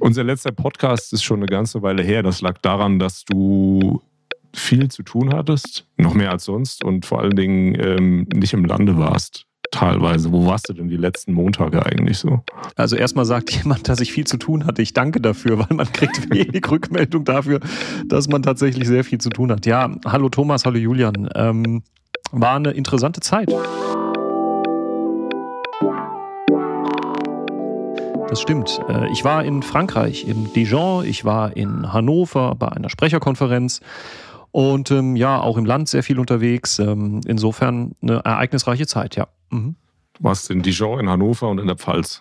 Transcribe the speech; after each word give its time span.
Unser 0.00 0.24
letzter 0.24 0.50
Podcast 0.50 1.12
ist 1.12 1.22
schon 1.22 1.40
eine 1.40 1.46
ganze 1.46 1.82
Weile 1.82 2.02
her. 2.02 2.22
Das 2.22 2.40
lag 2.40 2.56
daran, 2.62 2.98
dass 2.98 3.24
du 3.26 4.00
viel 4.52 4.88
zu 4.90 5.02
tun 5.02 5.32
hattest, 5.32 5.86
noch 5.98 6.14
mehr 6.14 6.30
als 6.30 6.46
sonst 6.46 6.82
und 6.82 7.04
vor 7.04 7.20
allen 7.20 7.36
Dingen 7.36 7.76
ähm, 7.78 8.26
nicht 8.34 8.54
im 8.54 8.64
Lande 8.64 8.96
warst 8.96 9.44
teilweise. 9.70 10.32
Wo 10.32 10.46
warst 10.46 10.70
du 10.70 10.72
denn 10.72 10.88
die 10.88 10.96
letzten 10.96 11.34
Montage 11.34 11.84
eigentlich 11.84 12.18
so? 12.18 12.42
Also 12.76 12.96
erstmal 12.96 13.26
sagt 13.26 13.50
jemand, 13.50 13.88
dass 13.88 14.00
ich 14.00 14.10
viel 14.10 14.26
zu 14.26 14.38
tun 14.38 14.64
hatte. 14.64 14.80
Ich 14.80 14.94
danke 14.94 15.20
dafür, 15.20 15.58
weil 15.58 15.76
man 15.76 15.92
kriegt 15.92 16.30
wenig 16.34 16.68
Rückmeldung 16.68 17.24
dafür, 17.24 17.60
dass 18.06 18.26
man 18.26 18.42
tatsächlich 18.42 18.88
sehr 18.88 19.04
viel 19.04 19.18
zu 19.18 19.28
tun 19.28 19.52
hat. 19.52 19.66
Ja, 19.66 19.94
hallo 20.06 20.30
Thomas, 20.30 20.64
hallo 20.64 20.78
Julian. 20.78 21.28
Ähm, 21.34 21.82
war 22.32 22.56
eine 22.56 22.70
interessante 22.70 23.20
Zeit. 23.20 23.52
Das 28.30 28.40
stimmt. 28.40 28.80
Äh, 28.88 29.10
ich 29.10 29.24
war 29.24 29.44
in 29.44 29.60
Frankreich, 29.60 30.28
in 30.28 30.52
Dijon, 30.52 31.04
ich 31.04 31.24
war 31.24 31.56
in 31.56 31.92
Hannover 31.92 32.54
bei 32.54 32.68
einer 32.68 32.88
Sprecherkonferenz 32.88 33.80
und 34.52 34.92
ähm, 34.92 35.16
ja, 35.16 35.40
auch 35.40 35.56
im 35.56 35.64
Land 35.64 35.88
sehr 35.88 36.04
viel 36.04 36.20
unterwegs. 36.20 36.78
Ähm, 36.78 37.22
insofern 37.26 37.96
eine 38.00 38.18
ereignisreiche 38.18 38.86
Zeit, 38.86 39.16
ja. 39.16 39.26
Mhm. 39.50 39.74
Du 40.12 40.22
warst 40.22 40.48
in 40.48 40.62
Dijon, 40.62 41.00
in 41.00 41.10
Hannover 41.10 41.48
und 41.48 41.58
in 41.58 41.66
der 41.66 41.74
Pfalz. 41.74 42.20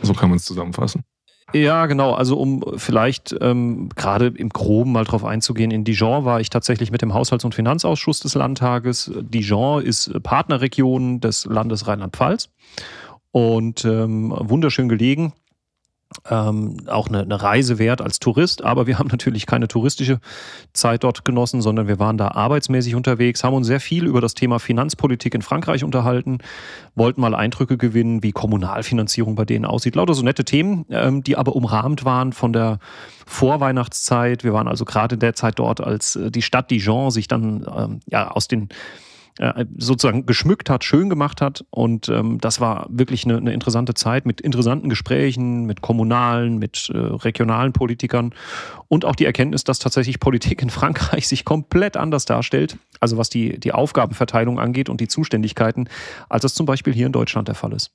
So 0.00 0.14
kann 0.14 0.30
man 0.30 0.38
es 0.38 0.46
zusammenfassen. 0.46 1.04
Ja, 1.52 1.84
genau. 1.84 2.14
Also 2.14 2.38
um 2.38 2.64
vielleicht 2.76 3.36
ähm, 3.42 3.90
gerade 3.96 4.28
im 4.28 4.48
Groben 4.48 4.92
mal 4.92 5.04
drauf 5.04 5.26
einzugehen, 5.26 5.72
in 5.72 5.84
Dijon 5.84 6.24
war 6.24 6.40
ich 6.40 6.48
tatsächlich 6.48 6.90
mit 6.90 7.02
dem 7.02 7.12
Haushalts- 7.12 7.44
und 7.44 7.54
Finanzausschuss 7.54 8.20
des 8.20 8.34
Landtages. 8.34 9.12
Dijon 9.14 9.82
ist 9.82 10.10
Partnerregion 10.22 11.20
des 11.20 11.44
Landes 11.44 11.86
Rheinland-Pfalz 11.86 12.48
und 13.30 13.84
ähm, 13.84 14.34
wunderschön 14.38 14.88
gelegen 14.88 15.34
ähm, 16.28 16.76
auch 16.88 17.08
eine, 17.08 17.20
eine, 17.20 17.40
Reise 17.40 17.78
wert 17.78 18.00
als 18.00 18.18
Tourist, 18.18 18.64
aber 18.64 18.86
wir 18.88 18.98
haben 18.98 19.08
natürlich 19.08 19.46
keine 19.46 19.68
touristische 19.68 20.18
Zeit 20.72 21.04
dort 21.04 21.24
genossen, 21.24 21.62
sondern 21.62 21.86
wir 21.86 22.00
waren 22.00 22.18
da 22.18 22.28
arbeitsmäßig 22.28 22.96
unterwegs, 22.96 23.44
haben 23.44 23.54
uns 23.54 23.68
sehr 23.68 23.78
viel 23.78 24.06
über 24.06 24.20
das 24.20 24.34
Thema 24.34 24.58
Finanzpolitik 24.58 25.34
in 25.34 25.42
Frankreich 25.42 25.84
unterhalten, 25.84 26.38
wollten 26.96 27.20
mal 27.20 27.34
Eindrücke 27.34 27.76
gewinnen, 27.76 28.24
wie 28.24 28.32
Kommunalfinanzierung 28.32 29.36
bei 29.36 29.44
denen 29.44 29.64
aussieht. 29.64 29.94
Lauter 29.94 30.14
so 30.14 30.22
nette 30.22 30.44
Themen, 30.44 30.84
ähm, 30.90 31.22
die 31.22 31.36
aber 31.36 31.54
umrahmt 31.54 32.04
waren 32.04 32.32
von 32.32 32.52
der 32.52 32.80
Vorweihnachtszeit. 33.26 34.42
Wir 34.42 34.52
waren 34.52 34.66
also 34.66 34.84
gerade 34.84 35.14
in 35.14 35.20
der 35.20 35.34
Zeit 35.34 35.60
dort, 35.60 35.80
als 35.80 36.16
äh, 36.16 36.32
die 36.32 36.42
Stadt 36.42 36.70
Dijon 36.72 37.12
sich 37.12 37.28
dann 37.28 37.64
ähm, 37.72 38.00
ja 38.06 38.32
aus 38.32 38.48
den 38.48 38.68
äh, 39.38 39.64
sozusagen 39.76 40.26
geschmückt 40.26 40.70
hat, 40.70 40.84
schön 40.84 41.08
gemacht 41.08 41.40
hat. 41.40 41.64
Und 41.70 42.08
ähm, 42.08 42.38
das 42.40 42.60
war 42.60 42.86
wirklich 42.90 43.24
eine, 43.24 43.36
eine, 43.36 43.52
interessante 43.52 43.94
Zeit 43.94 44.26
mit 44.26 44.40
interessanten 44.40 44.88
Gesprächen, 44.88 45.64
mit 45.64 45.80
kommunalen, 45.80 46.58
mit 46.58 46.90
äh, 46.92 46.98
regionalen 46.98 47.72
Politikern 47.72 48.34
und 48.88 49.04
auch 49.04 49.14
die 49.14 49.24
Erkenntnis, 49.24 49.64
dass 49.64 49.78
tatsächlich 49.78 50.20
Politik 50.20 50.62
in 50.62 50.70
Frankreich 50.70 51.28
sich 51.28 51.44
komplett 51.44 51.96
anders 51.96 52.24
darstellt, 52.24 52.76
also 52.98 53.16
was 53.16 53.30
die, 53.30 53.58
die 53.58 53.72
Aufgabenverteilung 53.72 54.58
angeht 54.58 54.88
und 54.88 55.00
die 55.00 55.08
Zuständigkeiten, 55.08 55.88
als 56.28 56.44
es 56.44 56.54
zum 56.54 56.66
Beispiel 56.66 56.92
hier 56.92 57.06
in 57.06 57.12
Deutschland 57.12 57.48
der 57.48 57.54
Fall 57.54 57.72
ist. 57.72 57.92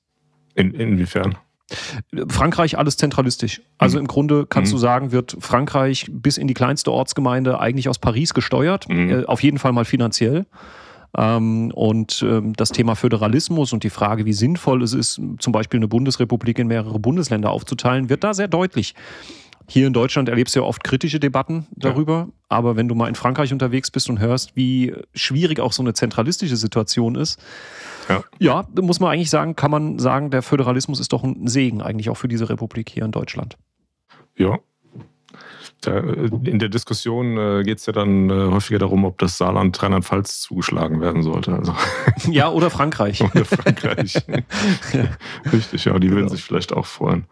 In, 0.54 0.72
inwiefern? 0.72 1.36
Frankreich 2.28 2.78
alles 2.78 2.96
zentralistisch. 2.96 3.60
Also 3.78 3.98
mhm. 3.98 4.02
im 4.02 4.06
Grunde 4.06 4.46
kannst 4.46 4.72
mhm. 4.72 4.76
du 4.76 4.80
sagen, 4.80 5.12
wird 5.12 5.36
Frankreich 5.40 6.06
bis 6.10 6.38
in 6.38 6.46
die 6.46 6.54
kleinste 6.54 6.92
Ortsgemeinde 6.92 7.58
eigentlich 7.58 7.88
aus 7.88 7.98
Paris 7.98 8.34
gesteuert, 8.34 8.88
mhm. 8.88 9.10
äh, 9.10 9.24
auf 9.24 9.42
jeden 9.42 9.58
Fall 9.58 9.72
mal 9.72 9.84
finanziell. 9.84 10.46
Ähm, 11.16 11.70
und 11.74 12.24
ähm, 12.26 12.54
das 12.54 12.70
Thema 12.70 12.94
Föderalismus 12.94 13.72
und 13.72 13.84
die 13.84 13.90
Frage, 13.90 14.24
wie 14.24 14.32
sinnvoll 14.32 14.82
es 14.82 14.92
ist, 14.92 15.20
zum 15.38 15.52
Beispiel 15.52 15.78
eine 15.78 15.88
Bundesrepublik 15.88 16.58
in 16.58 16.66
mehrere 16.66 16.98
Bundesländer 16.98 17.50
aufzuteilen, 17.50 18.08
wird 18.08 18.24
da 18.24 18.34
sehr 18.34 18.48
deutlich. 18.48 18.94
Hier 19.68 19.86
in 19.88 19.92
Deutschland 19.92 20.28
erlebst 20.28 20.54
du 20.54 20.60
ja 20.60 20.66
oft 20.66 20.84
kritische 20.84 21.18
Debatten 21.18 21.66
darüber, 21.72 22.28
ja. 22.28 22.32
aber 22.48 22.76
wenn 22.76 22.86
du 22.86 22.94
mal 22.94 23.08
in 23.08 23.16
Frankreich 23.16 23.52
unterwegs 23.52 23.90
bist 23.90 24.08
und 24.08 24.20
hörst, 24.20 24.54
wie 24.54 24.94
schwierig 25.12 25.58
auch 25.58 25.72
so 25.72 25.82
eine 25.82 25.92
zentralistische 25.92 26.56
Situation 26.56 27.16
ist, 27.16 27.40
ja, 28.08 28.22
ja 28.38 28.68
muss 28.80 29.00
man 29.00 29.10
eigentlich 29.10 29.30
sagen, 29.30 29.56
kann 29.56 29.72
man 29.72 29.98
sagen, 29.98 30.30
der 30.30 30.42
Föderalismus 30.42 31.00
ist 31.00 31.12
doch 31.12 31.24
ein 31.24 31.48
Segen 31.48 31.82
eigentlich 31.82 32.10
auch 32.10 32.16
für 32.16 32.28
diese 32.28 32.48
Republik 32.48 32.90
hier 32.90 33.04
in 33.04 33.10
Deutschland. 33.10 33.56
Ja, 34.36 34.58
da, 35.86 35.98
äh, 35.98 36.30
in 36.44 36.58
der 36.58 36.68
Diskussion 36.68 37.36
äh, 37.36 37.62
geht 37.62 37.78
es 37.78 37.86
ja 37.86 37.92
dann 37.92 38.30
äh, 38.30 38.32
häufiger 38.32 38.78
darum, 38.78 39.04
ob 39.04 39.18
das 39.18 39.38
Saarland 39.38 39.80
Rheinland-Pfalz 39.82 40.40
zugeschlagen 40.40 41.00
werden 41.00 41.22
sollte. 41.22 41.52
Also. 41.52 41.74
Ja, 42.30 42.50
oder 42.50 42.70
Frankreich. 42.70 43.22
oder 43.22 43.44
Frankreich. 43.44 44.16
Richtig, 45.52 45.84
ja, 45.84 45.98
die 45.98 46.08
würden 46.08 46.24
genau. 46.24 46.30
sich 46.30 46.42
vielleicht 46.42 46.72
auch 46.72 46.86
freuen. 46.86 47.26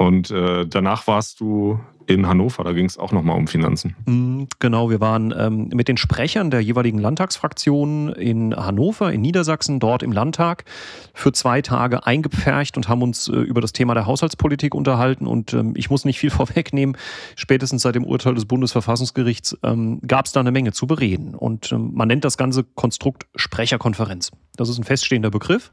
Und 0.00 0.30
äh, 0.30 0.66
danach 0.66 1.06
warst 1.06 1.40
du 1.40 1.78
in 2.06 2.26
Hannover, 2.26 2.64
da 2.64 2.72
ging 2.72 2.86
es 2.86 2.96
auch 2.96 3.12
nochmal 3.12 3.36
um 3.36 3.46
Finanzen. 3.46 3.94
Mm, 4.06 4.44
genau, 4.58 4.88
wir 4.88 4.98
waren 4.98 5.34
ähm, 5.36 5.68
mit 5.74 5.88
den 5.88 5.98
Sprechern 5.98 6.50
der 6.50 6.62
jeweiligen 6.62 6.98
Landtagsfraktionen 6.98 8.10
in 8.14 8.56
Hannover, 8.56 9.12
in 9.12 9.20
Niedersachsen, 9.20 9.78
dort 9.78 10.02
im 10.02 10.10
Landtag 10.10 10.64
für 11.12 11.32
zwei 11.32 11.60
Tage 11.60 12.06
eingepfercht 12.06 12.78
und 12.78 12.88
haben 12.88 13.02
uns 13.02 13.28
äh, 13.28 13.32
über 13.32 13.60
das 13.60 13.74
Thema 13.74 13.92
der 13.92 14.06
Haushaltspolitik 14.06 14.74
unterhalten. 14.74 15.26
Und 15.26 15.52
ähm, 15.52 15.74
ich 15.76 15.90
muss 15.90 16.06
nicht 16.06 16.18
viel 16.18 16.30
vorwegnehmen, 16.30 16.96
spätestens 17.36 17.82
seit 17.82 17.94
dem 17.94 18.06
Urteil 18.06 18.34
des 18.34 18.46
Bundesverfassungsgerichts 18.46 19.58
ähm, 19.62 20.00
gab 20.06 20.24
es 20.24 20.32
da 20.32 20.40
eine 20.40 20.50
Menge 20.50 20.72
zu 20.72 20.86
bereden. 20.86 21.34
Und 21.34 21.72
ähm, 21.72 21.90
man 21.92 22.08
nennt 22.08 22.24
das 22.24 22.38
ganze 22.38 22.64
Konstrukt 22.64 23.26
Sprecherkonferenz. 23.36 24.30
Das 24.56 24.70
ist 24.70 24.78
ein 24.78 24.84
feststehender 24.84 25.30
Begriff 25.30 25.70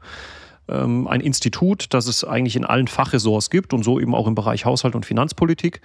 ähm, 0.68 1.06
ein 1.08 1.20
Institut, 1.20 1.86
das 1.94 2.06
es 2.06 2.24
eigentlich 2.24 2.56
in 2.56 2.64
allen 2.64 2.88
Fachressorts 2.88 3.50
gibt 3.50 3.72
und 3.72 3.84
so 3.84 3.98
eben 4.00 4.14
auch 4.14 4.26
im 4.26 4.34
Bereich 4.34 4.64
Haushalt 4.64 4.94
und 4.94 5.06
Finanzpolitik. 5.06 5.80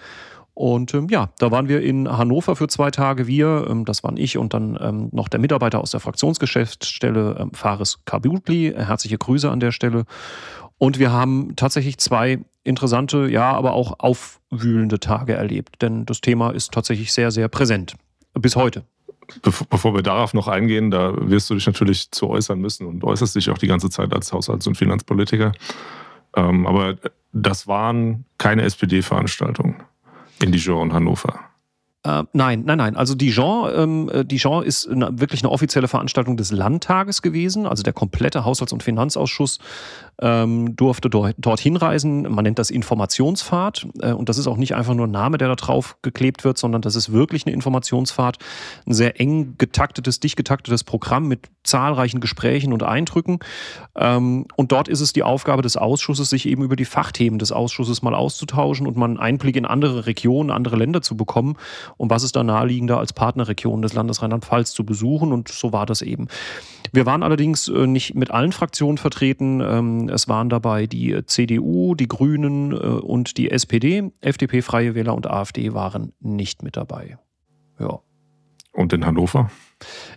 Und 0.55 0.93
ähm, 0.93 1.07
ja, 1.09 1.29
da 1.39 1.49
waren 1.49 1.67
wir 1.67 1.81
in 1.81 2.07
Hannover 2.07 2.55
für 2.55 2.67
zwei 2.67 2.91
Tage. 2.91 3.25
Wir, 3.25 3.65
ähm, 3.69 3.85
das 3.85 4.03
waren 4.03 4.17
ich 4.17 4.37
und 4.37 4.53
dann 4.53 4.77
ähm, 4.79 5.09
noch 5.11 5.27
der 5.27 5.39
Mitarbeiter 5.39 5.81
aus 5.81 5.91
der 5.91 5.99
Fraktionsgeschäftsstelle, 5.99 7.37
ähm, 7.39 7.51
Fares 7.53 7.99
Kabutli. 8.05 8.73
Herzliche 8.75 9.17
Grüße 9.17 9.49
an 9.49 9.59
der 9.59 9.71
Stelle. 9.71 10.05
Und 10.77 10.99
wir 10.99 11.11
haben 11.11 11.55
tatsächlich 11.55 11.97
zwei 11.97 12.39
interessante, 12.63 13.29
ja, 13.29 13.51
aber 13.51 13.73
auch 13.73 13.95
aufwühlende 13.99 14.99
Tage 14.99 15.33
erlebt. 15.33 15.81
Denn 15.81 16.05
das 16.05 16.21
Thema 16.21 16.51
ist 16.51 16.71
tatsächlich 16.71 17.13
sehr, 17.13 17.31
sehr 17.31 17.47
präsent. 17.47 17.95
Bis 18.33 18.55
heute. 18.55 18.83
Bevor, 19.41 19.95
wir 19.95 20.03
darauf 20.03 20.33
noch 20.33 20.47
eingehen, 20.47 20.91
da 20.91 21.13
wirst 21.17 21.49
du 21.49 21.55
dich 21.55 21.65
natürlich 21.65 22.11
zu 22.11 22.29
äußern 22.29 22.59
müssen 22.59 22.85
und 22.87 23.03
äußerst 23.03 23.35
dich 23.35 23.49
auch 23.49 23.57
die 23.57 23.67
ganze 23.67 23.89
Zeit 23.89 24.13
als 24.13 24.31
Haushalts- 24.31 24.67
und 24.67 24.75
Finanzpolitiker. 24.75 25.51
Ähm, 26.35 26.67
aber 26.67 26.95
das 27.31 27.67
waren 27.67 28.25
keine 28.37 28.63
SPD-Veranstaltungen 28.63 29.75
in 30.41 30.51
Dijon 30.51 30.81
und 30.81 30.93
Hannover. 30.93 31.39
Äh, 32.05 32.23
nein, 32.33 32.63
nein, 32.65 32.77
nein. 32.77 32.97
Also 32.97 33.15
Dijon, 33.15 33.71
ähm, 33.73 34.09
äh, 34.13 34.25
Dijon 34.25 34.63
ist 34.63 34.89
eine, 34.89 35.19
wirklich 35.19 35.41
eine 35.41 35.51
offizielle 35.51 35.87
Veranstaltung 35.87 36.35
des 36.35 36.51
Landtages 36.51 37.21
gewesen. 37.21 37.65
Also 37.65 37.81
der 37.81 37.93
komplette 37.93 38.43
Haushalts- 38.43 38.73
und 38.73 38.83
Finanzausschuss 38.83 39.59
ähm, 40.23 40.77
durfte 40.77 41.09
dort, 41.09 41.35
dorthin 41.37 41.75
reisen. 41.75 42.21
Man 42.33 42.43
nennt 42.43 42.57
das 42.57 42.69
Informationsfahrt. 42.69 43.87
Äh, 43.99 44.13
und 44.13 44.29
das 44.29 44.37
ist 44.37 44.47
auch 44.47 44.55
nicht 44.55 44.73
einfach 44.73 44.93
nur 44.93 45.05
ein 45.05 45.11
Name, 45.11 45.37
der 45.37 45.49
da 45.49 45.55
drauf 45.55 45.97
geklebt 46.01 46.45
wird, 46.45 46.57
sondern 46.57 46.81
das 46.81 46.95
ist 46.95 47.11
wirklich 47.11 47.45
eine 47.45 47.53
Informationsfahrt. 47.53 48.37
Ein 48.87 48.93
sehr 48.93 49.19
eng 49.19 49.55
getaktetes, 49.57 50.21
dicht 50.21 50.37
getaktetes 50.37 50.85
Programm 50.85 51.27
mit 51.27 51.49
zahlreichen 51.63 52.21
Gesprächen 52.21 52.71
und 52.71 52.83
Eindrücken. 52.83 53.39
Ähm, 53.95 54.45
und 54.55 54.71
dort 54.71 54.87
ist 54.87 55.01
es 55.01 55.11
die 55.11 55.23
Aufgabe 55.23 55.61
des 55.61 55.75
Ausschusses, 55.75 56.29
sich 56.29 56.47
eben 56.47 56.63
über 56.63 56.77
die 56.77 56.85
Fachthemen 56.85 57.37
des 57.37 57.51
Ausschusses 57.51 58.01
mal 58.01 58.15
auszutauschen 58.15 58.87
und 58.87 58.95
mal 58.95 59.05
einen 59.05 59.19
Einblick 59.19 59.57
in 59.57 59.65
andere 59.65 60.05
Regionen, 60.05 60.51
andere 60.51 60.77
Länder 60.77 61.01
zu 61.01 61.17
bekommen 61.17 61.57
und 61.97 62.09
was 62.09 62.23
ist 62.23 62.37
da 62.37 62.43
naheliegender 62.43 62.97
als 62.97 63.11
Partnerregion 63.11 63.81
des 63.81 63.93
Landes 63.93 64.21
Rheinland-Pfalz 64.21 64.71
zu 64.71 64.85
besuchen. 64.85 65.33
Und 65.33 65.49
so 65.49 65.73
war 65.73 65.85
das 65.85 66.01
eben. 66.01 66.27
Wir 66.93 67.05
waren 67.05 67.23
allerdings 67.23 67.67
äh, 67.67 67.87
nicht 67.87 68.13
mit 68.13 68.31
allen 68.31 68.51
Fraktionen 68.51 68.97
vertreten. 68.97 69.61
Ähm, 69.61 70.09
es 70.13 70.27
waren 70.27 70.49
dabei 70.49 70.87
die 70.87 71.25
CDU, 71.25 71.95
die 71.95 72.07
Grünen 72.07 72.71
äh, 72.71 72.75
und 72.75 73.37
die 73.37 73.51
SPD. 73.51 74.11
FDP, 74.21 74.61
Freie 74.61 74.95
Wähler 74.95 75.15
und 75.15 75.29
AfD 75.29 75.73
waren 75.73 76.13
nicht 76.19 76.63
mit 76.63 76.77
dabei. 76.77 77.17
Ja. 77.79 77.99
Und 78.71 78.91
in 78.91 79.05
Hannover? 79.05 79.51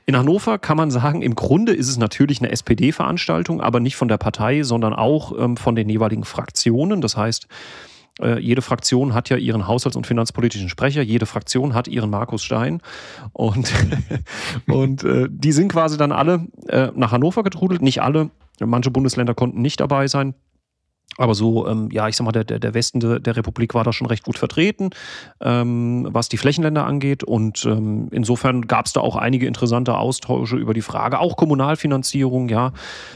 In 0.07 0.17
Hannover 0.17 0.59
kann 0.59 0.79
man 0.79 0.91
sagen, 0.91 1.21
im 1.21 1.35
Grunde 1.35 1.73
ist 1.73 1.89
es 1.89 1.99
natürlich 1.99 2.41
eine 2.41 2.51
SPD-Veranstaltung, 2.51 3.61
aber 3.61 3.81
nicht 3.81 3.97
von 3.97 4.09
der 4.09 4.17
Partei, 4.17 4.63
sondern 4.63 4.95
auch 4.95 5.39
ähm, 5.39 5.57
von 5.57 5.75
den 5.75 5.89
jeweiligen 5.89 6.25
Fraktionen. 6.25 7.03
Das 7.03 7.17
heißt, 7.17 7.49
äh, 8.21 8.41
jede 8.41 8.63
Fraktion 8.63 9.13
hat 9.13 9.29
ja 9.29 9.37
ihren 9.37 9.67
haushalts- 9.67 9.97
und 9.97 10.07
finanzpolitischen 10.07 10.71
Sprecher, 10.71 11.03
jede 11.03 11.27
Fraktion 11.27 11.75
hat 11.75 11.87
ihren 11.87 12.09
Markus 12.09 12.43
Stein. 12.43 12.81
Und, 13.33 13.71
und 14.67 15.05
äh, 15.05 15.29
die 15.31 15.53
sind 15.53 15.71
quasi 15.71 15.99
dann 15.99 16.13
alle 16.13 16.47
äh, 16.69 16.89
nach 16.95 17.13
Hannover 17.13 17.43
getrudelt. 17.43 17.83
Nicht 17.83 18.01
alle, 18.01 18.31
manche 18.61 18.91
Bundesländer 18.91 19.35
konnten 19.35 19.61
nicht 19.61 19.81
dabei 19.81 20.09
sein. 20.09 20.35
Aber 21.19 21.35
so, 21.35 21.67
ähm, 21.67 21.89
ja, 21.91 22.09
ich 22.09 22.17
sag 22.17 22.25
mal, 22.25 22.33
der, 22.33 22.45
der 22.45 22.75
Westen 22.75 23.01
de, 23.01 23.21
der 23.21 23.37
Republik 23.37 23.75
war 23.75 23.85
da 23.85 23.93
schon 23.93 24.07
recht 24.07 24.23
gut 24.25 24.37
vertreten, 24.37 24.91
ähm, 25.41 26.07
was 26.11 26.29
die 26.29 26.37
Flächenländer 26.37 26.85
angeht. 26.87 27.25
Und 27.25 27.65
ähm, 27.65 28.09
insofern 28.11 28.67
gab 28.67 28.87
es 28.87 28.93
da 28.93 29.01
auch 29.01 29.17
einige 29.17 29.47
interessante 29.47 29.97
Austausche 29.97 30.57
über 30.57 30.75
die 30.75 30.83
Frage, 30.83 31.19
auch 31.19 31.37
Kommunalfinanzierung, 31.37 32.49
ja. 32.49 32.73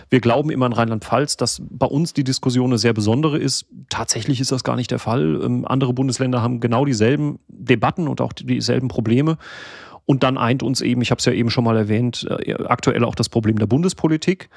Wir 0.09 0.21
glauben 0.21 0.51
immer 0.51 0.67
in 0.67 0.73
Rheinland-Pfalz, 0.73 1.37
dass 1.37 1.61
bei 1.69 1.87
uns 1.87 2.15
die 2.15 2.25
Diskussion 2.25 2.71
eine 2.71 2.79
sehr 2.79 2.95
besondere 2.95 3.39
ist. 3.39 3.67
Tatsächlich 3.91 4.41
ist 4.41 4.53
das 4.53 4.65
gar 4.65 4.77
nicht 4.77 4.91
der 4.91 4.99
Fall. 4.99 5.41
Ähm, 5.43 5.67
andere 5.67 5.93
Bundesländer 5.93 6.41
haben 6.41 6.61
genau 6.61 6.87
dieselben 6.87 7.39
Debatten 7.49 8.09
und 8.09 8.23
auch 8.23 8.33
dieselben 8.33 8.89
Probleme. 8.89 9.37
Und 10.07 10.23
dann 10.23 10.39
eint 10.39 10.63
uns 10.63 10.81
eben, 10.81 11.03
ich 11.03 11.11
habe 11.11 11.19
es 11.19 11.27
ja 11.27 11.33
eben 11.33 11.51
schon 11.51 11.65
mal 11.65 11.77
erwähnt, 11.77 12.27
äh, 12.29 12.55
aktuell 12.65 13.05
auch 13.05 13.15
das 13.15 13.29
Problem 13.29 13.59
der 13.59 13.67
Bundespolitik. 13.67 14.49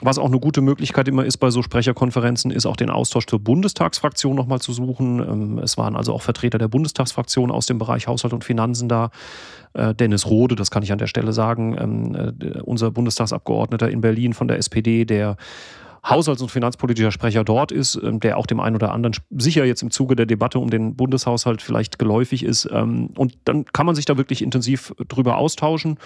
Was 0.00 0.18
auch 0.18 0.26
eine 0.26 0.38
gute 0.38 0.60
Möglichkeit 0.60 1.08
immer 1.08 1.24
ist 1.24 1.38
bei 1.38 1.50
so 1.50 1.60
Sprecherkonferenzen, 1.60 2.52
ist 2.52 2.66
auch 2.66 2.76
den 2.76 2.88
Austausch 2.88 3.26
zur 3.26 3.40
Bundestagsfraktion 3.40 4.36
nochmal 4.36 4.60
zu 4.60 4.72
suchen. 4.72 5.18
Ähm, 5.18 5.58
es 5.58 5.76
waren 5.76 5.96
also 5.96 6.12
auch 6.12 6.22
Vertreter 6.22 6.58
der 6.58 6.68
Bundestagsfraktion 6.68 7.50
aus 7.50 7.66
dem 7.66 7.78
Bereich 7.78 8.06
Haushalt 8.06 8.32
und 8.32 8.44
Finanzen 8.44 8.88
da. 8.88 9.10
Äh, 9.74 9.94
Dennis 9.94 10.26
Rode, 10.26 10.54
das 10.54 10.70
kann 10.70 10.84
ich 10.84 10.92
an 10.92 10.98
der 10.98 11.08
Stelle 11.08 11.32
sagen, 11.32 11.76
ähm, 11.78 12.14
äh, 12.14 12.60
unser 12.60 12.92
Bundestagsabgeordneter 12.92 13.90
in 13.90 14.00
Berlin 14.00 14.34
von 14.34 14.46
der 14.46 14.58
SPD, 14.58 15.04
der 15.04 15.36
Haushalts- 16.08 16.42
und 16.42 16.50
finanzpolitischer 16.50 17.10
Sprecher 17.10 17.42
dort 17.42 17.72
ist, 17.72 18.00
ähm, 18.00 18.20
der 18.20 18.36
auch 18.36 18.46
dem 18.46 18.60
einen 18.60 18.76
oder 18.76 18.92
anderen 18.92 19.16
sicher 19.30 19.64
jetzt 19.64 19.82
im 19.82 19.90
Zuge 19.90 20.14
der 20.14 20.26
Debatte 20.26 20.60
um 20.60 20.70
den 20.70 20.94
Bundeshaushalt 20.94 21.60
vielleicht 21.60 21.98
geläufig 21.98 22.44
ist. 22.44 22.66
Und 22.66 23.32
dann 23.44 23.64
kann 23.64 23.84
man 23.84 23.96
sich 23.96 24.04
da 24.04 24.16
wirklich 24.16 24.42
intensiv 24.42 24.94
drüber 25.08 25.38
austauschen 25.38 25.98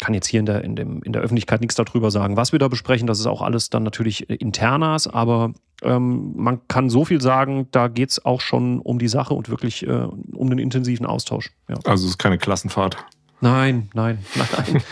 kann 0.00 0.14
jetzt 0.14 0.26
hier 0.26 0.40
in 0.40 0.46
der, 0.46 0.64
in, 0.64 0.76
dem, 0.76 1.02
in 1.02 1.12
der 1.12 1.22
Öffentlichkeit 1.22 1.60
nichts 1.60 1.76
darüber 1.76 2.10
sagen, 2.10 2.36
was 2.36 2.52
wir 2.52 2.58
da 2.58 2.68
besprechen. 2.68 3.06
Das 3.06 3.20
ist 3.20 3.26
auch 3.26 3.42
alles 3.42 3.70
dann 3.70 3.82
natürlich 3.82 4.28
äh, 4.28 4.34
internas, 4.34 5.06
aber 5.06 5.52
ähm, 5.82 6.32
man 6.36 6.66
kann 6.68 6.90
so 6.90 7.04
viel 7.04 7.20
sagen, 7.20 7.68
da 7.70 7.88
geht 7.88 8.10
es 8.10 8.24
auch 8.24 8.40
schon 8.40 8.80
um 8.80 8.98
die 8.98 9.08
Sache 9.08 9.34
und 9.34 9.48
wirklich 9.48 9.86
äh, 9.86 10.06
um 10.32 10.50
den 10.50 10.58
intensiven 10.58 11.06
Austausch. 11.06 11.50
Ja. 11.68 11.76
Also 11.84 12.06
es 12.06 12.12
ist 12.12 12.18
keine 12.18 12.38
Klassenfahrt. 12.38 12.96
Nein, 13.40 13.88
nein, 13.94 14.18
nein, 14.34 14.48
nein. 14.52 14.82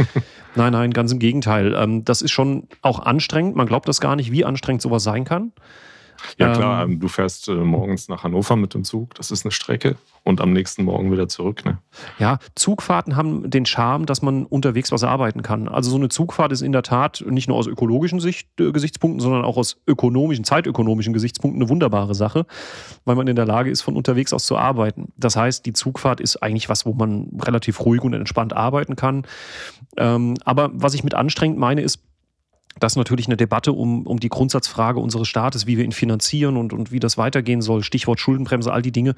nein, 0.55 0.73
nein, 0.73 0.93
ganz 0.93 1.13
im 1.13 1.19
Gegenteil. 1.19 1.75
Ähm, 1.75 2.05
das 2.05 2.23
ist 2.23 2.31
schon 2.31 2.69
auch 2.83 3.01
anstrengend. 3.01 3.57
Man 3.57 3.67
glaubt 3.67 3.89
das 3.89 4.01
gar 4.01 4.17
nicht, 4.17 4.33
wie 4.33 4.45
anstrengend 4.45 4.83
sowas 4.83 5.03
sein 5.03 5.25
kann. 5.25 5.53
Ja, 6.39 6.53
klar, 6.55 6.85
ähm, 6.85 7.01
du 7.01 7.09
fährst 7.09 7.49
äh, 7.49 7.53
morgens 7.53 8.09
nach 8.09 8.25
Hannover 8.25 8.57
mit 8.57 8.75
dem 8.75 8.85
Zug, 8.85 9.15
das 9.15 9.31
ist 9.31 9.45
eine 9.45 9.53
Strecke 9.53 9.97
und 10.25 10.41
am 10.41 10.53
nächsten 10.53 10.85
Morgen 10.85 11.11
wieder 11.11 11.29
zurück. 11.29 11.65
Ne? 11.65 11.79
Ja, 12.19 12.39
Zugfahrten 12.55 13.17
haben 13.17 13.49
den 13.49 13.67
Charme, 13.67 14.07
dass 14.07 14.21
man 14.21 14.45
unterwegs 14.45 14.93
was 14.93 15.05
arbeiten 15.05 15.43
kann. 15.43 15.69
Also 15.69 15.91
so 15.91 15.97
eine 15.97 16.09
Zugfahrt 16.09 16.53
ist 16.53 16.61
in 16.61 16.73
der 16.73 16.83
Tat 16.83 17.25
nicht 17.27 17.49
nur 17.49 17.57
aus 17.57 17.67
ökologischen 17.67 18.21
Sicht, 18.21 18.49
äh, 18.61 18.73
Gesichtspunkten, 18.73 19.21
sondern 19.21 19.45
auch 19.45 19.57
aus 19.57 19.81
ökonomischen, 19.87 20.45
zeitökonomischen 20.45 21.13
Gesichtspunkten 21.13 21.63
eine 21.63 21.71
wunderbare 21.71 22.15
Sache, 22.15 22.47
weil 23.05 23.17
man 23.17 23.27
in 23.27 23.37
der 23.37 23.47
Lage 23.47 23.71
ist, 23.71 23.83
von 23.83 23.97
unterwegs 23.97 24.33
aus 24.33 24.45
zu 24.45 24.57
arbeiten. 24.57 25.13
Das 25.17 25.37
heißt, 25.37 25.65
die 25.65 25.73
Zugfahrt 25.73 26.21
ist 26.21 26.43
eigentlich 26.43 26.69
was, 26.69 26.85
wo 26.85 26.93
man 26.93 27.31
relativ 27.41 27.81
ruhig 27.85 28.03
und 28.03 28.13
entspannt 28.13 28.53
arbeiten 28.53 28.97
kann. 28.97 29.27
Ähm, 29.97 30.35
aber 30.45 30.71
was 30.73 30.95
ich 30.95 31.05
mit 31.05 31.15
anstrengend 31.15 31.59
meine, 31.59 31.81
ist, 31.81 32.03
dass 32.81 32.97
natürlich 32.97 33.27
eine 33.27 33.37
Debatte 33.37 33.73
um, 33.73 34.07
um 34.07 34.21
die 34.21 34.29
Grundsatzfrage 34.29 35.01
unseres 35.01 35.29
Staates, 35.29 35.67
wie 35.67 35.77
wir 35.77 35.85
ihn 35.85 35.93
finanzieren 35.93 36.57
und, 36.57 36.73
und 36.73 36.93
wie 36.93 37.01
das 37.01 37.19
weitergehen 37.19 37.63
soll, 37.63 37.83
Stichwort 37.83 38.21
Schuldenbremse, 38.21 38.73
all 38.73 38.83
die 38.83 38.93
Dinge, 38.93 39.15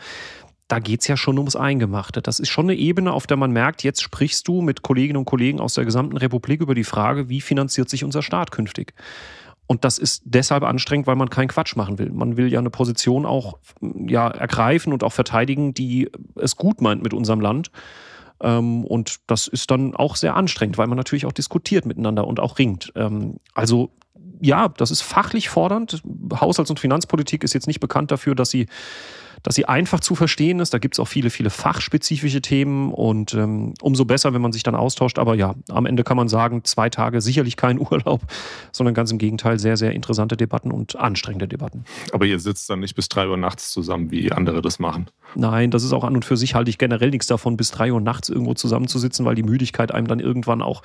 da 0.68 0.78
geht 0.78 1.00
es 1.00 1.08
ja 1.08 1.16
schon 1.16 1.38
ums 1.38 1.56
Eingemachte. 1.56 2.22
Das 2.22 2.38
ist 2.38 2.48
schon 2.48 2.66
eine 2.66 2.74
Ebene, 2.74 3.12
auf 3.12 3.26
der 3.26 3.36
man 3.36 3.50
merkt, 3.50 3.82
jetzt 3.82 4.02
sprichst 4.02 4.46
du 4.46 4.62
mit 4.62 4.82
Kolleginnen 4.82 5.16
und 5.16 5.24
Kollegen 5.24 5.60
aus 5.60 5.74
der 5.74 5.84
gesamten 5.84 6.16
Republik 6.16 6.60
über 6.60 6.74
die 6.74 6.84
Frage, 6.84 7.28
wie 7.28 7.40
finanziert 7.40 7.88
sich 7.88 8.04
unser 8.04 8.22
Staat 8.22 8.52
künftig. 8.52 8.94
Und 9.66 9.84
das 9.84 9.98
ist 9.98 10.22
deshalb 10.24 10.64
anstrengend, 10.64 11.06
weil 11.06 11.16
man 11.16 11.30
keinen 11.30 11.48
Quatsch 11.48 11.76
machen 11.76 11.98
will. 11.98 12.10
Man 12.10 12.36
will 12.36 12.52
ja 12.52 12.58
eine 12.58 12.70
Position 12.70 13.26
auch 13.26 13.58
ja, 13.80 14.28
ergreifen 14.28 14.92
und 14.92 15.04
auch 15.04 15.12
verteidigen, 15.12 15.74
die 15.74 16.10
es 16.36 16.56
gut 16.56 16.80
meint 16.80 17.02
mit 17.02 17.14
unserem 17.14 17.40
Land. 17.40 17.70
Ähm, 18.42 18.84
und 18.84 19.20
das 19.26 19.46
ist 19.46 19.70
dann 19.70 19.94
auch 19.94 20.16
sehr 20.16 20.36
anstrengend, 20.36 20.78
weil 20.78 20.86
man 20.86 20.96
natürlich 20.96 21.26
auch 21.26 21.32
diskutiert 21.32 21.86
miteinander 21.86 22.26
und 22.26 22.40
auch 22.40 22.58
ringt. 22.58 22.92
Ähm, 22.96 23.36
also 23.54 23.90
ja, 24.40 24.68
das 24.68 24.90
ist 24.90 25.02
fachlich 25.02 25.48
fordernd. 25.48 26.02
Haushalts- 26.32 26.70
und 26.70 26.80
Finanzpolitik 26.80 27.44
ist 27.44 27.52
jetzt 27.52 27.66
nicht 27.66 27.80
bekannt 27.80 28.10
dafür, 28.10 28.34
dass 28.34 28.50
sie 28.50 28.66
dass 29.42 29.54
sie 29.54 29.66
einfach 29.66 30.00
zu 30.00 30.14
verstehen 30.14 30.60
ist. 30.60 30.74
Da 30.74 30.78
gibt 30.78 30.94
es 30.94 31.00
auch 31.00 31.08
viele, 31.08 31.30
viele 31.30 31.50
fachspezifische 31.50 32.40
Themen 32.40 32.92
und 32.92 33.34
ähm, 33.34 33.74
umso 33.80 34.04
besser, 34.04 34.34
wenn 34.34 34.42
man 34.42 34.52
sich 34.52 34.62
dann 34.62 34.74
austauscht. 34.74 35.18
Aber 35.18 35.34
ja, 35.34 35.54
am 35.68 35.86
Ende 35.86 36.04
kann 36.04 36.16
man 36.16 36.28
sagen, 36.28 36.64
zwei 36.64 36.90
Tage 36.90 37.20
sicherlich 37.20 37.56
kein 37.56 37.78
Urlaub, 37.90 38.22
sondern 38.72 38.94
ganz 38.94 39.10
im 39.10 39.18
Gegenteil 39.18 39.58
sehr, 39.58 39.76
sehr 39.76 39.92
interessante 39.92 40.36
Debatten 40.36 40.70
und 40.70 40.96
anstrengende 40.96 41.48
Debatten. 41.48 41.84
Aber 42.12 42.26
ihr 42.26 42.38
sitzt 42.38 42.68
dann 42.70 42.80
nicht 42.80 42.94
bis 42.94 43.08
drei 43.08 43.28
Uhr 43.28 43.36
nachts 43.36 43.70
zusammen, 43.70 44.10
wie 44.10 44.32
andere 44.32 44.62
das 44.62 44.78
machen. 44.78 45.06
Nein, 45.34 45.70
das 45.70 45.84
ist 45.84 45.92
auch 45.92 46.04
an 46.04 46.14
und 46.16 46.24
für 46.24 46.36
sich 46.36 46.54
halte 46.54 46.70
ich 46.70 46.78
generell 46.78 47.10
nichts 47.10 47.26
davon, 47.28 47.56
bis 47.56 47.70
drei 47.70 47.92
Uhr 47.92 48.00
nachts 48.00 48.28
irgendwo 48.28 48.54
zusammenzusitzen, 48.54 49.24
weil 49.24 49.36
die 49.36 49.42
Müdigkeit 49.42 49.92
einem 49.92 50.08
dann 50.08 50.18
irgendwann 50.18 50.60
auch 50.60 50.82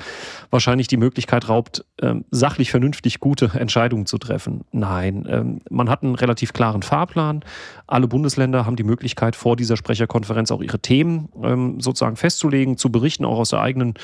wahrscheinlich 0.52 0.88
die 0.88 0.98
Möglichkeit 0.98 1.50
raubt, 1.50 1.84
ähm, 2.02 2.26
sachlich 2.30 2.70
vernünftig 2.70 3.20
gute 3.20 3.52
Entscheidungen 3.56 4.06
zu 4.06 4.18
treffen. 4.18 4.64
Nein, 4.72 5.26
ähm, 5.28 5.62
man 5.70 5.90
hat 5.90 6.04
einen 6.04 6.16
relativ 6.16 6.54
klaren 6.54 6.84
Fahrplan. 6.84 7.44
Alle 7.88 8.08
Bundesländer 8.08 8.45
haben 8.54 8.76
die 8.76 8.84
Möglichkeit, 8.84 9.36
vor 9.36 9.56
dieser 9.56 9.78
Sprecherkonferenz 9.78 10.52
auch 10.52 10.62
ihre 10.62 10.80
Themen 10.80 11.30
ähm, 11.42 11.80
sozusagen 11.80 12.16
festzulegen, 12.16 12.78
zu 12.78 12.92
berichten, 12.92 13.26
auch 13.26 13.40
aus 13.40 13.50
der 13.50 13.62
eigenen 13.62 13.96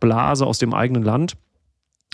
Blase, 0.00 0.46
aus 0.46 0.58
dem 0.58 0.74
eigenen 0.74 1.02
Land. 1.02 1.36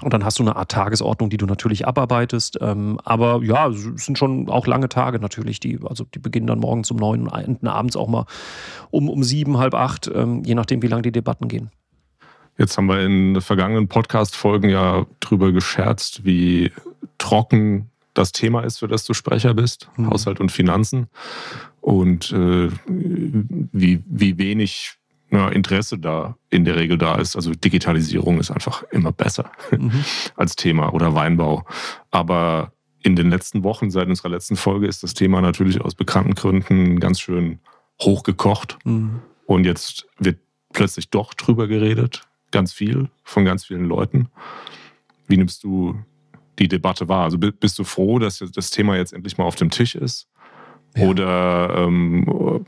Und 0.02 0.12
dann 0.12 0.24
hast 0.24 0.38
du 0.38 0.42
eine 0.42 0.56
Art 0.56 0.70
Tagesordnung, 0.70 1.30
die 1.30 1.36
du 1.36 1.46
natürlich 1.46 1.86
abarbeitest. 1.86 2.58
Ähm, 2.60 2.98
aber 3.04 3.42
ja, 3.44 3.68
es 3.68 4.04
sind 4.04 4.18
schon 4.18 4.48
auch 4.48 4.66
lange 4.66 4.88
Tage 4.88 5.20
natürlich. 5.20 5.60
Die, 5.60 5.78
also 5.84 6.04
die 6.12 6.18
beginnen 6.18 6.48
dann 6.48 6.58
morgens 6.58 6.90
um 6.90 6.96
neun 6.96 7.28
und 7.28 7.32
enden 7.32 7.68
abends 7.68 7.96
auch 7.96 8.08
mal 8.08 8.26
um, 8.90 9.08
um 9.08 9.22
sieben, 9.22 9.58
halb 9.58 9.74
acht, 9.74 10.10
ähm, 10.12 10.42
je 10.44 10.54
nachdem, 10.54 10.82
wie 10.82 10.88
lange 10.88 11.02
die 11.02 11.12
Debatten 11.12 11.48
gehen. 11.48 11.70
Jetzt 12.58 12.76
haben 12.76 12.86
wir 12.86 13.00
in 13.00 13.40
vergangenen 13.40 13.88
Podcast-Folgen 13.88 14.68
ja 14.68 15.06
drüber 15.20 15.52
gescherzt, 15.52 16.24
wie 16.24 16.72
trocken 17.18 17.90
das 18.14 18.32
Thema 18.32 18.62
ist, 18.62 18.78
für 18.78 18.88
das 18.88 19.04
du 19.04 19.12
Sprecher 19.12 19.54
bist, 19.54 19.88
mhm. 19.96 20.10
Haushalt 20.10 20.40
und 20.40 20.50
Finanzen. 20.50 21.08
Und 21.80 22.32
äh, 22.32 22.70
wie, 22.86 24.02
wie 24.06 24.38
wenig 24.38 24.94
ja, 25.30 25.48
Interesse 25.48 25.98
da 25.98 26.36
in 26.48 26.64
der 26.64 26.76
Regel 26.76 26.96
da 26.96 27.16
ist. 27.16 27.36
Also 27.36 27.52
Digitalisierung 27.52 28.38
ist 28.38 28.50
einfach 28.50 28.84
immer 28.90 29.12
besser 29.12 29.50
mhm. 29.70 30.04
als 30.36 30.56
Thema 30.56 30.94
oder 30.94 31.14
Weinbau. 31.14 31.64
Aber 32.10 32.72
in 33.02 33.16
den 33.16 33.30
letzten 33.30 33.64
Wochen, 33.64 33.90
seit 33.90 34.08
unserer 34.08 34.30
letzten 34.30 34.56
Folge, 34.56 34.86
ist 34.86 35.02
das 35.02 35.12
Thema 35.12 35.40
natürlich 35.40 35.80
aus 35.80 35.94
bekannten 35.94 36.34
Gründen 36.34 37.00
ganz 37.00 37.20
schön 37.20 37.58
hochgekocht. 38.00 38.78
Mhm. 38.84 39.20
Und 39.46 39.64
jetzt 39.64 40.06
wird 40.18 40.38
plötzlich 40.72 41.10
doch 41.10 41.34
drüber 41.34 41.68
geredet, 41.68 42.26
ganz 42.50 42.72
viel, 42.72 43.10
von 43.24 43.44
ganz 43.44 43.66
vielen 43.66 43.84
Leuten. 43.84 44.28
Wie 45.26 45.36
nimmst 45.36 45.64
du 45.64 45.98
die 46.58 46.68
Debatte 46.68 47.08
wahr? 47.08 47.24
Also 47.24 47.38
bist 47.38 47.78
du 47.78 47.84
froh, 47.84 48.18
dass 48.18 48.38
das 48.38 48.70
Thema 48.70 48.96
jetzt 48.96 49.12
endlich 49.12 49.38
mal 49.38 49.44
auf 49.44 49.56
dem 49.56 49.70
Tisch 49.70 49.94
ist? 49.94 50.28
Ja. 50.96 51.06
Oder 51.06 51.74
ähm, 51.76 52.64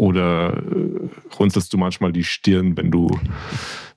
oder 0.00 0.56
äh, 0.56 1.08
runzelst 1.38 1.70
du 1.74 1.76
manchmal 1.76 2.10
die 2.10 2.24
Stirn, 2.24 2.74
wenn 2.78 2.90
du, 2.90 3.10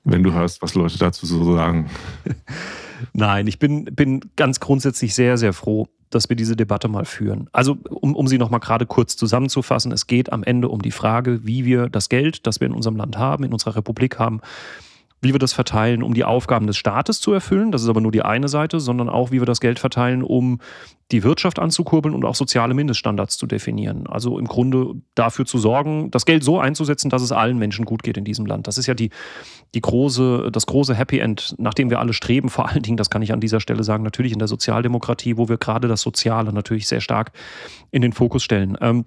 wenn 0.03 0.22
du 0.22 0.34
hörst, 0.34 0.62
was 0.62 0.75
Leute 0.75 0.98
dazu 0.98 1.25
so 1.25 1.56
sagen? 1.56 1.89
Nein, 3.13 3.48
ich 3.48 3.58
bin, 3.58 3.86
bin 3.86 4.20
ganz 4.36 4.60
grundsätzlich 4.60 5.15
sehr, 5.15 5.38
sehr 5.38 5.53
froh, 5.53 5.88
dass 6.10 6.27
wir 6.27 6.36
diese 6.36 6.58
Debatte 6.58 6.89
mal 6.89 7.06
führen. 7.06 7.48
Also, 7.53 7.77
um, 7.89 8.18
um 8.18 8.27
sie 8.27 8.38
nochmal 8.38 8.60
gerade 8.60 8.86
kurz 8.86 9.15
zusammenzufassen, 9.15 9.94
es 9.94 10.06
geht 10.06 10.34
am 10.34 10.44
Ende 10.44 10.68
um 10.68 10.82
die 10.82 10.92
Frage, 10.92 11.48
wie 11.48 11.63
wir 11.63 11.88
das 11.88 12.10
Geld, 12.10 12.46
das 12.46 12.60
wir 12.60 12.68
in 12.68 12.74
unserem 12.74 12.98
Land 12.98 13.18
haben, 13.18 13.46
in 13.46 13.53
unserer 13.53 13.77
Republik 13.77 14.20
haben, 14.20 14.42
wie 15.24 15.34
wir 15.34 15.39
das 15.39 15.53
verteilen, 15.53 16.03
um 16.03 16.13
die 16.13 16.24
Aufgaben 16.24 16.68
des 16.68 16.77
Staates 16.77 17.20
zu 17.22 17.34
erfüllen. 17.34 17.72
Das 17.72 17.82
ist 17.82 17.89
aber 17.89 18.01
nur 18.01 18.12
die 18.12 18.22
eine 18.22 18.48
Seite, 18.48 18.80
sondern 18.80 19.10
auch, 19.10 19.32
wie 19.32 19.42
wir 19.42 19.46
das 19.46 19.62
Geld 19.62 19.80
verteilen, 19.80 20.22
um 20.24 20.60
die 21.12 21.24
Wirtschaft 21.24 21.60
anzukurbeln 21.60 22.15
und 22.15 22.25
auch 22.25 22.36
soziale 22.36 22.74
Mindeststandards 22.74 23.38
zu 23.38 23.46
definieren. 23.46 24.08
Also 24.08 24.39
im 24.39 24.48
Grunde 24.48 24.96
dafür 25.15 25.46
zu 25.46 25.58
sorgen, 25.58 26.12
das 26.12 26.25
Geld 26.25 26.44
so 26.44 26.60
einzusetzen, 26.60 27.10
dass 27.10 27.22
es 27.22 27.32
allen 27.32 27.58
Menschen 27.58 27.86
gut 27.86 28.03
geht 28.03 28.18
in 28.18 28.25
diesem 28.25 28.46
Land. 28.46 28.68
Das 28.68 28.77
ist 28.77 28.88
ja 28.88 28.94
die, 28.94 29.12
die 29.75 29.82
große, 29.82 30.50
das 30.51 30.65
große 30.65 30.96
Happy 30.96 31.20
End, 31.20 31.56
nach 31.58 31.74
dem 31.74 31.89
wir 31.89 32.00
alle 32.00 32.13
streben. 32.13 32.50
Vor 32.50 32.70
allen 32.70 32.82
Dingen, 32.82 32.98
das 32.98 33.10
kann 33.10 33.22
ich 33.22 33.32
an 33.32 33.39
dieser 33.39 33.60
Stelle 33.60 33.84
sagen, 33.84 34.03
natürlich 34.03 34.34
in 34.34 34.39
der 34.39 34.48
Sozialdemokratie, 34.48 35.38
wo 35.38 35.50
wir 35.50 35.58
gerade 35.58 35.88
das 35.88 36.01
Soziale 36.01 36.51
natürlich 36.51 36.88
sehr 36.88 37.01
stark 37.01 37.32
in 37.92 38.01
den 38.01 38.13
Fokus 38.13 38.44
stellen. 38.44 38.77
Ähm, 38.82 39.06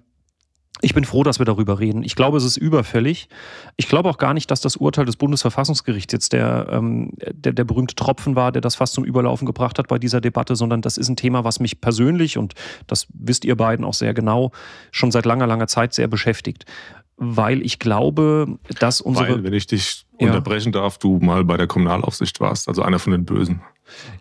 ich 0.81 0.93
bin 0.93 1.05
froh, 1.05 1.23
dass 1.23 1.39
wir 1.39 1.45
darüber 1.45 1.79
reden. 1.79 2.03
Ich 2.03 2.15
glaube, 2.15 2.37
es 2.37 2.43
ist 2.43 2.57
überfällig. 2.57 3.29
Ich 3.77 3.87
glaube 3.87 4.09
auch 4.09 4.17
gar 4.17 4.33
nicht, 4.33 4.51
dass 4.51 4.61
das 4.61 4.75
Urteil 4.75 5.05
des 5.05 5.15
Bundesverfassungsgerichts 5.15 6.11
jetzt 6.13 6.33
der, 6.33 6.67
ähm, 6.71 7.13
der, 7.31 7.53
der 7.53 7.63
berühmte 7.63 7.95
Tropfen 7.95 8.35
war, 8.35 8.51
der 8.51 8.61
das 8.61 8.75
fast 8.75 8.93
zum 8.93 9.03
Überlaufen 9.03 9.45
gebracht 9.45 9.79
hat 9.79 9.87
bei 9.87 9.97
dieser 9.97 10.21
Debatte, 10.21 10.55
sondern 10.55 10.81
das 10.81 10.97
ist 10.97 11.09
ein 11.09 11.15
Thema, 11.15 11.43
was 11.43 11.59
mich 11.59 11.81
persönlich, 11.81 12.37
und 12.37 12.53
das 12.85 13.07
wisst 13.13 13.45
ihr 13.45 13.55
beiden 13.55 13.85
auch 13.85 13.93
sehr 13.93 14.13
genau, 14.13 14.51
schon 14.91 15.11
seit 15.11 15.25
langer, 15.25 15.47
langer 15.47 15.67
Zeit 15.67 15.93
sehr 15.93 16.07
beschäftigt. 16.07 16.65
Weil 17.19 17.63
ich 17.63 17.79
glaube, 17.79 18.59
dass 18.79 19.01
unsere. 19.01 19.29
Weil, 19.29 19.43
wenn 19.43 19.53
ich 19.53 19.65
dich 19.65 20.05
ja. 20.19 20.27
unterbrechen 20.27 20.71
darf, 20.71 20.99
du 20.99 21.17
mal 21.17 21.43
bei 21.43 21.57
der 21.57 21.65
Kommunalaufsicht 21.65 22.39
warst, 22.39 22.67
also 22.67 22.83
einer 22.83 22.99
von 22.99 23.11
den 23.11 23.25
Bösen. 23.25 23.61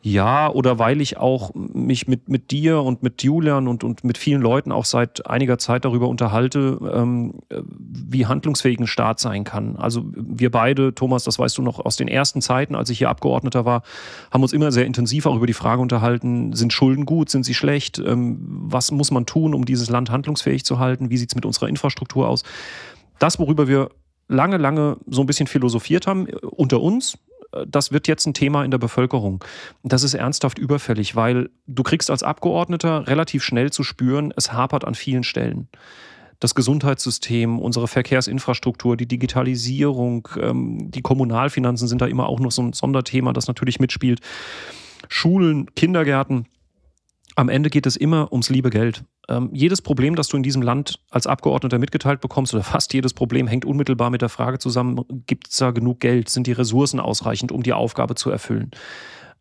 Ja, 0.03 0.51
oder 0.51 0.79
weil 0.79 1.01
ich 1.01 1.17
auch 1.17 1.53
mich 1.55 2.07
mit, 2.07 2.29
mit 2.29 2.51
dir 2.51 2.83
und 2.83 3.03
mit 3.03 3.23
Julian 3.23 3.69
und, 3.69 3.85
und 3.85 4.05
mit 4.05 4.19
vielen 4.19 4.41
Leuten 4.41 4.73
auch 4.73 4.85
seit 4.85 5.27
einiger 5.27 5.59
Zeit 5.59 5.85
darüber 5.85 6.09
unterhalte, 6.09 6.79
ähm, 6.93 7.35
wie 7.51 8.27
handlungsfähig 8.27 8.79
ein 8.79 8.87
Staat 8.87 9.21
sein 9.21 9.45
kann. 9.45 9.77
Also 9.77 10.05
wir 10.15 10.51
beide, 10.51 10.95
Thomas, 10.95 11.25
das 11.25 11.39
weißt 11.39 11.59
du 11.59 11.63
noch 11.63 11.85
aus 11.85 11.97
den 11.97 12.09
ersten 12.09 12.41
Zeiten, 12.41 12.75
als 12.75 12.91
ich 12.91 12.99
hier 12.99 13.11
Abgeordneter 13.11 13.65
war, 13.65 13.83
haben 14.31 14.43
uns 14.43 14.53
immer 14.53 14.73
sehr 14.73 14.87
intensiv 14.87 15.27
auch 15.27 15.37
über 15.37 15.47
die 15.47 15.53
Frage 15.53 15.83
unterhalten, 15.83 16.53
sind 16.53 16.73
Schulden 16.73 17.07
gut, 17.07 17.31
sind 17.31 17.45
sie 17.45 17.55
schlecht, 17.55 17.99
ähm, 17.99 18.39
was 18.47 18.91
muss 18.91 19.11
man 19.11 19.27
tun, 19.27 19.55
um 19.55 19.65
dieses 19.65 19.91
Land 19.91 20.11
handlungsfähig 20.11 20.65
zu 20.65 20.79
halten, 20.79 21.11
wie 21.11 21.17
sieht 21.17 21.31
es 21.31 21.35
mit 21.35 21.47
unserer 21.47 21.69
Infrastruktur 21.69 22.29
aus. 22.29 22.43
Das, 23.19 23.39
worüber 23.39 23.69
wir 23.69 23.91
lange, 24.29 24.57
lange 24.57 24.99
so 25.07 25.23
ein 25.23 25.27
bisschen 25.27 25.47
philosophiert 25.47 26.07
haben, 26.07 26.29
äh, 26.29 26.37
unter 26.43 26.81
uns, 26.81 27.19
das 27.67 27.93
wird 27.93 28.09
jetzt 28.09 28.27
ein 28.27 28.35
Thema 28.35 28.65
in 28.65 28.71
der 28.71 28.79
Bevölkerung. 28.79 29.45
Das 29.83 30.03
ist 30.03 30.15
ernsthaft 30.15 30.59
überfällig, 30.59 31.17
weil 31.17 31.51
du 31.67 31.83
kriegst 31.83 32.11
als 32.11 32.23
Abgeordneter 32.23 33.07
relativ 33.07 33.43
schnell 33.43 33.71
zu 33.71 33.83
spüren, 33.83 34.33
es 34.37 34.53
hapert 34.53 34.85
an 34.85 34.95
vielen 34.95 35.23
Stellen. 35.23 35.69
Das 36.39 36.55
Gesundheitssystem, 36.55 37.59
unsere 37.59 37.89
Verkehrsinfrastruktur, 37.89 38.97
die 38.97 39.07
Digitalisierung, 39.07 40.29
ähm, 40.39 40.91
die 40.91 41.01
Kommunalfinanzen 41.01 41.89
sind 41.89 42.03
da 42.03 42.07
immer 42.07 42.29
auch 42.29 42.41
noch 42.41 42.53
so 42.53 42.63
ein 42.63 42.73
Sonderthema, 42.75 43.33
das 43.33 43.47
natürlich 43.47 43.81
mitspielt. 43.81 44.21
Schulen, 45.09 45.75
Kindergärten. 45.75 46.47
Am 47.37 47.49
Ende 47.49 47.71
geht 47.71 47.87
es 47.87 47.97
immer 47.97 48.33
ums 48.33 48.51
liebe 48.51 48.71
Geld. 48.71 49.05
Ähm, 49.29 49.51
jedes 49.53 49.83
Problem, 49.83 50.15
das 50.15 50.29
du 50.29 50.37
in 50.37 50.43
diesem 50.43 50.63
Land 50.63 51.01
als 51.11 51.27
Abgeordneter 51.27 51.79
mitgeteilt 51.79 52.21
bekommst, 52.21 52.55
oder 52.55 52.63
fast 52.63 52.95
jedes 52.95 53.13
Problem, 53.13 53.47
hängt 53.47 53.65
unmittelbar 53.65 54.11
mit 54.11 54.23
der 54.23 54.29
Frage 54.29 54.59
zusammen, 54.59 55.05
gibt 55.27 55.49
es 55.49 55.57
da 55.57 55.73
genug 55.73 56.01
Geld? 56.01 56.29
Sind 56.29 56.47
die 56.47 56.53
Ressourcen 56.53 57.01
ausreichend, 57.01 57.51
um 57.51 57.63
die 57.63 57.73
Aufgabe 57.73 58.15
zu 58.15 58.31
erfüllen? 58.31 58.71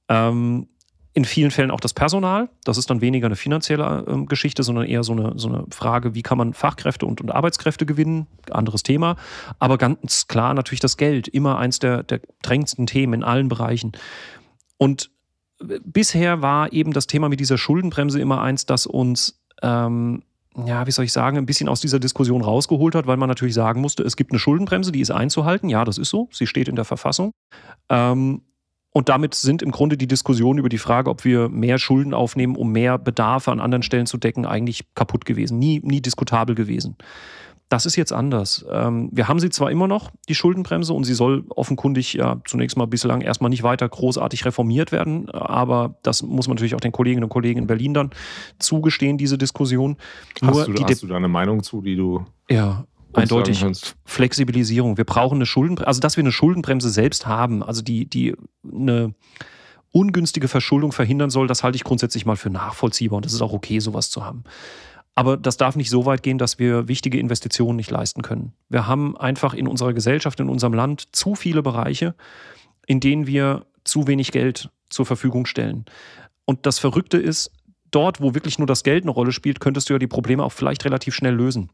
Ähm, 0.09 0.67
in 1.15 1.23
vielen 1.23 1.49
Fällen 1.49 1.71
auch 1.71 1.79
das 1.79 1.93
Personal. 1.93 2.49
Das 2.65 2.77
ist 2.77 2.89
dann 2.89 2.99
weniger 2.99 3.27
eine 3.27 3.37
finanzielle 3.37 4.03
ähm, 4.05 4.25
Geschichte, 4.25 4.63
sondern 4.63 4.85
eher 4.85 5.01
so 5.03 5.13
eine, 5.13 5.33
so 5.37 5.47
eine 5.47 5.65
Frage, 5.69 6.13
wie 6.13 6.23
kann 6.23 6.37
man 6.37 6.53
Fachkräfte 6.53 7.05
und, 7.05 7.21
und 7.21 7.31
Arbeitskräfte 7.31 7.85
gewinnen? 7.85 8.27
Anderes 8.51 8.83
Thema. 8.83 9.15
Aber 9.57 9.77
ganz 9.77 10.27
klar 10.27 10.53
natürlich 10.53 10.81
das 10.81 10.97
Geld. 10.97 11.29
Immer 11.29 11.57
eins 11.57 11.79
der, 11.79 12.03
der 12.03 12.19
drängendsten 12.41 12.85
Themen 12.85 13.13
in 13.13 13.23
allen 13.23 13.47
Bereichen. 13.47 13.93
Und 14.77 15.09
äh, 15.61 15.79
bisher 15.85 16.41
war 16.41 16.73
eben 16.73 16.91
das 16.91 17.07
Thema 17.07 17.29
mit 17.29 17.39
dieser 17.39 17.57
Schuldenbremse 17.57 18.19
immer 18.19 18.41
eins, 18.41 18.65
das 18.65 18.85
uns 18.85 19.39
ähm, 19.61 20.23
ja, 20.65 20.87
wie 20.87 20.91
soll 20.91 21.05
ich 21.05 21.11
sagen, 21.11 21.37
ein 21.37 21.45
bisschen 21.45 21.67
aus 21.67 21.81
dieser 21.81 21.99
Diskussion 21.99 22.41
rausgeholt 22.41 22.95
hat, 22.95 23.07
weil 23.07 23.17
man 23.17 23.27
natürlich 23.27 23.53
sagen 23.53 23.81
musste, 23.81 24.03
es 24.03 24.15
gibt 24.15 24.31
eine 24.31 24.39
Schuldenbremse, 24.39 24.91
die 24.91 25.01
ist 25.01 25.11
einzuhalten. 25.11 25.69
Ja, 25.69 25.83
das 25.83 25.97
ist 25.97 26.09
so. 26.09 26.29
Sie 26.31 26.47
steht 26.47 26.67
in 26.67 26.75
der 26.75 26.85
Verfassung. 26.85 27.31
Ähm, 27.89 28.41
und 28.91 29.09
damit 29.09 29.33
sind 29.33 29.61
im 29.61 29.71
Grunde 29.71 29.97
die 29.97 30.07
Diskussionen 30.07 30.59
über 30.59 30.69
die 30.69 30.77
Frage, 30.77 31.09
ob 31.09 31.25
wir 31.25 31.49
mehr 31.49 31.77
Schulden 31.79 32.13
aufnehmen, 32.13 32.55
um 32.55 32.71
mehr 32.71 32.97
Bedarfe 32.97 33.51
an 33.51 33.59
anderen 33.59 33.83
Stellen 33.83 34.05
zu 34.05 34.17
decken, 34.17 34.45
eigentlich 34.45 34.85
kaputt 34.95 35.25
gewesen. 35.25 35.59
Nie, 35.59 35.81
nie 35.83 35.99
diskutabel 35.99 36.55
gewesen. 36.55 36.95
Das 37.69 37.87
ist 37.87 37.95
jetzt 37.95 38.13
anders. 38.13 38.63
Ähm, 38.69 39.09
wir 39.11 39.27
haben 39.27 39.39
sie 39.39 39.49
zwar 39.49 39.71
immer 39.71 39.87
noch, 39.87 40.11
die 40.29 40.35
Schuldenbremse, 40.35 40.93
und 40.93 41.03
sie 41.03 41.15
soll 41.15 41.45
offenkundig 41.49 42.13
ja 42.13 42.39
zunächst 42.45 42.77
mal 42.77 42.85
bislang 42.85 43.21
erstmal 43.21 43.49
nicht 43.49 43.63
weiter 43.63 43.89
großartig 43.89 44.45
reformiert 44.45 44.91
werden, 44.91 45.29
aber 45.31 45.95
das 46.03 46.21
muss 46.21 46.47
man 46.47 46.55
natürlich 46.55 46.75
auch 46.75 46.79
den 46.79 46.91
Kolleginnen 46.91 47.23
und 47.23 47.29
Kollegen 47.29 47.61
in 47.61 47.67
Berlin 47.67 47.95
dann 47.95 48.11
zugestehen, 48.59 49.17
diese 49.17 49.37
Diskussion. 49.39 49.97
Hast, 50.43 50.67
Nur 50.67 50.75
du, 50.75 50.83
hast 50.83 51.01
du 51.01 51.07
da 51.07 51.15
eine 51.15 51.27
Meinung 51.27 51.63
zu, 51.63 51.81
die 51.81 51.95
du. 51.95 52.23
Ja, 52.49 52.85
eindeutig 53.13 53.65
Flexibilisierung. 54.05 54.97
Wir 54.97 55.05
brauchen 55.05 55.35
eine 55.35 55.45
Schuldenbremse, 55.45 55.87
also 55.87 56.01
dass 56.01 56.17
wir 56.17 56.23
eine 56.23 56.31
Schuldenbremse 56.31 56.89
selbst 56.89 57.25
haben, 57.25 57.63
also 57.63 57.81
die, 57.81 58.07
die 58.07 58.35
eine 58.63 59.15
ungünstige 59.91 60.47
Verschuldung 60.47 60.91
verhindern 60.91 61.29
soll, 61.29 61.47
das 61.47 61.63
halte 61.63 61.77
ich 61.77 61.83
grundsätzlich 61.83 62.25
mal 62.25 62.35
für 62.35 62.49
nachvollziehbar 62.49 63.17
und 63.17 63.25
das 63.25 63.33
ist 63.33 63.41
auch 63.41 63.53
okay, 63.53 63.79
sowas 63.79 64.09
zu 64.09 64.25
haben. 64.25 64.43
Aber 65.15 65.37
das 65.37 65.55
darf 65.55 65.77
nicht 65.77 65.89
so 65.89 66.05
weit 66.05 66.23
gehen, 66.23 66.37
dass 66.37 66.59
wir 66.59 66.89
wichtige 66.89 67.19
Investitionen 67.19 67.77
nicht 67.77 67.89
leisten 67.89 68.21
können. 68.21 68.53
Wir 68.67 68.85
haben 68.85 69.17
einfach 69.17 69.53
in 69.53 69.67
unserer 69.67 69.93
Gesellschaft, 69.93 70.39
in 70.41 70.49
unserem 70.49 70.73
Land 70.73 71.15
zu 71.15 71.35
viele 71.35 71.63
Bereiche, 71.63 72.15
in 72.85 72.99
denen 72.99 73.25
wir 73.25 73.65
zu 73.85 74.07
wenig 74.07 74.33
Geld 74.33 74.69
zur 74.89 75.05
Verfügung 75.05 75.45
stellen. 75.45 75.85
Und 76.43 76.65
das 76.65 76.79
Verrückte 76.79 77.17
ist, 77.17 77.51
dort, 77.91 78.19
wo 78.21 78.33
wirklich 78.33 78.59
nur 78.59 78.67
das 78.67 78.83
Geld 78.83 79.03
eine 79.03 79.11
Rolle 79.11 79.31
spielt, 79.31 79.61
könntest 79.61 79.89
du 79.89 79.93
ja 79.93 79.99
die 79.99 80.07
Probleme 80.07 80.43
auch 80.43 80.51
vielleicht 80.51 80.83
relativ 80.83 81.15
schnell 81.15 81.33
lösen. 81.33 81.71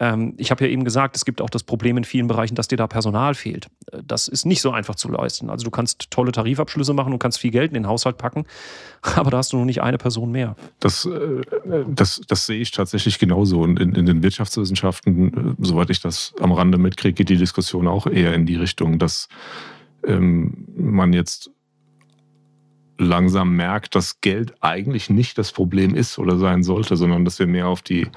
Ähm, 0.00 0.34
ich 0.36 0.50
habe 0.50 0.64
ja 0.64 0.70
eben 0.70 0.84
gesagt, 0.84 1.16
es 1.16 1.24
gibt 1.24 1.40
auch 1.40 1.50
das 1.50 1.64
Problem 1.64 1.96
in 1.96 2.04
vielen 2.04 2.28
Bereichen, 2.28 2.54
dass 2.54 2.68
dir 2.68 2.76
da 2.76 2.86
Personal 2.86 3.34
fehlt. 3.34 3.68
Äh, 3.92 4.02
das 4.06 4.28
ist 4.28 4.46
nicht 4.46 4.60
so 4.60 4.70
einfach 4.70 4.94
zu 4.94 5.10
leisten. 5.10 5.50
Also 5.50 5.64
du 5.64 5.70
kannst 5.70 6.10
tolle 6.10 6.32
Tarifabschlüsse 6.32 6.92
machen 6.94 7.12
und 7.12 7.18
kannst 7.18 7.38
viel 7.38 7.50
Geld 7.50 7.70
in 7.70 7.74
den 7.74 7.86
Haushalt 7.86 8.18
packen, 8.18 8.44
aber 9.02 9.30
da 9.30 9.38
hast 9.38 9.52
du 9.52 9.58
noch 9.58 9.64
nicht 9.64 9.82
eine 9.82 9.98
Person 9.98 10.30
mehr. 10.30 10.56
Das, 10.80 11.04
äh, 11.04 11.42
das, 11.88 12.20
das 12.26 12.46
sehe 12.46 12.60
ich 12.60 12.70
tatsächlich 12.70 13.18
genauso. 13.18 13.60
Und 13.60 13.80
in, 13.80 13.94
in 13.94 14.06
den 14.06 14.22
Wirtschaftswissenschaften, 14.22 15.56
äh, 15.58 15.64
soweit 15.66 15.90
ich 15.90 16.00
das 16.00 16.34
am 16.40 16.52
Rande 16.52 16.78
mitkriege, 16.78 17.14
geht 17.14 17.28
die 17.28 17.36
Diskussion 17.36 17.88
auch 17.88 18.06
eher 18.06 18.34
in 18.34 18.46
die 18.46 18.56
Richtung, 18.56 18.98
dass 18.98 19.28
ähm, 20.04 20.66
man 20.76 21.12
jetzt 21.12 21.50
langsam 22.98 23.54
merkt, 23.54 23.94
dass 23.94 24.20
Geld 24.20 24.54
eigentlich 24.60 25.08
nicht 25.08 25.38
das 25.38 25.52
Problem 25.52 25.94
ist 25.94 26.18
oder 26.18 26.36
sein 26.36 26.62
sollte, 26.62 26.96
sondern 26.96 27.24
dass 27.24 27.38
wir 27.38 27.46
mehr 27.46 27.68
auf 27.68 27.82
die 27.82 28.08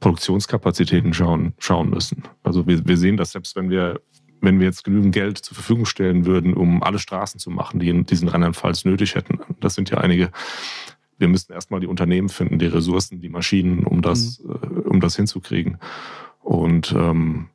Produktionskapazitäten 0.00 1.12
schauen, 1.14 1.54
schauen 1.58 1.90
müssen. 1.90 2.24
Also 2.42 2.66
wir, 2.66 2.86
wir 2.86 2.96
sehen 2.96 3.16
das 3.16 3.32
selbst, 3.32 3.54
wenn 3.54 3.70
wir, 3.70 4.00
wenn 4.40 4.58
wir 4.58 4.66
jetzt 4.66 4.84
genügend 4.84 5.14
Geld 5.14 5.38
zur 5.38 5.54
Verfügung 5.54 5.84
stellen 5.86 6.26
würden, 6.26 6.54
um 6.54 6.82
alle 6.82 6.98
Straßen 6.98 7.38
zu 7.38 7.50
machen, 7.50 7.78
die 7.78 7.88
in 7.90 8.06
diesen 8.06 8.28
Rheinland-Pfalz 8.28 8.84
nötig 8.84 9.14
hätten. 9.14 9.40
Das 9.60 9.74
sind 9.74 9.90
ja 9.90 9.98
einige. 9.98 10.30
Wir 11.18 11.28
müssten 11.28 11.52
erstmal 11.52 11.80
die 11.80 11.86
Unternehmen 11.86 12.30
finden, 12.30 12.58
die 12.58 12.66
Ressourcen, 12.66 13.20
die 13.20 13.28
Maschinen, 13.28 13.84
um 13.84 14.00
das, 14.00 14.40
mhm. 14.42 14.50
Äh, 14.50 14.88
um 14.88 15.00
das 15.00 15.16
hinzukriegen. 15.16 15.78
Und 16.40 16.92
ähm, 16.96 17.48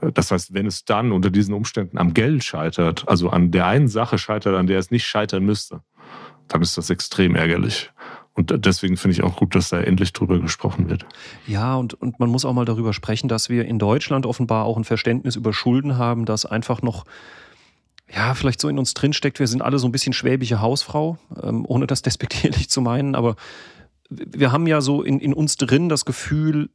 das 0.00 0.30
heißt, 0.30 0.54
wenn 0.54 0.66
es 0.66 0.84
dann 0.84 1.12
unter 1.12 1.30
diesen 1.30 1.52
Umständen 1.52 1.98
am 1.98 2.14
Geld 2.14 2.44
scheitert, 2.44 3.08
also 3.08 3.28
an 3.28 3.50
der 3.50 3.66
einen 3.66 3.88
Sache 3.88 4.18
scheitert, 4.18 4.54
an 4.54 4.66
der 4.66 4.78
es 4.78 4.90
nicht 4.90 5.06
scheitern 5.06 5.44
müsste, 5.44 5.82
dann 6.48 6.62
ist 6.62 6.78
das 6.78 6.90
extrem 6.90 7.34
ärgerlich. 7.34 7.90
Und 8.40 8.64
deswegen 8.64 8.96
finde 8.96 9.12
ich 9.12 9.22
auch 9.22 9.36
gut, 9.36 9.54
dass 9.54 9.68
da 9.68 9.80
endlich 9.80 10.12
drüber 10.12 10.38
gesprochen 10.38 10.88
wird. 10.88 11.04
Ja, 11.46 11.76
und, 11.76 11.94
und 11.94 12.18
man 12.18 12.30
muss 12.30 12.44
auch 12.44 12.54
mal 12.54 12.64
darüber 12.64 12.92
sprechen, 12.92 13.28
dass 13.28 13.48
wir 13.50 13.66
in 13.66 13.78
Deutschland 13.78 14.24
offenbar 14.26 14.64
auch 14.64 14.76
ein 14.76 14.84
Verständnis 14.84 15.36
über 15.36 15.52
Schulden 15.52 15.98
haben, 15.98 16.24
das 16.24 16.46
einfach 16.46 16.82
noch, 16.82 17.04
ja, 18.12 18.34
vielleicht 18.34 18.60
so 18.60 18.68
in 18.68 18.78
uns 18.78 18.94
drinsteckt. 18.94 19.38
Wir 19.38 19.46
sind 19.46 19.62
alle 19.62 19.78
so 19.78 19.86
ein 19.86 19.92
bisschen 19.92 20.12
schwäbische 20.12 20.60
Hausfrau, 20.60 21.18
ähm, 21.42 21.64
ohne 21.66 21.86
das 21.86 22.02
despektierlich 22.02 22.70
zu 22.70 22.80
meinen, 22.80 23.14
aber 23.14 23.36
wir 24.08 24.50
haben 24.50 24.66
ja 24.66 24.80
so 24.80 25.02
in, 25.02 25.20
in 25.20 25.32
uns 25.32 25.56
drin 25.56 25.88
das 25.88 26.04
Gefühl, 26.04 26.70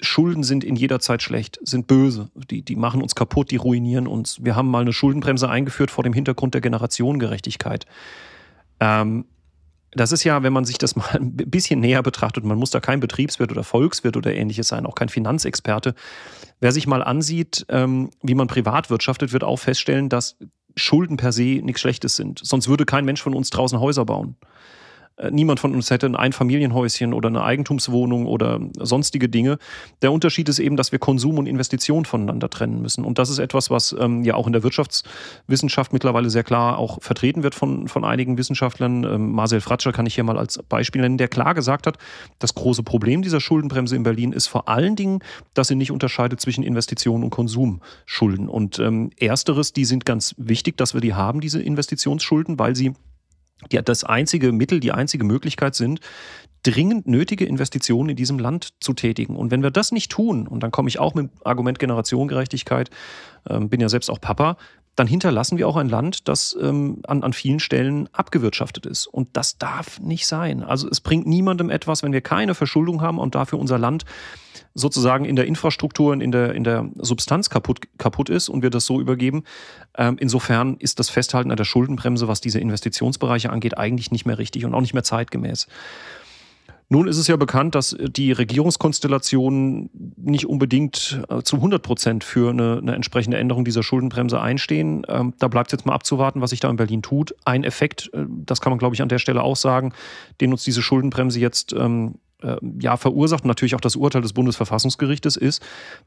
Schulden 0.00 0.42
sind 0.42 0.64
in 0.64 0.76
jeder 0.76 1.00
Zeit 1.00 1.22
schlecht, 1.22 1.58
sind 1.62 1.86
böse. 1.86 2.28
Die, 2.50 2.62
die 2.62 2.76
machen 2.76 3.00
uns 3.00 3.14
kaputt, 3.14 3.50
die 3.50 3.56
ruinieren 3.56 4.06
uns. 4.06 4.44
Wir 4.44 4.56
haben 4.56 4.68
mal 4.68 4.80
eine 4.80 4.92
Schuldenbremse 4.92 5.48
eingeführt 5.48 5.90
vor 5.90 6.04
dem 6.04 6.12
Hintergrund 6.12 6.54
der 6.54 6.60
Generationengerechtigkeit. 6.60 7.86
Ähm, 8.80 9.24
das 9.96 10.12
ist 10.12 10.24
ja, 10.24 10.42
wenn 10.42 10.52
man 10.52 10.64
sich 10.64 10.78
das 10.78 10.96
mal 10.96 11.08
ein 11.14 11.34
bisschen 11.36 11.80
näher 11.80 12.02
betrachtet, 12.02 12.44
man 12.44 12.58
muss 12.58 12.70
da 12.70 12.80
kein 12.80 13.00
Betriebswirt 13.00 13.50
oder 13.50 13.64
Volkswirt 13.64 14.16
oder 14.16 14.34
ähnliches 14.34 14.68
sein, 14.68 14.86
auch 14.86 14.94
kein 14.94 15.08
Finanzexperte. 15.08 15.94
Wer 16.60 16.72
sich 16.72 16.86
mal 16.86 17.02
ansieht, 17.02 17.66
ähm, 17.68 18.10
wie 18.22 18.34
man 18.34 18.46
privat 18.46 18.90
wirtschaftet, 18.90 19.32
wird 19.32 19.44
auch 19.44 19.58
feststellen, 19.58 20.08
dass 20.08 20.36
Schulden 20.76 21.16
per 21.16 21.32
se 21.32 21.60
nichts 21.62 21.80
Schlechtes 21.80 22.16
sind. 22.16 22.40
Sonst 22.42 22.68
würde 22.68 22.84
kein 22.84 23.04
Mensch 23.04 23.22
von 23.22 23.34
uns 23.34 23.50
draußen 23.50 23.80
Häuser 23.80 24.04
bauen. 24.04 24.36
Äh, 25.16 25.30
niemand 25.30 25.60
von 25.60 25.74
uns 25.74 25.90
hätte 25.90 26.06
ein 26.06 26.16
Einfamilienhäuschen 26.16 27.14
oder 27.14 27.28
eine 27.28 27.42
Eigentumswohnung 27.42 28.26
oder 28.26 28.60
sonstige 28.78 29.28
Dinge. 29.28 29.58
Der 30.02 30.12
Unterschied 30.12 30.48
ist 30.48 30.58
eben, 30.58 30.76
dass 30.76 30.92
wir 30.92 30.98
Konsum 30.98 31.38
und 31.38 31.46
Investition 31.46 32.04
voneinander 32.04 32.50
trennen 32.50 32.82
müssen. 32.82 33.04
Und 33.04 33.18
das 33.18 33.30
ist 33.30 33.38
etwas, 33.38 33.70
was 33.70 33.94
ähm, 33.98 34.24
ja 34.24 34.34
auch 34.34 34.46
in 34.46 34.52
der 34.52 34.62
Wirtschaftswissenschaft 34.62 35.92
mittlerweile 35.92 36.30
sehr 36.30 36.44
klar 36.44 36.78
auch 36.78 37.02
vertreten 37.02 37.42
wird 37.42 37.54
von, 37.54 37.88
von 37.88 38.04
einigen 38.04 38.38
Wissenschaftlern. 38.38 39.04
Ähm, 39.04 39.32
Marcel 39.32 39.60
Fratscher 39.60 39.92
kann 39.92 40.06
ich 40.06 40.14
hier 40.14 40.24
mal 40.24 40.38
als 40.38 40.62
Beispiel 40.68 41.00
nennen, 41.00 41.18
der 41.18 41.28
klar 41.28 41.54
gesagt 41.54 41.86
hat, 41.86 41.98
das 42.38 42.54
große 42.54 42.82
Problem 42.82 43.22
dieser 43.22 43.40
Schuldenbremse 43.40 43.96
in 43.96 44.02
Berlin 44.02 44.32
ist 44.32 44.46
vor 44.46 44.68
allen 44.68 44.96
Dingen, 44.96 45.20
dass 45.54 45.68
sie 45.68 45.74
nicht 45.74 45.90
unterscheidet 45.90 46.40
zwischen 46.40 46.62
Investitionen 46.62 47.24
und 47.24 47.30
Konsumschulden. 47.30 48.48
Und 48.48 48.78
ähm, 48.78 49.10
ersteres, 49.18 49.72
die 49.72 49.84
sind 49.84 50.04
ganz 50.04 50.34
wichtig, 50.36 50.76
dass 50.76 50.94
wir 50.94 51.00
die 51.00 51.14
haben, 51.14 51.40
diese 51.40 51.62
Investitionsschulden, 51.62 52.58
weil 52.58 52.76
sie 52.76 52.94
die 53.72 53.82
das 53.82 54.04
einzige 54.04 54.52
Mittel, 54.52 54.80
die 54.80 54.92
einzige 54.92 55.24
Möglichkeit 55.24 55.74
sind, 55.74 56.00
dringend 56.62 57.06
nötige 57.06 57.44
Investitionen 57.44 58.10
in 58.10 58.16
diesem 58.16 58.38
Land 58.38 58.74
zu 58.80 58.92
tätigen. 58.92 59.36
Und 59.36 59.50
wenn 59.50 59.62
wir 59.62 59.70
das 59.70 59.92
nicht 59.92 60.10
tun, 60.10 60.48
und 60.48 60.62
dann 60.62 60.72
komme 60.72 60.88
ich 60.88 60.98
auch 60.98 61.14
mit 61.14 61.30
dem 61.30 61.42
Argument 61.44 61.78
Generationengerechtigkeit, 61.78 62.90
äh, 63.48 63.60
bin 63.60 63.80
ja 63.80 63.88
selbst 63.88 64.10
auch 64.10 64.20
Papa, 64.20 64.56
dann 64.96 65.06
hinterlassen 65.06 65.58
wir 65.58 65.68
auch 65.68 65.76
ein 65.76 65.90
Land, 65.90 66.26
das 66.26 66.56
ähm, 66.60 67.02
an, 67.06 67.22
an 67.22 67.34
vielen 67.34 67.60
Stellen 67.60 68.08
abgewirtschaftet 68.12 68.86
ist. 68.86 69.06
Und 69.06 69.28
das 69.34 69.58
darf 69.58 70.00
nicht 70.00 70.26
sein. 70.26 70.62
Also 70.62 70.88
es 70.88 71.02
bringt 71.02 71.26
niemandem 71.26 71.68
etwas, 71.68 72.02
wenn 72.02 72.12
wir 72.12 72.22
keine 72.22 72.54
Verschuldung 72.54 73.02
haben 73.02 73.18
und 73.18 73.34
dafür 73.34 73.58
unser 73.58 73.78
Land 73.78 74.06
sozusagen 74.72 75.26
in 75.26 75.36
der 75.36 75.46
Infrastruktur 75.46 76.12
und 76.12 76.22
in 76.22 76.32
der, 76.32 76.54
in 76.54 76.64
der 76.64 76.88
Substanz 76.96 77.50
kaputt, 77.50 77.80
kaputt 77.98 78.30
ist 78.30 78.48
und 78.48 78.62
wir 78.62 78.70
das 78.70 78.86
so 78.86 79.00
übergeben. 79.00 79.44
Ähm, 79.96 80.16
insofern 80.18 80.76
ist 80.78 80.98
das 80.98 81.10
Festhalten 81.10 81.50
an 81.50 81.56
der 81.56 81.64
Schuldenbremse, 81.64 82.26
was 82.26 82.40
diese 82.40 82.58
Investitionsbereiche 82.58 83.50
angeht, 83.50 83.76
eigentlich 83.76 84.10
nicht 84.10 84.24
mehr 84.24 84.38
richtig 84.38 84.64
und 84.64 84.74
auch 84.74 84.80
nicht 84.80 84.94
mehr 84.94 85.04
zeitgemäß. 85.04 85.66
Nun 86.88 87.08
ist 87.08 87.16
es 87.16 87.26
ja 87.26 87.36
bekannt, 87.36 87.74
dass 87.74 87.96
die 87.98 88.30
Regierungskonstellationen 88.30 89.90
nicht 90.16 90.46
unbedingt 90.46 91.20
äh, 91.28 91.42
zu 91.42 91.56
100 91.56 91.82
Prozent 91.82 92.22
für 92.22 92.50
eine, 92.50 92.78
eine, 92.80 92.94
entsprechende 92.94 93.38
Änderung 93.38 93.64
dieser 93.64 93.82
Schuldenbremse 93.82 94.40
einstehen. 94.40 95.04
Ähm, 95.08 95.34
da 95.38 95.48
bleibt 95.48 95.72
jetzt 95.72 95.84
mal 95.84 95.94
abzuwarten, 95.94 96.40
was 96.40 96.50
sich 96.50 96.60
da 96.60 96.70
in 96.70 96.76
Berlin 96.76 97.02
tut. 97.02 97.34
Ein 97.44 97.64
Effekt, 97.64 98.10
äh, 98.14 98.24
das 98.28 98.60
kann 98.60 98.70
man 98.70 98.78
glaube 98.78 98.94
ich 98.94 99.02
an 99.02 99.08
der 99.08 99.18
Stelle 99.18 99.42
auch 99.42 99.56
sagen, 99.56 99.92
den 100.40 100.52
uns 100.52 100.62
diese 100.62 100.80
Schuldenbremse 100.80 101.40
jetzt 101.40 101.72
ähm, 101.72 102.14
äh, 102.42 102.56
ja, 102.80 102.96
verursacht 102.96 103.44
und 103.44 103.48
natürlich 103.48 103.74
auch 103.74 103.80
das 103.80 103.96
Urteil 103.96 104.22
des 104.22 104.32
Bundesverfassungsgerichtes 104.32 105.36
ist, 105.36 105.62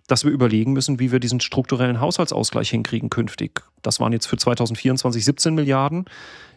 dass 0.07 0.23
wir 0.23 0.31
überlegen 0.31 0.73
müssen, 0.73 0.99
wie 0.99 1.11
wir 1.11 1.19
diesen 1.19 1.39
strukturellen 1.39 1.99
Haushaltsausgleich 1.99 2.69
hinkriegen 2.69 3.09
künftig. 3.09 3.63
Das 3.81 3.99
waren 3.99 4.13
jetzt 4.13 4.27
für 4.27 4.37
2024 4.37 5.25
17 5.25 5.55
Milliarden. 5.55 6.05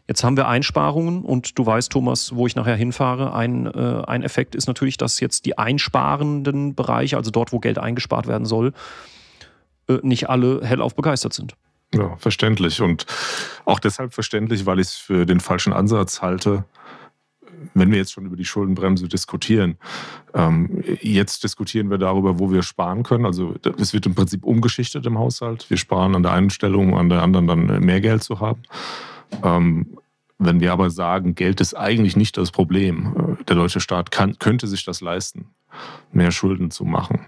Jetzt 0.09 0.25
haben 0.25 0.37
wir 0.37 0.49
Einsparungen 0.49 1.23
und 1.23 1.59
du 1.59 1.65
weißt, 1.65 1.91
Thomas, 1.93 2.35
wo 2.35 2.47
ich 2.47 2.57
nachher 2.57 2.75
hinfahre. 2.75 3.35
Ein, 3.35 3.67
äh, 3.67 4.03
ein 4.07 4.23
Effekt 4.23 4.55
ist 4.55 4.67
natürlich, 4.67 4.97
dass 4.97 5.21
jetzt 5.21 5.47
die 5.47 5.59
einsparenden 5.59 6.75
Bereiche, 6.75 7.17
also 7.17 7.31
dort, 7.31 7.53
wo 7.53 7.61
Geld 7.61 7.79
eingespart 7.79 8.27
werden 8.27 8.45
soll, 8.45 8.73
äh, 9.89 9.99
nicht 10.03 10.29
alle 10.29 10.61
hellauf 10.65 10.95
begeistert 10.95 11.33
sind. 11.33 11.55
Ja, 11.95 12.17
verständlich. 12.17 12.81
Und 12.81 13.07
auch 13.65 13.79
deshalb 13.79 14.15
verständlich, 14.15 14.67
weil 14.67 14.81
ich 14.81 14.89
es 14.89 14.97
für 14.97 15.27
den 15.27 15.41
falschen 15.41 15.73
Ansatz 15.73 16.23
halte, 16.23 16.65
wenn 17.75 17.91
wir 17.91 17.99
jetzt 17.99 18.13
schon 18.13 18.27
über 18.27 18.37
die 18.37 18.45
Schuldenbremse 18.45 19.09
diskutieren, 19.09 19.77
ähm, 20.35 20.83
jetzt 21.01 21.45
diskutieren 21.45 21.91
wir 21.91 21.99
darüber, 21.99 22.39
wo 22.39 22.51
wir 22.51 22.63
sparen 22.63 23.03
können. 23.03 23.27
Also 23.27 23.55
es 23.79 23.93
wird 23.93 24.07
im 24.07 24.15
Prinzip 24.15 24.45
umgeschichtet 24.45 25.07
im 25.07 25.19
Haushalt. 25.19 25.69
Wir 25.71 25.77
sparen 25.77 26.17
an 26.17 26.23
der 26.23 26.33
einen 26.33 26.51
Stelle, 26.51 26.77
um 26.77 26.95
an 26.95 27.09
der 27.09 27.23
anderen 27.23 27.47
dann 27.47 27.81
mehr 27.81 28.01
Geld 28.01 28.25
zu 28.25 28.41
haben. 28.41 28.63
Ähm, 29.43 29.99
wenn 30.39 30.61
wir 30.61 30.73
aber 30.73 30.91
sagen, 30.91 31.35
Geld 31.35 31.61
ist 31.61 31.75
eigentlich 31.75 32.17
nicht 32.17 32.37
das 32.37 32.51
Problem, 32.51 33.37
äh, 33.41 33.45
der 33.45 33.57
deutsche 33.57 33.81
Staat 33.81 34.11
kann, 34.11 34.39
könnte 34.39 34.67
sich 34.67 34.85
das 34.85 35.01
leisten, 35.01 35.47
mehr 36.12 36.31
Schulden 36.31 36.71
zu 36.71 36.85
machen, 36.85 37.27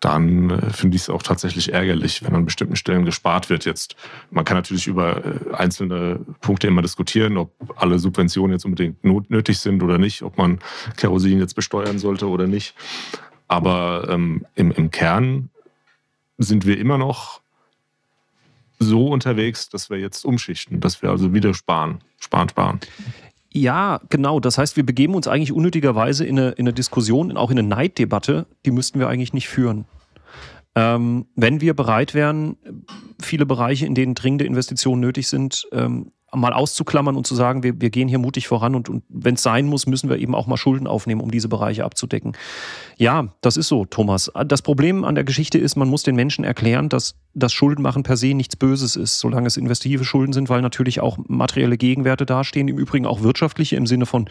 dann 0.00 0.50
äh, 0.50 0.70
finde 0.70 0.96
ich 0.96 1.02
es 1.02 1.10
auch 1.10 1.22
tatsächlich 1.22 1.72
ärgerlich, 1.72 2.22
wenn 2.22 2.34
an 2.34 2.44
bestimmten 2.46 2.76
Stellen 2.76 3.04
gespart 3.04 3.50
wird. 3.50 3.64
Jetzt, 3.64 3.96
man 4.30 4.44
kann 4.44 4.56
natürlich 4.56 4.86
über 4.86 5.24
äh, 5.24 5.54
einzelne 5.54 6.20
Punkte 6.40 6.66
immer 6.66 6.82
diskutieren, 6.82 7.36
ob 7.36 7.52
alle 7.76 7.98
Subventionen 7.98 8.52
jetzt 8.52 8.64
unbedingt 8.64 9.04
nötig 9.04 9.58
sind 9.58 9.82
oder 9.82 9.98
nicht, 9.98 10.22
ob 10.22 10.38
man 10.38 10.58
Kerosin 10.96 11.38
jetzt 11.38 11.54
besteuern 11.54 11.98
sollte 11.98 12.28
oder 12.28 12.46
nicht. 12.46 12.74
Aber 13.46 14.08
ähm, 14.08 14.46
im, 14.54 14.72
im 14.72 14.90
Kern 14.90 15.50
sind 16.38 16.66
wir 16.66 16.78
immer 16.78 16.96
noch 16.96 17.40
so 18.80 19.08
unterwegs, 19.08 19.68
dass 19.68 19.90
wir 19.90 19.98
jetzt 19.98 20.24
umschichten, 20.24 20.80
dass 20.80 21.02
wir 21.02 21.10
also 21.10 21.32
wieder 21.32 21.54
sparen, 21.54 22.00
sparen, 22.18 22.48
sparen. 22.48 22.80
Ja, 23.52 24.00
genau. 24.08 24.40
Das 24.40 24.58
heißt, 24.58 24.76
wir 24.76 24.86
begeben 24.86 25.14
uns 25.14 25.28
eigentlich 25.28 25.52
unnötigerweise 25.52 26.24
in 26.24 26.38
eine, 26.38 26.50
in 26.50 26.66
eine 26.66 26.72
Diskussion, 26.72 27.36
auch 27.36 27.50
in 27.50 27.58
eine 27.58 27.68
Neiddebatte, 27.68 28.46
die 28.64 28.70
müssten 28.70 28.98
wir 28.98 29.08
eigentlich 29.08 29.32
nicht 29.32 29.48
führen. 29.48 29.84
Ähm, 30.76 31.26
wenn 31.34 31.60
wir 31.60 31.74
bereit 31.74 32.14
wären, 32.14 32.56
viele 33.20 33.44
Bereiche, 33.44 33.86
in 33.86 33.94
denen 33.94 34.14
dringende 34.14 34.44
Investitionen 34.44 35.00
nötig 35.00 35.28
sind, 35.28 35.66
ähm, 35.72 36.12
mal 36.34 36.52
auszuklammern 36.52 37.16
und 37.16 37.26
zu 37.26 37.34
sagen, 37.34 37.62
wir, 37.62 37.80
wir 37.80 37.90
gehen 37.90 38.08
hier 38.08 38.18
mutig 38.18 38.48
voran 38.48 38.74
und, 38.74 38.88
und 38.88 39.02
wenn 39.08 39.34
es 39.34 39.42
sein 39.42 39.66
muss, 39.66 39.86
müssen 39.86 40.08
wir 40.08 40.18
eben 40.18 40.34
auch 40.34 40.46
mal 40.46 40.56
Schulden 40.56 40.86
aufnehmen, 40.86 41.20
um 41.20 41.30
diese 41.30 41.48
Bereiche 41.48 41.84
abzudecken. 41.84 42.36
Ja, 42.96 43.28
das 43.40 43.56
ist 43.56 43.68
so, 43.68 43.84
Thomas. 43.84 44.30
Das 44.46 44.62
Problem 44.62 45.04
an 45.04 45.14
der 45.14 45.24
Geschichte 45.24 45.58
ist, 45.58 45.76
man 45.76 45.88
muss 45.88 46.02
den 46.02 46.16
Menschen 46.16 46.44
erklären, 46.44 46.88
dass 46.88 47.16
das 47.34 47.52
Schuldenmachen 47.52 48.02
per 48.02 48.16
se 48.16 48.34
nichts 48.34 48.56
Böses 48.56 48.96
ist, 48.96 49.18
solange 49.18 49.46
es 49.46 49.56
investive 49.56 50.04
Schulden 50.04 50.32
sind, 50.32 50.48
weil 50.48 50.62
natürlich 50.62 51.00
auch 51.00 51.18
materielle 51.26 51.76
Gegenwerte 51.76 52.26
dastehen, 52.26 52.68
im 52.68 52.78
Übrigen 52.78 53.06
auch 53.06 53.22
wirtschaftliche 53.22 53.76
im 53.76 53.86
Sinne 53.86 54.06
von 54.06 54.28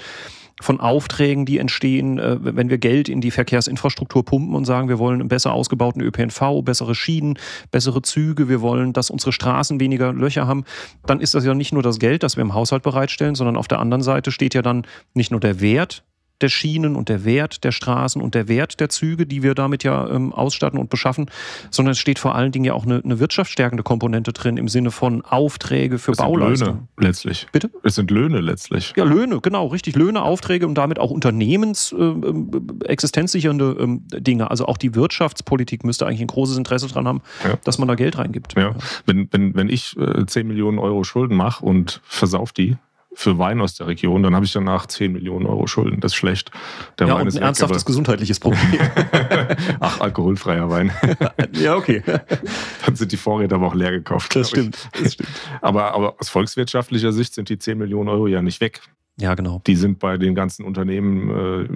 von 0.62 0.80
Aufträgen, 0.80 1.46
die 1.46 1.58
entstehen, 1.58 2.20
äh, 2.20 2.38
wenn 2.42 2.70
wir 2.70 2.78
Geld 2.78 3.10
in 3.10 3.22
die 3.22 3.32
Verkehrsinfrastruktur 3.32 4.26
pumpen 4.26 4.56
und 4.56 4.66
sagen, 4.66 4.90
wir 4.90 5.00
wollen 5.00 5.22
einen 5.22 5.30
besser 5.30 5.54
ausgebauten 5.54 6.02
ÖPNV, 6.02 6.64
bessere 6.64 6.96
Schienen, 6.96 7.38
bessere 7.72 8.02
Züge, 8.02 8.50
wir 8.50 8.62
wollen, 8.62 8.94
dass 8.94 9.10
unsere 9.10 9.32
Straßen 9.32 9.80
weniger 9.80 10.14
Löcher 10.14 10.48
haben, 10.48 10.66
dann 11.06 11.22
ist 11.22 11.36
das 11.36 11.46
ja 11.46 11.54
nicht 11.54 11.74
nur 11.74 11.84
das 11.84 12.00
Geld, 12.00 12.24
das 12.24 12.38
wir 12.38 12.42
im 12.42 12.54
Haushalt 12.54 12.84
bereitstellen, 12.84 13.36
sondern 13.36 13.56
auf 13.56 13.68
der 13.68 13.80
anderen 13.80 14.04
Seite 14.04 14.32
steht 14.32 14.54
ja 14.54 14.62
dann 14.62 14.86
nicht 15.14 15.32
nur 15.32 15.40
der 15.40 15.62
Wert 15.62 16.04
der 16.42 16.50
Schienen 16.50 16.96
und 16.96 17.10
der 17.10 17.26
Wert 17.26 17.64
der 17.64 17.72
Straßen 17.72 18.22
und 18.22 18.36
der 18.36 18.48
Wert 18.48 18.80
der 18.80 18.90
Züge, 18.90 19.26
die 19.26 19.44
wir 19.44 19.56
damit 19.56 19.84
ja 19.84 20.10
ähm, 20.10 20.34
ausstatten 20.34 20.80
und 20.80 20.90
beschaffen, 20.90 21.30
sondern 21.72 21.92
es 21.92 22.00
steht 22.00 22.20
vor 22.20 22.36
allen 22.36 22.52
Dingen 22.52 22.66
ja 22.66 22.74
auch 22.74 22.86
eine, 22.86 23.02
eine 23.04 23.20
wirtschaftsstärkende 23.20 23.84
Komponente 23.84 24.34
drin 24.34 24.58
im 24.58 24.68
Sinne 24.68 24.92
von 24.92 25.24
Aufträge 25.24 26.00
für 26.00 26.12
es 26.12 26.18
Bauleistungen. 26.18 26.88
Löhne 26.98 27.08
letztlich. 27.08 27.48
Bitte? 27.52 27.70
Es 27.84 27.96
sind 27.96 28.12
Löhne 28.12 28.40
letztlich. 28.40 28.94
Ja, 28.96 29.04
Löhne, 29.04 29.40
genau, 29.42 29.68
richtig. 29.68 29.96
Löhne, 29.96 30.22
Aufträge 30.22 30.68
und 30.68 30.76
damit 30.76 31.00
auch 31.00 31.12
Unternehmens 31.12 31.92
äh, 31.92 32.02
ähm, 32.02 32.80
existenzsichernde 32.86 34.00
äh, 34.14 34.22
Dinge. 34.22 34.50
Also 34.50 34.66
auch 34.66 34.78
die 34.78 34.96
Wirtschaftspolitik 34.96 35.84
müsste 35.84 36.06
eigentlich 36.06 36.22
ein 36.22 36.28
großes 36.28 36.58
Interesse 36.58 36.88
daran 36.88 37.08
haben, 37.08 37.22
ja. 37.44 37.58
dass 37.64 37.78
man 37.78 37.88
da 37.88 37.96
Geld 37.96 38.18
reingibt. 38.18 38.56
Ja. 38.58 38.76
Wenn, 39.06 39.28
wenn, 39.32 39.56
wenn 39.56 39.70
ich 39.70 39.98
äh, 39.98 40.26
10 40.26 40.48
Millionen 40.48 40.80
Euro 40.80 41.04
Schulden 41.04 41.36
mache 41.36 41.66
und 41.66 42.02
versauf 42.04 42.52
die, 42.52 42.78
für 43.20 43.38
Wein 43.38 43.60
aus 43.60 43.74
der 43.74 43.88
Region, 43.88 44.24
dann 44.24 44.34
habe 44.34 44.46
ich 44.46 44.54
danach 44.54 44.86
10 44.86 45.12
Millionen 45.12 45.46
Euro 45.46 45.68
Schulden. 45.68 46.00
Das 46.00 46.14
ist 46.14 46.16
schlecht. 46.16 46.52
Der 46.98 47.08
ja, 47.08 47.16
Wein 47.16 47.24
und 47.24 47.28
ist 47.28 47.36
ein 47.36 47.44
ernsthaftes 47.44 47.84
gesundheitliches 47.84 48.40
Problem. 48.40 48.80
Ach, 49.82 50.00
alkoholfreier 50.00 50.70
Wein. 50.70 50.94
ja, 51.52 51.76
okay. 51.76 52.02
Dann 52.86 52.96
sind 52.96 53.12
die 53.12 53.18
Vorräte 53.18 53.56
aber 53.56 53.68
auch 53.68 53.76
leer 53.76 53.92
gekauft. 53.92 54.38
Das 54.38 54.50
stimmt. 54.50 54.88
das 54.94 55.16
stimmt. 55.16 55.30
Aber, 55.60 55.94
aber 55.94 56.16
aus 56.18 56.30
volkswirtschaftlicher 56.30 57.12
Sicht 57.12 57.34
sind 57.34 57.50
die 57.50 57.60
10 57.60 57.78
Millionen 57.78 58.08
Euro 58.08 58.28
ja 58.28 58.42
nicht 58.42 58.62
weg. 58.62 58.82
Ja, 59.20 59.34
genau. 59.36 59.62
Die 59.68 59.76
sind 59.76 60.00
bei 60.00 60.18
den 60.18 60.34
ganzen 60.34 60.64
Unternehmen, 60.64 61.30
äh, 61.30 61.68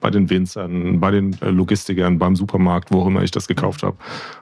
bei 0.00 0.10
den 0.10 0.28
Winzern, 0.30 0.98
bei 0.98 1.12
den 1.12 1.40
äh, 1.40 1.50
Logistikern, 1.50 2.18
beim 2.18 2.34
Supermarkt, 2.34 2.90
wo 2.90 3.02
auch 3.02 3.06
immer 3.06 3.22
ich 3.22 3.30
das 3.30 3.46
gekauft 3.46 3.84
habe. 3.84 3.96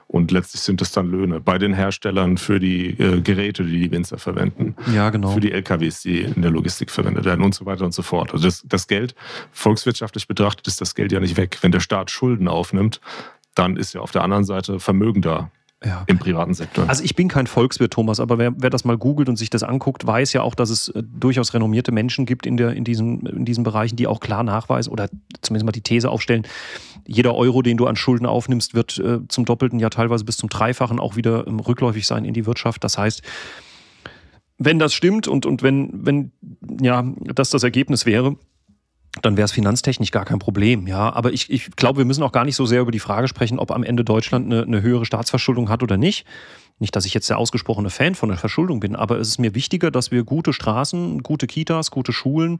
Und 0.07 0.31
letztlich 0.31 0.61
sind 0.61 0.81
es 0.81 0.91
dann 0.91 1.07
Löhne. 1.11 1.39
Bei 1.39 1.59
den 1.59 1.73
Herstellern 1.73 2.37
für 2.37 2.59
die 2.59 2.89
äh, 2.99 3.21
Geräte, 3.21 3.63
die 3.63 3.79
die 3.79 3.91
Winzer 3.91 4.17
verwenden. 4.17 4.75
Ja, 4.93 5.11
genau. 5.11 5.29
Für 5.29 5.39
die 5.39 5.51
LKWs, 5.51 6.01
die 6.01 6.21
in 6.21 6.41
der 6.41 6.49
Logistik 6.49 6.89
verwendet 6.89 7.25
werden 7.25 7.45
und 7.45 7.53
so 7.53 7.65
weiter 7.67 7.85
und 7.85 7.93
so 7.93 8.01
fort. 8.01 8.33
Also 8.33 8.47
das, 8.47 8.63
das 8.65 8.87
Geld, 8.87 9.13
volkswirtschaftlich 9.51 10.27
betrachtet, 10.27 10.67
ist 10.67 10.81
das 10.81 10.95
Geld 10.95 11.11
ja 11.11 11.19
nicht 11.19 11.37
weg. 11.37 11.59
Wenn 11.61 11.71
der 11.71 11.79
Staat 11.79 12.09
Schulden 12.09 12.47
aufnimmt, 12.47 13.01
dann 13.53 13.77
ist 13.77 13.93
ja 13.93 14.01
auf 14.01 14.11
der 14.11 14.23
anderen 14.23 14.45
Seite 14.45 14.79
Vermögen 14.79 15.21
da 15.21 15.51
ja. 15.83 16.03
im 16.07 16.17
privaten 16.17 16.53
Sektor. 16.53 16.89
Also 16.89 17.03
ich 17.03 17.15
bin 17.15 17.27
kein 17.27 17.47
Volkswirt, 17.47 17.93
Thomas, 17.93 18.19
aber 18.19 18.37
wer, 18.37 18.53
wer, 18.57 18.69
das 18.69 18.83
mal 18.83 18.97
googelt 18.97 19.29
und 19.29 19.35
sich 19.35 19.49
das 19.49 19.63
anguckt, 19.63 20.05
weiß 20.05 20.33
ja 20.33 20.41
auch, 20.41 20.55
dass 20.55 20.69
es 20.69 20.89
äh, 20.89 21.03
durchaus 21.03 21.53
renommierte 21.53 21.91
Menschen 21.91 22.25
gibt 22.25 22.45
in, 22.45 22.57
der, 22.57 22.73
in, 22.73 22.83
diesen, 22.83 23.25
in 23.25 23.45
diesen 23.45 23.63
Bereichen, 23.63 23.95
die 23.95 24.07
auch 24.07 24.19
klar 24.19 24.43
nachweisen 24.43 24.91
oder 24.91 25.09
zumindest 25.41 25.65
mal 25.65 25.71
die 25.71 25.81
These 25.81 26.09
aufstellen, 26.09 26.47
jeder 27.05 27.35
Euro, 27.35 27.61
den 27.61 27.77
du 27.77 27.85
an 27.85 27.95
Schulden 27.95 28.25
aufnimmst, 28.25 28.73
wird 28.73 28.97
äh, 28.97 29.19
zum 29.27 29.45
Doppelten, 29.45 29.79
ja 29.79 29.89
teilweise 29.89 30.25
bis 30.25 30.37
zum 30.37 30.49
Dreifachen 30.49 30.99
auch 30.99 31.15
wieder 31.15 31.47
ähm, 31.47 31.59
rückläufig 31.59 32.07
sein 32.07 32.25
in 32.25 32.33
die 32.33 32.45
Wirtschaft. 32.45 32.83
Das 32.83 32.97
heißt, 32.97 33.21
wenn 34.57 34.79
das 34.79 34.93
stimmt 34.93 35.27
und, 35.27 35.45
und 35.45 35.61
wenn, 35.61 35.91
wenn 35.93 36.31
ja, 36.81 37.03
das 37.21 37.51
das 37.51 37.63
Ergebnis 37.63 38.05
wäre, 38.05 38.35
dann 39.21 39.37
wäre 39.37 39.45
es 39.45 39.51
finanztechnisch 39.51 40.11
gar 40.11 40.25
kein 40.25 40.39
Problem. 40.39 40.87
Ja, 40.87 41.13
aber 41.13 41.33
ich, 41.33 41.49
ich 41.49 41.71
glaube, 41.75 41.99
wir 41.99 42.05
müssen 42.05 42.23
auch 42.23 42.31
gar 42.31 42.45
nicht 42.45 42.55
so 42.55 42.65
sehr 42.65 42.81
über 42.81 42.91
die 42.91 42.99
Frage 42.99 43.27
sprechen, 43.27 43.59
ob 43.59 43.71
am 43.71 43.83
Ende 43.83 44.03
Deutschland 44.03 44.45
eine, 44.45 44.63
eine 44.63 44.81
höhere 44.81 45.05
Staatsverschuldung 45.05 45.69
hat 45.69 45.83
oder 45.83 45.97
nicht. 45.97 46.25
Nicht, 46.79 46.95
dass 46.95 47.05
ich 47.05 47.13
jetzt 47.13 47.29
der 47.29 47.39
ausgesprochene 47.39 47.89
Fan 47.89 48.13
von 48.13 48.29
der 48.29 48.37
Verschuldung 48.37 48.79
bin, 48.79 48.95
aber 48.95 49.17
es 49.17 49.29
ist 49.29 49.39
mir 49.39 49.55
wichtiger, 49.55 49.89
dass 49.89 50.11
wir 50.11 50.23
gute 50.23 50.53
Straßen, 50.53 51.23
gute 51.23 51.47
Kitas, 51.47 51.89
gute 51.89 52.13
Schulen, 52.13 52.59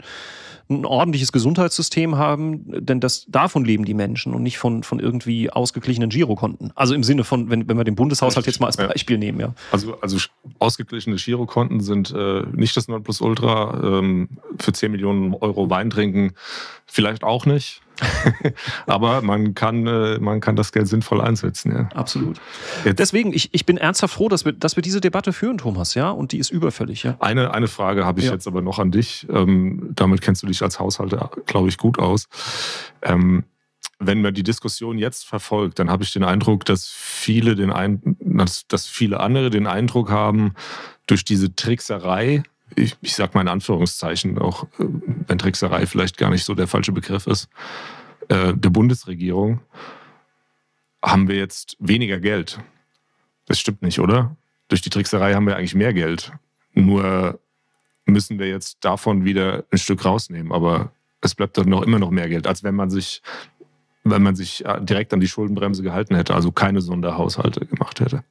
ein 0.69 0.85
ordentliches 0.85 1.31
Gesundheitssystem 1.31 2.17
haben, 2.17 2.63
denn 2.67 2.99
das, 2.99 3.25
davon 3.29 3.63
leben 3.63 3.85
die 3.85 3.93
Menschen 3.93 4.33
und 4.33 4.43
nicht 4.43 4.57
von, 4.57 4.83
von 4.83 4.99
irgendwie 4.99 5.49
ausgeglichenen 5.49 6.09
Girokonten. 6.09 6.71
Also 6.75 6.93
im 6.93 7.03
Sinne 7.03 7.23
von, 7.23 7.49
wenn, 7.49 7.67
wenn 7.69 7.77
wir 7.77 7.83
den 7.83 7.95
Bundeshaushalt 7.95 8.45
jetzt 8.47 8.59
mal 8.59 8.67
als 8.67 8.77
Beispiel 8.77 9.17
nehmen, 9.17 9.39
ja. 9.39 9.53
Also, 9.71 9.99
also 10.01 10.17
ausgeglichene 10.59 11.15
Girokonten 11.15 11.79
sind 11.79 12.11
äh, 12.11 12.43
nicht 12.51 12.75
das 12.75 12.87
Nonplusultra. 12.87 13.99
Ähm, 13.99 14.29
für 14.59 14.73
10 14.73 14.91
Millionen 14.91 15.33
Euro 15.35 15.69
Wein 15.69 15.89
trinken 15.89 16.33
vielleicht 16.85 17.23
auch 17.23 17.45
nicht. 17.45 17.81
Aber 18.85 19.21
man 19.21 19.53
kann, 19.53 19.87
äh, 19.87 20.19
man 20.19 20.39
kann 20.39 20.55
das 20.55 20.71
Geld 20.71 20.87
sinnvoll 20.87 21.21
einsetzen. 21.21 21.71
Ja. 21.71 21.89
Absolut. 21.95 22.39
Jetzt. 22.85 22.99
Deswegen, 22.99 23.33
ich, 23.33 23.49
ich 23.53 23.65
bin 23.65 23.77
ernsthaft 23.77 24.13
froh, 24.13 24.29
dass 24.29 24.45
wir, 24.45 24.53
dass 24.53 24.75
wir 24.75 24.83
diese 24.83 25.01
Debatte 25.01 25.33
führen, 25.33 25.57
Thomas, 25.57 25.93
ja, 25.95 26.09
und 26.09 26.31
die 26.31 26.37
ist 26.39 26.51
überfällig. 26.51 27.03
Ja? 27.03 27.17
Eine, 27.19 27.53
eine 27.53 27.67
Frage 27.67 28.05
habe 28.05 28.19
ich 28.19 28.27
ja. 28.27 28.33
jetzt 28.33 28.47
aber 28.47 28.61
noch 28.61 28.79
an 28.79 28.91
dich. 28.91 29.27
Ähm, 29.29 29.91
damit 29.95 30.21
kennst 30.21 30.43
du 30.43 30.47
dich 30.47 30.61
als 30.61 30.79
Haushalter, 30.79 31.31
glaube 31.45 31.69
ich, 31.69 31.77
gut 31.77 31.99
aus. 31.99 32.27
Ähm, 33.01 33.43
wenn 33.99 34.21
man 34.21 34.33
die 34.33 34.43
Diskussion 34.43 34.99
jetzt 34.99 35.25
verfolgt, 35.25 35.79
dann 35.79 35.89
habe 35.89 36.03
ich 36.03 36.13
den 36.13 36.23
Eindruck, 36.23 36.65
dass 36.65 36.87
viele 36.87 37.55
den 37.55 37.71
Ein 37.71 38.17
dass, 38.19 38.67
dass 38.67 38.85
viele 38.85 39.19
andere 39.19 39.49
den 39.49 39.65
Eindruck 39.65 40.11
haben, 40.11 40.53
durch 41.07 41.25
diese 41.25 41.55
Trickserei, 41.55 42.43
ich, 42.75 42.95
ich 43.01 43.15
sage 43.15 43.31
mal 43.33 43.41
in 43.41 43.47
Anführungszeichen, 43.47 44.37
auch 44.37 44.63
äh, 44.79 44.85
wenn 45.27 45.37
Trickserei 45.37 45.85
vielleicht 45.85 46.17
gar 46.17 46.29
nicht 46.29 46.45
so 46.45 46.55
der 46.55 46.67
falsche 46.67 46.91
Begriff 46.91 47.27
ist, 47.27 47.49
äh, 48.29 48.53
der 48.53 48.69
Bundesregierung, 48.69 49.61
haben 51.03 51.27
wir 51.27 51.35
jetzt 51.35 51.77
weniger 51.79 52.19
Geld. 52.19 52.59
Das 53.45 53.59
stimmt 53.59 53.81
nicht, 53.81 53.99
oder? 53.99 54.35
Durch 54.67 54.81
die 54.81 54.89
Trickserei 54.89 55.33
haben 55.33 55.47
wir 55.47 55.55
eigentlich 55.55 55.75
mehr 55.75 55.93
Geld. 55.93 56.33
Nur 56.73 57.39
müssen 58.05 58.39
wir 58.39 58.47
jetzt 58.47 58.83
davon 58.83 59.23
wieder 59.23 59.63
ein 59.71 59.77
Stück 59.77 60.03
rausnehmen. 60.03 60.51
Aber 60.51 60.91
es 61.21 61.35
bleibt 61.35 61.57
dann 61.57 61.69
noch 61.69 61.83
immer 61.83 61.99
noch 61.99 62.11
mehr 62.11 62.27
Geld, 62.27 62.47
als 62.47 62.63
wenn 62.63 62.75
man 62.75 62.89
sich 62.89 63.21
wenn 64.09 64.23
man 64.23 64.35
sich 64.35 64.65
äh, 64.65 64.79
direkt 64.81 65.13
an 65.13 65.19
die 65.19 65.27
Schuldenbremse 65.27 65.83
gehalten 65.83 66.15
hätte, 66.15 66.33
also 66.33 66.51
keine 66.51 66.81
Sonderhaushalte 66.81 67.65
gemacht 67.65 67.99
hätte. 67.99 68.23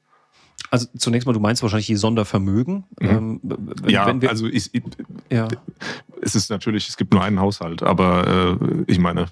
Also 0.69 0.87
zunächst 0.97 1.25
mal, 1.25 1.33
du 1.33 1.39
meinst 1.39 1.61
wahrscheinlich 1.61 1.87
die 1.87 1.95
Sondervermögen. 1.95 2.85
Mhm. 2.99 3.07
Ähm, 3.07 3.41
ja, 3.87 4.21
wir, 4.21 4.29
also 4.29 4.47
ich, 4.47 4.73
ich, 4.73 4.83
ja. 5.31 5.47
es 6.21 6.35
ist 6.35 6.49
natürlich, 6.49 6.89
es 6.89 6.97
gibt 6.97 7.13
nur 7.13 7.23
einen 7.23 7.39
Haushalt, 7.39 7.83
aber 7.83 8.57
äh, 8.61 8.83
ich 8.87 8.99
meine, 8.99 9.27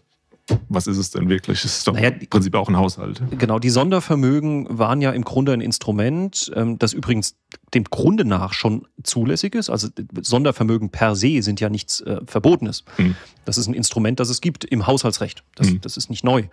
was 0.70 0.86
ist 0.86 0.98
es 0.98 1.10
denn 1.10 1.30
wirklich? 1.30 1.64
Es 1.66 1.78
ist 1.78 1.88
doch 1.88 1.94
naja, 1.94 2.10
im 2.10 2.28
Prinzip 2.28 2.54
auch 2.56 2.70
ein 2.70 2.78
Haushalt. 2.78 3.22
Genau, 3.38 3.58
die 3.58 3.70
Sondervermögen 3.72 4.68
waren 4.78 5.02
ja 5.02 5.12
im 5.12 5.24
Grunde 5.24 5.54
ein 5.54 5.62
Instrument, 5.62 6.52
ähm, 6.56 6.78
das 6.78 6.94
übrigens 6.94 7.36
dem 7.74 7.86
Grunde 7.86 8.26
nach 8.26 8.54
schon 8.54 8.88
zulässig 9.04 9.56
ist. 9.56 9.70
Also 9.70 9.88
Sondervermögen 10.22 10.90
per 10.90 11.16
se 11.16 11.42
sind 11.42 11.60
ja 11.60 11.70
nichts 11.70 12.02
äh, 12.02 12.20
Verbotenes. 12.26 12.84
Mhm. 12.98 13.16
Das 13.46 13.58
ist 13.58 13.68
ein 13.68 13.74
Instrument, 13.74 14.20
das 14.20 14.30
es 14.30 14.42
gibt 14.42 14.66
im 14.66 14.88
Haushaltsrecht. 14.88 15.44
Das, 15.56 15.70
mhm. 15.70 15.82
das 15.82 15.98
ist 15.98 16.10
nicht 16.10 16.24
neu. 16.24 16.44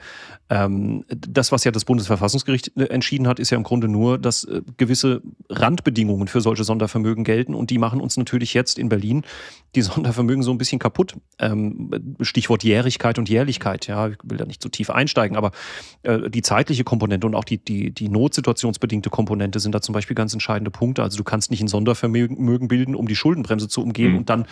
Ähm, 0.51 1.05
das, 1.09 1.53
was 1.53 1.65
ja 1.65 1.71
das 1.71 1.85
Bundesverfassungsgericht 1.85 2.77
äh, 2.77 2.85
entschieden 2.85 3.27
hat, 3.27 3.39
ist 3.39 3.51
ja 3.51 3.57
im 3.57 3.63
Grunde 3.63 3.89
nur, 3.89 4.19
dass 4.19 4.45
äh, 4.45 4.63
gewisse 4.77 5.23
Randbedingungen 5.49 6.29
für 6.29 6.41
solche 6.41 6.65
Sondervermögen 6.65 7.25
gelten 7.25 7.55
und 7.55 7.71
die 7.71 7.79
machen 7.79 8.01
uns 8.01 8.17
natürlich 8.17 8.55
jetzt 8.55 8.79
in 8.79 8.89
Berlin 8.89 9.23
die 9.75 9.83
Sondervermögen 9.83 10.43
so 10.43 10.51
ein 10.51 10.59
bisschen 10.59 10.79
kaputt. 10.79 11.15
Ähm, 11.39 12.17
Stichwort 12.21 12.63
Jährigkeit 12.63 13.19
und 13.19 13.29
Jährlichkeit. 13.29 13.82
Ja, 13.87 14.09
ich 14.09 14.19
will 14.23 14.39
da 14.39 14.45
nicht 14.45 14.63
zu 14.63 14.69
tief 14.69 14.91
einsteigen, 14.91 15.37
aber 15.37 15.53
äh, 16.03 16.31
die 16.31 16.43
zeitliche 16.43 16.85
Komponente 16.85 17.27
und 17.27 17.35
auch 17.35 17.45
die, 17.45 17.59
die, 17.59 17.91
die 17.91 18.09
notsituationsbedingte 18.09 19.11
Komponente 19.11 19.61
sind 19.61 19.75
da 19.75 19.81
zum 19.81 19.93
Beispiel 19.93 20.15
ganz 20.15 20.33
entscheidende 20.33 20.71
Punkte. 20.71 21.03
Also 21.03 21.17
du 21.17 21.25
kannst 21.25 21.51
nicht 21.51 21.61
ein 21.61 21.69
Sondervermögen 21.69 22.69
bilden, 22.69 22.95
um 22.95 23.07
die 23.07 23.17
Schuldenbremse 23.17 23.69
zu 23.69 23.83
umgehen 23.83 24.13
mhm. 24.13 24.19
und 24.19 24.31
dann 24.31 24.47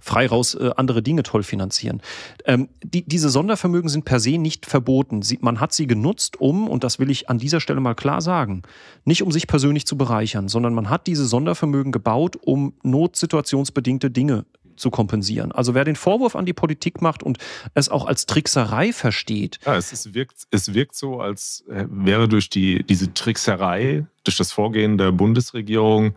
frei 0.00 0.26
raus 0.26 0.54
äh, 0.54 0.70
andere 0.76 1.02
Dinge 1.02 1.22
toll 1.22 1.42
finanzieren. 1.42 2.00
Ähm, 2.44 2.68
die, 2.82 3.06
diese 3.06 3.28
Sondervermögen 3.30 3.88
sind 3.88 4.04
per 4.04 4.20
se 4.20 4.38
nicht 4.38 4.66
verboten. 4.66 5.22
Sie, 5.22 5.38
man 5.40 5.60
hat 5.60 5.72
sie 5.72 5.86
genutzt, 5.86 6.40
um, 6.40 6.68
und 6.68 6.84
das 6.84 6.98
will 6.98 7.10
ich 7.10 7.28
an 7.28 7.38
dieser 7.38 7.60
Stelle 7.60 7.80
mal 7.80 7.94
klar 7.94 8.20
sagen, 8.20 8.62
nicht 9.04 9.22
um 9.22 9.32
sich 9.32 9.46
persönlich 9.46 9.86
zu 9.86 9.96
bereichern, 9.96 10.48
sondern 10.48 10.74
man 10.74 10.90
hat 10.90 11.06
diese 11.06 11.26
Sondervermögen 11.26 11.92
gebaut, 11.92 12.36
um 12.40 12.74
notsituationsbedingte 12.82 14.10
Dinge 14.10 14.44
zu 14.76 14.90
kompensieren. 14.90 15.52
Also 15.52 15.74
wer 15.74 15.84
den 15.84 15.96
Vorwurf 15.96 16.36
an 16.36 16.46
die 16.46 16.52
Politik 16.52 17.02
macht 17.02 17.22
und 17.22 17.38
es 17.74 17.88
auch 17.88 18.06
als 18.06 18.26
Trickserei 18.26 18.92
versteht. 18.92 19.58
Ja, 19.64 19.76
es, 19.76 19.92
ist, 19.92 20.14
wirkt, 20.14 20.46
es 20.50 20.74
wirkt 20.74 20.94
so, 20.94 21.20
als 21.20 21.64
äh, 21.68 21.84
wäre 21.88 22.28
durch 22.28 22.50
die, 22.50 22.82
diese 22.82 23.12
Trickserei, 23.14 24.06
durch 24.24 24.36
das 24.36 24.52
Vorgehen 24.52 24.98
der 24.98 25.12
Bundesregierung 25.12 26.14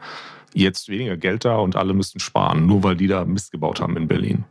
jetzt 0.54 0.90
weniger 0.90 1.18
Geld 1.18 1.46
da 1.46 1.58
und 1.58 1.76
alle 1.76 1.94
müssten 1.94 2.20
sparen, 2.20 2.66
nur 2.66 2.84
weil 2.84 2.96
die 2.96 3.08
da 3.08 3.26
Mist 3.26 3.52
gebaut 3.52 3.82
haben 3.82 3.98
in 3.98 4.08
Berlin. 4.08 4.46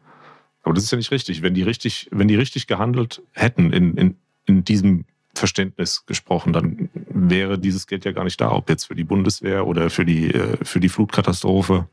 Aber 0.63 0.75
das 0.75 0.85
ist 0.85 0.91
ja 0.91 0.99
nicht 0.99 1.11
richtig. 1.11 1.43
Wenn 1.43 1.55
die 1.55 1.63
richtig, 1.63 2.09
wenn 2.11 2.29
die 2.29 2.37
richtig 2.37 2.67
gehandelt 2.67 3.23
hätten 3.33 3.73
in, 3.73 3.97
in, 3.97 4.17
in 4.47 4.65
diesem 4.65 5.05
Verständnis 5.35 6.05
gesprochen, 6.07 6.53
dann 6.53 6.91
wäre 7.09 7.59
dieses 7.59 7.87
Geld 7.87 8.05
ja 8.05 8.13
gar 8.13 8.25
nicht 8.25 8.41
da, 8.41 8.51
ob 8.53 8.69
jetzt 8.69 8.85
für 8.85 8.95
die 8.95 9.05
Bundeswehr 9.05 9.67
oder 9.67 9.89
für 9.89 10.05
die, 10.05 10.33
äh, 10.35 10.59
für 10.63 10.81
die 10.81 10.89
Flutkatastrophe. 10.89 11.89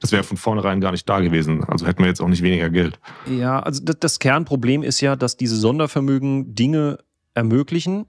Das 0.00 0.12
wäre 0.12 0.22
von 0.22 0.36
vornherein 0.36 0.80
gar 0.80 0.92
nicht 0.92 1.08
da 1.08 1.20
gewesen. 1.20 1.64
Also 1.64 1.86
hätten 1.86 2.00
wir 2.00 2.08
jetzt 2.08 2.20
auch 2.20 2.28
nicht 2.28 2.42
weniger 2.42 2.70
Geld. 2.70 3.00
Ja, 3.26 3.60
also 3.60 3.82
das, 3.82 3.98
das 3.98 4.18
Kernproblem 4.18 4.82
ist 4.82 5.00
ja, 5.00 5.16
dass 5.16 5.36
diese 5.36 5.56
Sondervermögen 5.56 6.54
Dinge 6.54 6.98
ermöglichen, 7.34 8.06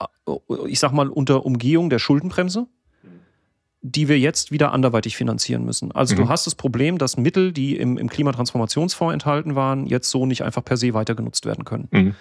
äh, 0.00 0.32
ich 0.68 0.78
sag 0.78 0.92
mal 0.92 1.08
unter 1.08 1.44
Umgehung 1.44 1.90
der 1.90 1.98
Schuldenbremse, 1.98 2.66
die 3.82 4.08
wir 4.08 4.18
jetzt 4.18 4.50
wieder 4.50 4.72
anderweitig 4.72 5.16
finanzieren 5.16 5.64
müssen. 5.64 5.92
Also 5.92 6.14
mhm. 6.14 6.20
du 6.20 6.28
hast 6.28 6.46
das 6.46 6.54
Problem, 6.54 6.98
dass 6.98 7.16
Mittel, 7.16 7.52
die 7.52 7.76
im, 7.76 7.98
im 7.98 8.08
Klimatransformationsfonds 8.08 9.12
enthalten 9.12 9.54
waren, 9.54 9.86
jetzt 9.86 10.10
so 10.10 10.26
nicht 10.26 10.42
einfach 10.42 10.64
per 10.64 10.76
se 10.76 10.94
weiter 10.94 11.14
genutzt 11.14 11.46
werden 11.46 11.64
können. 11.64 11.88
Mhm. 11.90 12.14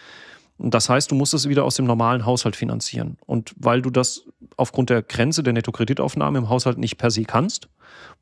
Das 0.57 0.89
heißt, 0.89 1.11
du 1.11 1.15
musst 1.15 1.33
es 1.33 1.49
wieder 1.49 1.65
aus 1.65 1.75
dem 1.75 1.85
normalen 1.85 2.25
Haushalt 2.25 2.55
finanzieren. 2.55 3.17
Und 3.25 3.53
weil 3.57 3.81
du 3.81 3.89
das 3.89 4.25
aufgrund 4.57 4.89
der 4.89 5.01
Grenze 5.01 5.43
der 5.43 5.53
Nettokreditaufnahme 5.53 6.37
im 6.37 6.49
Haushalt 6.49 6.77
nicht 6.77 6.97
per 6.97 7.11
se 7.11 7.23
kannst, 7.23 7.67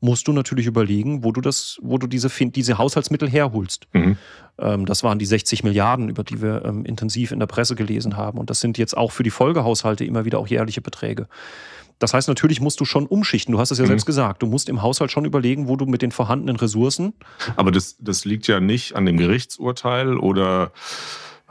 musst 0.00 0.26
du 0.26 0.32
natürlich 0.32 0.66
überlegen, 0.66 1.22
wo 1.22 1.32
du 1.32 1.40
das, 1.40 1.78
wo 1.82 1.98
du 1.98 2.06
diese, 2.06 2.28
diese 2.50 2.78
Haushaltsmittel 2.78 3.28
herholst. 3.30 3.86
Mhm. 3.92 4.16
Ähm, 4.58 4.86
das 4.86 5.04
waren 5.04 5.18
die 5.18 5.26
60 5.26 5.64
Milliarden, 5.64 6.08
über 6.08 6.24
die 6.24 6.42
wir 6.42 6.64
ähm, 6.64 6.84
intensiv 6.84 7.30
in 7.30 7.38
der 7.38 7.46
Presse 7.46 7.76
gelesen 7.76 8.16
haben. 8.16 8.38
Und 8.38 8.50
das 8.50 8.60
sind 8.60 8.78
jetzt 8.78 8.96
auch 8.96 9.12
für 9.12 9.22
die 9.22 9.30
Folgehaushalte 9.30 10.04
immer 10.04 10.24
wieder 10.24 10.38
auch 10.38 10.48
jährliche 10.48 10.80
Beträge. 10.80 11.28
Das 12.00 12.12
heißt, 12.12 12.26
natürlich 12.26 12.60
musst 12.60 12.80
du 12.80 12.84
schon 12.84 13.06
umschichten. 13.06 13.52
Du 13.52 13.60
hast 13.60 13.70
es 13.70 13.78
ja 13.78 13.84
mhm. 13.84 13.88
selbst 13.88 14.06
gesagt. 14.06 14.42
Du 14.42 14.46
musst 14.46 14.68
im 14.68 14.82
Haushalt 14.82 15.12
schon 15.12 15.24
überlegen, 15.24 15.68
wo 15.68 15.76
du 15.76 15.86
mit 15.86 16.02
den 16.02 16.10
vorhandenen 16.10 16.56
Ressourcen. 16.56 17.14
Aber 17.56 17.70
das, 17.70 17.96
das 18.00 18.24
liegt 18.24 18.48
ja 18.48 18.58
nicht 18.60 18.96
an 18.96 19.06
dem 19.06 19.16
Gerichtsurteil 19.16 20.18
oder 20.18 20.72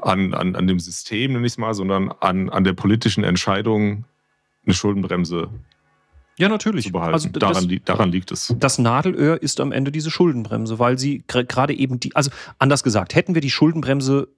an, 0.06 0.34
an, 0.34 0.56
an 0.56 0.68
dem 0.68 0.80
System, 0.80 1.34
nenne 1.34 1.46
ich 1.46 1.54
es 1.54 1.58
mal, 1.58 1.74
sondern 1.74 2.12
an, 2.20 2.50
an 2.50 2.64
der 2.64 2.74
politischen 2.74 3.24
Entscheidung, 3.24 4.06
eine 4.66 4.74
Schuldenbremse 4.74 5.50
ja, 6.38 6.50
natürlich. 6.50 6.86
Zu 6.86 6.92
behalten. 6.92 7.14
Also 7.14 7.30
daran, 7.30 7.70
das, 7.70 7.80
daran 7.86 8.12
liegt 8.12 8.32
es. 8.32 8.54
Das 8.58 8.80
Nadelöhr 8.80 9.42
ist 9.42 9.60
am 9.60 9.72
Ende 9.72 9.92
diese 9.92 10.10
Schuldenbremse, 10.10 10.80
weil 10.80 10.98
sie 10.98 11.24
gerade 11.28 11.74
eben 11.74 12.00
die, 12.00 12.16
also 12.16 12.32
anders 12.58 12.84
gesagt, 12.84 13.14
hätten 13.14 13.36
wir 13.36 13.42
die 13.42 13.52
Schuldenbremse 13.52 14.30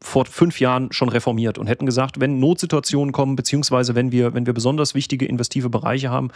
vor 0.00 0.26
fünf 0.26 0.60
Jahren 0.60 0.92
schon 0.92 1.08
reformiert 1.08 1.58
und 1.58 1.66
hätten 1.66 1.84
gesagt, 1.84 2.20
wenn 2.20 2.38
Notsituationen 2.38 3.12
kommen, 3.12 3.34
beziehungsweise 3.34 3.94
wenn 3.94 4.12
wir, 4.12 4.32
wenn 4.32 4.46
wir 4.46 4.52
besonders 4.52 4.94
wichtige 4.94 5.26
investive 5.26 5.70
Bereiche 5.70 6.10
haben 6.10 6.30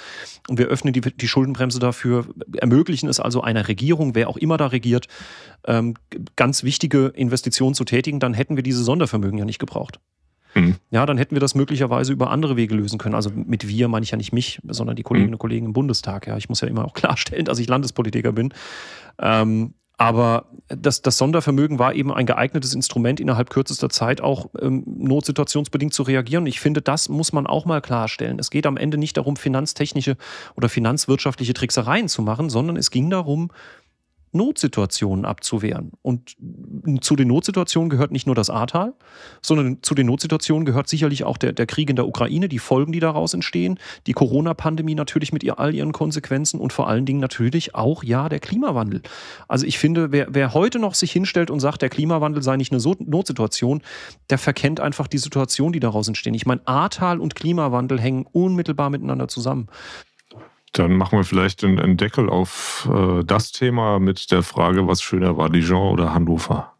und 0.48 0.58
wir 0.58 0.66
öffnen 0.66 0.92
die, 0.92 1.00
die 1.00 1.28
Schuldenbremse 1.28 1.78
dafür, 1.78 2.26
ermöglichen 2.56 3.08
es 3.08 3.20
also 3.20 3.40
einer 3.40 3.68
Regierung, 3.68 4.14
wer 4.14 4.28
auch 4.28 4.36
immer 4.36 4.56
da 4.56 4.66
regiert, 4.66 5.06
ähm, 5.64 5.94
ganz 6.34 6.64
wichtige 6.64 7.06
Investitionen 7.08 7.74
zu 7.74 7.84
tätigen, 7.84 8.18
dann 8.18 8.34
hätten 8.34 8.56
wir 8.56 8.64
diese 8.64 8.82
Sondervermögen 8.82 9.38
ja 9.38 9.44
nicht 9.44 9.60
gebraucht. 9.60 10.00
Mhm. 10.54 10.76
Ja, 10.90 11.06
dann 11.06 11.16
hätten 11.16 11.34
wir 11.34 11.40
das 11.40 11.54
möglicherweise 11.54 12.12
über 12.12 12.30
andere 12.30 12.56
Wege 12.56 12.74
lösen 12.74 12.98
können. 12.98 13.14
Also 13.14 13.30
mit 13.30 13.68
wir 13.68 13.88
meine 13.88 14.04
ich 14.04 14.10
ja 14.10 14.16
nicht 14.16 14.32
mich, 14.32 14.60
sondern 14.68 14.96
die 14.96 15.02
Kolleginnen 15.02 15.30
mhm. 15.30 15.34
und 15.34 15.38
Kollegen 15.38 15.66
im 15.66 15.72
Bundestag. 15.72 16.26
Ja, 16.26 16.36
ich 16.36 16.48
muss 16.48 16.60
ja 16.60 16.68
immer 16.68 16.84
auch 16.84 16.94
klarstellen, 16.94 17.44
dass 17.44 17.58
ich 17.58 17.68
Landespolitiker 17.68 18.32
bin. 18.32 18.52
Ähm, 19.18 19.74
aber 20.02 20.46
das, 20.66 21.00
das, 21.00 21.16
Sondervermögen 21.16 21.78
war 21.78 21.94
eben 21.94 22.12
ein 22.12 22.26
geeignetes 22.26 22.74
Instrument, 22.74 23.20
innerhalb 23.20 23.50
kürzester 23.50 23.88
Zeit 23.88 24.20
auch 24.20 24.50
ähm, 24.60 24.82
notsituationsbedingt 24.84 25.94
zu 25.94 26.02
reagieren. 26.02 26.44
Ich 26.46 26.58
finde, 26.58 26.82
das 26.82 27.08
muss 27.08 27.32
man 27.32 27.46
auch 27.46 27.66
mal 27.66 27.80
klarstellen. 27.80 28.40
Es 28.40 28.50
geht 28.50 28.66
am 28.66 28.76
Ende 28.76 28.98
nicht 28.98 29.16
darum, 29.16 29.36
finanztechnische 29.36 30.16
oder 30.56 30.68
finanzwirtschaftliche 30.68 31.54
Tricksereien 31.54 32.08
zu 32.08 32.20
machen, 32.22 32.50
sondern 32.50 32.76
es 32.76 32.90
ging 32.90 33.10
darum, 33.10 33.52
Notsituationen 34.32 35.24
abzuwehren. 35.24 35.92
Und 36.00 36.36
zu 37.00 37.16
den 37.16 37.28
Notsituationen 37.28 37.90
gehört 37.90 38.12
nicht 38.12 38.26
nur 38.26 38.34
das 38.34 38.48
Ahrtal, 38.50 38.94
sondern 39.42 39.82
zu 39.82 39.94
den 39.94 40.06
Notsituationen 40.06 40.64
gehört 40.64 40.88
sicherlich 40.88 41.24
auch 41.24 41.36
der, 41.36 41.52
der 41.52 41.66
Krieg 41.66 41.90
in 41.90 41.96
der 41.96 42.08
Ukraine, 42.08 42.48
die 42.48 42.58
Folgen, 42.58 42.92
die 42.92 43.00
daraus 43.00 43.34
entstehen, 43.34 43.78
die 44.06 44.14
Corona-Pandemie 44.14 44.94
natürlich 44.94 45.32
mit 45.32 45.44
ihr, 45.44 45.58
all 45.58 45.74
ihren 45.74 45.92
Konsequenzen 45.92 46.60
und 46.60 46.72
vor 46.72 46.88
allen 46.88 47.04
Dingen 47.04 47.20
natürlich 47.20 47.74
auch, 47.74 48.02
ja, 48.02 48.28
der 48.28 48.40
Klimawandel. 48.40 49.02
Also 49.48 49.66
ich 49.66 49.78
finde, 49.78 50.12
wer, 50.12 50.28
wer 50.30 50.54
heute 50.54 50.78
noch 50.78 50.94
sich 50.94 51.12
hinstellt 51.12 51.50
und 51.50 51.60
sagt, 51.60 51.82
der 51.82 51.90
Klimawandel 51.90 52.42
sei 52.42 52.56
nicht 52.56 52.72
eine 52.72 52.80
so 52.80 52.96
Notsituation, 52.98 53.82
der 54.30 54.38
verkennt 54.38 54.80
einfach 54.80 55.08
die 55.08 55.18
Situation, 55.18 55.72
die 55.72 55.80
daraus 55.80 56.08
entstehen. 56.08 56.34
Ich 56.34 56.46
meine, 56.46 56.62
Ahrtal 56.66 57.20
und 57.20 57.34
Klimawandel 57.34 58.00
hängen 58.00 58.26
unmittelbar 58.32 58.88
miteinander 58.88 59.28
zusammen. 59.28 59.68
Dann 60.72 60.96
machen 60.96 61.18
wir 61.18 61.24
vielleicht 61.24 61.62
einen 61.64 61.96
Deckel 61.96 62.30
auf 62.30 62.88
äh, 62.90 63.24
das 63.24 63.52
Thema 63.52 63.98
mit 63.98 64.30
der 64.30 64.42
Frage, 64.42 64.86
was 64.88 65.02
schöner 65.02 65.36
war, 65.36 65.50
Dijon 65.50 65.92
oder 65.92 66.14
Hannover? 66.14 66.72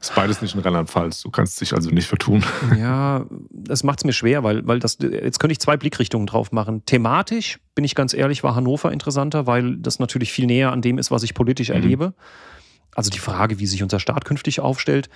Ist 0.00 0.16
beides 0.16 0.42
nicht 0.42 0.56
in 0.56 0.60
Rheinland-Pfalz. 0.60 1.22
Du 1.22 1.30
kannst 1.30 1.60
dich 1.60 1.74
also 1.74 1.90
nicht 1.90 2.08
vertun. 2.08 2.44
Ja, 2.76 3.24
das 3.50 3.84
macht 3.84 4.00
es 4.00 4.04
mir 4.04 4.12
schwer, 4.12 4.42
weil, 4.42 4.66
weil 4.66 4.80
das, 4.80 4.98
jetzt 5.00 5.38
könnte 5.38 5.52
ich 5.52 5.60
zwei 5.60 5.76
Blickrichtungen 5.76 6.26
drauf 6.26 6.50
machen. 6.50 6.84
Thematisch, 6.86 7.60
bin 7.76 7.84
ich 7.84 7.94
ganz 7.94 8.12
ehrlich, 8.12 8.42
war 8.42 8.56
Hannover 8.56 8.90
interessanter, 8.90 9.46
weil 9.46 9.76
das 9.76 10.00
natürlich 10.00 10.32
viel 10.32 10.46
näher 10.46 10.72
an 10.72 10.82
dem 10.82 10.98
ist, 10.98 11.12
was 11.12 11.22
ich 11.22 11.34
politisch 11.34 11.68
mhm. 11.68 11.76
erlebe. 11.76 12.14
Also 12.96 13.10
die 13.10 13.20
Frage, 13.20 13.60
wie 13.60 13.66
sich 13.66 13.84
unser 13.84 14.00
Staat 14.00 14.24
künftig 14.24 14.58
aufstellt. 14.58 15.08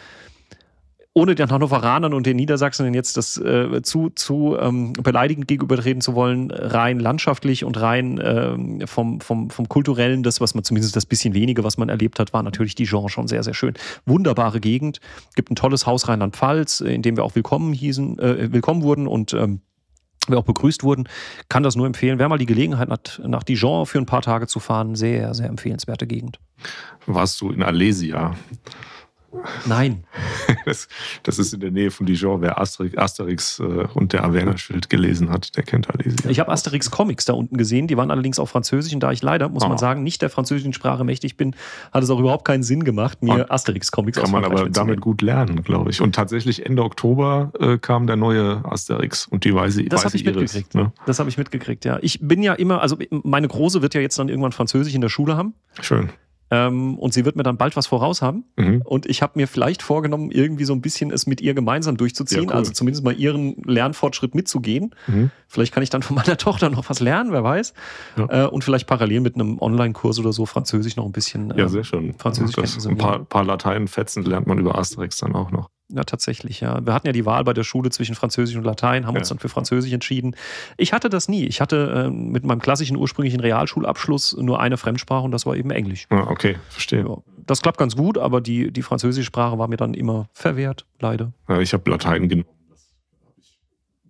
Ohne 1.17 1.35
den 1.35 1.51
Hannoveranern 1.51 2.13
und 2.13 2.27
den 2.27 2.37
Niedersachsen 2.37 2.93
jetzt 2.93 3.17
das 3.17 3.39
äh, 3.39 3.81
zu, 3.81 4.11
zu 4.11 4.55
ähm, 4.61 4.93
beleidigend 4.93 5.49
gegenübertreten 5.49 6.03
zu 6.03 6.15
wollen, 6.15 6.51
rein 6.51 7.01
landschaftlich 7.01 7.65
und 7.65 7.81
rein 7.81 8.21
ähm, 8.23 8.87
vom, 8.87 9.23
vom, 9.23 9.49
vom 9.49 9.67
kulturellen, 9.67 10.23
das, 10.23 10.43
was 10.43 10.55
man 10.55 10.63
zumindest 10.63 10.95
das 10.95 11.07
bisschen 11.07 11.33
wenige, 11.33 11.65
was 11.65 11.79
man 11.79 11.89
erlebt 11.89 12.19
hat, 12.19 12.35
war 12.35 12.43
natürlich 12.43 12.75
Dijon 12.75 13.09
schon 13.09 13.29
sehr, 13.29 13.43
sehr 13.43 13.55
schön. 13.55 13.73
Wunderbare 14.05 14.61
Gegend, 14.61 15.01
gibt 15.35 15.51
ein 15.51 15.57
tolles 15.57 15.87
Haus 15.87 16.07
Rheinland-Pfalz, 16.07 16.83
in 16.83 17.01
dem 17.01 17.17
wir 17.17 17.25
auch 17.25 17.35
willkommen 17.35 17.73
hießen, 17.73 18.19
äh, 18.19 18.53
willkommen 18.53 18.83
wurden 18.83 19.07
und 19.07 19.33
ähm, 19.33 19.63
wir 20.29 20.37
auch 20.37 20.45
begrüßt 20.45 20.83
wurden, 20.83 21.09
kann 21.49 21.63
das 21.63 21.77
nur 21.77 21.87
empfehlen. 21.87 22.19
Wer 22.19 22.29
mal 22.29 22.37
die 22.37 22.45
Gelegenheit 22.45 22.91
hat, 22.91 23.23
nach 23.25 23.43
Dijon 23.43 23.87
für 23.87 23.97
ein 23.97 24.07
paar 24.07 24.21
Tage 24.21 24.49
zu 24.49 24.61
fahren, 24.61 24.97
sehr, 24.97 25.33
sehr 25.33 25.49
empfehlenswerte 25.49 26.07
Gegend. 26.07 26.41
Warst 27.07 27.41
du 27.41 27.53
in 27.53 27.63
Alesia? 27.63 28.35
Nein. 29.67 30.05
Das, 30.65 30.89
das, 31.23 31.39
ist 31.39 31.55
in 31.55 31.61
der 31.61 31.71
Nähe 31.71 31.93
von 31.93 32.07
Dijon. 32.07 32.43
Wer 32.43 32.61
Asterix, 32.61 32.97
Asterix 32.97 33.61
äh, 33.61 33.87
und 33.95 34.13
der 34.13 34.25
Averna-Schild 34.25 34.91
gelesen 34.91 35.31
hat, 35.31 35.57
der 35.57 35.63
kennt 35.63 35.89
Alesia. 35.89 36.29
Ich 36.29 36.41
habe 36.41 36.51
Asterix-Comics 36.51 37.25
da 37.25 37.35
unten 37.35 37.57
gesehen. 37.57 37.87
Die 37.87 37.97
waren 37.97 38.11
allerdings 38.11 38.41
auf 38.41 38.51
Französisch. 38.51 38.93
Und 38.93 39.01
da 39.01 39.13
ich 39.13 39.23
leider, 39.23 39.49
muss 39.49 39.63
oh. 39.63 39.69
man 39.69 39.79
sagen, 39.79 40.03
nicht 40.03 40.23
der 40.23 40.31
französischen 40.31 40.73
Sprache 40.73 41.05
mächtig 41.05 41.37
bin, 41.37 41.55
hat 41.93 42.03
es 42.03 42.11
auch 42.11 42.19
überhaupt 42.19 42.45
keinen 42.45 42.65
Sinn 42.65 42.83
gemacht, 42.83 43.23
mir 43.23 43.49
Asterix-Comics 43.51 44.19
Kann 44.19 44.33
man 44.33 44.45
aber 44.45 44.69
damit 44.69 45.01
gut 45.01 45.23
lernen, 45.23 45.63
glaube 45.63 45.91
ich. 45.91 46.01
Und 46.01 46.17
tatsächlich 46.17 46.67
Ende 46.67 46.83
Oktober 46.83 47.53
äh, 47.61 47.79
kam 47.79 48.09
der 48.09 48.17
neue 48.17 48.65
Asterix 48.65 49.27
und 49.27 49.45
die 49.45 49.55
Weise 49.55 49.85
Das 49.85 50.05
habe 50.05 50.17
ich 50.17 50.25
mitgekriegt. 50.25 50.75
Ne? 50.75 50.93
Das 51.07 51.21
habe 51.21 51.29
ich 51.29 51.39
mitgekriegt, 51.39 51.85
ja. 51.85 51.99
Ich 52.03 52.19
bin 52.21 52.43
ja 52.43 52.55
immer, 52.55 52.83
also 52.83 52.97
meine 53.11 53.47
Große 53.47 53.83
wird 53.83 53.95
ja 53.95 54.01
jetzt 54.01 54.19
dann 54.19 54.29
irgendwann 54.29 54.53
Französisch 54.53 54.95
in 54.95 55.01
der 55.01 55.11
Schule 55.11 55.37
haben. 55.37 55.55
Schön. 55.81 56.11
Ähm, 56.51 56.99
und 56.99 57.13
sie 57.13 57.25
wird 57.25 57.37
mir 57.37 57.43
dann 57.43 57.57
bald 57.57 57.77
was 57.77 57.87
voraus 57.87 58.23
haben. 58.23 58.45
Mhm. 58.57 58.83
Und 58.85 59.07
ich 59.07 59.23
habe 59.23 59.33
mir 59.37 59.49
vielleicht 59.49 59.83
vorgenommen, 59.83 60.31
irgendwie 60.31 60.65
so 60.65 60.73
ein 60.73 60.81
bisschen 60.81 61.11
es 61.11 61.27
mit 61.27 61.41
ihr 61.41 61.55
gemeinsam 61.55 61.97
durchzuziehen. 61.97 62.43
Ja, 62.43 62.51
cool. 62.51 62.57
Also 62.57 62.73
zumindest 62.73 63.05
mal 63.05 63.15
ihren 63.19 63.57
Lernfortschritt 63.65 64.35
mitzugehen. 64.35 64.95
Mhm. 65.07 65.31
Vielleicht 65.49 65.75
kann 65.75 65.83
ich 65.83 65.91
dann 65.91 66.03
von 66.03 66.15
meiner 66.15 66.37
Tochter 66.39 66.71
noch 66.71 66.89
was 66.89 67.01
lernen, 67.01 67.33
wer 67.33 67.43
weiß. 67.43 67.75
Ja. 68.17 68.45
Äh, 68.45 68.49
und 68.49 68.63
vielleicht 68.63 68.87
parallel 68.87 69.21
mit 69.21 69.35
einem 69.35 69.59
Online-Kurs 69.59 70.19
oder 70.19 70.33
so 70.33 70.47
Französisch 70.47 70.97
noch 70.97 71.05
ein 71.05 71.13
bisschen. 71.13 71.51
Äh, 71.51 71.61
ja, 71.61 71.69
sehr 71.69 71.85
schön. 71.85 72.15
Französisch. 72.17 72.87
Ein 72.87 72.97
paar, 72.97 73.25
paar 73.25 73.45
Lateinfetzen 73.45 74.25
lernt 74.25 74.47
man 74.47 74.59
über 74.59 74.79
Asterix 74.79 75.19
dann 75.19 75.35
auch 75.35 75.51
noch. 75.51 75.71
Ja, 75.97 76.05
tatsächlich, 76.05 76.61
ja. 76.61 76.85
Wir 76.85 76.93
hatten 76.93 77.07
ja 77.07 77.13
die 77.15 77.25
Wahl 77.25 77.43
bei 77.43 77.55
der 77.55 77.65
Schule 77.65 77.89
zwischen 77.89 78.15
Französisch 78.15 78.55
und 78.55 78.65
Latein, 78.65 79.07
haben 79.07 79.15
ja. 79.15 79.21
uns 79.21 79.31
dann 79.31 79.39
für 79.39 79.49
Französisch 79.49 79.93
entschieden. 79.93 80.37
Ich 80.77 80.93
hatte 80.93 81.09
das 81.09 81.27
nie. 81.27 81.45
Ich 81.45 81.63
hatte 81.63 82.07
äh, 82.07 82.11
mit 82.11 82.45
meinem 82.45 82.61
klassischen 82.61 82.99
ursprünglichen 82.99 83.41
Realschulabschluss 83.41 84.37
nur 84.37 84.61
eine 84.61 84.77
Fremdsprache 84.77 85.25
und 85.25 85.31
das 85.31 85.47
war 85.47 85.57
eben 85.57 85.71
Englisch. 85.71 86.07
Ah, 86.11 86.27
okay, 86.29 86.57
verstehe. 86.69 87.01
Ja, 87.01 87.17
das 87.47 87.63
klappt 87.63 87.79
ganz 87.79 87.97
gut, 87.97 88.19
aber 88.19 88.43
die, 88.43 88.71
die 88.71 88.83
französische 88.83 89.25
Sprache 89.25 89.59
war 89.59 89.69
mir 89.69 89.79
dann 89.79 89.95
immer 89.95 90.29
verwehrt, 90.35 90.85
leider. 91.01 91.33
Ja, 91.49 91.61
ich 91.61 91.73
habe 91.73 91.91
Latein 91.91 92.29
genommen. 92.29 92.49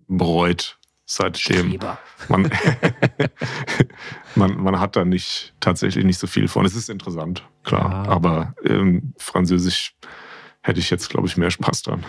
Bereut 0.08 0.78
seitdem. 1.04 1.78
Man, 2.28 2.50
man, 4.34 4.60
man, 4.60 4.80
hat 4.80 4.96
da 4.96 5.04
nicht 5.04 5.54
tatsächlich 5.60 6.04
nicht 6.04 6.18
so 6.18 6.26
viel 6.26 6.48
von. 6.48 6.66
Es 6.66 6.74
ist 6.74 6.90
interessant, 6.90 7.44
klar. 7.62 8.08
Aber 8.08 8.54
ähm, 8.64 9.14
Französisch 9.18 9.94
hätte 10.66 10.80
ich 10.80 10.90
jetzt, 10.90 11.10
glaube 11.10 11.26
ich, 11.28 11.36
mehr 11.36 11.50
Spaß 11.50 11.82
dran. 11.82 12.04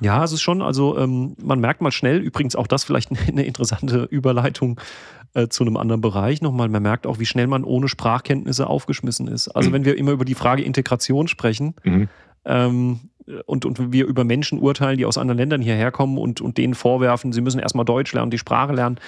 Ja, 0.00 0.22
es 0.24 0.32
ist 0.32 0.42
schon, 0.42 0.60
also 0.60 0.98
ähm, 0.98 1.34
man 1.42 1.60
merkt 1.60 1.80
mal 1.80 1.92
schnell, 1.92 2.18
übrigens 2.18 2.56
auch 2.56 2.66
das 2.66 2.84
vielleicht 2.84 3.10
eine 3.28 3.44
interessante 3.44 4.04
Überleitung 4.10 4.80
äh, 5.34 5.48
zu 5.48 5.64
einem 5.64 5.76
anderen 5.76 6.00
Bereich 6.00 6.42
nochmal, 6.42 6.68
man 6.68 6.82
merkt 6.82 7.06
auch, 7.06 7.18
wie 7.18 7.26
schnell 7.26 7.46
man 7.46 7.64
ohne 7.64 7.88
Sprachkenntnisse 7.88 8.66
aufgeschmissen 8.66 9.28
ist. 9.28 9.48
Also 9.48 9.70
mhm. 9.70 9.74
wenn 9.74 9.84
wir 9.84 9.96
immer 9.96 10.12
über 10.12 10.24
die 10.24 10.34
Frage 10.34 10.62
Integration 10.62 11.28
sprechen 11.28 11.74
mhm. 11.84 12.08
ähm, 12.44 13.00
und, 13.46 13.64
und 13.64 13.92
wir 13.92 14.06
über 14.06 14.24
Menschen 14.24 14.58
urteilen, 14.58 14.98
die 14.98 15.06
aus 15.06 15.16
anderen 15.16 15.38
Ländern 15.38 15.62
hierher 15.62 15.90
kommen 15.90 16.18
und, 16.18 16.40
und 16.40 16.58
denen 16.58 16.74
vorwerfen, 16.74 17.32
sie 17.32 17.40
müssen 17.40 17.58
erstmal 17.58 17.86
Deutsch 17.86 18.12
lernen, 18.12 18.30
die 18.30 18.38
Sprache 18.38 18.74
lernen, 18.74 19.00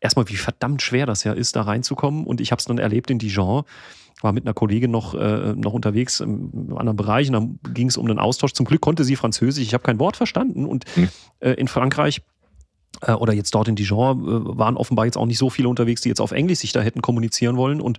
erstmal 0.00 0.28
wie 0.28 0.36
verdammt 0.36 0.82
schwer 0.82 1.06
das 1.06 1.24
ja 1.24 1.32
ist, 1.32 1.56
da 1.56 1.62
reinzukommen. 1.62 2.24
Und 2.24 2.40
ich 2.40 2.50
habe 2.50 2.60
es 2.60 2.66
dann 2.66 2.78
erlebt 2.78 3.10
in 3.10 3.18
Dijon 3.18 3.64
war 4.24 4.32
mit 4.32 4.44
einer 4.44 4.54
Kollegin 4.54 4.90
noch, 4.90 5.14
äh, 5.14 5.54
noch 5.54 5.74
unterwegs 5.74 6.18
im 6.18 6.74
anderen 6.76 6.96
Bereich 6.96 7.28
und 7.28 7.34
dann 7.34 7.58
ging 7.74 7.88
es 7.88 7.96
um 7.96 8.06
einen 8.06 8.18
Austausch. 8.18 8.54
Zum 8.54 8.66
Glück 8.66 8.80
konnte 8.80 9.04
sie 9.04 9.14
Französisch, 9.14 9.62
ich 9.62 9.74
habe 9.74 9.84
kein 9.84 10.00
Wort 10.00 10.16
verstanden 10.16 10.64
und 10.64 10.84
hm. 10.94 11.08
äh, 11.38 11.52
in 11.52 11.68
Frankreich 11.68 12.22
äh, 13.02 13.12
oder 13.12 13.32
jetzt 13.32 13.54
dort 13.54 13.68
in 13.68 13.76
Dijon 13.76 14.22
äh, 14.22 14.58
waren 14.58 14.76
offenbar 14.76 15.04
jetzt 15.04 15.16
auch 15.16 15.26
nicht 15.26 15.38
so 15.38 15.50
viele 15.50 15.68
unterwegs, 15.68 16.00
die 16.00 16.08
jetzt 16.08 16.20
auf 16.20 16.32
Englisch 16.32 16.58
sich 16.58 16.72
da 16.72 16.80
hätten 16.80 17.02
kommunizieren 17.02 17.56
wollen 17.56 17.80
und 17.80 17.98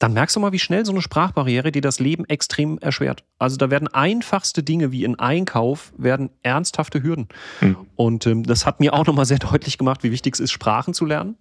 dann 0.00 0.12
merkst 0.12 0.34
du 0.34 0.40
mal, 0.40 0.52
wie 0.52 0.58
schnell 0.58 0.84
so 0.84 0.90
eine 0.90 1.00
Sprachbarriere 1.00 1.70
dir 1.70 1.80
das 1.80 2.00
Leben 2.00 2.24
extrem 2.24 2.78
erschwert. 2.78 3.22
Also 3.38 3.56
da 3.56 3.70
werden 3.70 3.86
einfachste 3.86 4.64
Dinge 4.64 4.90
wie 4.90 5.04
in 5.04 5.18
Einkauf 5.20 5.94
werden 5.96 6.30
ernsthafte 6.42 7.02
Hürden. 7.02 7.28
Mhm. 7.60 7.76
Und 7.94 8.26
ähm, 8.26 8.42
das 8.42 8.66
hat 8.66 8.80
mir 8.80 8.92
auch 8.92 9.06
nochmal 9.06 9.24
sehr 9.24 9.38
deutlich 9.38 9.78
gemacht, 9.78 10.02
wie 10.02 10.10
wichtig 10.10 10.34
es 10.34 10.40
ist, 10.40 10.50
Sprachen 10.50 10.94
zu 10.94 11.06
lernen 11.06 11.36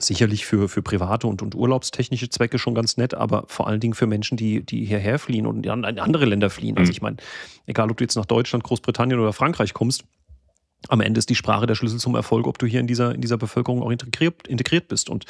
sicherlich 0.00 0.46
für, 0.46 0.68
für 0.68 0.82
private 0.82 1.26
und, 1.26 1.42
und 1.42 1.54
urlaubstechnische 1.54 2.28
Zwecke 2.28 2.58
schon 2.58 2.74
ganz 2.74 2.96
nett, 2.96 3.14
aber 3.14 3.44
vor 3.48 3.66
allen 3.66 3.80
Dingen 3.80 3.94
für 3.94 4.06
Menschen, 4.06 4.36
die, 4.36 4.64
die 4.64 4.84
hierher 4.84 5.18
fliehen 5.18 5.46
und 5.46 5.66
in 5.66 5.84
andere 5.84 6.24
Länder 6.24 6.50
fliehen. 6.50 6.76
Also 6.76 6.90
mhm. 6.90 6.92
ich 6.92 7.02
meine, 7.02 7.16
egal 7.66 7.90
ob 7.90 7.96
du 7.96 8.04
jetzt 8.04 8.16
nach 8.16 8.26
Deutschland, 8.26 8.64
Großbritannien 8.64 9.18
oder 9.20 9.32
Frankreich 9.32 9.74
kommst, 9.74 10.04
am 10.88 11.00
Ende 11.00 11.18
ist 11.18 11.28
die 11.28 11.34
Sprache 11.34 11.66
der 11.66 11.74
Schlüssel 11.74 11.98
zum 11.98 12.14
Erfolg, 12.14 12.46
ob 12.46 12.58
du 12.58 12.66
hier 12.66 12.80
in 12.80 12.86
dieser, 12.86 13.14
in 13.14 13.20
dieser 13.20 13.36
Bevölkerung 13.36 13.82
auch 13.82 13.90
integriert, 13.90 14.46
integriert 14.46 14.88
bist. 14.88 15.10
Und 15.10 15.26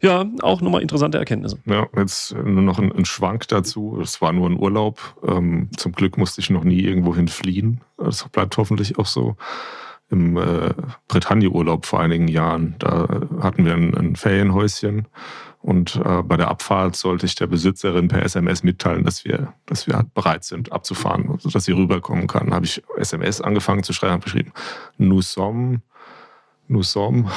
ja, 0.00 0.26
auch 0.40 0.60
nochmal 0.60 0.82
interessante 0.82 1.18
Erkenntnisse. 1.18 1.58
Ja, 1.64 1.88
jetzt 1.96 2.34
nur 2.34 2.62
noch 2.62 2.78
ein, 2.78 2.90
ein 2.92 3.04
Schwank 3.04 3.48
dazu. 3.48 4.00
Es 4.00 4.20
war 4.20 4.32
nur 4.32 4.48
ein 4.48 4.58
Urlaub. 4.58 5.16
Ähm, 5.26 5.70
zum 5.76 5.92
Glück 5.92 6.18
musste 6.18 6.40
ich 6.40 6.50
noch 6.50 6.64
nie 6.64 6.80
irgendwohin 6.80 7.28
fliehen. 7.28 7.82
Das 7.98 8.28
bleibt 8.28 8.56
hoffentlich 8.56 8.98
auch 8.98 9.06
so 9.06 9.36
im 10.12 10.36
äh, 10.36 10.74
Bretagne-Urlaub 11.08 11.86
vor 11.86 12.00
einigen 12.00 12.28
Jahren. 12.28 12.76
Da 12.78 13.08
hatten 13.40 13.64
wir 13.64 13.74
ein, 13.74 13.94
ein 13.94 14.16
Ferienhäuschen 14.16 15.08
und 15.62 15.96
äh, 15.96 16.22
bei 16.22 16.36
der 16.36 16.48
Abfahrt 16.48 16.96
sollte 16.96 17.24
ich 17.24 17.36
der 17.36 17.46
Besitzerin 17.46 18.08
per 18.08 18.24
SMS 18.24 18.62
mitteilen, 18.64 19.04
dass 19.04 19.24
wir, 19.24 19.54
dass 19.66 19.86
wir 19.86 20.04
bereit 20.12 20.44
sind 20.44 20.72
abzufahren, 20.72 21.38
sodass 21.38 21.64
sie 21.64 21.72
rüberkommen 21.72 22.26
kann. 22.26 22.52
Habe 22.52 22.66
ich 22.66 22.82
SMS 22.98 23.40
angefangen 23.40 23.84
zu 23.84 23.92
schreiben, 23.92 24.12
habe 24.12 24.24
geschrieben, 24.24 24.52
nous 24.98 25.32
sommes, 25.32 25.80
nous 26.68 26.90
sommes, 26.90 27.30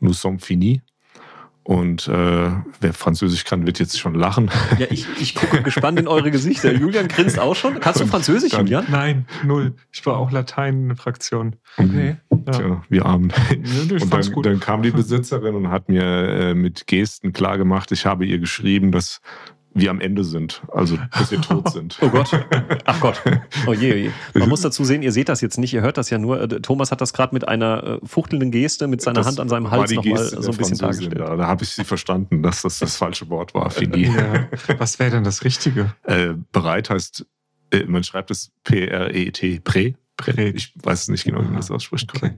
nous 0.00 0.20
sommes 0.20 0.44
finis. 0.44 0.80
Und 1.64 2.08
äh, 2.08 2.50
wer 2.80 2.92
Französisch 2.92 3.44
kann, 3.44 3.66
wird 3.66 3.78
jetzt 3.78 3.98
schon 3.98 4.14
lachen. 4.14 4.50
Ja, 4.78 4.86
ich, 4.90 5.06
ich 5.20 5.34
gucke 5.34 5.62
gespannt 5.62 6.00
in 6.00 6.08
eure 6.08 6.30
Gesichter. 6.30 6.72
Julian 6.72 7.06
grinst 7.06 7.38
auch 7.38 7.54
schon. 7.54 7.78
Kannst 7.78 8.00
du 8.00 8.06
Französisch, 8.06 8.52
dann, 8.52 8.62
Julian? 8.62 8.86
Nein, 8.90 9.26
null. 9.44 9.74
Ich 9.92 10.04
war 10.06 10.16
auch 10.16 10.32
Latein-Fraktion. 10.32 11.56
Okay. 11.76 12.16
Ja. 12.30 12.52
Tja, 12.52 12.82
wie 12.88 13.00
arm. 13.00 13.28
Ja, 13.50 14.02
und 14.02 14.12
dann, 14.12 14.42
dann, 14.42 14.60
kam 14.60 14.82
die 14.82 14.90
Besitzerin 14.90 15.54
und 15.54 15.70
hat 15.70 15.88
mir 15.88 16.02
äh, 16.02 16.54
mit 16.54 16.86
Gesten 16.86 17.32
klargemacht, 17.32 17.92
ich 17.92 18.06
habe 18.06 18.24
ihr 18.24 18.38
geschrieben, 18.38 18.90
dass 18.90 19.20
wir 19.74 19.90
am 19.90 20.00
Ende 20.00 20.24
sind, 20.24 20.62
also 20.72 20.98
dass 21.12 21.30
wir 21.30 21.40
tot 21.40 21.70
sind. 21.72 21.98
Oh 22.00 22.08
Gott. 22.08 22.30
Ach 22.84 23.00
Gott. 23.00 23.22
Oh 23.66 23.72
je, 23.72 23.92
oh 23.92 23.96
je. 23.96 24.10
Man 24.34 24.48
muss 24.48 24.62
dazu 24.62 24.82
sehen, 24.84 25.02
ihr 25.02 25.12
seht 25.12 25.28
das 25.28 25.40
jetzt 25.40 25.56
nicht, 25.56 25.72
ihr 25.72 25.82
hört 25.82 25.96
das 25.96 26.10
ja 26.10 26.18
nur. 26.18 26.40
Äh, 26.40 26.60
Thomas 26.60 26.90
hat 26.90 27.00
das 27.00 27.12
gerade 27.12 27.34
mit 27.34 27.46
einer 27.46 28.00
äh, 28.02 28.06
fuchtelnden 28.06 28.50
Geste 28.50 28.88
mit 28.88 29.00
seiner 29.00 29.20
das 29.20 29.26
Hand 29.26 29.40
an 29.40 29.48
seinem 29.48 29.70
Hals 29.70 29.92
nochmal 29.92 30.18
so 30.18 30.50
ein 30.50 30.56
bisschen 30.56 30.78
dargestellt. 30.78 31.20
Da, 31.20 31.36
da 31.36 31.46
habe 31.46 31.62
ich 31.62 31.70
sie 31.70 31.84
verstanden, 31.84 32.42
dass 32.42 32.62
das 32.62 32.78
das 32.80 32.96
falsche 32.96 33.28
Wort 33.28 33.54
war, 33.54 33.70
Fini. 33.70 34.06
Ja. 34.06 34.48
Was 34.78 34.98
wäre 34.98 35.10
denn 35.10 35.24
das 35.24 35.44
Richtige? 35.44 35.94
Äh, 36.04 36.34
bereit 36.50 36.90
heißt, 36.90 37.24
äh, 37.72 37.84
man 37.84 38.02
schreibt 38.02 38.30
es 38.30 38.52
P-R-E-T, 38.64 39.60
Prä. 39.60 39.94
Prä. 40.16 40.50
Ich 40.50 40.72
weiß 40.82 41.08
nicht 41.08 41.24
genau, 41.24 41.40
wie 41.40 41.46
man 41.46 41.56
das 41.56 41.70
ausspricht. 41.70 42.12
Okay. 42.14 42.32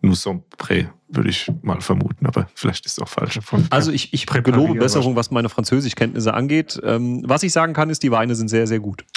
Nous 0.00 0.14
sommes 0.14 0.42
prêts, 0.56 0.86
würde 1.08 1.30
ich 1.30 1.50
mal 1.62 1.80
vermuten, 1.80 2.26
aber 2.26 2.48
vielleicht 2.54 2.86
ist 2.86 2.92
es 2.92 2.98
auch 3.02 3.08
falsch. 3.08 3.40
Also 3.70 3.90
ich, 3.90 4.12
ich 4.12 4.26
gelobe 4.26 4.74
Besserung, 4.74 5.16
was 5.16 5.30
meine 5.30 5.48
Französischkenntnisse 5.48 6.34
angeht. 6.34 6.80
Ähm, 6.84 7.22
was 7.26 7.42
ich 7.42 7.52
sagen 7.52 7.72
kann, 7.72 7.90
ist, 7.90 8.02
die 8.02 8.12
Weine 8.12 8.34
sind 8.34 8.48
sehr, 8.48 8.66
sehr 8.66 8.78
gut. 8.78 9.04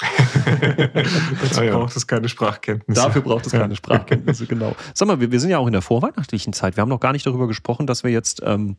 Dazu 1.42 1.60
ah, 1.60 1.64
ja. 1.64 1.76
braucht 1.76 1.96
es 1.96 2.06
keine 2.06 2.28
Sprachkenntnisse. 2.28 3.00
Dafür 3.00 3.22
braucht 3.22 3.46
es 3.46 3.52
keine 3.52 3.76
Sprachkenntnisse, 3.76 4.46
genau. 4.46 4.74
Sag 4.94 5.06
mal, 5.06 5.20
wir, 5.20 5.30
wir, 5.30 5.38
sind 5.38 5.50
ja 5.50 5.58
auch 5.58 5.66
in 5.66 5.72
der 5.72 5.82
vorweihnachtlichen 5.82 6.52
Zeit. 6.52 6.76
Wir 6.76 6.80
haben 6.82 6.88
noch 6.88 7.00
gar 7.00 7.12
nicht 7.12 7.26
darüber 7.26 7.46
gesprochen, 7.46 7.86
dass 7.86 8.02
wir 8.02 8.10
jetzt 8.10 8.42
ähm, 8.44 8.76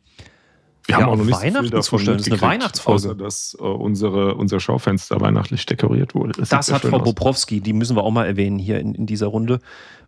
wir 0.86 0.96
ja, 0.96 1.00
haben 1.00 1.10
auch 1.10 1.16
noch 1.16 1.24
nicht 1.24 1.40
Weihnachten 1.40 1.82
so 1.82 1.96
viel 1.96 2.04
davon 2.04 2.04
das 2.04 2.26
ist 2.26 2.32
eine 2.32 2.40
Weihnachtsfolge. 2.42 2.94
Außer, 2.94 3.14
dass 3.14 3.56
äh, 3.58 3.62
unsere, 3.62 4.34
unser 4.34 4.60
Schaufenster 4.60 5.18
weihnachtlich 5.20 5.64
dekoriert 5.64 6.14
wurde. 6.14 6.32
Das, 6.32 6.50
das 6.50 6.72
hat 6.72 6.82
Frau 6.82 6.98
aus. 6.98 7.04
Bobrowski, 7.04 7.60
die 7.60 7.72
müssen 7.72 7.96
wir 7.96 8.02
auch 8.02 8.10
mal 8.10 8.26
erwähnen 8.26 8.58
hier 8.58 8.80
in, 8.80 8.94
in 8.94 9.06
dieser 9.06 9.28
Runde. 9.28 9.60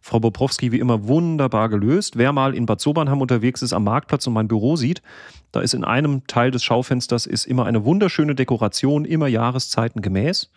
Frau 0.03 0.21
Bobrowski 0.21 0.73
wie 0.73 0.79
immer 0.79 1.09
wunderbar 1.09 1.71
gelöst. 1.71 2.17
Wer 2.17 2.33
mal 2.33 2.55
in 2.55 2.67
Bad 2.67 2.81
Sobernheim 2.81 3.23
unterwegs 3.23 3.63
ist 3.63 3.73
am 3.73 3.85
Marktplatz 3.85 4.27
und 4.27 4.35
mein 4.35 4.49
Büro 4.49 4.77
sieht, 4.77 5.01
da 5.51 5.61
ist 5.61 5.73
in 5.73 5.83
einem 5.83 6.27
Teil 6.27 6.51
des 6.51 6.63
Schaufensters 6.63 7.25
ist 7.25 7.47
immer 7.47 7.65
eine 7.65 7.85
wunderschöne 7.85 8.35
Dekoration, 8.35 9.07
immer 9.07 9.29
Jahreszeiten 9.29 10.03
gemäß. 10.03 10.51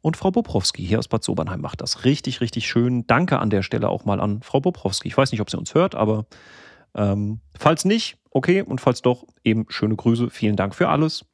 Und 0.00 0.16
Frau 0.16 0.32
Bobrowski 0.32 0.84
hier 0.84 0.98
aus 0.98 1.08
Bad 1.08 1.22
Sobernheim 1.22 1.60
macht 1.60 1.80
das 1.80 2.04
richtig, 2.04 2.40
richtig 2.40 2.66
schön. 2.66 3.06
Danke 3.06 3.38
an 3.38 3.50
der 3.50 3.62
Stelle 3.62 3.88
auch 3.88 4.04
mal 4.04 4.20
an 4.20 4.42
Frau 4.42 4.60
Bobrowski. 4.60 5.08
Ich 5.08 5.16
weiß 5.16 5.30
nicht, 5.30 5.40
ob 5.40 5.48
sie 5.48 5.56
uns 5.56 5.74
hört, 5.74 5.94
aber 5.94 6.26
ähm, 6.94 7.40
falls 7.58 7.84
nicht, 7.84 8.16
okay. 8.30 8.62
Und 8.62 8.80
falls 8.80 9.02
doch, 9.02 9.24
eben 9.42 9.66
schöne 9.68 9.96
Grüße. 9.96 10.30
Vielen 10.30 10.56
Dank 10.56 10.74
für 10.74 10.88
alles. 10.88 11.24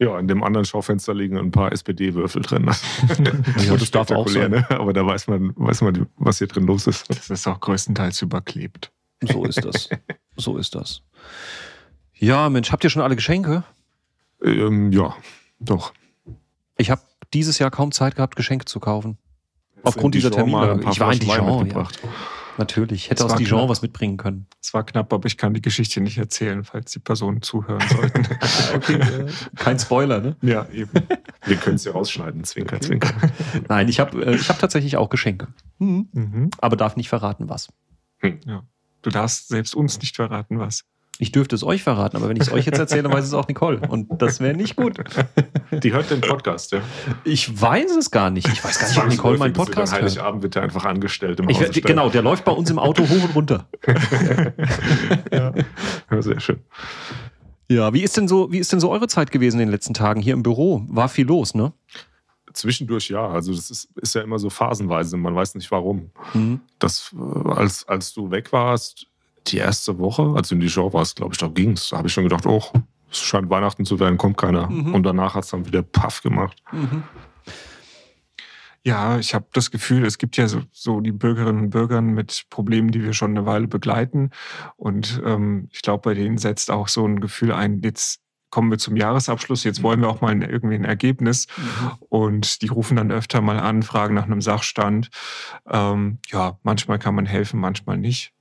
Ja, 0.00 0.18
in 0.18 0.26
dem 0.26 0.42
anderen 0.42 0.64
Schaufenster 0.64 1.14
liegen 1.14 1.38
ein 1.38 1.52
paar 1.52 1.72
SPD-Würfel 1.72 2.42
drin. 2.42 2.64
ja, 3.66 3.76
das 3.76 3.90
darf 3.90 4.10
auch 4.10 4.28
sein. 4.28 4.50
Ne? 4.50 4.66
Aber 4.70 4.92
da 4.92 5.06
weiß 5.06 5.28
man, 5.28 5.52
weiß 5.56 5.82
man, 5.82 6.06
was 6.16 6.38
hier 6.38 6.48
drin 6.48 6.66
los 6.66 6.86
ist. 6.86 7.08
Das 7.08 7.30
ist 7.30 7.46
auch 7.46 7.60
größtenteils 7.60 8.20
überklebt. 8.22 8.90
So 9.22 9.44
ist 9.44 9.64
das. 9.64 9.88
so 10.36 10.58
ist 10.58 10.74
das. 10.74 11.02
Ja, 12.14 12.48
Mensch, 12.48 12.72
habt 12.72 12.82
ihr 12.82 12.90
schon 12.90 13.02
alle 13.02 13.16
Geschenke? 13.16 13.62
Ähm, 14.42 14.90
ja, 14.92 15.14
doch. 15.60 15.92
Ich 16.76 16.90
habe 16.90 17.02
dieses 17.32 17.58
Jahr 17.58 17.70
kaum 17.70 17.92
Zeit 17.92 18.16
gehabt, 18.16 18.36
Geschenke 18.36 18.64
zu 18.64 18.80
kaufen. 18.80 19.18
Aufgrund 19.82 20.14
dieser 20.14 20.30
Termine. 20.30 20.80
Ich 20.90 20.98
war 20.98 21.12
in 21.12 21.18
Dijon. 21.20 21.70
Ja. 21.70 21.88
Natürlich. 22.58 23.10
Hätte 23.10 23.24
aus 23.24 23.34
Dijon 23.36 23.60
knapp. 23.60 23.68
was 23.68 23.82
mitbringen 23.82 24.16
können. 24.16 24.46
Es 24.62 24.72
war 24.74 24.84
knapp, 24.84 25.12
aber 25.12 25.26
ich 25.26 25.36
kann 25.36 25.54
die 25.54 25.62
Geschichte 25.62 26.00
nicht 26.00 26.18
erzählen, 26.18 26.64
falls 26.64 26.92
die 26.92 26.98
Personen 26.98 27.42
zuhören 27.42 27.82
sollten. 27.88 28.26
okay, 28.74 28.94
äh, 28.94 29.26
kein 29.56 29.78
Spoiler, 29.78 30.20
ne? 30.20 30.36
Ja, 30.42 30.66
eben. 30.72 30.90
Wir 31.44 31.56
können 31.56 31.76
es 31.76 31.84
ja 31.84 31.92
rausschneiden, 31.92 32.44
Zwinker, 32.44 32.80
Zwinker. 32.80 33.12
Nein, 33.68 33.88
ich 33.88 34.00
habe 34.00 34.24
äh, 34.24 34.38
hab 34.38 34.58
tatsächlich 34.58 34.96
auch 34.96 35.08
Geschenke. 35.10 35.48
Mhm. 35.78 36.08
Mhm. 36.12 36.50
Aber 36.58 36.76
darf 36.76 36.96
nicht 36.96 37.08
verraten, 37.08 37.48
was. 37.48 37.68
Hm. 38.18 38.40
Ja. 38.46 38.62
Du 39.02 39.10
darfst 39.10 39.48
selbst 39.48 39.74
uns 39.74 40.00
nicht 40.00 40.16
verraten, 40.16 40.58
was. 40.58 40.84
Ich 41.18 41.30
dürfte 41.30 41.54
es 41.54 41.62
euch 41.62 41.84
verraten, 41.84 42.16
aber 42.16 42.28
wenn 42.28 42.36
ich 42.36 42.42
es 42.42 42.52
euch 42.52 42.66
jetzt 42.66 42.78
erzähle, 42.78 43.08
weiß 43.10 43.24
es 43.24 43.34
auch 43.34 43.46
Nicole. 43.46 43.80
Und 43.88 44.20
das 44.20 44.40
wäre 44.40 44.54
nicht 44.54 44.74
gut. 44.74 44.98
Die 45.70 45.92
hört 45.92 46.10
den 46.10 46.20
Podcast, 46.20 46.72
ja? 46.72 46.80
Ich 47.22 47.60
weiß 47.60 47.94
es 47.96 48.10
gar 48.10 48.30
nicht. 48.30 48.48
Ich 48.48 48.64
weiß 48.64 48.80
gar 48.80 48.88
nicht, 48.88 48.98
ob 48.98 49.08
Nicole 49.08 49.38
meinen 49.38 49.52
Podcast 49.52 49.92
hört. 49.92 50.02
Heiligabend 50.02 50.42
wird 50.42 50.56
er 50.56 50.62
einfach 50.62 50.84
angestellt 50.84 51.38
im 51.38 51.48
ich, 51.48 51.60
Hause 51.60 51.80
Genau, 51.82 52.08
der 52.08 52.22
läuft 52.22 52.44
bei 52.44 52.50
uns 52.50 52.68
im 52.68 52.80
Auto 52.80 53.08
hoch 53.08 53.22
und 53.22 53.34
runter. 53.36 53.68
ja. 55.32 55.52
ja, 56.10 56.22
sehr 56.22 56.40
schön. 56.40 56.58
Ja, 57.68 57.94
wie 57.94 58.02
ist 58.02 58.16
denn 58.16 58.26
so, 58.26 58.50
wie 58.50 58.58
ist 58.58 58.72
denn 58.72 58.80
so 58.80 58.90
eure 58.90 59.06
Zeit 59.06 59.30
gewesen 59.30 59.60
in 59.60 59.66
den 59.66 59.72
letzten 59.72 59.94
Tagen 59.94 60.20
hier 60.20 60.34
im 60.34 60.42
Büro? 60.42 60.84
War 60.88 61.08
viel 61.08 61.26
los, 61.26 61.54
ne? 61.54 61.72
Zwischendurch 62.52 63.08
ja. 63.08 63.28
Also 63.28 63.54
das 63.54 63.70
ist, 63.70 63.88
ist 64.00 64.14
ja 64.16 64.22
immer 64.22 64.40
so 64.40 64.50
phasenweise. 64.50 65.16
Man 65.16 65.34
weiß 65.34 65.54
nicht 65.54 65.70
warum. 65.70 66.10
Mhm. 66.34 66.60
Das, 66.80 67.14
äh, 67.16 67.50
als, 67.50 67.86
als 67.86 68.12
du 68.12 68.32
weg 68.32 68.52
warst, 68.52 69.06
die 69.46 69.58
erste 69.58 69.98
Woche, 69.98 70.34
als 70.36 70.48
du 70.48 70.54
in 70.54 70.60
die 70.60 70.70
Show 70.70 70.92
warst, 70.92 71.16
glaube 71.16 71.34
ich, 71.34 71.38
da 71.38 71.48
ging 71.48 71.72
es. 71.72 71.90
Da 71.90 71.98
habe 71.98 72.08
ich 72.08 72.14
schon 72.14 72.24
gedacht, 72.24 72.46
oh, 72.46 72.62
es 73.10 73.18
scheint 73.18 73.50
Weihnachten 73.50 73.84
zu 73.84 74.00
werden, 74.00 74.18
kommt 74.18 74.36
keiner. 74.36 74.68
Mhm. 74.68 74.94
Und 74.94 75.02
danach 75.04 75.34
hat 75.34 75.44
es 75.44 75.50
dann 75.50 75.66
wieder 75.66 75.82
Paff 75.82 76.22
gemacht. 76.22 76.62
Mhm. 76.72 77.04
Ja, 78.86 79.18
ich 79.18 79.34
habe 79.34 79.46
das 79.54 79.70
Gefühl, 79.70 80.04
es 80.04 80.18
gibt 80.18 80.36
ja 80.36 80.46
so, 80.46 80.60
so, 80.70 81.00
die 81.00 81.12
Bürgerinnen 81.12 81.64
und 81.64 81.70
Bürger 81.70 82.02
mit 82.02 82.44
Problemen, 82.50 82.90
die 82.90 83.02
wir 83.02 83.14
schon 83.14 83.30
eine 83.30 83.46
Weile 83.46 83.66
begleiten. 83.66 84.30
Und 84.76 85.22
ähm, 85.24 85.68
ich 85.72 85.80
glaube, 85.80 86.02
bei 86.10 86.14
denen 86.14 86.36
setzt 86.36 86.70
auch 86.70 86.88
so 86.88 87.06
ein 87.06 87.20
Gefühl 87.20 87.52
ein, 87.52 87.80
jetzt 87.82 88.20
kommen 88.50 88.70
wir 88.70 88.78
zum 88.78 88.94
Jahresabschluss, 88.94 89.64
jetzt 89.64 89.82
wollen 89.82 90.00
wir 90.00 90.08
auch 90.08 90.20
mal 90.20 90.40
irgendwie 90.42 90.74
ein 90.74 90.84
Ergebnis. 90.84 91.46
Mhm. 91.56 91.92
Und 92.10 92.60
die 92.60 92.68
rufen 92.68 92.96
dann 92.96 93.10
öfter 93.10 93.40
mal 93.40 93.58
an, 93.58 93.82
fragen 93.82 94.14
nach 94.14 94.26
einem 94.26 94.42
Sachstand. 94.42 95.08
Ähm, 95.66 96.18
ja, 96.30 96.58
manchmal 96.62 96.98
kann 96.98 97.14
man 97.14 97.24
helfen, 97.24 97.58
manchmal 97.60 97.96
nicht. 97.96 98.34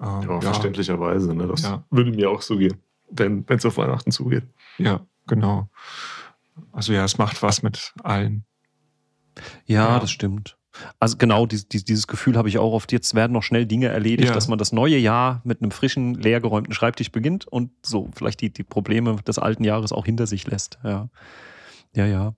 Ähm, 0.00 0.22
ja, 0.28 0.40
verständlicherweise. 0.40 1.34
Ne? 1.34 1.46
Das 1.46 1.62
ja. 1.62 1.84
würde 1.90 2.10
mir 2.12 2.30
auch 2.30 2.42
so 2.42 2.56
gehen, 2.56 2.78
wenn 3.10 3.44
es 3.48 3.66
auf 3.66 3.76
Weihnachten 3.76 4.10
zugeht. 4.10 4.44
Ja, 4.78 5.06
genau. 5.26 5.68
Also 6.72 6.92
ja, 6.92 7.04
es 7.04 7.18
macht 7.18 7.42
was 7.42 7.62
mit 7.62 7.92
allen. 8.02 8.44
Ja, 9.66 9.88
ja. 9.88 9.98
das 9.98 10.10
stimmt. 10.10 10.56
Also 10.98 11.16
genau, 11.16 11.46
dieses, 11.46 11.68
dieses 11.68 12.06
Gefühl 12.06 12.36
habe 12.36 12.48
ich 12.48 12.58
auch 12.58 12.72
oft. 12.72 12.92
Jetzt 12.92 13.14
werden 13.14 13.32
noch 13.32 13.42
schnell 13.42 13.66
Dinge 13.66 13.88
erledigt, 13.88 14.28
ja. 14.28 14.34
dass 14.34 14.48
man 14.48 14.58
das 14.58 14.72
neue 14.72 14.96
Jahr 14.96 15.40
mit 15.44 15.62
einem 15.62 15.72
frischen, 15.72 16.14
leergeräumten 16.14 16.72
Schreibtisch 16.72 17.10
beginnt 17.10 17.46
und 17.46 17.70
so 17.84 18.08
vielleicht 18.14 18.40
die, 18.40 18.52
die 18.52 18.62
Probleme 18.62 19.16
des 19.16 19.38
alten 19.38 19.64
Jahres 19.64 19.92
auch 19.92 20.06
hinter 20.06 20.26
sich 20.26 20.46
lässt. 20.46 20.78
Ja, 20.84 21.08
ja. 21.94 22.06
Ja, 22.06 22.34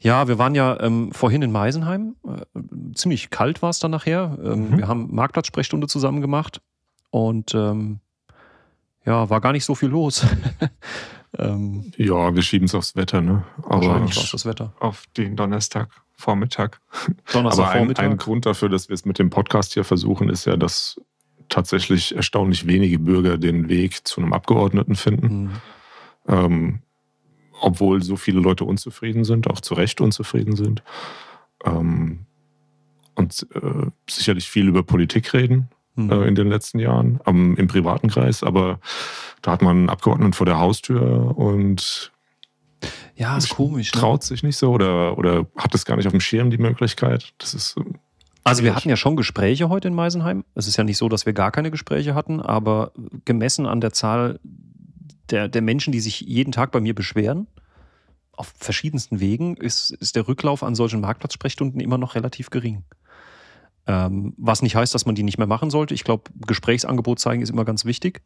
ja 0.00 0.28
wir 0.28 0.38
waren 0.38 0.54
ja 0.54 0.80
ähm, 0.80 1.12
vorhin 1.12 1.42
in 1.42 1.52
Meisenheim. 1.52 2.16
Äh, 2.26 2.94
ziemlich 2.94 3.30
kalt 3.30 3.60
war 3.62 3.70
es 3.70 3.78
dann 3.78 3.90
nachher. 3.90 4.38
Ähm, 4.42 4.70
mhm. 4.70 4.78
Wir 4.78 4.88
haben 4.88 5.14
Marktplatz-Sprechstunde 5.14 5.86
zusammen 5.86 6.20
gemacht. 6.20 6.62
Und 7.16 7.54
ähm, 7.54 8.00
ja, 9.06 9.30
war 9.30 9.40
gar 9.40 9.52
nicht 9.52 9.64
so 9.64 9.74
viel 9.74 9.88
los. 9.88 10.26
ähm, 11.38 11.90
ja, 11.96 12.34
wir 12.34 12.42
schieben 12.42 12.66
es 12.66 12.74
aufs 12.74 12.94
Wetter, 12.94 13.22
ne? 13.22 13.42
Aber 13.62 14.04
es 14.04 14.30
das 14.30 14.44
Wetter. 14.44 14.74
Auf 14.80 15.04
den 15.16 15.34
Donnerstag. 15.34 15.88
Vormittag. 16.12 16.78
Donnerstag, 17.32 17.68
Aber 17.68 17.74
ein, 17.74 17.96
ein 17.96 18.18
Grund 18.18 18.44
dafür, 18.44 18.68
dass 18.68 18.90
wir 18.90 18.94
es 18.94 19.06
mit 19.06 19.18
dem 19.18 19.30
Podcast 19.30 19.72
hier 19.72 19.84
versuchen, 19.84 20.28
ist 20.28 20.44
ja, 20.44 20.58
dass 20.58 21.00
tatsächlich 21.48 22.14
erstaunlich 22.14 22.66
wenige 22.66 22.98
Bürger 22.98 23.38
den 23.38 23.70
Weg 23.70 24.06
zu 24.06 24.20
einem 24.20 24.34
Abgeordneten 24.34 24.94
finden. 24.94 25.42
Mhm. 25.42 25.50
Ähm, 26.28 26.82
obwohl 27.62 28.02
so 28.02 28.16
viele 28.16 28.40
Leute 28.40 28.66
unzufrieden 28.66 29.24
sind, 29.24 29.48
auch 29.48 29.62
zu 29.62 29.72
Recht 29.72 30.02
unzufrieden 30.02 30.54
sind. 30.54 30.82
Ähm, 31.64 32.26
und 33.14 33.46
äh, 33.54 33.86
sicherlich 34.06 34.50
viel 34.50 34.68
über 34.68 34.82
Politik 34.82 35.32
reden 35.32 35.70
mhm. 35.96 36.10
äh, 36.10 36.26
in 36.26 36.34
den 36.34 36.48
letzten 36.48 36.78
Jahren 36.78 37.20
am, 37.24 37.56
im 37.56 37.68
privaten 37.68 38.08
Kreis, 38.08 38.42
aber 38.42 38.80
da 39.42 39.52
hat 39.52 39.62
man 39.62 39.76
einen 39.76 39.90
Abgeordneten 39.90 40.32
vor 40.32 40.46
der 40.46 40.58
Haustür 40.58 41.36
und 41.36 42.12
ja, 43.16 43.36
ist 43.36 43.50
komisch. 43.50 43.92
Ne? 43.94 44.00
Traut 44.00 44.22
sich 44.22 44.42
nicht 44.42 44.56
so 44.56 44.72
oder, 44.72 45.16
oder 45.18 45.46
hat 45.56 45.74
es 45.74 45.84
gar 45.84 45.96
nicht 45.96 46.06
auf 46.06 46.12
dem 46.12 46.20
Schirm 46.20 46.50
die 46.50 46.58
Möglichkeit. 46.58 47.32
Das 47.38 47.54
ist. 47.54 47.76
Ähm, 47.78 47.96
also 48.44 48.62
wir 48.62 48.76
hatten 48.76 48.88
ja 48.88 48.96
schon 48.96 49.16
Gespräche 49.16 49.68
heute 49.68 49.88
in 49.88 49.94
Meisenheim. 49.94 50.44
Es 50.54 50.68
ist 50.68 50.76
ja 50.76 50.84
nicht 50.84 50.98
so, 50.98 51.08
dass 51.08 51.26
wir 51.26 51.32
gar 51.32 51.50
keine 51.50 51.72
Gespräche 51.72 52.14
hatten, 52.14 52.40
aber 52.40 52.92
gemessen 53.24 53.66
an 53.66 53.80
der 53.80 53.92
Zahl 53.92 54.38
der, 55.30 55.48
der 55.48 55.62
Menschen, 55.62 55.92
die 55.92 55.98
sich 55.98 56.20
jeden 56.20 56.52
Tag 56.52 56.70
bei 56.70 56.80
mir 56.80 56.94
beschweren, 56.94 57.48
auf 58.32 58.52
verschiedensten 58.56 59.18
Wegen, 59.18 59.56
ist, 59.56 59.90
ist 59.90 60.14
der 60.14 60.28
Rücklauf 60.28 60.62
an 60.62 60.76
solchen 60.76 61.00
Marktplatzsprechstunden 61.00 61.80
immer 61.80 61.98
noch 61.98 62.14
relativ 62.14 62.50
gering. 62.50 62.84
Ähm, 63.86 64.34
was 64.36 64.62
nicht 64.62 64.74
heißt, 64.74 64.94
dass 64.94 65.06
man 65.06 65.14
die 65.14 65.22
nicht 65.22 65.38
mehr 65.38 65.46
machen 65.46 65.70
sollte. 65.70 65.94
Ich 65.94 66.04
glaube, 66.04 66.24
Gesprächsangebot 66.46 67.20
zeigen 67.20 67.42
ist 67.42 67.50
immer 67.50 67.64
ganz 67.64 67.84
wichtig. 67.84 68.22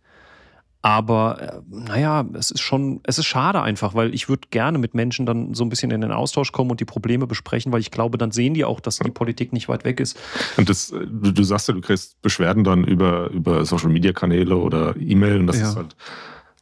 Aber 0.82 1.40
äh, 1.40 1.60
naja, 1.68 2.24
es 2.32 2.50
ist 2.50 2.60
schon, 2.60 3.00
es 3.04 3.18
ist 3.18 3.26
schade 3.26 3.60
einfach, 3.60 3.94
weil 3.94 4.14
ich 4.14 4.30
würde 4.30 4.48
gerne 4.50 4.78
mit 4.78 4.94
Menschen 4.94 5.26
dann 5.26 5.52
so 5.52 5.62
ein 5.62 5.68
bisschen 5.68 5.90
in 5.90 6.00
den 6.00 6.10
Austausch 6.10 6.52
kommen 6.52 6.70
und 6.70 6.80
die 6.80 6.86
Probleme 6.86 7.26
besprechen, 7.26 7.70
weil 7.70 7.80
ich 7.80 7.90
glaube, 7.90 8.16
dann 8.16 8.30
sehen 8.30 8.54
die 8.54 8.64
auch, 8.64 8.80
dass 8.80 8.98
die 8.98 9.10
Politik 9.10 9.52
nicht 9.52 9.68
weit 9.68 9.84
weg 9.84 10.00
ist. 10.00 10.18
Und 10.56 10.70
das, 10.70 10.88
du, 10.88 11.32
du 11.32 11.42
sagst 11.42 11.68
ja, 11.68 11.74
du 11.74 11.82
kriegst 11.82 12.20
Beschwerden 12.22 12.64
dann 12.64 12.84
über, 12.84 13.28
über 13.30 13.66
Social 13.66 13.90
Media 13.90 14.12
Kanäle 14.12 14.56
oder 14.56 14.96
E-Mail 14.96 15.40
und 15.40 15.48
das 15.48 15.60
ja. 15.60 15.68
ist 15.68 15.76
halt, 15.76 15.96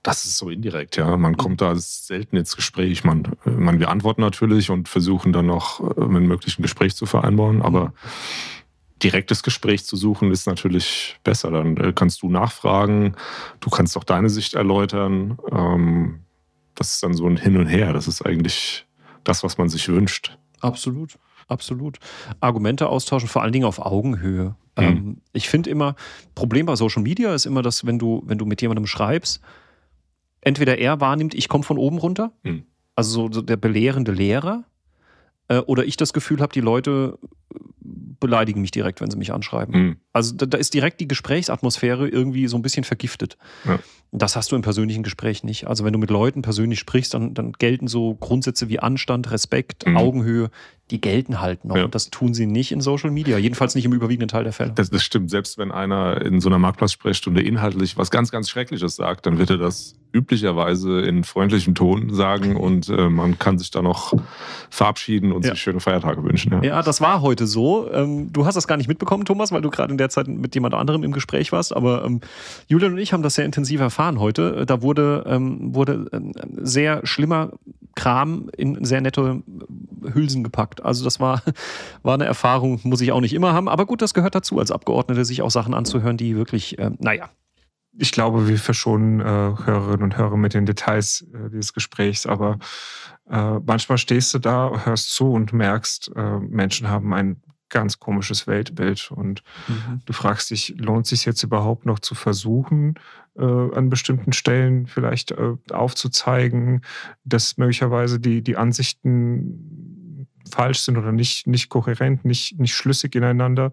das 0.03 0.25
ist 0.25 0.37
so 0.37 0.51
indirekt, 0.51 0.97
ja. 0.97 1.17
Man 1.17 1.37
kommt 1.37 1.61
da 1.61 1.75
selten 1.77 2.37
ins 2.37 2.57
Gespräch. 2.57 3.05
Man, 3.05 3.29
man 3.45 3.79
wir 3.79 3.89
antworten 3.89 4.23
natürlich 4.23 4.71
und 4.71 4.89
versuchen 4.89 5.33
dann 5.33 5.47
noch 5.47 5.97
äh, 5.97 6.07
mit 6.07 6.23
möglichen 6.23 6.63
Gespräch 6.63 6.97
zu 6.97 7.07
vereinbaren, 7.07 7.63
aber 7.63 7.87
mhm 7.87 7.93
direktes 9.03 9.43
Gespräch 9.43 9.85
zu 9.85 9.97
suchen, 9.97 10.31
ist 10.31 10.47
natürlich 10.47 11.19
besser. 11.25 11.51
Dann 11.51 11.77
äh, 11.77 11.93
kannst 11.95 12.23
du 12.23 12.29
nachfragen, 12.29 13.15
du 13.61 13.71
kannst 13.71 13.97
auch 13.97 14.05
deine 14.05 14.29
Sicht 14.29 14.55
erläutern. 14.55 15.39
Ähm, 15.51 16.21
das 16.75 16.95
ist 16.95 17.03
dann 17.03 17.15
so 17.15 17.27
ein 17.27 17.37
Hin 17.37 17.57
und 17.57 17.67
Her. 17.67 17.93
Das 17.93 18.09
ist 18.09 18.23
eigentlich 18.23 18.87
das, 19.25 19.43
was 19.43 19.59
man 19.59 19.69
sich 19.69 19.89
wünscht. 19.89 20.37
Absolut, 20.61 21.19
absolut. 21.49 21.99
Argumente 22.41 22.89
austauschen, 22.89 23.29
vor 23.29 23.43
allen 23.43 23.53
Dingen 23.53 23.65
auf 23.65 23.79
Augenhöhe. 23.79 24.57
Mhm. 24.77 24.85
Ähm, 24.85 25.21
ich 25.33 25.49
finde 25.49 25.71
immer, 25.71 25.95
Problem 26.35 26.67
bei 26.67 26.77
Social 26.77 27.03
Media 27.03 27.35
ist 27.35 27.47
immer, 27.47 27.63
dass 27.63 27.87
wenn 27.87 27.99
du, 27.99 28.23
wenn 28.27 28.39
du 28.39 28.47
mit 28.47 28.63
jemandem 28.63 28.87
schreibst, 28.87 29.41
entweder 30.41 30.79
er 30.79 31.01
wahrnimmt, 31.01 31.35
ich 31.35 31.49
komme 31.49 31.65
von 31.65 31.79
oben 31.79 31.99
runter, 31.99 32.33
mhm. 32.43 32.65
also 32.95 33.31
so 33.31 33.43
der 33.43 33.57
belehrende 33.57 34.13
Lehrer, 34.13 34.65
äh, 35.49 35.59
oder 35.59 35.85
ich 35.85 35.97
das 35.97 36.13
Gefühl 36.13 36.41
habe, 36.41 36.53
die 36.53 36.61
Leute 36.61 37.19
beleidigen 38.21 38.61
mich 38.61 38.71
direkt, 38.71 39.01
wenn 39.01 39.11
sie 39.11 39.19
mich 39.19 39.33
anschreiben. 39.33 39.75
Mhm. 39.75 39.97
Also 40.13 40.35
da, 40.35 40.47
da, 40.47 40.59
ist 40.59 40.75
direkt 40.75 41.01
die 41.01 41.09
Gesprächsatmosphäre 41.09 42.09
irgendwie 42.09 42.49
so 42.49 42.57
ein 42.57 42.63
bisschen 42.63 42.85
vergiftet. 42.85 43.37
Ja. 43.65 43.79
Das 44.11 44.37
hast 44.37 44.51
du 44.51 44.57
im 44.57 44.63
persönlichen 44.63 45.03
Gespräch 45.03 45.45
nicht. 45.45 45.67
Also 45.67 45.85
wenn 45.85 45.93
du 45.93 45.99
mit 45.99 46.11
Leuten 46.11 46.41
persönlich 46.41 46.79
sprichst, 46.79 47.13
dann, 47.13 47.35
dann 47.35 47.53
gelten 47.53 47.89
so 47.89 48.15
Grundsätze 48.15 48.71
wie 48.71 48.79
Anstand, 48.79 49.31
Respekt, 49.31 49.87
mhm. 49.87 49.99
Augenhöhe, 49.99 50.51
die 50.91 51.01
gelten 51.01 51.41
halt 51.41 51.67
noch. 51.67 51.77
Ja. 51.77 51.85
Und 51.85 51.95
das 51.95 52.09
tun 52.09 52.33
sie 52.33 52.47
nicht 52.47 52.73
in 52.73 52.81
Social 52.81 53.11
Media. 53.11 53.37
Jedenfalls 53.37 53.75
nicht 53.75 53.85
im 53.85 53.93
überwiegenden 53.93 54.29
Teil 54.29 54.45
der 54.45 54.55
Fälle. 54.55 54.73
Das, 54.75 54.89
das 54.89 55.03
stimmt. 55.03 55.31
Selbst 55.31 55.59
wenn 55.59 55.71
einer 55.71 56.23
in 56.23 56.41
so 56.41 56.49
einer 56.49 56.59
Marktplatzsprechstunde 56.59 57.43
inhaltlich 57.43 57.99
was 57.99 58.11
ganz, 58.11 58.31
ganz 58.31 58.49
Schreckliches 58.49 58.97
sagt, 58.97 59.27
dann 59.27 59.39
wird 59.39 59.51
er 59.51 59.59
das 59.59 59.95
üblicherweise 60.13 61.03
in 61.03 61.23
freundlichem 61.23 61.75
Ton 61.75 62.15
sagen 62.15 62.57
und 62.57 62.89
äh, 62.89 63.11
man 63.11 63.39
kann 63.39 63.59
sich 63.59 63.71
da 63.71 63.83
noch 63.83 64.15
verabschieden 64.71 65.33
und 65.33 65.45
ja. 65.45 65.51
sich 65.51 65.61
schöne 65.61 65.81
Feiertage 65.81 66.25
wünschen. 66.25 66.53
Ja. 66.53 66.63
ja, 66.63 66.83
das 66.83 67.03
war 67.03 67.21
heute 67.21 67.47
so. 67.47 67.93
Ähm, 67.93 68.33
du 68.33 68.47
hast 68.47 68.55
das 68.55 68.67
gar 68.67 68.79
nicht 68.79 68.89
mitbekommen, 68.89 69.27
Thomas, 69.27 69.53
weil 69.53 69.61
du 69.61 69.69
gerade 69.69 69.93
in 69.99 70.01
der 70.01 70.11
Zeit 70.11 70.29
mit 70.29 70.55
jemand 70.55 70.75
anderem 70.75 71.03
im 71.03 71.13
Gespräch 71.13 71.53
warst. 71.53 71.75
Aber 71.75 72.05
ähm, 72.05 72.21
Julian 72.69 72.93
und 72.93 72.99
ich 72.99 73.13
haben 73.13 73.23
das 73.23 73.35
sehr 73.35 73.45
intensiv 73.45 73.81
erfahren 73.81 74.21
heute. 74.21 74.65
Da 74.65 74.81
wurde, 74.81 75.25
ähm, 75.27 75.75
wurde 75.75 76.09
ähm, 76.13 76.33
sehr 76.57 77.05
schlimmer 77.05 77.51
Kram 77.97 78.49
in 78.57 78.85
sehr 78.85 79.01
nette 79.01 79.43
Hülsen 80.15 80.45
gepackt. 80.45 80.85
Also 80.85 81.05
das 81.05 81.19
war, 81.19 81.43
war 82.03 82.15
eine 82.15 82.27
Erfahrung, 82.27 82.81
muss 82.85 83.01
ich 83.01 83.13
auch 83.13 83.21
nicht 83.21 83.35
immer 83.35 83.53
haben. 83.53 83.69
Aber 83.69 83.87
gut, 83.87 84.01
das 84.01 84.15
gehört 84.15 84.35
dazu, 84.35 84.59
als 84.61 84.71
Abgeordnete 84.71 85.25
sich 85.25 85.43
auch 85.43 85.51
Sachen 85.51 85.75
anzuhören, 85.75 86.17
die 86.17 86.37
wirklich, 86.37 86.79
äh, 86.79 86.91
naja, 86.99 87.29
ich 88.01 88.13
glaube, 88.13 88.47
wir 88.47 88.59
verschonen 88.59 89.21
äh, 89.21 89.25
Hörerinnen 89.25 90.05
und 90.05 90.17
Hörer 90.17 90.37
mit 90.37 90.55
den 90.55 90.67
Details 90.67 91.27
äh, 91.35 91.51
dieses 91.51 91.75
Gesprächs, 91.75 92.27
aber 92.27 92.61
äh, 93.29 93.59
manchmal 93.67 93.99
stehst 93.99 94.33
du 94.35 94.39
da, 94.39 94.85
hörst 94.85 95.13
zu 95.13 95.33
und 95.33 95.53
merkst, 95.53 96.13
äh, 96.15 96.39
Menschen 96.39 96.89
haben 96.89 97.13
ein 97.13 97.43
ganz 97.69 97.99
komisches 97.99 98.47
Weltbild 98.47 99.11
und 99.11 99.43
mhm. 99.69 100.01
du 100.05 100.13
fragst 100.13 100.51
dich, 100.51 100.75
lohnt 100.79 101.07
es 101.07 101.11
sich 101.11 101.25
jetzt 101.25 101.43
überhaupt 101.43 101.87
noch 101.87 101.99
zu 101.99 102.15
versuchen, 102.15 102.95
äh, 103.37 103.43
an 103.43 103.89
bestimmten 103.91 104.33
Stellen 104.33 104.87
vielleicht 104.87 105.33
äh, 105.33 105.57
aufzuzeigen, 105.71 106.83
dass 107.25 107.57
möglicherweise 107.57 108.21
die, 108.21 108.43
die 108.43 108.57
Ansichten 108.57 110.27
falsch 110.51 110.81
sind 110.81 110.97
oder 110.97 111.13
nicht, 111.13 111.47
nicht 111.47 111.69
kohärent, 111.69 112.25
nicht, 112.25 112.59
nicht 112.59 112.75
schlüssig 112.75 113.15
ineinander? 113.15 113.73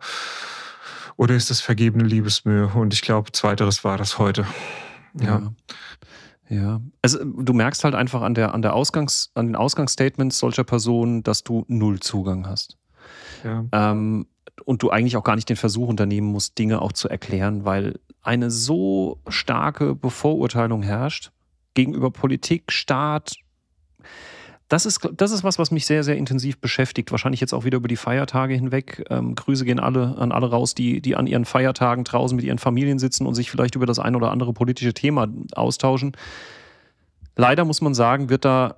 Oder 1.18 1.36
ist 1.36 1.50
das 1.50 1.62
vergebene 1.62 2.04
Liebesmühe? 2.04 2.68
Und 2.68 2.94
ich 2.94 3.02
glaube, 3.02 3.32
zweiteres 3.32 3.84
war 3.84 3.98
das 3.98 4.20
heute. 4.20 4.46
ja. 5.20 5.40
ja. 5.40 5.54
Ja, 6.48 6.80
also 7.02 7.24
du 7.24 7.54
merkst 7.54 7.84
halt 7.84 7.96
einfach 7.96 8.22
an, 8.22 8.36
der, 8.36 8.54
an, 8.54 8.62
der 8.62 8.76
Ausgangs, 8.76 9.32
an 9.34 9.48
den 9.48 9.56
Ausgangsstatements 9.56 10.38
solcher 10.38 10.64
Personen, 10.64 11.24
dass 11.24 11.44
du 11.44 11.66
null 11.68 12.00
Zugang 12.02 12.48
hast. 12.48 12.78
Ja. 13.44 13.66
Ähm, 13.72 14.28
und 14.64 14.82
du 14.84 14.90
eigentlich 14.90 15.18
auch 15.18 15.24
gar 15.24 15.36
nicht 15.36 15.50
den 15.50 15.58
Versuch 15.58 15.88
unternehmen 15.88 16.28
musst, 16.28 16.58
Dinge 16.58 16.82
auch 16.82 16.94
zu 16.94 17.10
erklären, 17.10 17.66
weil 17.66 18.00
eine 18.22 18.50
so 18.50 19.20
starke 19.28 19.96
Bevorurteilung 19.96 20.82
herrscht 20.82 21.32
gegenüber 21.74 22.10
Politik, 22.10 22.72
Staat, 22.72 23.36
das 24.68 24.88
ist, 24.88 25.08
das 25.16 25.32
ist 25.32 25.44
was, 25.44 25.60
was 25.60 25.70
mich 25.70 25.86
sehr, 25.86 26.04
sehr 26.04 26.18
intensiv 26.18 26.58
beschäftigt. 26.60 27.12
Wahrscheinlich 27.12 27.40
jetzt 27.40 27.54
auch 27.54 27.66
wieder 27.66 27.78
über 27.78 27.88
die 27.88 27.98
Feiertage 27.98 28.56
hinweg. 28.56 29.06
Ähm, 29.12 29.36
Grüße 29.36 29.64
gehen 29.64 29.80
alle 29.80 30.18
an 30.18 30.32
alle 30.32 30.50
raus, 30.50 30.74
die, 30.74 31.02
die 31.02 31.16
an 31.16 31.28
ihren 31.28 31.46
Feiertagen 31.46 32.04
draußen 32.04 32.36
mit 32.36 32.46
ihren 32.46 32.58
Familien 32.58 32.98
sitzen 32.98 33.28
und 33.28 33.36
sich 33.36 33.52
vielleicht 33.52 33.76
über 33.76 33.86
das 33.86 34.00
ein 34.00 34.16
oder 34.16 34.32
andere 34.32 34.54
politische 34.54 34.94
Thema 34.94 35.28
austauschen. 35.54 36.18
Leider 37.36 37.64
muss 37.64 37.82
man 37.82 37.94
sagen, 37.94 38.30
wird 38.30 38.44
da 38.44 38.78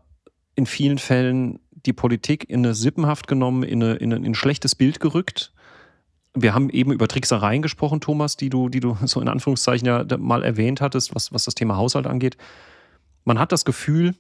in 0.55 0.66
vielen 0.66 0.97
Fällen 0.97 1.60
die 1.88 1.93
Politik 1.93 2.49
in 2.49 2.59
eine 2.59 2.75
Sippenhaft 2.75 3.27
genommen, 3.27 3.63
in, 3.63 3.81
eine, 3.81 3.95
in, 3.95 4.13
ein, 4.13 4.23
in 4.23 4.31
ein 4.31 4.35
schlechtes 4.35 4.75
Bild 4.75 4.99
gerückt. 4.99 5.53
Wir 6.35 6.53
haben 6.53 6.69
eben 6.69 6.91
über 6.91 7.07
Tricksereien 7.07 7.61
gesprochen, 7.61 8.01
Thomas, 8.01 8.38
die 8.38 8.49
du, 8.49 8.69
die 8.69 8.79
du 8.79 8.97
so 9.05 9.21
in 9.21 9.27
Anführungszeichen 9.27 9.88
ja 9.88 10.05
mal 10.17 10.43
erwähnt 10.43 10.81
hattest, 10.81 11.15
was, 11.15 11.33
was 11.33 11.45
das 11.45 11.55
Thema 11.55 11.77
Haushalt 11.77 12.05
angeht. 12.05 12.38
Man 13.23 13.39
hat 13.39 13.51
das 13.51 13.65
Gefühl, 13.65 14.15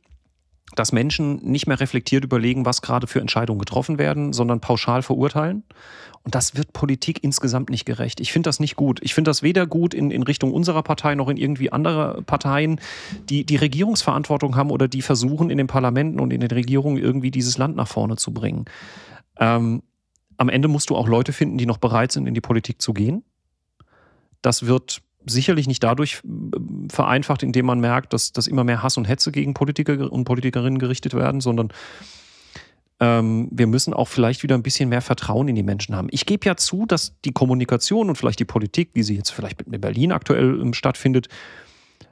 dass 0.75 0.91
Menschen 0.91 1.37
nicht 1.37 1.67
mehr 1.67 1.79
reflektiert 1.79 2.23
überlegen, 2.23 2.65
was 2.65 2.81
gerade 2.81 3.07
für 3.07 3.21
Entscheidungen 3.21 3.59
getroffen 3.59 3.97
werden, 3.97 4.33
sondern 4.33 4.59
pauschal 4.59 5.01
verurteilen. 5.01 5.63
Und 6.23 6.35
das 6.35 6.57
wird 6.57 6.73
Politik 6.73 7.23
insgesamt 7.23 7.69
nicht 7.69 7.85
gerecht. 7.85 8.19
Ich 8.19 8.33
finde 8.33 8.49
das 8.49 8.59
nicht 8.59 8.75
gut. 8.75 8.99
Ich 9.01 9.13
finde 9.13 9.29
das 9.29 9.43
weder 9.43 9.65
gut 9.65 9.93
in, 9.93 10.11
in 10.11 10.23
Richtung 10.23 10.51
unserer 10.51 10.83
Partei 10.83 11.15
noch 11.15 11.29
in 11.29 11.37
irgendwie 11.37 11.71
anderer 11.71 12.21
Parteien, 12.23 12.81
die 13.29 13.45
die 13.45 13.55
Regierungsverantwortung 13.55 14.57
haben 14.57 14.69
oder 14.69 14.89
die 14.89 15.01
versuchen, 15.01 15.49
in 15.49 15.57
den 15.57 15.67
Parlamenten 15.67 16.19
und 16.19 16.33
in 16.33 16.41
den 16.41 16.51
Regierungen 16.51 17.01
irgendwie 17.01 17.31
dieses 17.31 17.57
Land 17.57 17.77
nach 17.77 17.87
vorne 17.87 18.17
zu 18.17 18.33
bringen. 18.33 18.65
Ähm, 19.39 19.83
am 20.35 20.49
Ende 20.49 20.67
musst 20.67 20.89
du 20.89 20.97
auch 20.97 21.07
Leute 21.07 21.31
finden, 21.31 21.57
die 21.57 21.65
noch 21.65 21.77
bereit 21.77 22.11
sind, 22.11 22.27
in 22.27 22.33
die 22.33 22.41
Politik 22.41 22.81
zu 22.81 22.93
gehen. 22.93 23.23
Das 24.41 24.67
wird 24.67 25.01
sicherlich 25.29 25.67
nicht 25.67 25.83
dadurch 25.83 26.21
äh, 26.23 26.57
vereinfacht, 26.89 27.43
indem 27.43 27.65
man 27.65 27.79
merkt, 27.79 28.13
dass, 28.13 28.31
dass 28.31 28.47
immer 28.47 28.63
mehr 28.63 28.83
Hass 28.83 28.97
und 28.97 29.05
Hetze 29.05 29.31
gegen 29.31 29.53
Politiker 29.53 30.11
und 30.11 30.25
Politikerinnen 30.25 30.79
gerichtet 30.79 31.13
werden, 31.13 31.41
sondern 31.41 31.71
ähm, 32.99 33.47
wir 33.51 33.67
müssen 33.67 33.93
auch 33.93 34.07
vielleicht 34.07 34.43
wieder 34.43 34.55
ein 34.55 34.63
bisschen 34.63 34.89
mehr 34.89 35.01
Vertrauen 35.01 35.47
in 35.47 35.55
die 35.55 35.63
Menschen 35.63 35.95
haben. 35.95 36.07
Ich 36.11 36.25
gebe 36.25 36.45
ja 36.45 36.55
zu, 36.55 36.85
dass 36.85 37.13
die 37.25 37.31
Kommunikation 37.31 38.09
und 38.09 38.15
vielleicht 38.15 38.39
die 38.39 38.45
Politik, 38.45 38.89
wie 38.93 39.03
sie 39.03 39.15
jetzt 39.15 39.29
vielleicht 39.29 39.67
mit 39.67 39.81
Berlin 39.81 40.11
aktuell 40.11 40.59
ähm, 40.59 40.73
stattfindet, 40.73 41.27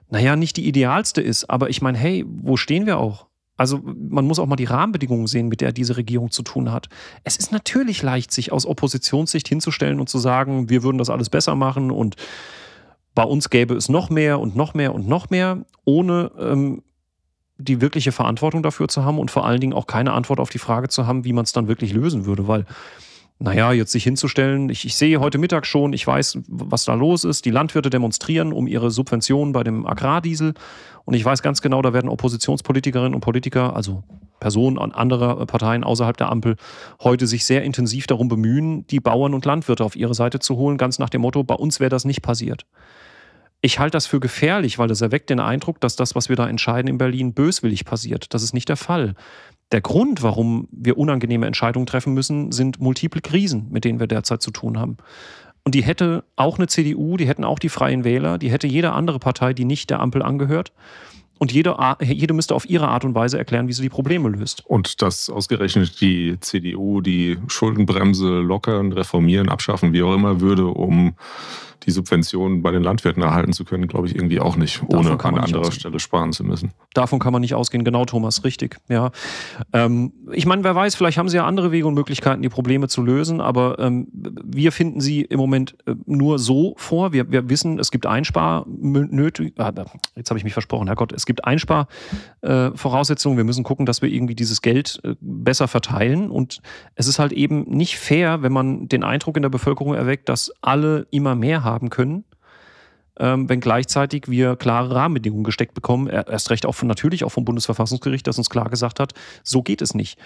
naja, 0.09 0.35
nicht 0.35 0.57
die 0.57 0.67
idealste 0.67 1.21
ist. 1.21 1.49
Aber 1.49 1.69
ich 1.69 1.81
meine, 1.81 1.97
hey, 1.97 2.23
wo 2.27 2.57
stehen 2.57 2.85
wir 2.85 2.99
auch? 2.99 3.25
Also 3.57 3.81
man 3.83 4.25
muss 4.25 4.37
auch 4.37 4.45
mal 4.47 4.57
die 4.57 4.65
Rahmenbedingungen 4.65 5.27
sehen, 5.27 5.47
mit 5.47 5.61
der 5.61 5.71
diese 5.71 5.97
Regierung 5.97 6.29
zu 6.29 6.43
tun 6.43 6.71
hat. 6.71 6.89
Es 7.23 7.37
ist 7.37 7.51
natürlich 7.51 8.03
leicht, 8.03 8.31
sich 8.31 8.51
aus 8.51 8.65
Oppositionssicht 8.65 9.47
hinzustellen 9.47 9.99
und 9.99 10.09
zu 10.09 10.19
sagen, 10.19 10.69
wir 10.69 10.83
würden 10.83 10.97
das 10.97 11.09
alles 11.09 11.29
besser 11.29 11.55
machen 11.55 11.89
und 11.89 12.15
bei 13.15 13.23
uns 13.23 13.49
gäbe 13.49 13.73
es 13.75 13.89
noch 13.89 14.09
mehr 14.09 14.39
und 14.39 14.55
noch 14.55 14.73
mehr 14.73 14.93
und 14.93 15.07
noch 15.07 15.29
mehr, 15.29 15.65
ohne 15.85 16.31
ähm, 16.37 16.83
die 17.57 17.79
wirkliche 17.79 18.11
Verantwortung 18.11 18.61
dafür 18.61 18.89
zu 18.89 19.05
haben 19.05 19.17
und 19.17 19.31
vor 19.31 19.45
allen 19.45 19.61
Dingen 19.61 19.73
auch 19.73 19.87
keine 19.87 20.11
Antwort 20.11 20.41
auf 20.41 20.49
die 20.49 20.59
Frage 20.59 20.89
zu 20.89 21.07
haben, 21.07 21.23
wie 21.23 21.33
man 21.33 21.45
es 21.45 21.53
dann 21.53 21.69
wirklich 21.69 21.93
lösen 21.93 22.25
würde. 22.25 22.49
Weil, 22.49 22.65
naja, 23.39 23.71
jetzt 23.71 23.93
sich 23.93 24.03
hinzustellen, 24.03 24.69
ich, 24.69 24.85
ich 24.85 24.95
sehe 24.95 25.21
heute 25.21 25.37
Mittag 25.37 25.65
schon, 25.65 25.93
ich 25.93 26.05
weiß, 26.05 26.39
was 26.47 26.83
da 26.83 26.93
los 26.93 27.23
ist. 27.23 27.45
Die 27.45 27.51
Landwirte 27.51 27.89
demonstrieren 27.89 28.51
um 28.51 28.67
ihre 28.67 28.91
Subventionen 28.91 29.53
bei 29.53 29.63
dem 29.63 29.87
Agrardiesel. 29.87 30.53
Und 31.05 31.13
ich 31.13 31.23
weiß 31.23 31.41
ganz 31.41 31.61
genau, 31.61 31.81
da 31.81 31.93
werden 31.93 32.09
Oppositionspolitikerinnen 32.09 33.15
und 33.15 33.21
Politiker, 33.21 33.75
also 33.75 34.03
Personen 34.41 34.77
anderer 34.77 35.45
Parteien 35.45 35.85
außerhalb 35.85 36.17
der 36.17 36.29
Ampel, 36.29 36.57
heute 37.01 37.25
sich 37.25 37.45
sehr 37.45 37.63
intensiv 37.63 38.05
darum 38.05 38.27
bemühen, 38.27 38.85
die 38.87 38.99
Bauern 38.99 39.33
und 39.33 39.45
Landwirte 39.45 39.85
auf 39.85 39.95
ihre 39.95 40.13
Seite 40.13 40.39
zu 40.39 40.57
holen, 40.57 40.77
ganz 40.77 40.99
nach 40.99 41.09
dem 41.09 41.21
Motto, 41.21 41.43
bei 41.43 41.55
uns 41.55 41.79
wäre 41.79 41.89
das 41.89 42.03
nicht 42.03 42.21
passiert. 42.21 42.65
Ich 43.65 43.79
halte 43.79 43.95
das 43.95 44.05
für 44.05 44.19
gefährlich, 44.19 44.77
weil 44.77 44.87
das 44.87 45.01
erweckt 45.01 45.31
den 45.31 45.39
Eindruck, 45.39 45.81
dass 45.81 45.95
das, 45.95 46.13
was 46.13 46.29
wir 46.29 46.35
da 46.35 46.47
entscheiden 46.47 46.87
in 46.87 46.99
Berlin, 46.99 47.33
böswillig 47.33 47.83
passiert. 47.83 48.31
Das 48.35 48.43
ist 48.43 48.53
nicht 48.53 48.69
der 48.69 48.77
Fall. 48.77 49.15
Der 49.71 49.81
Grund, 49.81 50.21
warum 50.21 50.67
wir 50.71 50.99
unangenehme 50.99 51.47
Entscheidungen 51.47 51.87
treffen 51.87 52.13
müssen, 52.13 52.51
sind 52.51 52.79
multiple 52.79 53.21
Krisen, 53.21 53.65
mit 53.71 53.83
denen 53.83 53.99
wir 53.99 54.05
derzeit 54.05 54.43
zu 54.43 54.51
tun 54.51 54.77
haben. 54.77 54.97
Und 55.63 55.73
die 55.73 55.81
hätte 55.81 56.25
auch 56.35 56.59
eine 56.59 56.67
CDU, 56.67 57.17
die 57.17 57.25
hätten 57.27 57.43
auch 57.43 57.57
die 57.57 57.69
Freien 57.69 58.03
Wähler, 58.03 58.37
die 58.37 58.51
hätte 58.51 58.67
jede 58.67 58.91
andere 58.91 59.17
Partei, 59.17 59.53
die 59.53 59.65
nicht 59.65 59.89
der 59.89 59.99
Ampel 59.99 60.21
angehört. 60.21 60.71
Und 61.39 61.51
jede, 61.51 61.75
jede 62.01 62.35
müsste 62.35 62.53
auf 62.53 62.69
ihre 62.69 62.87
Art 62.89 63.03
und 63.03 63.15
Weise 63.15 63.39
erklären, 63.39 63.67
wie 63.67 63.73
sie 63.73 63.81
die 63.81 63.89
Probleme 63.89 64.29
löst. 64.29 64.63
Und 64.67 65.01
dass 65.01 65.27
ausgerechnet 65.27 65.99
die 66.01 66.37
CDU 66.39 67.01
die 67.01 67.39
Schuldenbremse 67.47 68.41
lockern, 68.41 68.93
reformieren, 68.93 69.49
abschaffen, 69.49 69.91
wie 69.91 70.03
auch 70.03 70.13
immer, 70.13 70.39
würde, 70.39 70.67
um 70.67 71.15
die 71.85 71.91
Subventionen 71.91 72.61
bei 72.61 72.71
den 72.71 72.81
Landwirten 72.83 73.21
erhalten 73.21 73.53
zu 73.53 73.63
können, 73.63 73.87
glaube 73.87 74.07
ich 74.07 74.15
irgendwie 74.15 74.39
auch 74.39 74.55
nicht, 74.55 74.81
ohne 74.87 75.11
an 75.23 75.37
anderer 75.37 75.71
Stelle 75.71 75.99
sparen 75.99 76.33
zu 76.33 76.43
müssen. 76.43 76.71
Davon 76.93 77.19
kann 77.19 77.31
man 77.31 77.41
nicht 77.41 77.53
ausgehen, 77.53 77.83
genau, 77.83 78.05
Thomas, 78.05 78.43
richtig. 78.43 78.77
Ja. 78.89 79.11
Ähm, 79.73 80.13
ich 80.31 80.45
meine, 80.45 80.63
wer 80.63 80.75
weiß, 80.75 80.95
vielleicht 80.95 81.17
haben 81.17 81.29
sie 81.29 81.37
ja 81.37 81.45
andere 81.45 81.71
Wege 81.71 81.85
und 81.87 81.93
Möglichkeiten, 81.93 82.41
die 82.41 82.49
Probleme 82.49 82.87
zu 82.87 83.03
lösen, 83.03 83.41
aber 83.41 83.77
ähm, 83.79 84.07
wir 84.11 84.71
finden 84.71 84.99
sie 84.99 85.21
im 85.21 85.39
Moment 85.39 85.75
äh, 85.85 85.93
nur 86.05 86.39
so 86.39 86.73
vor. 86.77 87.13
Wir, 87.13 87.31
wir 87.31 87.49
wissen, 87.49 87.77
es 87.79 87.91
gibt 87.91 88.05
Einsparnötig, 88.05 89.53
ah, 89.57 89.71
jetzt 90.15 90.29
habe 90.29 90.37
ich 90.37 90.43
mich 90.43 90.53
versprochen, 90.53 90.87
Herrgott, 90.87 91.13
es 91.13 91.25
gibt 91.25 91.45
Einsparvoraussetzungen. 91.45 93.37
Äh, 93.37 93.39
wir 93.39 93.45
müssen 93.45 93.63
gucken, 93.63 93.85
dass 93.85 94.01
wir 94.01 94.09
irgendwie 94.09 94.35
dieses 94.35 94.61
Geld 94.61 94.99
äh, 95.03 95.15
besser 95.19 95.67
verteilen 95.67 96.31
und 96.31 96.61
es 96.95 97.07
ist 97.07 97.19
halt 97.19 97.31
eben 97.31 97.63
nicht 97.69 97.97
fair, 97.97 98.41
wenn 98.41 98.51
man 98.51 98.87
den 98.87 99.03
Eindruck 99.03 99.35
in 99.35 99.43
der 99.43 99.49
Bevölkerung 99.49 99.93
erweckt, 99.93 100.29
dass 100.29 100.51
alle 100.61 101.05
immer 101.11 101.35
mehr 101.35 101.63
haben 101.63 101.74
haben 101.75 101.89
können, 101.89 102.23
ähm, 103.19 103.47
wenn 103.47 103.59
gleichzeitig 103.59 104.27
wir 104.27 104.55
klare 104.55 104.95
Rahmenbedingungen 104.95 105.43
gesteckt 105.43 105.73
bekommen, 105.73 106.07
erst 106.07 106.49
recht 106.49 106.65
auch 106.65 106.75
von, 106.75 106.87
natürlich 106.87 107.23
auch 107.23 107.29
vom 107.29 107.45
Bundesverfassungsgericht, 107.45 108.25
das 108.25 108.37
uns 108.37 108.49
klar 108.49 108.69
gesagt 108.69 108.99
hat, 108.99 109.13
so 109.43 109.61
geht 109.61 109.81
es 109.81 109.93
nicht. 109.93 110.17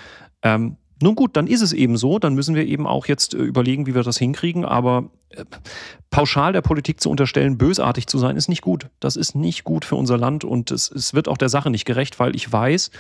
Ähm, 0.42 0.78
nun 1.02 1.16
gut, 1.16 1.38
dann 1.38 1.48
ist 1.48 1.62
es 1.62 1.72
eben 1.72 1.98
so, 1.98 2.20
dann 2.20 2.36
müssen 2.36 2.56
wir 2.56 2.66
eben 2.66 2.86
auch 2.86 3.06
jetzt 3.06 3.34
äh, 3.34 3.38
überlegen, 3.38 3.86
wie 3.88 3.96
wir 3.96 4.04
das 4.04 4.18
hinkriegen, 4.18 4.66
aber 4.66 5.10
äh, 5.30 5.46
pauschal 6.10 6.54
der 6.54 6.62
Politik 6.62 7.00
zu 7.00 7.10
unterstellen, 7.10 7.58
bösartig 7.58 8.08
zu 8.08 8.18
sein, 8.18 8.36
ist 8.36 8.50
nicht 8.50 8.62
gut. 8.62 8.90
Das 9.00 9.16
ist 9.16 9.36
nicht 9.36 9.64
gut 9.64 9.86
für 9.86 9.96
unser 9.96 10.18
Land 10.18 10.44
und 10.44 10.72
es, 10.72 10.92
es 10.92 11.14
wird 11.14 11.28
auch 11.28 11.38
der 11.38 11.50
Sache 11.50 11.70
nicht 11.70 11.86
gerecht, 11.86 12.20
weil 12.20 12.36
ich 12.36 12.52
weiß, 12.52 12.92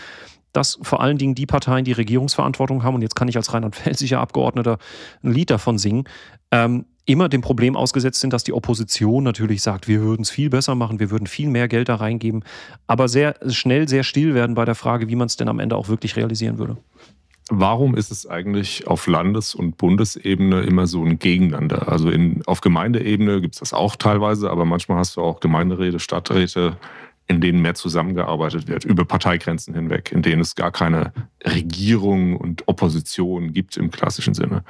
dass 0.53 0.79
vor 0.81 1.01
allen 1.01 1.17
Dingen 1.17 1.35
die 1.35 1.45
Parteien, 1.45 1.85
die 1.85 1.91
Regierungsverantwortung 1.91 2.83
haben, 2.83 2.95
und 2.95 3.01
jetzt 3.01 3.15
kann 3.15 3.27
ich 3.27 3.37
als 3.37 3.53
rheinland-pfälzischer 3.53 4.19
Abgeordneter 4.19 4.77
ein 5.23 5.33
Lied 5.33 5.49
davon 5.49 5.77
singen, 5.77 6.05
ähm, 6.51 6.85
immer 7.05 7.29
dem 7.29 7.41
Problem 7.41 7.75
ausgesetzt 7.75 8.19
sind, 8.21 8.33
dass 8.33 8.43
die 8.43 8.53
Opposition 8.53 9.23
natürlich 9.23 9.61
sagt, 9.61 9.87
wir 9.87 10.01
würden 10.01 10.21
es 10.21 10.29
viel 10.29 10.49
besser 10.49 10.75
machen, 10.75 10.99
wir 10.99 11.11
würden 11.11 11.27
viel 11.27 11.49
mehr 11.49 11.67
Geld 11.67 11.89
da 11.89 11.95
reingeben, 11.95 12.43
aber 12.87 13.07
sehr 13.07 13.35
schnell 13.49 13.87
sehr 13.87 14.03
still 14.03 14.33
werden 14.33 14.55
bei 14.55 14.65
der 14.65 14.75
Frage, 14.75 15.09
wie 15.09 15.15
man 15.15 15.27
es 15.27 15.35
denn 15.35 15.49
am 15.49 15.59
Ende 15.59 15.75
auch 15.75 15.87
wirklich 15.87 16.15
realisieren 16.15 16.59
würde. 16.59 16.77
Warum 17.51 17.95
ist 17.95 18.11
es 18.11 18.27
eigentlich 18.27 18.85
auf 18.85 19.07
Landes- 19.07 19.55
und 19.55 19.77
Bundesebene 19.77 20.61
immer 20.61 20.85
so 20.85 21.03
ein 21.03 21.17
Gegeneinander? 21.17 21.91
Also 21.91 22.11
in, 22.11 22.43
auf 22.45 22.61
Gemeindeebene 22.61 23.41
gibt 23.41 23.55
es 23.55 23.59
das 23.59 23.73
auch 23.73 23.95
teilweise, 23.95 24.51
aber 24.51 24.65
manchmal 24.65 24.99
hast 24.99 25.17
du 25.17 25.21
auch 25.21 25.39
Gemeinderäte, 25.39 25.99
Stadträte, 25.99 26.77
in 27.27 27.41
denen 27.41 27.61
mehr 27.61 27.73
zusammengearbeitet 27.73 28.67
wird, 28.67 28.85
über 28.85 29.03
Parteigrenzen 29.03 29.73
hinweg, 29.73 30.11
in 30.11 30.21
denen 30.21 30.41
es 30.41 30.55
gar 30.55 30.71
keine 30.71 31.11
Regierung 31.43 32.37
und 32.37 32.67
Opposition 32.67 33.51
gibt 33.51 33.77
im 33.77 33.89
klassischen 33.89 34.35
Sinne. 34.35 34.63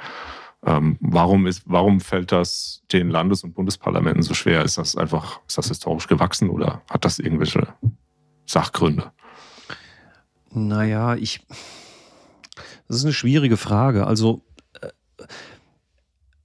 Ähm, 0.64 0.98
warum, 1.00 1.46
ist, 1.46 1.62
warum 1.64 2.00
fällt 2.00 2.32
das 2.32 2.82
den 2.92 3.08
Landes- 3.08 3.44
und 3.44 3.54
Bundesparlamenten 3.54 4.22
so 4.22 4.34
schwer? 4.34 4.62
Ist 4.62 4.76
das 4.76 4.96
einfach, 4.96 5.40
ist 5.46 5.56
das 5.56 5.68
historisch 5.68 6.06
gewachsen 6.06 6.50
oder 6.50 6.82
hat 6.90 7.04
das 7.04 7.18
irgendwelche 7.18 7.68
Sachgründe? 8.44 9.10
Naja, 10.52 11.14
ich. 11.14 11.40
Das 12.88 12.96
ist 12.96 13.04
eine 13.04 13.14
schwierige 13.14 13.56
Frage. 13.56 14.06
Also, 14.06 14.42
äh, 14.80 14.88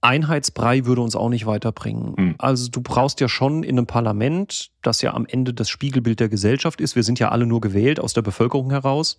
Einheitsbrei 0.06 0.86
würde 0.86 1.02
uns 1.02 1.16
auch 1.16 1.30
nicht 1.30 1.48
weiterbringen. 1.48 2.14
Mhm. 2.16 2.36
Also 2.38 2.70
du 2.70 2.82
brauchst 2.82 3.20
ja 3.20 3.28
schon 3.28 3.64
in 3.64 3.78
einem 3.78 3.88
Parlament, 3.88 4.70
das 4.84 5.02
ja 5.02 5.14
am 5.14 5.26
Ende 5.26 5.54
das 5.54 5.68
Spiegelbild 5.68 6.20
der 6.20 6.30
Gesellschaft 6.30 6.80
ist, 6.80 6.96
wir 6.96 7.04
sind 7.04 7.18
ja 7.18 7.30
alle 7.30 7.48
nur 7.48 7.60
gewählt 7.60 8.00
aus 8.00 8.14
der 8.14 8.22
Bevölkerung 8.22 8.70
heraus, 8.70 9.18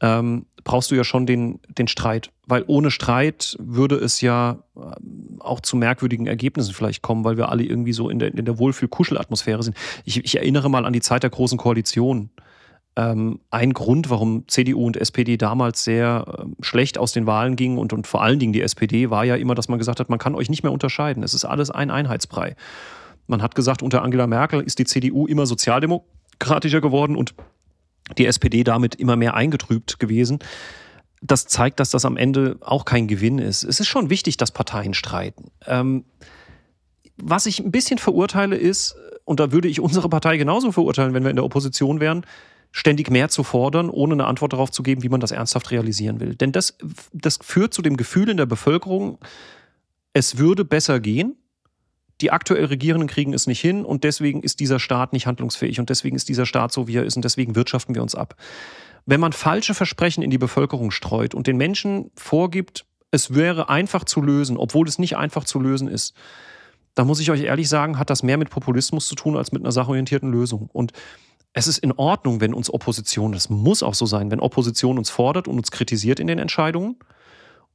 ähm, 0.00 0.46
brauchst 0.64 0.90
du 0.90 0.94
ja 0.94 1.04
schon 1.04 1.26
den, 1.26 1.60
den 1.78 1.88
Streit. 1.88 2.30
Weil 2.46 2.64
ohne 2.66 2.90
Streit 2.90 3.56
würde 3.58 3.96
es 3.96 4.20
ja 4.20 4.58
ähm, 4.76 5.38
auch 5.40 5.60
zu 5.60 5.76
merkwürdigen 5.76 6.26
Ergebnissen 6.26 6.74
vielleicht 6.74 7.02
kommen, 7.02 7.24
weil 7.24 7.36
wir 7.36 7.48
alle 7.48 7.64
irgendwie 7.64 7.92
so 7.92 8.08
in 8.08 8.18
der, 8.18 8.34
in 8.34 8.44
der 8.44 8.58
Wohlfühl-Kuschelatmosphäre 8.58 9.62
sind. 9.62 9.76
Ich, 10.04 10.24
ich 10.24 10.36
erinnere 10.36 10.70
mal 10.70 10.84
an 10.84 10.92
die 10.92 11.00
Zeit 11.00 11.22
der 11.22 11.30
Großen 11.30 11.58
Koalition. 11.58 12.30
Ähm, 12.96 13.40
ein 13.50 13.72
Grund, 13.72 14.10
warum 14.10 14.46
CDU 14.48 14.84
und 14.84 14.96
SPD 14.96 15.36
damals 15.36 15.84
sehr 15.84 16.24
ähm, 16.38 16.56
schlecht 16.60 16.98
aus 16.98 17.12
den 17.12 17.26
Wahlen 17.26 17.56
gingen 17.56 17.78
und, 17.78 17.92
und 17.92 18.06
vor 18.06 18.22
allen 18.22 18.38
Dingen 18.38 18.52
die 18.52 18.62
SPD, 18.62 19.10
war 19.10 19.24
ja 19.24 19.36
immer, 19.36 19.54
dass 19.54 19.68
man 19.68 19.78
gesagt 19.78 20.00
hat, 20.00 20.10
man 20.10 20.18
kann 20.18 20.34
euch 20.34 20.50
nicht 20.50 20.62
mehr 20.62 20.72
unterscheiden. 20.72 21.22
Es 21.22 21.34
ist 21.34 21.44
alles 21.44 21.70
ein 21.70 21.90
Einheitsbrei. 21.90 22.56
Man 23.26 23.42
hat 23.42 23.54
gesagt, 23.54 23.82
unter 23.82 24.02
Angela 24.02 24.26
Merkel 24.26 24.60
ist 24.60 24.78
die 24.78 24.84
CDU 24.84 25.26
immer 25.26 25.46
sozialdemokratischer 25.46 26.80
geworden 26.80 27.14
und 27.14 27.34
die 28.16 28.26
SPD 28.26 28.64
damit 28.64 28.94
immer 28.94 29.16
mehr 29.16 29.34
eingetrübt 29.34 29.98
gewesen. 29.98 30.38
Das 31.20 31.46
zeigt, 31.46 31.80
dass 31.80 31.90
das 31.90 32.04
am 32.04 32.16
Ende 32.16 32.56
auch 32.60 32.84
kein 32.84 33.08
Gewinn 33.08 33.38
ist. 33.38 33.64
Es 33.64 33.80
ist 33.80 33.88
schon 33.88 34.08
wichtig, 34.08 34.36
dass 34.36 34.52
Parteien 34.52 34.94
streiten. 34.94 35.50
Ähm, 35.66 36.04
was 37.16 37.46
ich 37.46 37.58
ein 37.58 37.72
bisschen 37.72 37.98
verurteile 37.98 38.56
ist, 38.56 38.94
und 39.24 39.40
da 39.40 39.52
würde 39.52 39.68
ich 39.68 39.80
unsere 39.80 40.08
Partei 40.08 40.36
genauso 40.36 40.72
verurteilen, 40.72 41.12
wenn 41.14 41.24
wir 41.24 41.30
in 41.30 41.36
der 41.36 41.44
Opposition 41.44 42.00
wären, 42.00 42.24
ständig 42.70 43.10
mehr 43.10 43.28
zu 43.28 43.42
fordern, 43.42 43.90
ohne 43.90 44.14
eine 44.14 44.26
Antwort 44.26 44.52
darauf 44.52 44.70
zu 44.70 44.82
geben, 44.82 45.02
wie 45.02 45.08
man 45.08 45.20
das 45.20 45.32
ernsthaft 45.32 45.70
realisieren 45.70 46.20
will. 46.20 46.34
Denn 46.34 46.52
das, 46.52 46.76
das 47.12 47.38
führt 47.42 47.74
zu 47.74 47.82
dem 47.82 47.96
Gefühl 47.96 48.28
in 48.28 48.36
der 48.36 48.46
Bevölkerung, 48.46 49.18
es 50.12 50.38
würde 50.38 50.64
besser 50.64 51.00
gehen, 51.00 51.36
die 52.20 52.30
aktuell 52.30 52.64
Regierenden 52.66 53.08
kriegen 53.08 53.32
es 53.32 53.46
nicht 53.46 53.60
hin 53.60 53.84
und 53.84 54.04
deswegen 54.04 54.42
ist 54.42 54.60
dieser 54.60 54.78
Staat 54.78 55.12
nicht 55.12 55.26
handlungsfähig 55.26 55.78
und 55.80 55.90
deswegen 55.90 56.16
ist 56.16 56.28
dieser 56.28 56.46
Staat 56.46 56.72
so, 56.72 56.88
wie 56.88 56.96
er 56.96 57.04
ist 57.04 57.16
und 57.16 57.24
deswegen 57.24 57.54
wirtschaften 57.54 57.94
wir 57.94 58.02
uns 58.02 58.14
ab. 58.14 58.34
Wenn 59.06 59.20
man 59.20 59.32
falsche 59.32 59.74
Versprechen 59.74 60.22
in 60.22 60.30
die 60.30 60.38
Bevölkerung 60.38 60.90
streut 60.90 61.34
und 61.34 61.46
den 61.46 61.56
Menschen 61.56 62.10
vorgibt, 62.16 62.84
es 63.10 63.34
wäre 63.34 63.68
einfach 63.68 64.04
zu 64.04 64.20
lösen, 64.20 64.56
obwohl 64.56 64.86
es 64.86 64.98
nicht 64.98 65.16
einfach 65.16 65.44
zu 65.44 65.60
lösen 65.60 65.88
ist, 65.88 66.14
da 66.94 67.04
muss 67.04 67.20
ich 67.20 67.30
euch 67.30 67.42
ehrlich 67.42 67.68
sagen, 67.68 67.98
hat 67.98 68.10
das 68.10 68.22
mehr 68.22 68.36
mit 68.36 68.50
Populismus 68.50 69.06
zu 69.06 69.14
tun 69.14 69.36
als 69.36 69.52
mit 69.52 69.62
einer 69.62 69.72
sachorientierten 69.72 70.30
Lösung. 70.30 70.68
Und 70.72 70.92
es 71.52 71.68
ist 71.68 71.78
in 71.78 71.92
Ordnung, 71.92 72.40
wenn 72.40 72.52
uns 72.52 72.72
Opposition, 72.72 73.32
das 73.32 73.48
muss 73.48 73.82
auch 73.82 73.94
so 73.94 74.04
sein, 74.04 74.30
wenn 74.30 74.40
Opposition 74.40 74.98
uns 74.98 75.08
fordert 75.08 75.48
und 75.48 75.58
uns 75.58 75.70
kritisiert 75.70 76.20
in 76.20 76.26
den 76.26 76.38
Entscheidungen. 76.38 76.96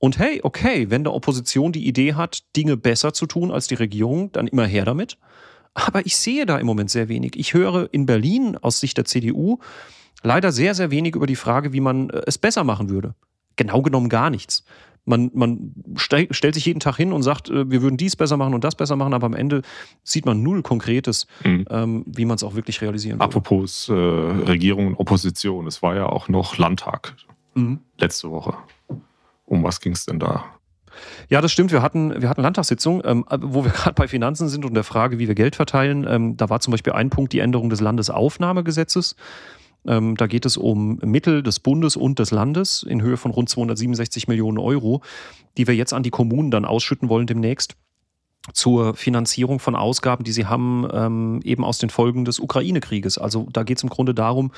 Und 0.04 0.20
hey, 0.20 0.42
okay, 0.44 0.90
wenn 0.90 1.06
der 1.06 1.14
Opposition 1.14 1.72
die 1.72 1.88
Idee 1.88 2.16
hat, 2.16 2.44
Dinge 2.58 2.76
besser 2.76 3.14
zu 3.14 3.26
tun 3.26 3.52
als 3.52 3.68
die 3.68 3.76
Regierung, 3.76 4.34
dann 4.34 4.48
immer 4.48 4.66
her 4.66 4.84
damit. 4.84 5.18
Aber 5.76 6.06
ich 6.06 6.18
sehe 6.18 6.46
da 6.46 6.58
im 6.58 6.66
Moment 6.66 6.90
sehr 6.90 7.08
wenig. 7.08 7.38
Ich 7.38 7.54
höre 7.54 7.88
in 7.94 8.06
Berlin 8.06 8.58
aus 8.58 8.82
Sicht 8.82 8.98
der 8.98 9.06
CDU 9.06 9.60
leider 10.22 10.52
sehr, 10.52 10.76
sehr 10.76 10.92
wenig 10.92 11.16
über 11.16 11.26
die 11.26 11.38
Frage, 11.38 11.72
wie 11.72 11.80
man 11.80 12.10
äh, 12.10 12.22
es 12.28 12.38
besser 12.38 12.66
machen 12.66 12.90
würde. 12.90 13.16
Genau 13.56 13.82
genommen 13.82 14.10
gar 14.10 14.30
nichts. 14.30 14.66
Man, 15.06 15.32
man 15.34 15.74
stellt 15.96 16.54
sich 16.54 16.66
jeden 16.66 16.82
Tag 16.82 16.98
hin 16.98 17.14
und 17.14 17.24
sagt, 17.24 17.50
äh, 17.50 17.72
wir 17.72 17.82
würden 17.82 17.96
dies 17.96 18.18
besser 18.18 18.36
machen 18.36 18.54
und 18.54 18.66
das 18.66 18.76
besser 18.76 18.98
machen, 18.98 19.14
aber 19.14 19.28
am 19.28 19.34
Ende 19.34 19.62
sieht 20.04 20.26
man 20.26 20.44
null 20.44 20.64
Konkretes, 20.64 21.28
mhm. 21.46 21.64
ähm, 21.70 22.04
wie 22.08 22.26
man 22.26 22.36
es 22.36 22.44
auch 22.44 22.56
wirklich 22.56 22.82
realisieren 22.82 23.20
würde. 23.20 23.24
Apropos 23.24 23.88
äh, 23.88 23.94
Regierung 23.94 24.88
und 24.88 24.96
Opposition, 25.00 25.66
es 25.66 25.82
war 25.82 25.96
ja 25.96 26.08
auch 26.08 26.28
noch 26.28 26.58
Landtag 26.58 27.16
mhm. 27.56 27.80
letzte 27.98 28.30
Woche. 28.32 28.56
Was 29.74 29.82
ging 29.82 29.94
es 29.94 30.06
denn 30.06 30.20
da? 30.20 30.46
Ja, 31.28 31.42
das 31.42 31.52
stimmt. 31.52 31.72
Wir 31.72 31.82
hatten, 31.82 32.22
wir 32.22 32.30
hatten 32.30 32.44
Landtagssitzung, 32.44 33.02
ähm, 33.04 33.26
wo 33.42 33.66
wir 33.66 33.72
gerade 33.74 33.96
bei 33.96 34.08
Finanzen 34.08 34.50
sind 34.50 34.66
und 34.66 34.76
der 34.76 34.84
Frage, 34.84 35.18
wie 35.18 35.28
wir 35.28 35.34
Geld 35.34 35.56
verteilen. 35.56 36.06
Ähm, 36.08 36.38
da 36.38 36.52
war 36.52 36.60
zum 36.60 36.70
Beispiel 36.70 36.94
ein 36.94 37.10
Punkt 37.10 37.34
die 37.34 37.40
Änderung 37.40 37.72
des 37.72 37.82
Landesaufnahmegesetzes. 37.82 39.16
Ähm, 39.88 40.16
da 40.16 40.28
geht 40.28 40.46
es 40.46 40.58
um 40.58 41.00
Mittel 41.04 41.42
des 41.42 41.60
Bundes 41.60 41.96
und 41.96 42.20
des 42.20 42.30
Landes 42.30 42.84
in 42.84 43.02
Höhe 43.02 43.18
von 43.18 43.32
rund 43.32 43.50
267 43.50 44.28
Millionen 44.28 44.60
Euro, 44.60 45.02
die 45.58 45.66
wir 45.66 45.76
jetzt 45.76 45.94
an 45.94 46.04
die 46.04 46.12
Kommunen 46.12 46.52
dann 46.52 46.66
ausschütten 46.66 47.10
wollen 47.10 47.26
demnächst 47.26 47.76
zur 48.52 48.94
Finanzierung 48.94 49.60
von 49.60 49.74
Ausgaben, 49.74 50.26
die 50.26 50.34
sie 50.34 50.46
haben, 50.46 50.86
ähm, 50.92 51.40
eben 51.46 51.64
aus 51.64 51.78
den 51.78 51.90
Folgen 51.90 52.26
des 52.26 52.40
Ukraine-Krieges. 52.40 53.18
Also 53.18 53.48
da 53.54 53.64
geht 53.64 53.78
es 53.78 53.84
im 53.84 53.90
Grunde 53.90 54.14
darum, 54.14 54.52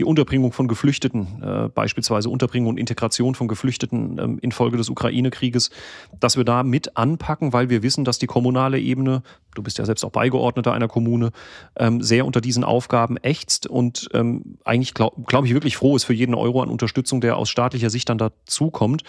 die 0.00 0.04
Unterbringung 0.04 0.50
von 0.50 0.66
Geflüchteten, 0.66 1.40
äh, 1.42 1.68
beispielsweise 1.68 2.30
Unterbringung 2.30 2.70
und 2.70 2.78
Integration 2.78 3.36
von 3.36 3.46
Geflüchteten 3.46 4.18
ähm, 4.18 4.38
infolge 4.40 4.76
des 4.76 4.90
Ukraine-Krieges, 4.90 5.70
dass 6.18 6.36
wir 6.36 6.44
da 6.44 6.64
mit 6.64 6.96
anpacken, 6.96 7.52
weil 7.52 7.70
wir 7.70 7.84
wissen, 7.84 8.04
dass 8.04 8.18
die 8.18 8.26
kommunale 8.26 8.80
Ebene, 8.80 9.22
du 9.54 9.62
bist 9.62 9.78
ja 9.78 9.86
selbst 9.86 10.04
auch 10.04 10.10
Beigeordneter 10.10 10.72
einer 10.72 10.88
Kommune, 10.88 11.30
ähm, 11.76 12.02
sehr 12.02 12.26
unter 12.26 12.40
diesen 12.40 12.64
Aufgaben 12.64 13.18
ächzt 13.18 13.68
und 13.68 14.08
ähm, 14.14 14.58
eigentlich 14.64 14.94
glaube 14.94 15.22
glaub 15.26 15.44
ich 15.44 15.54
wirklich 15.54 15.76
froh 15.76 15.94
ist 15.94 16.04
für 16.04 16.12
jeden 16.12 16.34
Euro 16.34 16.60
an 16.60 16.70
Unterstützung, 16.70 17.20
der 17.20 17.36
aus 17.36 17.50
staatlicher 17.50 17.90
Sicht 17.90 18.08
dann 18.08 18.18
dazukommt. 18.18 19.04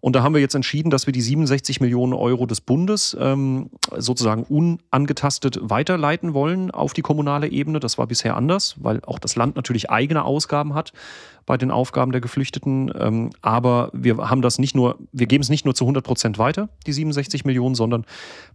Und 0.00 0.14
da 0.14 0.22
haben 0.22 0.34
wir 0.34 0.40
jetzt 0.40 0.54
entschieden, 0.54 0.90
dass 0.90 1.06
wir 1.06 1.12
die 1.12 1.20
67 1.20 1.80
Millionen 1.80 2.12
Euro 2.12 2.46
des 2.46 2.60
Bundes 2.60 3.16
ähm, 3.18 3.70
sozusagen 3.96 4.44
unangetastet 4.44 5.58
weiterleiten 5.62 6.34
wollen 6.34 6.70
auf 6.70 6.92
die 6.92 7.02
kommunale 7.02 7.48
Ebene. 7.48 7.80
Das 7.80 7.98
war 7.98 8.06
bisher 8.06 8.36
anders, 8.36 8.76
weil 8.78 9.00
auch 9.06 9.18
das 9.18 9.36
Land 9.36 9.56
natürlich 9.56 9.90
eigene 9.90 10.24
Ausgaben 10.24 10.74
hat 10.74 10.92
bei 11.46 11.56
den 11.56 11.70
Aufgaben 11.70 12.12
der 12.12 12.20
Geflüchteten. 12.20 12.92
Ähm, 12.98 13.30
aber 13.40 13.90
wir 13.92 14.16
haben 14.16 14.42
das 14.42 14.58
nicht 14.58 14.74
nur, 14.74 14.98
wir 15.12 15.26
geben 15.26 15.42
es 15.42 15.48
nicht 15.48 15.64
nur 15.64 15.74
zu 15.74 15.84
100 15.84 16.04
Prozent 16.04 16.38
weiter, 16.38 16.68
die 16.86 16.92
67 16.92 17.44
Millionen, 17.44 17.74
sondern 17.74 18.04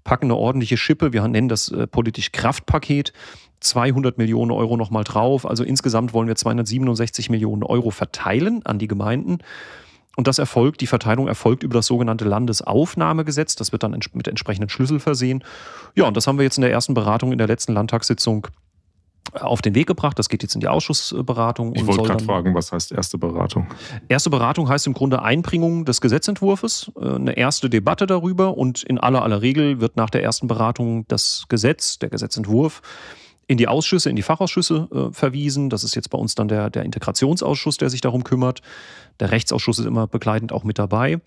packen 0.03 0.25
eine 0.25 0.35
ordentliche 0.35 0.77
Schippe. 0.77 1.13
Wir 1.13 1.27
nennen 1.27 1.49
das 1.49 1.69
äh, 1.71 1.87
politisch 1.87 2.31
Kraftpaket. 2.31 3.13
200 3.61 4.17
Millionen 4.17 4.51
Euro 4.51 4.75
nochmal 4.75 5.03
drauf. 5.03 5.45
Also 5.45 5.63
insgesamt 5.63 6.13
wollen 6.13 6.27
wir 6.27 6.35
267 6.35 7.29
Millionen 7.29 7.63
Euro 7.63 7.91
verteilen 7.91 8.65
an 8.65 8.79
die 8.79 8.87
Gemeinden. 8.87 9.37
Und 10.21 10.27
das 10.27 10.37
erfolgt, 10.37 10.81
die 10.81 10.85
Verteilung 10.85 11.27
erfolgt 11.27 11.63
über 11.63 11.73
das 11.73 11.87
sogenannte 11.87 12.25
Landesaufnahmegesetz. 12.25 13.55
Das 13.55 13.71
wird 13.71 13.81
dann 13.81 13.97
mit 14.13 14.27
entsprechenden 14.27 14.69
Schlüssel 14.69 14.99
versehen. 14.99 15.43
Ja, 15.95 16.07
und 16.07 16.15
das 16.15 16.27
haben 16.27 16.37
wir 16.37 16.43
jetzt 16.43 16.59
in 16.59 16.61
der 16.61 16.71
ersten 16.71 16.93
Beratung 16.93 17.31
in 17.31 17.39
der 17.39 17.47
letzten 17.47 17.73
Landtagssitzung 17.73 18.45
auf 19.33 19.63
den 19.63 19.73
Weg 19.73 19.87
gebracht. 19.87 20.19
Das 20.19 20.29
geht 20.29 20.43
jetzt 20.43 20.53
in 20.53 20.61
die 20.61 20.67
Ausschussberatung. 20.67 21.73
Ich 21.73 21.87
wollte 21.87 22.03
gerade 22.03 22.23
fragen, 22.23 22.53
was 22.53 22.71
heißt 22.71 22.91
erste 22.91 23.17
Beratung? 23.17 23.65
Erste 24.09 24.29
Beratung 24.29 24.69
heißt 24.69 24.85
im 24.85 24.93
Grunde 24.93 25.23
Einbringung 25.23 25.85
des 25.85 26.01
Gesetzentwurfs, 26.01 26.91
äh, 27.01 27.15
eine 27.15 27.35
erste 27.35 27.67
Debatte 27.67 28.05
darüber 28.05 28.55
und 28.55 28.83
in 28.83 28.99
aller 28.99 29.23
aller 29.23 29.41
Regel 29.41 29.81
wird 29.81 29.97
nach 29.97 30.11
der 30.11 30.21
ersten 30.21 30.45
Beratung 30.45 31.05
das 31.07 31.45
Gesetz, 31.49 31.97
der 31.97 32.09
Gesetzentwurf 32.09 32.83
in 33.47 33.57
die 33.57 33.67
Ausschüsse, 33.67 34.09
in 34.09 34.15
die 34.15 34.21
Fachausschüsse 34.21 34.87
äh, 34.91 35.13
verwiesen. 35.13 35.69
Das 35.69 35.83
ist 35.83 35.95
jetzt 35.95 36.09
bei 36.09 36.17
uns 36.17 36.35
dann 36.35 36.47
der, 36.47 36.69
der 36.69 36.83
Integrationsausschuss, 36.83 37.77
der 37.77 37.89
sich 37.89 38.01
darum 38.01 38.23
kümmert. 38.23 38.61
Der 39.19 39.31
Rechtsausschuss 39.31 39.79
ist 39.79 39.85
immer 39.85 40.07
begleitend 40.07 40.53
auch 40.53 40.63
mit 40.63 40.79
dabei. 40.79 41.19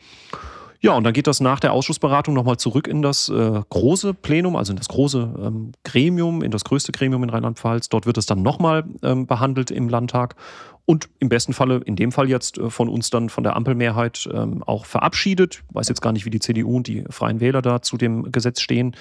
Ja, 0.85 0.93
und 0.93 1.05
dann 1.05 1.15
geht 1.15 1.27
das 1.27 1.41
nach 1.41 1.61
der 1.61 1.73
Ausschussberatung 1.73 2.35
nochmal 2.35 2.59
zurück 2.59 2.89
in 2.89 3.01
das 3.01 3.31
äh, 3.31 3.63
große 3.71 4.13
Plenum, 4.13 4.55
also 4.55 4.73
in 4.73 4.77
das 4.77 4.89
große 4.89 5.35
ähm, 5.43 5.73
Gremium, 5.83 6.43
in 6.43 6.51
das 6.51 6.63
größte 6.65 6.93
Gremium 6.93 7.23
in 7.23 7.31
Rheinland-Pfalz. 7.31 7.89
Dort 7.89 8.05
wird 8.05 8.19
es 8.19 8.27
dann 8.27 8.43
nochmal 8.43 8.85
ähm, 9.03 9.27
behandelt 9.27 9.71
im 9.71 9.89
Landtag 9.89 10.37
und 10.85 11.09
im 11.21 11.31
besten 11.31 11.55
Falle, 11.55 11.81
in 11.87 11.97
dem 11.97 12.13
Fall 12.13 12.29
jetzt 12.29 12.59
äh, 12.59 12.69
von 12.69 12.91
uns 12.91 13.09
dann 13.09 13.31
von 13.31 13.45
der 13.45 13.57
Ampelmehrheit 13.57 14.29
ähm, 14.31 14.63
auch 14.63 14.85
verabschiedet. 14.85 15.63
Ich 15.67 15.75
weiß 15.75 15.89
jetzt 15.89 16.03
gar 16.03 16.13
nicht, 16.13 16.27
wie 16.27 16.31
die 16.31 16.41
CDU 16.41 16.77
und 16.77 16.87
die 16.87 17.05
Freien 17.09 17.41
Wähler 17.41 17.63
da 17.63 17.81
zu 17.81 17.97
dem 17.97 18.31
Gesetz 18.31 18.61
stehen. 18.61 18.95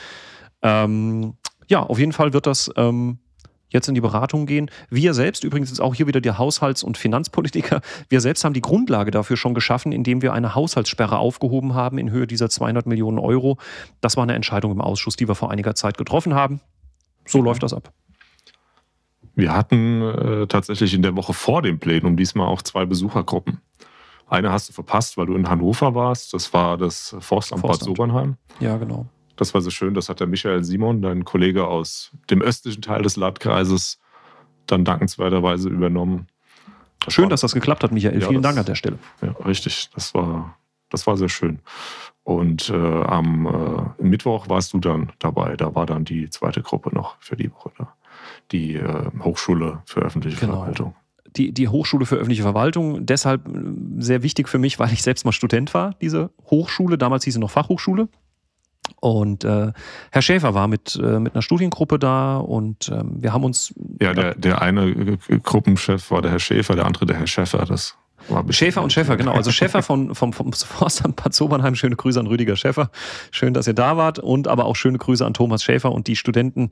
Ähm, 0.62 1.34
ja, 1.68 1.82
auf 1.82 2.00
jeden 2.00 2.12
Fall 2.12 2.34
wird 2.34 2.46
das 2.46 2.72
ähm, 2.76 3.20
jetzt 3.74 3.88
in 3.88 3.96
die 3.96 4.02
Beratung 4.02 4.46
gehen. 4.46 4.70
Wir 4.90 5.14
selbst, 5.14 5.44
übrigens 5.44 5.72
ist 5.72 5.82
auch 5.82 5.96
hier 5.96 6.08
wieder 6.08 6.22
der 6.22 6.38
Haushalts- 6.38 6.84
und 6.84 6.98
Finanzpolitiker, 6.98 7.82
wir 8.10 8.22
selbst 8.22 8.46
haben 8.46 8.54
die 8.54 8.62
Grundlage 8.62 9.12
dafür 9.12 9.36
schon 9.36 9.54
geschaffen, 9.54 9.92
indem 9.92 10.22
wir 10.22 10.34
eine 10.34 10.56
Haushaltssperre 10.56 11.18
aufgehoben 11.18 11.74
haben 11.74 11.98
in 11.98 12.12
Höhe 12.12 12.28
dieser 12.28 12.50
200 12.50 12.86
Millionen 12.86 13.20
Euro. 13.20 13.58
Das 14.00 14.16
war 14.16 14.24
eine 14.24 14.36
Entscheidung 14.36 14.72
im 14.72 14.82
Ausschuss, 14.82 15.16
die 15.16 15.28
wir 15.28 15.36
vor 15.36 15.52
einiger 15.52 15.76
Zeit 15.76 15.98
getroffen 15.98 16.36
haben. 16.36 16.62
So 17.26 17.42
läuft 17.42 17.64
das 17.64 17.74
ab. 17.74 17.92
Wir 19.36 19.56
hatten 19.56 20.02
äh, 20.02 20.48
tatsächlich 20.48 20.94
in 20.94 21.02
der 21.02 21.16
Woche 21.16 21.34
vor 21.34 21.62
dem 21.64 21.80
Plenum 21.80 22.16
diesmal 22.16 22.48
auch 22.48 22.62
zwei 22.62 22.86
Besuchergruppen. 22.86 23.62
Eine 24.28 24.52
hast 24.52 24.70
du 24.70 24.74
verpasst, 24.74 25.18
weil 25.18 25.26
du 25.26 25.36
in 25.36 25.50
Hannover 25.50 25.96
warst. 25.96 26.34
Das 26.34 26.54
war 26.54 26.78
das 26.78 27.16
Forstamt, 27.20 27.62
Forstamt. 27.62 27.64
Bad 27.64 27.84
Sobernheim. 27.84 28.38
Ja, 28.60 28.78
genau. 28.78 29.08
Das 29.36 29.54
war 29.54 29.62
so 29.62 29.70
schön, 29.70 29.94
das 29.94 30.10
hat 30.10 30.20
der 30.20 30.28
Michael 30.28 30.64
Simon, 30.64 31.02
dein 31.02 31.26
Kollege 31.26 31.68
aus 31.68 32.12
dem 32.30 32.42
östlichen 32.42 32.82
Teil 32.82 33.02
des 33.02 33.16
Landkreises, 33.16 34.00
dann 34.68 34.86
dankenswerterweise 34.86 35.70
übernommen. 35.70 36.28
Das 37.06 37.14
schön, 37.14 37.24
war, 37.24 37.30
dass 37.30 37.42
das 37.42 37.54
geklappt 37.54 37.84
hat, 37.84 37.92
Michael. 37.92 38.22
Ja, 38.22 38.28
Vielen 38.28 38.42
das, 38.42 38.50
Dank 38.50 38.60
an 38.60 38.66
der 38.66 38.76
Stelle. 38.76 39.00
Ja, 39.22 39.32
richtig. 39.46 39.90
Das 39.94 40.14
war, 40.14 40.58
das 40.90 41.08
war 41.08 41.18
sehr 41.18 41.30
schön. 41.30 41.60
Und 42.24 42.70
äh, 42.70 42.74
am 42.74 43.94
äh, 44.00 44.04
Mittwoch 44.04 44.48
warst 44.48 44.74
du 44.74 44.80
dann 44.80 45.12
dabei. 45.20 45.58
Da 45.58 45.76
war 45.76 45.86
dann 45.86 46.06
die 46.06 46.30
zweite 46.30 46.62
Gruppe 46.62 46.94
noch 46.94 47.18
für 47.20 47.36
die 47.36 47.52
Woche 47.52 47.72
da. 47.78 47.94
Die 48.52 48.76
äh, 48.76 49.12
Hochschule 49.20 49.82
für 49.86 50.02
öffentliche 50.02 50.38
genau. 50.38 50.60
Verwaltung. 50.60 50.96
Die, 51.36 51.52
die 51.52 51.68
Hochschule 51.68 52.06
für 52.06 52.16
öffentliche 52.16 52.44
Verwaltung, 52.44 53.06
deshalb 53.06 53.48
äh, 53.48 53.52
sehr 53.98 54.24
wichtig 54.24 54.48
für 54.48 54.60
mich, 54.60 54.80
weil 54.80 54.94
ich 54.94 55.04
selbst 55.04 55.26
mal 55.26 55.32
Student 55.34 55.74
war, 55.74 55.96
diese 56.00 56.30
Hochschule. 56.50 56.98
Damals 56.98 57.26
hieß 57.26 57.34
sie 57.34 57.40
noch 57.40 57.52
Fachhochschule. 57.52 58.08
Und 59.00 59.44
äh, 59.44 59.72
Herr 60.12 60.22
Schäfer 60.22 60.54
war 60.54 60.68
mit, 60.68 61.00
äh, 61.02 61.20
mit 61.20 61.34
einer 61.34 61.42
Studiengruppe 61.42 62.00
da 62.00 62.38
und 62.38 62.90
ähm, 62.90 63.22
wir 63.22 63.34
haben 63.34 63.44
uns. 63.44 63.74
Ja, 64.02 64.14
der, 64.14 64.36
der 64.36 64.62
eine 64.62 65.18
Gruppenchef 65.18 66.10
war 66.12 66.22
der 66.22 66.32
Herr 66.32 66.40
Schäfer, 66.40 66.76
der 66.76 66.86
andere 66.86 67.06
der 67.06 67.18
Herr 67.18 67.28
Schäfer. 67.28 67.66
Das 67.66 67.98
Schäfer 68.50 68.82
und 68.82 68.94
Schäfer, 68.94 69.18
genau. 69.18 69.34
Also 69.34 69.52
Schäfer 69.52 69.82
von, 69.84 70.16
vom, 70.16 70.34
vom 70.34 70.54
Forstamt 70.54 71.16
Bad 71.18 71.34
Sobernheim. 71.34 71.76
Schöne 71.76 71.96
Grüße 71.96 72.20
an 72.20 72.28
Rüdiger 72.28 72.56
Schäfer. 72.56 72.90
Schön, 73.32 73.54
dass 73.54 73.68
ihr 73.68 73.74
da 73.74 73.98
wart. 73.98 74.20
Und 74.20 74.48
aber 74.48 74.66
auch 74.66 74.76
schöne 74.76 74.98
Grüße 74.98 75.26
an 75.26 75.34
Thomas 75.34 75.64
Schäfer 75.64 75.92
und 75.92 76.08
die 76.08 76.16
Studenten, 76.16 76.70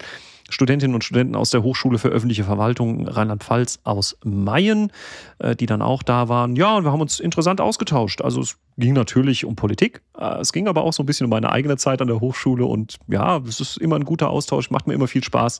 Studentinnen 0.49 0.95
und 0.95 1.03
Studenten 1.03 1.35
aus 1.35 1.49
der 1.49 1.63
Hochschule 1.63 1.97
für 1.97 2.09
öffentliche 2.09 2.43
Verwaltung 2.43 3.07
Rheinland-Pfalz 3.07 3.79
aus 3.83 4.17
Mayen, 4.23 4.91
äh, 5.39 5.55
die 5.55 5.65
dann 5.65 5.81
auch 5.81 6.03
da 6.03 6.29
waren. 6.29 6.55
Ja, 6.55 6.77
und 6.77 6.83
wir 6.83 6.91
haben 6.91 7.01
uns 7.01 7.19
interessant 7.19 7.61
ausgetauscht. 7.61 8.21
Also 8.21 8.41
es 8.41 8.57
ging 8.77 8.93
natürlich 8.93 9.45
um 9.45 9.55
Politik. 9.55 10.01
Äh, 10.17 10.39
es 10.39 10.53
ging 10.53 10.67
aber 10.67 10.83
auch 10.83 10.93
so 10.93 11.03
ein 11.03 11.05
bisschen 11.05 11.25
um 11.25 11.31
meine 11.31 11.51
eigene 11.51 11.77
Zeit 11.77 12.01
an 12.01 12.07
der 12.07 12.19
Hochschule. 12.21 12.65
Und 12.65 12.97
ja, 13.07 13.37
es 13.47 13.59
ist 13.59 13.77
immer 13.77 13.97
ein 13.97 14.05
guter 14.05 14.29
Austausch, 14.29 14.69
macht 14.71 14.87
mir 14.87 14.93
immer 14.93 15.07
viel 15.07 15.23
Spaß 15.23 15.59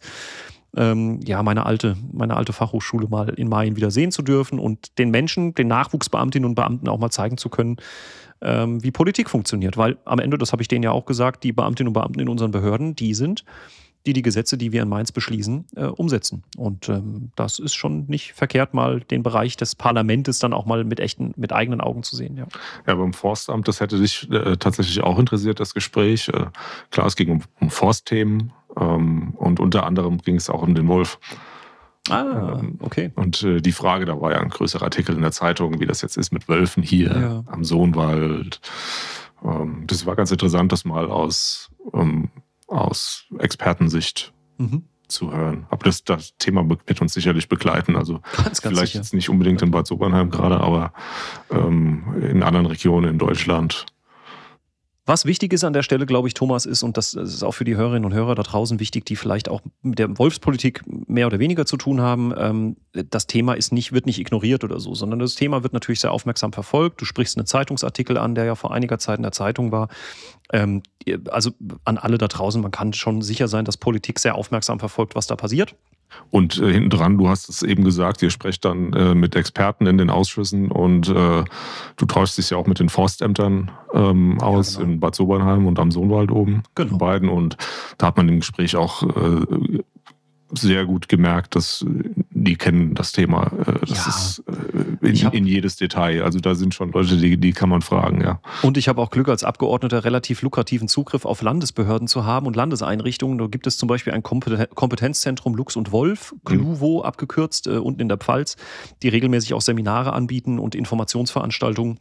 ähm, 0.76 1.19
ja, 1.26 1.43
meine 1.43 1.65
alte, 1.65 1.97
meine 2.11 2.38
alte 2.38 2.53
Fachhochschule 2.53 3.07
mal 3.09 3.30
in 3.30 3.49
Mayen 3.49 3.76
wieder 3.76 3.91
sehen 3.91 4.11
zu 4.11 4.22
dürfen 4.22 4.59
und 4.59 4.97
den 4.97 5.11
Menschen, 5.11 5.53
den 5.53 5.67
Nachwuchsbeamtinnen 5.67 6.47
und 6.47 6.55
Beamten 6.55 6.88
auch 6.88 6.97
mal 6.97 7.09
zeigen 7.09 7.38
zu 7.38 7.49
können, 7.49 7.78
ähm, 8.41 8.82
wie 8.84 8.91
Politik 8.91 9.30
funktioniert. 9.30 9.78
Weil 9.78 9.97
am 10.05 10.19
Ende, 10.19 10.38
das 10.38 10.51
habe 10.53 10.61
ich 10.61 10.67
denen 10.67 10.84
ja 10.84 10.91
auch 10.91 11.05
gesagt, 11.05 11.43
die 11.43 11.51
Beamtinnen 11.51 11.89
und 11.89 11.93
Beamten 11.93 12.19
in 12.19 12.30
unseren 12.30 12.51
Behörden, 12.51 12.95
die 12.95 13.13
sind, 13.13 13.43
die 14.06 14.14
die 14.14 14.22
Gesetze, 14.22 14.58
die 14.58 14.72
wir 14.72 14.82
in 14.82 14.89
Mainz 14.89 15.12
beschließen, 15.12 15.66
äh, 15.76 15.86
umsetzen. 15.86 16.43
Und 16.58 16.89
ähm, 16.89 17.32
das 17.36 17.60
ist 17.60 17.76
schon 17.76 18.06
nicht 18.08 18.34
verkehrt, 18.34 18.74
mal 18.74 19.02
den 19.02 19.24
Bereich 19.24 19.58
des 19.58 19.76
Parlaments 19.76 20.39
dann 20.39 20.54
auch 20.54 20.66
mal 20.66 20.84
mit 20.84 20.99
echten, 20.99 21.34
mit 21.36 21.54
eigenen 21.54 21.82
Augen 21.82 22.04
zu 22.04 22.16
sehen. 22.16 22.38
Ja, 22.38 22.47
ja 22.88 22.95
beim 22.95 23.14
Forstamt, 23.14 23.68
das 23.68 23.80
hätte 23.80 23.99
dich 23.99 24.30
äh, 24.32 24.58
tatsächlich 24.58 25.02
auch 25.02 25.20
interessiert, 25.20 25.60
das 25.60 25.74
Gespräch. 25.74 26.30
Äh, 26.30 26.47
klar, 26.89 27.08
es 27.08 27.16
ging 27.16 27.30
um, 27.30 27.41
um 27.60 27.70
Forstthemen, 27.70 28.54
ähm, 28.78 29.34
und 29.38 29.60
unter 29.60 29.86
anderem 29.86 30.18
ging 30.20 30.36
es 30.36 30.49
auch 30.49 30.62
um 30.62 30.76
den 30.76 30.88
Wolf. 30.88 31.20
Ah, 32.10 32.58
ähm, 32.60 32.80
okay. 32.82 33.12
Und 33.16 33.43
äh, 33.43 33.62
die 33.62 33.72
Frage, 33.72 34.06
da 34.06 34.20
war 34.20 34.32
ja 34.32 34.39
ein 34.39 34.49
größerer 34.49 34.84
Artikel 34.84 35.16
in 35.16 35.22
der 35.22 35.32
Zeitung, 35.32 35.80
wie 35.80 35.86
das 35.86 36.02
jetzt 36.02 36.18
ist 36.18 36.32
mit 36.32 36.47
Wölfen 36.49 36.82
hier 36.82 37.12
ja. 37.12 37.43
am 37.47 37.64
Sohnwald. 37.64 38.60
Ähm, 39.43 39.84
das 39.88 40.06
war 40.06 40.16
ganz 40.16 40.32
interessant, 40.32 40.72
das 40.72 40.84
mal 40.84 41.10
aus, 41.10 41.70
aus 42.72 43.26
Expertensicht 43.39 44.34
mhm. 44.57 44.84
zu 45.07 45.34
hören. 45.34 45.65
Aber 45.69 45.84
das, 45.86 46.03
das 46.03 46.36
Thema 46.38 46.67
wird 46.67 47.01
uns 47.01 47.13
sicherlich 47.13 47.49
begleiten. 47.49 47.95
Also 47.95 48.22
ganz, 48.38 48.61
ganz 48.61 48.76
vielleicht 48.76 48.93
sicher. 48.93 48.99
jetzt 48.99 49.13
nicht 49.13 49.30
unbedingt 49.30 49.61
in 49.61 49.72
Bad 49.72 49.88
Sobernheim 49.88 50.30
gerade, 50.30 50.59
aber 50.59 50.93
in 51.49 52.43
anderen 52.43 52.65
Regionen 52.65 53.09
in 53.09 53.17
Deutschland 53.19 53.86
was 55.12 55.26
wichtig 55.26 55.51
ist 55.51 55.66
an 55.66 55.74
der 55.74 55.84
Stelle, 55.84 56.05
glaube 56.05 56.30
ich, 56.30 56.34
Thomas, 56.34 56.66
ist, 56.66 56.84
und 56.84 56.95
das 56.95 57.14
ist 57.14 57.43
auch 57.43 57.51
für 57.51 57.66
die 57.66 57.76
Hörerinnen 57.76 58.05
und 58.05 58.14
Hörer 58.14 58.34
da 58.34 58.43
draußen 58.43 58.80
wichtig, 58.80 59.05
die 59.05 59.18
vielleicht 59.18 59.49
auch 59.49 59.59
mit 59.82 59.99
der 59.99 60.18
Wolfspolitik 60.18 60.84
mehr 60.88 61.28
oder 61.28 61.38
weniger 61.38 61.66
zu 61.66 61.76
tun 61.76 61.99
haben, 61.99 62.34
ähm, 62.38 62.78
das 62.93 63.28
Thema 63.28 63.53
ist 63.53 63.74
nicht, 63.74 63.91
wird 63.91 64.05
nicht 64.05 64.20
ignoriert 64.20 64.64
oder 64.64 64.80
so, 64.80 64.95
sondern 64.95 65.20
das 65.20 65.36
Thema 65.36 65.64
wird 65.64 65.74
natürlich 65.74 65.99
sehr 65.99 66.14
aufmerksam 66.14 66.53
verfolgt. 66.53 67.01
Du 67.01 67.05
sprichst 67.05 67.38
einen 67.38 67.45
Zeitungsartikel 67.45 68.18
an, 68.18 68.36
der 68.36 68.45
ja 68.45 68.55
vor 68.55 68.74
einiger 68.74 68.99
Zeit 68.99 69.18
in 69.18 69.24
der 69.24 69.34
Zeitung 69.34 69.74
war. 69.74 69.89
Ähm, 70.53 70.82
also 71.30 71.51
an 71.84 71.97
alle 71.97 72.18
da 72.18 72.30
draußen, 72.30 72.62
man 72.62 72.72
kann 72.72 72.93
schon 72.93 73.22
sicher 73.22 73.49
sein, 73.49 73.66
dass 73.66 73.76
Politik 73.76 74.18
sehr 74.18 74.36
aufmerksam 74.36 74.80
verfolgt, 74.80 75.16
was 75.16 75.28
da 75.28 75.36
passiert. 75.36 75.76
Und 76.30 76.59
äh, 76.59 76.72
hinten 76.72 76.89
dran, 76.89 77.18
du 77.18 77.28
hast 77.28 77.49
es 77.49 77.64
eben 77.64 77.84
gesagt, 77.84 78.22
ihr 78.22 78.30
sprecht 78.30 78.66
dann 78.66 78.93
äh, 78.93 79.16
mit 79.16 79.36
Experten 79.36 79.86
in 79.86 79.97
den 79.97 80.09
Ausschüssen 80.09 80.72
und 80.72 81.09
äh, 81.09 81.43
du 81.97 82.05
tauschst 82.05 82.38
dich 82.38 82.49
ja 82.51 82.57
auch 82.57 82.68
mit 82.68 82.80
den 82.80 82.89
Forstämtern 82.89 83.72
ähm, 83.93 84.39
aus 84.41 84.76
ja, 84.76 84.82
genau. 84.82 84.93
in 84.93 84.99
Bad 84.99 85.16
Sobernheim 85.16 85.66
und 85.68 85.80
am 85.80 85.91
Sohnwald 85.91 86.32
oben, 86.32 86.64
genau. 86.76 86.97
beiden. 86.97 87.30
Und 87.30 87.57
da 87.97 88.07
hat 88.07 88.18
man 88.18 88.30
im 88.30 88.39
Gespräch 88.39 88.76
auch 88.76 89.03
äh, 89.03 89.82
sehr 90.54 90.86
gut 90.86 91.08
gemerkt, 91.10 91.56
dass 91.56 91.86
die 92.30 92.56
kennen 92.56 92.93
das 92.93 93.12
Thema. 93.12 93.52
Äh, 93.66 93.86
das 93.86 94.06
ja. 94.06 94.10
ist 94.10 94.43
äh, 95.02 95.08
in, 95.08 95.16
hab, 95.24 95.34
in, 95.34 95.45
jedes 95.45 95.76
Detail. 95.76 96.24
Also 96.24 96.39
da 96.39 96.56
sind 96.56 96.74
schon 96.74 96.91
Leute, 96.91 97.18
die, 97.18 97.38
die 97.38 97.54
kann 97.54 97.70
man 97.70 97.82
fragen, 97.82 98.22
ja. 98.22 98.39
Und 98.62 98.78
ich 98.78 98.88
habe 98.88 99.02
auch 99.02 99.10
Glück, 99.10 99.30
als 99.30 99.43
Abgeordneter 99.43 100.04
relativ 100.04 100.41
lukrativen 100.41 100.88
Zugriff 100.88 101.26
auf 101.26 101.41
Landesbehörden 101.41 102.08
zu 102.08 102.26
haben 102.26 102.47
und 102.47 102.56
Landeseinrichtungen. 102.56 103.38
Da 103.38 103.47
gibt 103.47 103.68
es 103.68 103.78
zum 103.78 103.88
Beispiel 103.88 104.14
ein 104.14 104.24
Kompetenzzentrum 104.24 105.56
Lux 105.56 105.76
und 105.76 105.91
Wolf, 105.91 106.34
GLUWO 106.45 106.99
mhm. 106.99 107.06
abgekürzt, 107.06 107.68
äh, 107.68 107.78
unten 107.78 108.02
in 108.02 108.10
der 108.10 108.18
Pfalz, 108.18 108.58
die 109.04 109.10
regelmäßig 109.10 109.54
auch 109.54 109.62
Seminare 109.62 110.14
anbieten 110.14 110.60
und 110.60 110.76
Informationsveranstaltungen. 110.76 111.99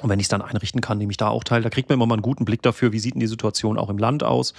Und 0.00 0.08
wenn 0.08 0.18
ich 0.18 0.24
es 0.24 0.30
dann 0.30 0.40
einrichten 0.40 0.80
kann, 0.80 0.98
nehme 0.98 1.10
ich 1.10 1.18
da 1.18 1.28
auch 1.28 1.44
teil. 1.44 1.62
Da 1.62 1.68
kriegt 1.68 1.90
man 1.90 1.98
immer 1.98 2.06
mal 2.06 2.14
einen 2.14 2.22
guten 2.22 2.46
Blick 2.46 2.62
dafür, 2.62 2.92
wie 2.92 2.98
sieht 2.98 3.14
denn 3.14 3.20
die 3.20 3.26
Situation 3.26 3.78
auch 3.78 3.90
im 3.90 3.98
Land 3.98 4.22
aus 4.24 4.54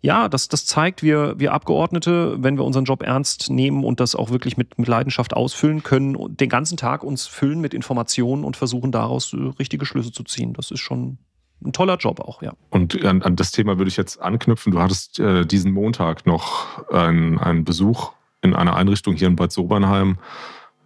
ja, 0.00 0.28
das, 0.28 0.48
das 0.48 0.64
zeigt, 0.64 1.02
wir, 1.02 1.34
wir 1.38 1.52
Abgeordnete, 1.52 2.36
wenn 2.38 2.56
wir 2.56 2.64
unseren 2.64 2.84
Job 2.84 3.02
ernst 3.02 3.50
nehmen 3.50 3.84
und 3.84 4.00
das 4.00 4.14
auch 4.14 4.30
wirklich 4.30 4.56
mit, 4.56 4.78
mit 4.78 4.86
Leidenschaft 4.86 5.34
ausfüllen, 5.34 5.82
können 5.82 6.16
den 6.36 6.48
ganzen 6.48 6.76
Tag 6.76 7.02
uns 7.02 7.26
füllen 7.26 7.60
mit 7.60 7.74
Informationen 7.74 8.44
und 8.44 8.56
versuchen 8.56 8.92
daraus 8.92 9.32
äh, 9.32 9.36
richtige 9.58 9.86
Schlüsse 9.86 10.12
zu 10.12 10.22
ziehen. 10.22 10.52
Das 10.52 10.70
ist 10.70 10.80
schon 10.80 11.18
ein 11.64 11.72
toller 11.72 11.96
Job 11.96 12.20
auch, 12.20 12.42
ja. 12.42 12.52
Und 12.70 13.04
an, 13.04 13.22
an 13.22 13.34
das 13.34 13.50
Thema 13.50 13.78
würde 13.78 13.88
ich 13.88 13.96
jetzt 13.96 14.20
anknüpfen. 14.20 14.72
Du 14.72 14.80
hattest 14.80 15.18
äh, 15.18 15.44
diesen 15.44 15.72
Montag 15.72 16.26
noch 16.26 16.88
einen, 16.90 17.38
einen 17.38 17.64
Besuch 17.64 18.12
in 18.40 18.54
einer 18.54 18.76
Einrichtung 18.76 19.14
hier 19.14 19.26
in 19.26 19.34
Bad 19.34 19.50
Sobernheim. 19.50 20.18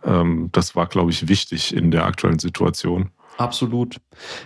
Ähm, 0.05 0.49
das 0.53 0.75
war, 0.75 0.87
glaube 0.87 1.11
ich, 1.11 1.29
wichtig 1.29 1.77
in 1.77 1.91
der 1.91 2.07
aktuellen 2.07 2.39
Situation. 2.39 3.11
Absolut. 3.39 3.97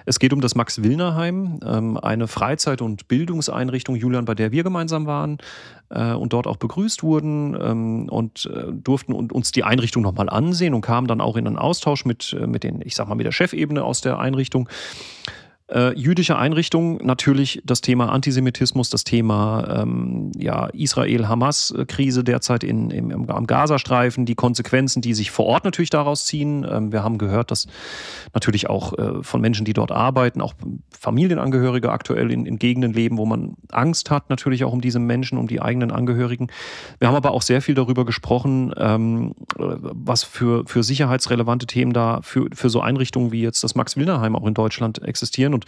Es 0.05 0.19
geht 0.19 0.33
um 0.33 0.41
das 0.41 0.55
Max-Willner-Heim, 0.55 1.61
ähm, 1.65 1.97
eine 1.99 2.29
Freizeit- 2.29 2.83
und 2.83 3.09
Bildungseinrichtung, 3.09 3.97
Julian, 3.97 4.25
bei 4.25 4.35
der 4.35 4.53
wir 4.53 4.63
gemeinsam 4.63 5.07
waren 5.07 5.39
äh, 5.91 6.13
und 6.13 6.33
dort 6.33 6.47
auch 6.47 6.57
begrüßt 6.57 7.03
wurden 7.03 7.57
ähm, 7.61 8.09
und 8.09 8.47
äh, 8.47 8.73
durften 8.73 9.13
uns 9.13 9.53
die 9.53 9.65
Einrichtung 9.65 10.03
nochmal 10.03 10.29
ansehen 10.29 10.75
und 10.75 10.83
kamen 10.83 11.09
dann 11.09 11.21
auch 11.21 11.37
in 11.37 11.47
einen 11.47 11.59
Austausch 11.59 12.05
mit, 12.05 12.37
äh, 12.41 12.47
mit 12.47 12.63
den, 12.63 12.81
ich 12.83 12.95
sag 12.95 13.09
mal, 13.09 13.17
mit 13.17 13.27
der 13.27 13.33
Chefebene 13.33 13.83
aus 13.83 14.01
der 14.01 14.19
Einrichtung. 14.19 14.69
Äh, 15.69 15.99
jüdische 15.99 16.39
Einrichtungen, 16.39 17.05
natürlich 17.05 17.61
das 17.65 17.81
Thema 17.81 18.13
Antisemitismus, 18.13 18.89
das 18.89 19.03
Thema 19.03 19.83
ähm, 19.83 20.31
ja, 20.37 20.67
Israel-Hamas-Krise 20.67 22.23
derzeit 22.23 22.63
in, 22.63 22.93
im, 22.93 23.29
am 23.29 23.49
Gazastreifen, 23.49 24.27
die 24.27 24.37
Konsequenzen, 24.37 25.03
die 25.03 25.13
sich 25.13 25.33
vor 25.33 25.47
Ort 25.47 25.65
natürlich 25.65 25.91
daraus 25.91 26.25
ziehen. 26.25 26.65
Ähm, 26.71 26.93
wir 26.93 27.03
haben 27.03 27.19
gehört, 27.19 27.51
dass 27.51 27.67
natürlich 28.33 28.71
auch 28.71 28.97
äh, 28.97 29.25
von 29.25 29.41
Menschen, 29.41 29.65
die 29.65 29.73
dort 29.73 29.91
arbeiten, 29.91 30.41
auch 30.41 30.55
Familienangehörige 30.97 31.91
aktuell 31.91 32.31
in, 32.31 32.47
in 32.47 32.61
Gegenden 32.61 32.93
leben, 32.93 33.19
wo 33.19 33.27
man 33.27 33.57
Angst 33.73 34.09
hat, 34.13 34.31
natürlich 34.31 34.63
auch 34.63 34.73
um 34.73 34.81
diese 34.81 35.01
Menschen, 35.01 35.37
um 35.37 35.49
die 35.49 35.61
eigenen 35.61 35.91
Angehörigen. 35.91 36.47
Wir 37.01 37.09
haben 37.09 37.17
aber 37.17 37.33
auch 37.33 37.43
sehr 37.43 37.61
viel 37.61 37.75
darüber 37.75 38.05
gesprochen, 38.05 38.73
ähm, 38.77 39.35
was 39.57 40.23
für, 40.23 40.65
für 40.65 40.85
sicherheitsrelevante 40.85 41.67
Themen 41.67 41.93
da 41.93 42.21
für, 42.23 42.47
für 42.55 42.71
so 42.71 42.81
Einrichtungen 42.83 43.33
wie 43.33 43.43
jetzt 43.43 43.65
das 43.65 43.75
Max-Willner-Heim 43.75 44.37
auch 44.37 44.47
in 44.47 44.55
Deutschland 44.55 45.03
existieren. 45.03 45.56
Und 45.57 45.65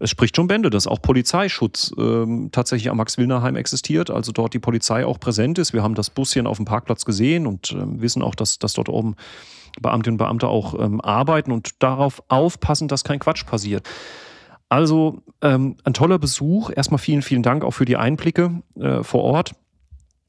es 0.00 0.10
spricht 0.10 0.36
schon 0.36 0.46
Bände, 0.46 0.70
dass 0.70 0.86
auch 0.86 1.02
Polizeischutz 1.02 1.92
ähm, 1.98 2.50
tatsächlich 2.52 2.90
am 2.90 2.98
Max-Willner-Heim 2.98 3.56
existiert, 3.56 4.10
also 4.10 4.32
dort 4.32 4.54
die 4.54 4.60
Polizei 4.60 5.04
auch 5.04 5.18
präsent 5.18 5.58
ist. 5.58 5.72
Wir 5.72 5.82
haben 5.82 5.94
das 5.94 6.10
Buschen 6.10 6.46
auf 6.46 6.56
dem 6.56 6.66
Parkplatz 6.66 7.04
gesehen 7.04 7.46
und 7.46 7.72
ähm, 7.72 8.00
wissen 8.00 8.22
auch, 8.22 8.34
dass, 8.34 8.58
dass 8.58 8.74
dort 8.74 8.88
oben 8.88 9.16
Beamtinnen 9.80 10.14
und 10.14 10.18
Beamte 10.18 10.48
auch 10.48 10.78
ähm, 10.78 11.00
arbeiten 11.00 11.52
und 11.52 11.82
darauf 11.82 12.22
aufpassen, 12.28 12.88
dass 12.88 13.04
kein 13.04 13.18
Quatsch 13.18 13.44
passiert. 13.44 13.88
Also 14.68 15.22
ähm, 15.42 15.76
ein 15.84 15.94
toller 15.94 16.18
Besuch. 16.18 16.70
Erstmal 16.74 16.98
vielen, 16.98 17.22
vielen 17.22 17.42
Dank 17.42 17.64
auch 17.64 17.72
für 17.72 17.84
die 17.84 17.96
Einblicke 17.96 18.62
äh, 18.78 19.02
vor 19.02 19.22
Ort. 19.24 19.54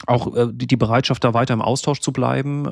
Auch 0.08 0.36
äh, 0.36 0.48
die, 0.52 0.66
die, 0.66 0.78
Bereitschaft, 0.78 1.24
da 1.24 1.34
weiter 1.34 1.54
im 1.54 1.62
Austausch 1.62 2.00
zu 2.00 2.12
bleiben. 2.12 2.72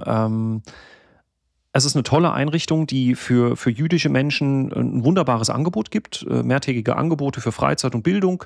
Es 1.74 1.86
ist 1.86 1.96
eine 1.96 2.04
tolle 2.04 2.32
Einrichtung, 2.32 2.88
die 2.88 3.14
für, 3.14 3.56
für 3.56 3.70
jüdische 3.70 4.10
Menschen 4.10 4.72
ein 4.74 5.04
wunderbares 5.04 5.50
Angebot 5.50 5.92
gibt, 5.92 6.26
äh, 6.30 6.42
mehrtägige 6.42 6.96
Angebote 6.96 7.40
für 7.40 7.52
Freizeit 7.52 7.94
und 7.94 8.02
Bildung, 8.02 8.46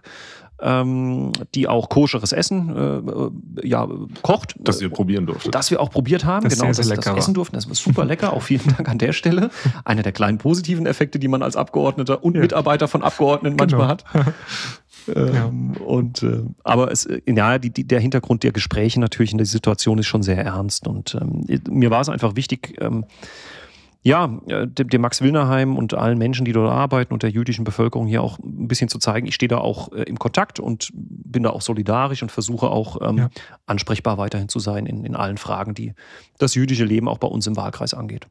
ähm, 0.60 1.32
die 1.56 1.68
auch 1.68 1.90
koscheres 1.90 2.34
Essen 2.34 2.76
äh, 2.76 2.98
äh 2.98 3.68
ja, 3.68 3.88
kocht. 4.22 4.56
Das 4.60 4.82
wir 4.82 4.90
probieren 4.90 5.26
durften. 5.28 5.52
Das 5.52 5.72
wir 5.72 5.80
auch 5.80 5.90
probiert 5.90 6.26
haben, 6.26 6.44
das 6.44 6.54
genau, 6.54 6.74
sehr, 6.74 6.84
sehr 6.84 6.96
dass 6.96 7.06
wir 7.06 7.14
das 7.14 7.24
essen 7.24 7.34
durften. 7.34 7.56
Das 7.56 7.68
war 7.68 7.76
super 7.76 8.06
lecker. 8.06 8.34
Auch 8.34 8.42
vielen 8.42 8.68
Dank 8.76 8.90
an 8.90 8.98
der 8.98 9.14
Stelle. 9.14 9.50
Einer 9.86 10.04
der 10.04 10.12
kleinen 10.12 10.38
positiven 10.38 10.86
Effekte, 10.86 11.20
die 11.20 11.28
man 11.28 11.42
als 11.42 11.56
Abgeordneter 11.56 12.24
und 12.24 12.36
ja. 12.36 12.42
Mitarbeiter 12.42 12.88
von 12.88 13.04
Abgeordneten 13.04 13.56
manchmal 13.58 13.98
genau. 13.98 14.26
hat. 14.26 14.34
Ähm, 15.08 15.74
ja. 15.74 15.84
Und 15.84 16.24
äh, 16.24 16.44
aber 16.64 16.92
es, 16.92 17.06
äh, 17.06 17.22
ja, 17.28 17.58
die, 17.58 17.72
die, 17.72 17.86
der 17.86 18.00
Hintergrund 18.00 18.44
der 18.44 18.52
Gespräche 18.52 19.00
natürlich 19.00 19.32
in 19.32 19.38
der 19.38 19.48
Situation 19.48 19.98
ist 19.98 20.08
schon 20.08 20.24
sehr 20.24 20.38
ernst. 20.38 20.88
Und 20.88 21.18
ähm, 21.20 21.46
mir 21.70 21.92
war 21.92 22.02
es 22.02 22.10
einfach 22.10 22.36
wichtig, 22.36 22.76
ähm, 22.80 23.06
ja, 24.04 24.40
äh, 24.48 24.68
dem, 24.68 24.90
dem 24.90 25.02
Max 25.02 25.22
Wilnerheim 25.22 25.78
und 25.78 25.94
allen 25.94 26.18
Menschen, 26.18 26.44
die 26.46 26.54
dort 26.54 26.72
arbeiten 26.72 27.14
und 27.14 27.22
der 27.22 27.30
jüdischen 27.30 27.64
Bevölkerung 27.64 28.08
hier 28.08 28.24
auch 28.24 28.40
ein 28.40 28.68
bisschen 28.68 28.90
zu 28.90 28.98
zeigen, 28.98 29.28
ich 29.28 29.36
stehe 29.36 29.48
da 29.48 29.60
auch 29.60 29.92
äh, 29.92 30.04
im 30.04 30.18
Kontakt 30.18 30.60
und 30.60 30.90
bin 30.94 31.44
da 31.44 31.52
auch 31.52 31.62
solidarisch 31.62 32.24
und 32.24 32.32
versuche 32.32 32.70
auch 32.70 33.00
ähm, 33.08 33.18
ja. 33.18 33.30
ansprechbar 33.68 34.18
weiterhin 34.18 34.50
zu 34.50 34.60
sein 34.60 34.88
in, 34.88 35.06
in 35.06 35.16
allen 35.16 35.38
Fragen, 35.38 35.76
die 35.76 35.94
das 36.40 36.56
jüdische 36.56 36.86
Leben 36.86 37.08
auch 37.08 37.20
bei 37.20 37.28
uns 37.28 37.46
im 37.46 37.56
Wahlkreis 37.56 37.94
angeht. 37.94 38.28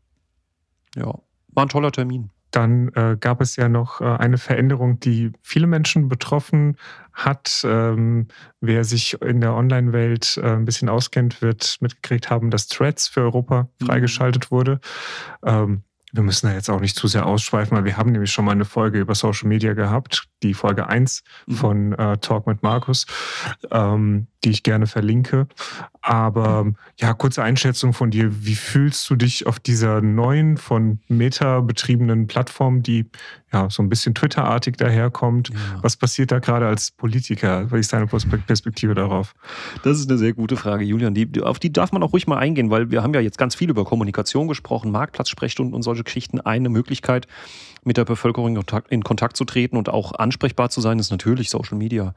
Ja, 0.97 1.15
war 1.49 1.67
ein 1.67 1.69
toller 1.69 1.93
Termin. 1.93 2.31
Dann 2.51 2.89
äh, 2.95 3.17
gab 3.19 3.41
es 3.41 3.57
ja 3.57 3.69
noch 3.69 4.01
äh, 4.01 4.05
eine 4.05 4.39
Veränderung, 4.39 5.01
die 5.01 5.33
viele 5.43 5.67
Menschen 5.67 6.09
betroffen 6.09 6.77
hat. 7.13 7.63
Ähm, 7.65 8.29
wer 8.61 8.85
sich 8.85 9.21
in 9.23 9.41
der 9.41 9.55
Online-Welt 9.55 10.39
äh, 10.43 10.47
ein 10.47 10.65
bisschen 10.65 10.89
auskennt, 10.89 11.43
wird 11.43 11.77
mitgekriegt 11.81 12.31
haben, 12.31 12.51
dass 12.51 12.69
Threads 12.69 13.09
für 13.09 13.23
Europa 13.23 13.69
mhm. 13.81 13.87
freigeschaltet 13.87 14.51
wurde. 14.51 14.81
Ähm, 15.45 15.83
wir 16.13 16.23
müssen 16.23 16.47
da 16.47 16.55
jetzt 16.55 16.69
auch 16.71 16.81
nicht 16.81 16.97
zu 16.97 17.07
sehr 17.07 17.27
ausschweifen, 17.27 17.77
weil 17.77 17.85
wir 17.85 17.97
haben 17.97 18.13
nämlich 18.13 18.33
schon 18.33 18.45
mal 18.45 18.53
eine 18.53 18.65
Folge 18.65 19.01
über 19.01 19.15
Social 19.15 19.49
Media 19.49 19.75
gehabt, 19.75 20.29
die 20.43 20.55
Folge 20.55 20.89
1 20.89 21.23
mhm. 21.47 21.55
von 21.55 21.93
äh, 21.93 22.19
Talk 22.19 22.47
mit 22.47 22.63
Markus, 22.63 23.07
ähm, 23.71 24.27
die 24.45 24.51
ich 24.51 24.63
gerne 24.63 24.87
verlinke. 24.87 25.47
Aber 26.01 26.73
ja, 26.99 27.13
kurze 27.15 27.43
Einschätzung 27.43 27.93
von 27.93 28.11
dir. 28.11 28.45
Wie 28.45 28.55
fühlst 28.55 29.09
du 29.11 29.17
dich 29.17 29.47
auf 29.47 29.61
dieser 29.61 30.01
neuen, 30.01 30.57
von 30.57 31.01
Meta 31.09 31.61
betriebenen 31.61 32.27
Plattform, 32.27 32.83
die 32.83 33.11
ja 33.53 33.69
so 33.71 33.83
ein 33.83 33.89
bisschen 33.89 34.15
Twitter-artig 34.15 34.77
daherkommt? 34.77 35.51
Ja. 35.51 35.57
Was 35.83 35.97
passiert 35.97 36.31
da 36.31 36.39
gerade 36.39 36.67
als 36.67 36.91
Politiker? 36.91 37.71
Was 37.71 37.81
ist 37.81 37.93
deine 37.93 38.07
Perspektive 38.07 38.95
darauf? 38.95 39.35
Das 39.83 39.99
ist 39.99 40.09
eine 40.09 40.19
sehr 40.19 40.33
gute 40.33 40.57
Frage, 40.57 40.85
Julian. 40.85 41.15
Die, 41.15 41.43
auf 41.43 41.59
die 41.59 41.73
darf 41.73 41.93
man 41.93 42.03
auch 42.03 42.13
ruhig 42.13 42.27
mal 42.27 42.39
eingehen, 42.39 42.71
weil 42.71 42.91
wir 42.91 43.03
haben 43.03 43.15
ja 43.15 43.21
jetzt 43.21 43.39
ganz 43.39 43.55
viel 43.55 43.71
über 43.71 43.85
Kommunikation 43.85 44.49
gesprochen, 44.49 44.91
Marktplatzsprechstunden 44.91 45.75
und 45.75 45.83
solche 45.83 46.05
Geschichten. 46.05 46.41
Eine 46.41 46.69
Möglichkeit, 46.69 47.27
mit 47.83 47.97
der 47.97 48.05
Bevölkerung 48.05 48.59
in 48.91 49.05
Kontakt 49.05 49.37
zu 49.37 49.45
treten 49.45 49.77
und 49.77 49.89
auch 49.89 50.13
ansprechbar 50.13 50.71
zu 50.71 50.81
sein, 50.81 50.99
ist 50.99 51.11
natürlich 51.11 51.51
Social 51.51 51.79
Media. 51.79 52.15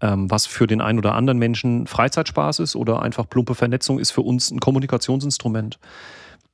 Ähm, 0.00 0.30
was 0.30 0.46
für 0.46 0.66
den 0.66 0.80
einen 0.80 0.98
oder 0.98 1.14
anderen 1.14 1.38
Menschen 1.38 1.86
Freizeitspaß 1.86 2.58
ist 2.58 2.76
oder 2.76 3.02
einfach 3.02 3.28
plumpe 3.28 3.54
Vernetzung, 3.54 3.98
ist 3.98 4.10
für 4.10 4.20
uns 4.20 4.50
ein 4.50 4.60
Kommunikationsinstrument. 4.60 5.78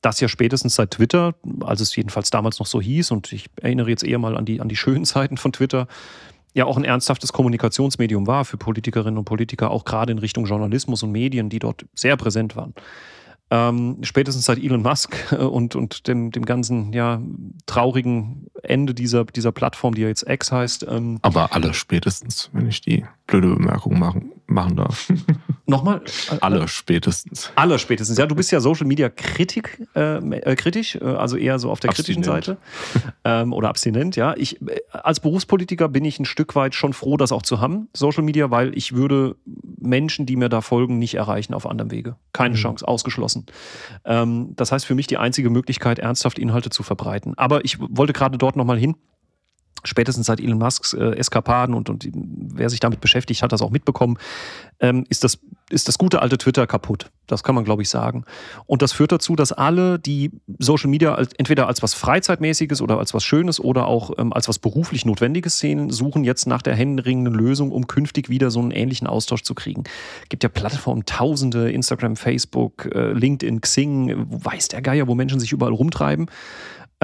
Das 0.03 0.19
ja 0.19 0.27
spätestens 0.27 0.75
seit 0.75 0.91
Twitter, 0.91 1.33
als 1.61 1.79
es 1.79 1.95
jedenfalls 1.95 2.29
damals 2.29 2.59
noch 2.59 2.67
so 2.67 2.81
hieß, 2.81 3.11
und 3.11 3.31
ich 3.31 3.49
erinnere 3.61 3.89
jetzt 3.89 4.03
eher 4.03 4.19
mal 4.19 4.37
an 4.37 4.45
die, 4.45 4.59
an 4.59 4.67
die 4.67 4.75
schönen 4.83 5.05
Zeiten 5.05 5.37
von 5.37 5.53
Twitter, 5.53 5.87
ja 6.53 6.65
auch 6.65 6.77
ein 6.77 6.83
ernsthaftes 6.83 7.33
Kommunikationsmedium 7.33 8.27
war 8.27 8.45
für 8.45 8.57
Politikerinnen 8.57 9.17
und 9.17 9.25
Politiker, 9.25 9.71
auch 9.71 9.85
gerade 9.85 10.11
in 10.11 10.19
Richtung 10.19 10.45
Journalismus 10.45 11.01
und 11.03 11.11
Medien, 11.11 11.49
die 11.49 11.59
dort 11.59 11.85
sehr 11.95 12.17
präsent 12.17 12.55
waren. 12.55 12.73
Ähm, 13.49 13.99
spätestens 14.01 14.45
seit 14.45 14.57
Elon 14.57 14.81
Musk 14.81 15.15
äh, 15.31 15.35
und, 15.35 15.75
und 15.75 16.07
dem, 16.07 16.31
dem 16.31 16.43
ganzen 16.43 16.91
ja, 16.91 17.21
traurigen 17.65 18.47
Ende 18.61 18.93
dieser, 18.93 19.23
dieser 19.23 19.51
Plattform, 19.53 19.95
die 19.95 20.01
ja 20.01 20.09
jetzt 20.09 20.27
X 20.27 20.51
heißt. 20.51 20.85
Ähm, 20.89 21.19
Aber 21.21 21.53
alle 21.53 21.73
spätestens, 21.73 22.49
wenn 22.51 22.67
ich 22.67 22.81
die 22.81 23.05
blöde 23.25 23.49
Bemerkung 23.49 23.99
machen, 23.99 24.33
machen 24.47 24.75
darf. 24.75 25.11
Nochmal? 25.65 26.01
Alle 26.41 26.67
spätestens. 26.67 27.51
Alle 27.55 27.79
spätestens. 27.79 28.17
Ja, 28.17 28.25
du 28.25 28.35
bist 28.35 28.51
ja 28.51 28.59
Social 28.59 28.85
Media 28.85 29.07
Kritik, 29.07 29.79
äh, 29.95 30.17
äh, 30.17 30.55
kritisch, 30.57 30.95
äh, 30.95 31.03
also 31.05 31.37
eher 31.37 31.57
so 31.57 31.71
auf 31.71 31.79
der 31.79 31.91
abstinent. 31.91 32.25
kritischen 32.25 32.53
Seite. 32.53 32.57
Ähm, 33.25 33.53
oder 33.53 33.69
abstinent, 33.69 34.17
ja. 34.17 34.33
Ich, 34.35 34.61
äh, 34.61 34.81
als 34.91 35.21
Berufspolitiker 35.21 35.87
bin 35.87 36.03
ich 36.03 36.19
ein 36.19 36.25
Stück 36.25 36.55
weit 36.55 36.75
schon 36.75 36.91
froh, 36.91 37.15
das 37.15 37.31
auch 37.31 37.43
zu 37.43 37.61
haben, 37.61 37.87
Social 37.93 38.23
Media, 38.23 38.51
weil 38.51 38.77
ich 38.77 38.93
würde 38.93 39.37
Menschen, 39.79 40.25
die 40.25 40.35
mir 40.35 40.49
da 40.49 40.59
folgen, 40.59 40.99
nicht 40.99 41.15
erreichen 41.15 41.53
auf 41.53 41.65
anderem 41.65 41.91
Wege. 41.91 42.17
Keine 42.33 42.55
mhm. 42.55 42.59
Chance, 42.59 42.85
ausgeschlossen. 42.85 43.45
Ähm, 44.03 44.53
das 44.57 44.73
heißt 44.73 44.85
für 44.85 44.95
mich 44.95 45.07
die 45.07 45.17
einzige 45.17 45.49
Möglichkeit, 45.49 45.99
ernsthaft 45.99 46.37
Inhalte 46.37 46.69
zu 46.69 46.83
verbreiten. 46.83 47.37
Aber 47.37 47.63
ich 47.63 47.77
wollte 47.79 48.11
gerade 48.11 48.37
dort 48.37 48.57
nochmal 48.57 48.77
hin 48.77 48.95
spätestens 49.83 50.27
seit 50.27 50.39
Elon 50.39 50.57
Musks 50.57 50.93
äh, 50.93 51.11
Eskapaden 51.15 51.75
und, 51.75 51.89
und 51.89 52.07
wer 52.13 52.69
sich 52.69 52.79
damit 52.79 53.01
beschäftigt, 53.01 53.41
hat 53.43 53.51
das 53.51 53.61
auch 53.61 53.71
mitbekommen, 53.71 54.17
ähm, 54.79 55.05
ist, 55.09 55.23
das, 55.23 55.39
ist 55.69 55.87
das 55.87 55.97
gute 55.97 56.21
alte 56.21 56.37
Twitter 56.37 56.67
kaputt. 56.67 57.11
Das 57.27 57.43
kann 57.43 57.55
man, 57.55 57.63
glaube 57.63 57.81
ich, 57.81 57.89
sagen. 57.89 58.25
Und 58.65 58.81
das 58.81 58.91
führt 58.91 59.11
dazu, 59.11 59.35
dass 59.35 59.51
alle, 59.51 59.97
die 59.97 60.31
Social 60.59 60.89
Media 60.89 61.15
als, 61.15 61.31
entweder 61.33 61.67
als 61.67 61.81
was 61.81 61.93
Freizeitmäßiges 61.93 62.81
oder 62.81 62.99
als 62.99 63.13
was 63.13 63.23
Schönes 63.23 63.59
oder 63.59 63.87
auch 63.87 64.11
ähm, 64.17 64.33
als 64.33 64.49
was 64.49 64.59
beruflich 64.59 65.05
Notwendiges 65.05 65.57
sehen, 65.59 65.89
suchen 65.89 66.23
jetzt 66.23 66.47
nach 66.47 66.61
der 66.61 66.75
händeringenden 66.75 67.33
Lösung, 67.33 67.71
um 67.71 67.87
künftig 67.87 68.29
wieder 68.29 68.51
so 68.51 68.59
einen 68.59 68.71
ähnlichen 68.71 69.07
Austausch 69.07 69.43
zu 69.43 69.55
kriegen. 69.55 69.83
Es 70.23 70.29
gibt 70.29 70.43
ja 70.43 70.49
Plattformen, 70.49 71.05
Tausende, 71.05 71.71
Instagram, 71.71 72.15
Facebook, 72.17 72.93
äh, 72.93 73.13
LinkedIn, 73.13 73.61
Xing, 73.61 74.25
weiß 74.43 74.67
der 74.67 74.81
Geier, 74.81 75.07
wo 75.07 75.15
Menschen 75.15 75.39
sich 75.39 75.51
überall 75.51 75.73
rumtreiben. 75.73 76.27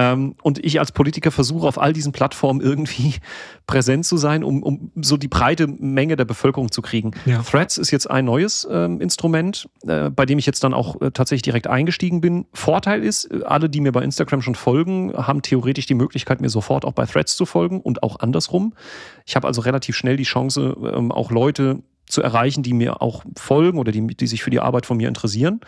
Ähm, 0.00 0.34
und 0.42 0.64
ich 0.64 0.80
als 0.80 0.92
Politiker 0.92 1.30
versuche 1.30 1.68
auf 1.68 1.78
all 1.78 1.92
diesen 1.92 2.12
Plattformen 2.12 2.62
irgendwie 2.62 3.16
präsent 3.66 4.06
zu 4.06 4.16
sein, 4.16 4.42
um, 4.42 4.62
um 4.62 4.90
so 4.96 5.18
die 5.18 5.28
breite 5.28 5.66
Menge 5.66 6.16
der 6.16 6.24
Bevölkerung 6.24 6.72
zu 6.72 6.80
kriegen. 6.80 7.10
Ja. 7.26 7.42
Threads 7.42 7.76
ist 7.76 7.90
jetzt 7.90 8.10
ein 8.10 8.24
neues 8.24 8.66
ähm, 8.70 9.02
Instrument, 9.02 9.68
äh, 9.86 10.08
bei 10.08 10.24
dem 10.24 10.38
ich 10.38 10.46
jetzt 10.46 10.64
dann 10.64 10.72
auch 10.72 10.98
äh, 11.02 11.10
tatsächlich 11.10 11.42
direkt 11.42 11.66
eingestiegen 11.66 12.22
bin. 12.22 12.46
Vorteil 12.54 13.04
ist, 13.04 13.26
äh, 13.26 13.42
alle, 13.44 13.68
die 13.68 13.82
mir 13.82 13.92
bei 13.92 14.02
Instagram 14.02 14.40
schon 14.40 14.54
folgen, 14.54 15.12
haben 15.14 15.42
theoretisch 15.42 15.84
die 15.84 15.94
Möglichkeit, 15.94 16.40
mir 16.40 16.48
sofort 16.48 16.86
auch 16.86 16.92
bei 16.92 17.04
Threads 17.04 17.36
zu 17.36 17.44
folgen 17.44 17.82
und 17.82 18.02
auch 18.02 18.20
andersrum. 18.20 18.72
Ich 19.26 19.36
habe 19.36 19.46
also 19.46 19.60
relativ 19.60 19.96
schnell 19.96 20.16
die 20.16 20.24
Chance, 20.24 20.76
ähm, 20.94 21.12
auch 21.12 21.30
Leute 21.30 21.82
zu 22.06 22.22
erreichen, 22.22 22.62
die 22.62 22.72
mir 22.72 23.02
auch 23.02 23.22
folgen 23.36 23.78
oder 23.78 23.92
die, 23.92 24.06
die 24.06 24.26
sich 24.26 24.42
für 24.42 24.50
die 24.50 24.60
Arbeit 24.60 24.86
von 24.86 24.96
mir 24.96 25.08
interessieren. 25.08 25.60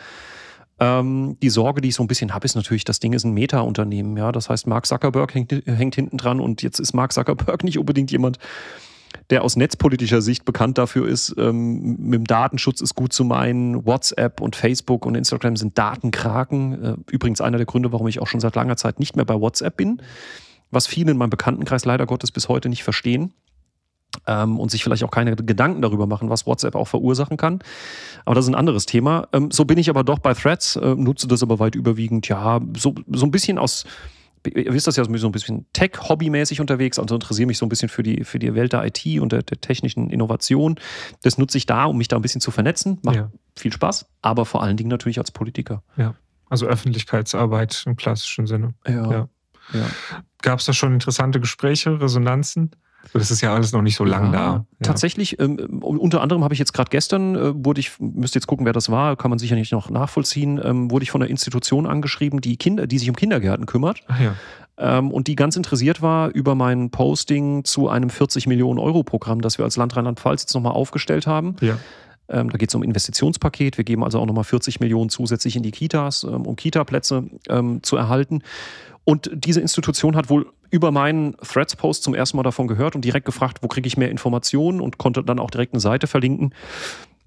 Ähm, 0.82 1.36
die 1.40 1.48
Sorge, 1.48 1.80
die 1.80 1.90
ich 1.90 1.94
so 1.94 2.02
ein 2.02 2.08
bisschen 2.08 2.34
habe, 2.34 2.44
ist 2.44 2.56
natürlich, 2.56 2.84
das 2.84 2.98
Ding 2.98 3.12
ist 3.12 3.22
ein 3.22 3.32
Meta-Unternehmen. 3.32 4.16
Ja? 4.16 4.32
Das 4.32 4.48
heißt, 4.48 4.66
Mark 4.66 4.84
Zuckerberg 4.86 5.32
hängt, 5.32 5.52
hängt 5.52 5.94
hinten 5.94 6.16
dran 6.16 6.40
und 6.40 6.60
jetzt 6.62 6.80
ist 6.80 6.92
Mark 6.92 7.12
Zuckerberg 7.12 7.62
nicht 7.62 7.78
unbedingt 7.78 8.10
jemand, 8.10 8.40
der 9.30 9.44
aus 9.44 9.54
netzpolitischer 9.54 10.22
Sicht 10.22 10.44
bekannt 10.44 10.78
dafür 10.78 11.06
ist, 11.06 11.36
ähm, 11.38 11.98
mit 11.98 12.14
dem 12.14 12.26
Datenschutz 12.26 12.80
ist 12.80 12.96
gut 12.96 13.12
zu 13.12 13.24
meinen. 13.24 13.86
WhatsApp 13.86 14.40
und 14.40 14.56
Facebook 14.56 15.06
und 15.06 15.14
Instagram 15.14 15.54
sind 15.54 15.78
Datenkraken. 15.78 16.84
Äh, 16.84 16.96
übrigens 17.12 17.40
einer 17.40 17.58
der 17.58 17.66
Gründe, 17.66 17.92
warum 17.92 18.08
ich 18.08 18.18
auch 18.18 18.26
schon 18.26 18.40
seit 18.40 18.56
langer 18.56 18.76
Zeit 18.76 18.98
nicht 18.98 19.14
mehr 19.14 19.24
bei 19.24 19.38
WhatsApp 19.38 19.76
bin, 19.76 20.02
was 20.72 20.88
viele 20.88 21.12
in 21.12 21.16
meinem 21.16 21.30
Bekanntenkreis 21.30 21.84
leider 21.84 22.06
Gottes 22.06 22.32
bis 22.32 22.48
heute 22.48 22.68
nicht 22.68 22.82
verstehen 22.82 23.32
ähm, 24.26 24.58
und 24.58 24.70
sich 24.70 24.82
vielleicht 24.84 25.04
auch 25.04 25.10
keine 25.10 25.36
Gedanken 25.36 25.82
darüber 25.82 26.06
machen, 26.06 26.28
was 26.28 26.46
WhatsApp 26.46 26.74
auch 26.74 26.88
verursachen 26.88 27.36
kann. 27.36 27.60
Aber 28.24 28.34
das 28.34 28.44
ist 28.44 28.50
ein 28.50 28.54
anderes 28.54 28.86
Thema. 28.86 29.28
Ähm, 29.32 29.50
so 29.50 29.64
bin 29.64 29.78
ich 29.78 29.90
aber 29.90 30.04
doch 30.04 30.18
bei 30.18 30.34
Threads, 30.34 30.76
äh, 30.76 30.94
nutze 30.94 31.28
das 31.28 31.42
aber 31.42 31.58
weit 31.58 31.74
überwiegend, 31.74 32.28
ja, 32.28 32.60
so, 32.76 32.94
so 33.10 33.26
ein 33.26 33.30
bisschen 33.30 33.58
aus 33.58 33.84
ihr 34.44 34.72
wisst 34.72 34.86
das 34.86 34.96
ja 34.96 35.04
so 35.04 35.28
ein 35.28 35.32
bisschen 35.32 35.66
Tech-Hobby-mäßig 35.72 36.60
unterwegs, 36.60 36.98
also 36.98 37.14
interessiere 37.14 37.46
mich 37.46 37.58
so 37.58 37.66
ein 37.66 37.68
bisschen 37.68 37.88
für 37.88 38.02
die, 38.02 38.24
für 38.24 38.38
die 38.38 38.54
Welt 38.54 38.72
der 38.72 38.84
IT 38.84 39.20
und 39.20 39.32
der, 39.32 39.42
der 39.42 39.60
technischen 39.60 40.10
Innovation. 40.10 40.80
Das 41.22 41.38
nutze 41.38 41.58
ich 41.58 41.66
da, 41.66 41.84
um 41.84 41.98
mich 41.98 42.08
da 42.08 42.16
ein 42.16 42.22
bisschen 42.22 42.40
zu 42.40 42.50
vernetzen. 42.50 42.98
Macht 43.02 43.16
ja. 43.16 43.30
viel 43.56 43.72
Spaß, 43.72 44.06
aber 44.20 44.44
vor 44.44 44.62
allen 44.62 44.76
Dingen 44.76 44.90
natürlich 44.90 45.18
als 45.18 45.30
Politiker. 45.30 45.82
Ja, 45.96 46.14
also 46.48 46.66
Öffentlichkeitsarbeit 46.66 47.84
im 47.86 47.96
klassischen 47.96 48.46
Sinne. 48.46 48.74
Ja. 48.86 49.10
ja. 49.10 49.28
ja. 49.72 49.86
Gab 50.42 50.58
es 50.58 50.66
da 50.66 50.72
schon 50.72 50.92
interessante 50.92 51.40
Gespräche, 51.40 52.00
Resonanzen? 52.00 52.72
Das 53.12 53.30
ist 53.30 53.40
ja 53.40 53.55
alles 53.55 53.72
noch 53.72 53.82
nicht 53.82 53.96
so 53.96 54.05
lang 54.05 54.26
ja, 54.26 54.30
da. 54.32 54.38
Ja. 54.38 54.64
Tatsächlich, 54.82 55.38
ähm, 55.40 55.57
unter 55.82 56.22
anderem 56.22 56.44
habe 56.44 56.55
ich 56.55 56.61
jetzt 56.61 56.72
gerade 56.72 56.90
gestern, 56.90 57.34
äh, 57.34 57.64
wurde 57.64 57.80
ich, 57.80 57.92
müsste 57.98 58.38
jetzt 58.38 58.46
gucken, 58.46 58.64
wer 58.64 58.72
das 58.72 58.90
war, 58.90 59.16
kann 59.16 59.30
man 59.30 59.38
sicher 59.38 59.55
nicht 59.55 59.72
noch 59.72 59.90
nachvollziehen, 59.90 60.61
ähm, 60.62 60.90
wurde 60.90 61.03
ich 61.03 61.11
von 61.11 61.22
einer 61.22 61.30
Institution 61.30 61.86
angeschrieben, 61.86 62.40
die 62.40 62.57
Kinder, 62.57 62.86
die 62.86 62.98
sich 62.98 63.09
um 63.09 63.16
Kindergärten 63.16 63.66
kümmert. 63.66 64.00
Ach 64.09 64.20
ja. 64.20 64.34
Ähm, 64.78 65.11
und 65.11 65.28
die 65.28 65.36
ganz 65.36 65.57
interessiert 65.57 66.00
war 66.00 66.30
über 66.30 66.55
mein 66.55 66.90
Posting 66.90 67.64
zu 67.64 67.88
einem 67.88 68.11
40 68.11 68.46
Millionen 68.46 68.78
Euro 68.78 69.03
Programm, 69.03 69.42
das 69.42 69.59
wir 69.59 69.64
als 69.64 69.76
Land 69.76 69.96
Rheinland-Pfalz 69.96 70.42
jetzt 70.42 70.55
nochmal 70.55 70.72
aufgestellt 70.72 71.26
haben. 71.26 71.57
Ja. 71.61 71.78
Ähm, 72.28 72.50
da 72.50 72.57
geht 72.57 72.70
es 72.70 72.74
um 72.74 72.82
Investitionspaket. 72.82 73.76
Wir 73.76 73.84
geben 73.84 74.03
also 74.03 74.18
auch 74.18 74.26
nochmal 74.26 74.44
40 74.44 74.80
Millionen 74.80 75.11
zusätzlich 75.11 75.57
in 75.57 75.62
die 75.62 75.70
Kitas, 75.70 76.24
ähm, 76.24 76.46
um 76.46 76.57
Kita-Plätze 76.57 77.24
ähm, 77.48 77.82
zu 77.82 77.96
erhalten. 77.96 78.42
Und 79.05 79.30
diese 79.34 79.61
Institution 79.61 80.16
hat 80.16 80.30
wohl 80.30 80.53
über 80.70 80.90
meinen 80.90 81.36
Threads-Post 81.36 82.03
zum 82.03 82.14
ersten 82.14 82.36
Mal 82.36 82.44
davon 82.44 82.68
gehört 82.68 82.94
und 82.94 83.05
direkt 83.05 83.26
gefragt, 83.26 83.59
wo 83.62 83.68
kriege 83.68 83.86
ich 83.86 83.96
mehr 83.96 84.11
Informationen 84.11 84.80
und 84.80 84.98
konnte 84.98 85.22
dann 85.22 85.38
auch 85.38 85.50
direkt 85.50 85.74
eine 85.74 85.80
Seite 85.80 86.07
verlinken. 86.07 86.55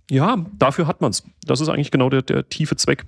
Ja, 0.10 0.46
dafür 0.58 0.88
hat 0.88 1.02
man 1.02 1.12
es. 1.12 1.24
Das 1.46 1.62
ist 1.62 1.70
eigentlich 1.70 1.92
genau 1.92 2.10
der, 2.10 2.22
der, 2.22 2.48
tiefe 2.48 2.76
Zweck, 2.76 3.06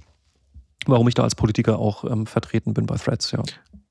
warum 0.86 1.08
ich 1.08 1.14
da 1.14 1.24
als 1.24 1.36
Politiker 1.36 1.80
auch 1.80 2.04
ähm, 2.04 2.26
vertreten 2.26 2.74
bin 2.74 2.86
bei 2.86 2.98
Threads, 2.98 3.32
ja. 3.32 3.44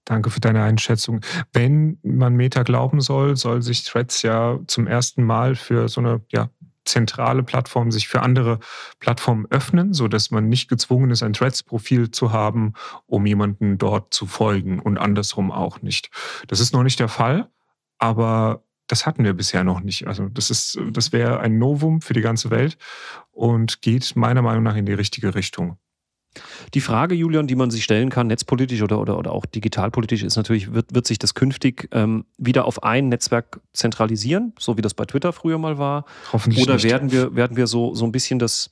Danke 0.04 0.30
für 0.30 0.38
deine 0.38 0.62
Einschätzung. 0.62 1.20
Wenn 1.52 1.98
man 2.04 2.36
Meta 2.36 2.62
glauben 2.62 3.00
soll, 3.00 3.36
soll 3.36 3.60
sich 3.62 3.82
Threads 3.82 4.22
ja 4.22 4.60
zum 4.68 4.86
ersten 4.86 5.24
Mal 5.24 5.56
für 5.56 5.88
so 5.88 6.00
eine 6.00 6.20
ja, 6.30 6.48
zentrale 6.86 7.42
Plattformen 7.42 7.90
sich 7.90 8.08
für 8.08 8.22
andere 8.22 8.58
Plattformen 8.98 9.46
öffnen, 9.50 9.92
so 9.92 10.08
dass 10.08 10.30
man 10.30 10.48
nicht 10.48 10.68
gezwungen 10.68 11.10
ist, 11.10 11.22
ein 11.22 11.32
Threads-Profil 11.32 12.10
zu 12.10 12.32
haben, 12.32 12.72
um 13.06 13.26
jemanden 13.26 13.78
dort 13.78 14.14
zu 14.14 14.26
folgen 14.26 14.80
und 14.80 14.98
andersrum 14.98 15.52
auch 15.52 15.82
nicht. 15.82 16.10
Das 16.48 16.60
ist 16.60 16.72
noch 16.72 16.82
nicht 16.82 17.00
der 17.00 17.08
Fall, 17.08 17.50
aber 17.98 18.62
das 18.86 19.04
hatten 19.04 19.24
wir 19.24 19.34
bisher 19.34 19.64
noch 19.64 19.80
nicht. 19.80 20.06
Also 20.06 20.28
das 20.28 20.78
das 20.90 21.12
wäre 21.12 21.40
ein 21.40 21.58
Novum 21.58 22.00
für 22.00 22.14
die 22.14 22.20
ganze 22.20 22.50
Welt 22.50 22.78
und 23.32 23.82
geht 23.82 24.14
meiner 24.16 24.42
Meinung 24.42 24.62
nach 24.62 24.76
in 24.76 24.86
die 24.86 24.94
richtige 24.94 25.34
Richtung. 25.34 25.78
Die 26.74 26.80
Frage, 26.80 27.14
Julian, 27.14 27.46
die 27.46 27.54
man 27.54 27.70
sich 27.70 27.84
stellen 27.84 28.10
kann, 28.10 28.26
netzpolitisch 28.26 28.82
oder, 28.82 29.00
oder, 29.00 29.18
oder 29.18 29.32
auch 29.32 29.46
digitalpolitisch, 29.46 30.22
ist 30.22 30.36
natürlich, 30.36 30.72
wird, 30.72 30.94
wird 30.94 31.06
sich 31.06 31.18
das 31.18 31.34
künftig 31.34 31.88
ähm, 31.92 32.24
wieder 32.38 32.64
auf 32.64 32.82
ein 32.82 33.08
Netzwerk 33.08 33.60
zentralisieren, 33.72 34.52
so 34.58 34.76
wie 34.76 34.82
das 34.82 34.94
bei 34.94 35.04
Twitter 35.04 35.32
früher 35.32 35.58
mal 35.58 35.78
war? 35.78 36.04
Hoffentlich 36.32 36.62
Oder 36.62 36.74
nicht. 36.74 36.84
werden 36.84 37.12
wir, 37.12 37.34
werden 37.36 37.56
wir 37.56 37.66
so, 37.66 37.94
so 37.94 38.04
ein 38.04 38.12
bisschen 38.12 38.38
das, 38.38 38.70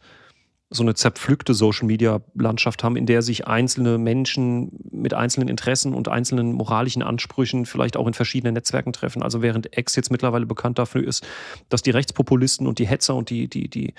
so 0.71 0.83
eine 0.83 0.95
zerpflückte 0.95 1.55
Social-Media-Landschaft 1.55 2.83
haben, 2.83 2.97
in 2.97 3.07
der 3.07 3.23
sich 3.23 3.47
einzelne 3.47 3.97
Menschen 3.99 4.73
mit 4.91 5.15
einzelnen 5.15 5.49
Interessen 5.49 5.95
und 5.95 6.09
einzelnen 6.09 6.53
moralischen 6.53 7.03
Ansprüchen 7.03 7.67
vielleicht 7.67 7.97
auch 7.97 8.07
in 8.07 8.15
verschiedenen 8.15 8.55
Netzwerken 8.55 8.93
treffen. 8.93 9.23
Also 9.23 9.41
während 9.41 9.77
X 9.77 9.95
jetzt 9.95 10.11
mittlerweile 10.11 10.47
bekannt 10.47 10.79
dafür 10.79 11.07
ist, 11.07 11.25
dass 11.69 11.83
die 11.83 11.91
Rechtspopulisten 11.91 12.67
und 12.67 12.79
die 12.79 12.87
Hetzer 12.87 13.15
und 13.15 13.31
die, 13.31 13.47
die, 13.49 13.69
die, 13.69 13.95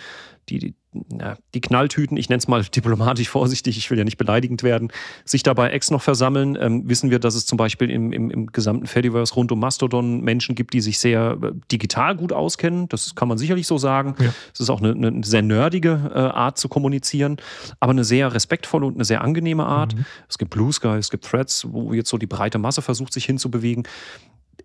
die, 0.49 0.59
die, 0.59 0.75
na, 1.11 1.37
die 1.53 1.61
Knalltüten, 1.61 2.17
ich 2.17 2.29
nenne 2.29 2.39
es 2.39 2.47
mal 2.47 2.63
diplomatisch 2.75 3.29
vorsichtig, 3.29 3.77
ich 3.77 3.89
will 3.89 3.97
ja 3.97 4.03
nicht 4.03 4.17
beleidigend 4.17 4.63
werden, 4.63 4.91
sich 5.23 5.43
dabei 5.43 5.71
Ex 5.71 5.91
noch 5.91 6.01
versammeln, 6.01 6.57
ähm, 6.59 6.87
wissen 6.87 7.11
wir, 7.11 7.19
dass 7.19 7.35
es 7.35 7.45
zum 7.45 7.57
Beispiel 7.57 7.89
im, 7.89 8.11
im, 8.11 8.29
im 8.29 8.47
gesamten 8.47 8.87
Fediverse 8.87 9.33
rund 9.35 9.51
um 9.51 9.59
Mastodon 9.59 10.21
Menschen 10.21 10.55
gibt, 10.55 10.73
die 10.73 10.81
sich 10.81 10.99
sehr 10.99 11.37
äh, 11.41 11.51
digital 11.71 12.15
gut 12.15 12.33
auskennen. 12.33 12.87
Das 12.89 13.15
kann 13.15 13.27
man 13.27 13.37
sicherlich 13.37 13.67
so 13.67 13.77
sagen. 13.77 14.15
Es 14.17 14.25
ja. 14.25 14.31
ist 14.59 14.69
auch 14.69 14.81
eine, 14.81 14.91
eine, 14.91 15.23
sehr 15.23 15.41
nerdige 15.41 16.11
äh, 16.13 16.17
Art 16.17 16.57
zu 16.57 16.69
kommunizieren, 16.69 17.37
aber 17.79 17.91
eine 17.91 18.03
sehr 18.03 18.33
respektvolle 18.33 18.85
und 18.85 18.95
eine 18.95 19.05
sehr 19.05 19.21
angenehme 19.21 19.65
Art. 19.65 19.95
Mhm. 19.95 20.05
Es 20.29 20.37
gibt 20.37 20.51
Blue 20.51 20.71
Sky, 20.71 20.97
es 20.97 21.09
gibt 21.09 21.25
Threads, 21.25 21.67
wo 21.69 21.93
jetzt 21.93 22.09
so 22.09 22.17
die 22.17 22.27
breite 22.27 22.57
Masse 22.57 22.81
versucht, 22.81 23.13
sich 23.13 23.25
hinzubewegen 23.25 23.83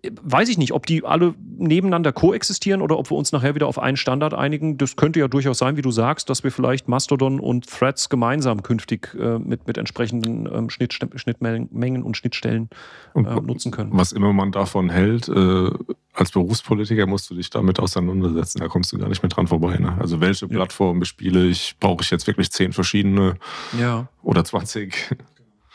weiß 0.03 0.49
ich 0.49 0.57
nicht, 0.57 0.73
ob 0.73 0.85
die 0.85 1.05
alle 1.05 1.35
nebeneinander 1.57 2.11
koexistieren 2.11 2.81
oder 2.81 2.97
ob 2.97 3.11
wir 3.11 3.17
uns 3.17 3.31
nachher 3.31 3.53
wieder 3.53 3.67
auf 3.67 3.77
einen 3.77 3.97
Standard 3.97 4.33
einigen. 4.33 4.77
Das 4.77 4.95
könnte 4.95 5.19
ja 5.19 5.27
durchaus 5.27 5.59
sein, 5.59 5.77
wie 5.77 5.83
du 5.83 5.91
sagst, 5.91 6.29
dass 6.29 6.43
wir 6.43 6.51
vielleicht 6.51 6.87
Mastodon 6.87 7.39
und 7.39 7.67
Threads 7.67 8.09
gemeinsam 8.09 8.63
künftig 8.63 9.15
äh, 9.19 9.37
mit, 9.37 9.67
mit 9.67 9.77
entsprechenden 9.77 10.49
ähm, 10.51 10.69
Schnitt, 10.69 10.93
Schnittmengen 10.93 12.03
und 12.03 12.17
Schnittstellen 12.17 12.69
äh, 13.13 13.19
und 13.19 13.45
nutzen 13.45 13.71
können. 13.71 13.91
Was 13.93 14.11
immer 14.11 14.33
man 14.33 14.51
davon 14.51 14.89
hält, 14.89 15.29
äh, 15.29 15.69
als 16.13 16.31
Berufspolitiker 16.31 17.05
musst 17.05 17.29
du 17.29 17.35
dich 17.35 17.49
damit 17.51 17.79
auseinandersetzen. 17.79 18.59
Da 18.59 18.67
kommst 18.67 18.91
du 18.91 18.97
gar 18.97 19.07
nicht 19.07 19.21
mehr 19.21 19.29
dran 19.29 19.47
vorbei. 19.47 19.77
Ne? 19.77 19.95
Also 19.99 20.19
welche 20.19 20.47
ja. 20.47 20.51
Plattform 20.51 20.99
bespiele 20.99 21.45
ich? 21.45 21.75
Brauche 21.79 22.03
ich 22.03 22.09
jetzt 22.09 22.25
wirklich 22.25 22.51
zehn 22.51 22.73
verschiedene 22.73 23.35
ja. 23.79 24.07
oder 24.23 24.43
20? 24.43 25.15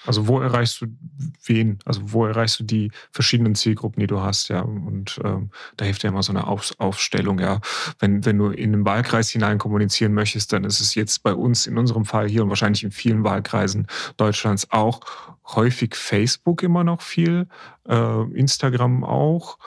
Also 0.07 0.29
wo 0.29 0.41
erreichst 0.41 0.81
du 0.81 0.87
wen? 1.45 1.79
Also 1.85 2.01
wo 2.05 2.27
erreichst 2.27 2.61
du 2.61 2.65
die 2.65 2.91
verschiedenen 3.11 3.55
Zielgruppen, 3.55 4.01
die 4.01 4.07
du 4.07 4.21
hast, 4.21 4.49
ja? 4.49 4.61
Und 4.61 5.21
ähm, 5.25 5.51
da 5.77 5.85
hilft 5.85 6.03
ja 6.03 6.11
immer 6.11 6.23
so 6.23 6.33
eine 6.33 6.47
Auf 6.47 6.73
Aufstellung, 6.79 7.39
ja. 7.39 7.61
Wenn, 7.99 8.25
wenn 8.25 8.39
du 8.39 8.49
in 8.49 8.73
den 8.73 8.85
Wahlkreis 8.85 9.31
hinein 9.31 9.59
kommunizieren 9.59 10.15
möchtest, 10.15 10.53
dann 10.53 10.65
ist 10.65 10.81
es 10.81 10.95
jetzt 10.95 11.23
bei 11.23 11.35
uns 11.35 11.67
in 11.67 11.79
unserem 11.79 12.05
Fall 12.05 12.29
hier 12.29 12.43
und 12.43 12.49
wahrscheinlich 12.49 12.85
in 12.85 12.91
vielen 12.91 13.25
Wahlkreisen 13.25 13.87
Deutschlands 14.17 14.71
auch 14.71 15.01
häufig 15.55 15.95
Facebook 15.95 16.63
immer 16.63 16.85
noch 16.85 17.03
viel, 17.03 17.47
äh, 17.89 18.23
Instagram 18.33 19.05
auch. 19.05 19.59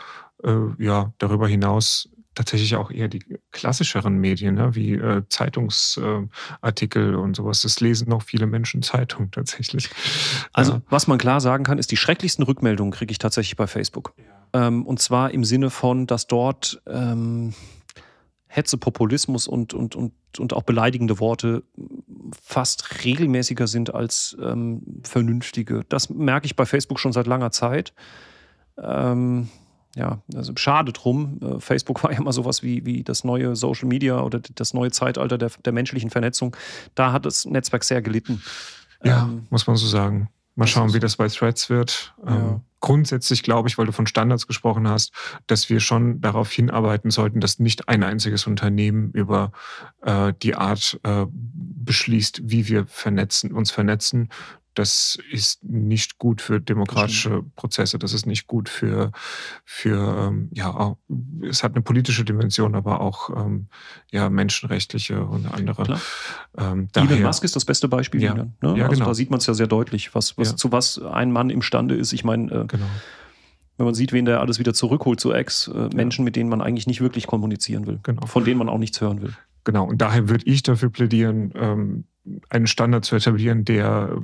Äh, 0.44 0.56
ja, 0.78 1.12
darüber 1.18 1.48
hinaus 1.48 2.10
tatsächlich 2.36 2.75
auch 2.75 2.91
eher 2.91 3.07
die 3.07 3.23
klassischeren 3.51 4.17
Medien, 4.17 4.55
ne, 4.55 4.75
wie 4.75 4.93
äh, 4.93 5.23
Zeitungsartikel 5.30 7.13
äh, 7.13 7.15
und 7.15 7.36
sowas. 7.36 7.61
Das 7.61 7.80
lesen 7.80 8.09
noch 8.09 8.23
viele 8.23 8.47
Menschen 8.47 8.82
Zeitung 8.82 9.32
tatsächlich. 9.32 9.89
Also, 10.53 10.73
ja. 10.73 10.82
was 10.89 11.07
man 11.07 11.17
klar 11.17 11.41
sagen 11.41 11.63
kann, 11.63 11.77
ist, 11.77 11.91
die 11.91 11.97
schrecklichsten 11.97 12.43
Rückmeldungen 12.43 12.91
kriege 12.91 13.11
ich 13.11 13.17
tatsächlich 13.17 13.55
bei 13.55 13.67
Facebook. 13.67 14.13
Ja. 14.17 14.67
Ähm, 14.67 14.86
und 14.86 14.99
zwar 14.99 15.32
im 15.32 15.43
Sinne 15.43 15.69
von, 15.69 16.07
dass 16.07 16.27
dort 16.27 16.82
ähm, 16.88 17.53
Hetze, 18.47 18.77
Populismus 18.77 19.47
und, 19.47 19.73
und, 19.73 19.95
und, 19.95 20.13
und 20.39 20.53
auch 20.53 20.63
beleidigende 20.63 21.19
Worte 21.19 21.63
fast 22.41 23.05
regelmäßiger 23.05 23.67
sind 23.67 23.93
als 23.93 24.36
ähm, 24.41 24.82
vernünftige. 25.03 25.84
Das 25.89 26.09
merke 26.09 26.47
ich 26.47 26.55
bei 26.55 26.65
Facebook 26.65 26.99
schon 26.99 27.13
seit 27.13 27.27
langer 27.27 27.51
Zeit. 27.51 27.93
Ähm, 28.82 29.49
ja, 29.96 30.20
also 30.36 30.54
schade 30.56 30.94
drum. 30.94 31.40
Äh, 31.42 31.60
Facebook 31.60 32.04
war 32.04 32.12
ja 32.14 32.22
mal 32.22 32.32
sowas 32.32 32.64
wie, 32.64 32.86
wie 32.86 33.04
das 33.04 33.24
neue 33.24 33.56
Social 33.56 33.88
Media 33.88 34.22
oder 34.22 34.40
das 34.40 34.74
neue 34.74 34.92
Zeitalter 34.92 35.38
der, 35.38 35.52
der 35.64 35.74
menschlichen 35.74 36.10
Vernetzung. 36.10 36.56
Da 36.96 37.12
hat 37.12 37.26
das 37.26 37.46
Netzwerk 37.46 37.84
sehr 37.84 38.02
gelitten. 38.02 38.42
Ja, 39.04 39.24
ähm, 39.24 39.48
muss 39.50 39.68
man 39.68 39.76
so 39.76 39.88
sagen. 39.88 40.30
Mal 40.56 40.68
schauen, 40.68 40.94
wie 40.94 41.00
das 41.00 41.16
bei 41.16 41.28
Threads 41.30 41.70
wird. 41.70 42.14
Ja. 42.26 42.36
Ähm, 42.36 42.62
grundsätzlich 42.80 43.43
glaube 43.43 43.69
ich, 43.69 43.77
weil 43.77 43.86
du 43.86 43.91
von 43.91 44.07
Standards 44.07 44.47
gesprochen 44.47 44.88
hast, 44.88 45.13
dass 45.47 45.69
wir 45.69 45.80
schon 45.80 46.21
darauf 46.21 46.51
hinarbeiten 46.51 47.11
sollten, 47.11 47.39
dass 47.39 47.59
nicht 47.59 47.89
ein 47.89 48.03
einziges 48.03 48.47
Unternehmen 48.47 49.11
über 49.11 49.51
äh, 50.01 50.34
die 50.41 50.55
Art 50.55 50.99
äh, 51.03 51.25
beschließt, 51.30 52.41
wie 52.43 52.67
wir 52.67 52.86
vernetzen, 52.88 53.51
uns 53.51 53.71
vernetzen, 53.71 54.30
das 54.80 55.17
ist 55.30 55.63
nicht 55.63 56.19
gut 56.19 56.41
für 56.41 56.61
demokratische 56.61 57.43
Prozesse, 57.57 57.99
das 57.99 58.13
ist 58.13 58.25
nicht 58.25 58.47
gut 58.47 58.69
für, 58.69 59.11
für 59.65 60.27
ähm, 60.30 60.49
ja, 60.53 60.95
es 61.41 61.63
hat 61.63 61.73
eine 61.73 61.82
politische 61.82 62.23
Dimension, 62.23 62.75
aber 62.75 63.01
auch 63.01 63.30
ähm, 63.30 63.67
ja, 64.09 64.30
menschenrechtliche 64.30 65.25
und 65.25 65.51
andere. 65.51 65.99
Ähm, 66.57 66.88
Elon 66.95 67.23
Musk 67.23 67.43
ist 67.43 67.57
das 67.57 67.65
beste 67.65 67.89
Beispiel. 67.89 68.21
Ja, 68.21 68.34
wieder, 68.34 68.45
ne? 68.45 68.77
ja 68.77 68.86
also 68.86 68.95
genau. 68.95 69.05
Da 69.07 69.13
sieht 69.15 69.32
man 69.32 69.39
es 69.39 69.47
ja 69.47 69.53
sehr 69.53 69.67
deutlich, 69.67 70.15
was, 70.15 70.38
was, 70.38 70.51
ja. 70.51 70.55
zu 70.55 70.71
was 70.71 70.97
ein 71.01 71.34
Mann 71.34 71.49
imstande 71.49 71.95
ist. 71.95 72.13
Ich 72.13 72.23
meine, 72.23 72.49
äh, 72.49 72.65
genau. 72.70 72.86
wenn 73.78 73.86
man 73.86 73.95
sieht, 73.95 74.13
wen 74.13 74.26
der 74.26 74.39
alles 74.39 74.59
wieder 74.59 74.74
zurückholt 74.74 75.20
zu 75.20 75.34
Ex, 75.34 75.67
äh, 75.67 75.89
Menschen, 75.93 76.24
mit 76.24 76.36
denen 76.36 76.49
man 76.49 76.61
eigentlich 76.61 76.88
nicht 76.88 77.01
wirklich 77.01 77.28
kommunizieren 77.28 77.86
will, 77.88 77.99
genau. 78.03 78.26
von 78.26 78.45
denen 78.45 78.59
man 78.59 78.70
auch 78.70 78.78
nichts 78.78 79.01
hören 79.01 79.22
will. 79.22 79.34
Genau, 79.65 79.86
und 79.86 79.99
daher 80.01 80.30
würde 80.30 80.45
ich 80.45 80.63
dafür 80.63 80.89
plädieren, 80.89 81.51
ähm, 81.55 82.05
einen 82.49 82.67
Standard 82.67 83.05
zu 83.05 83.15
etablieren, 83.15 83.65
der 83.65 84.22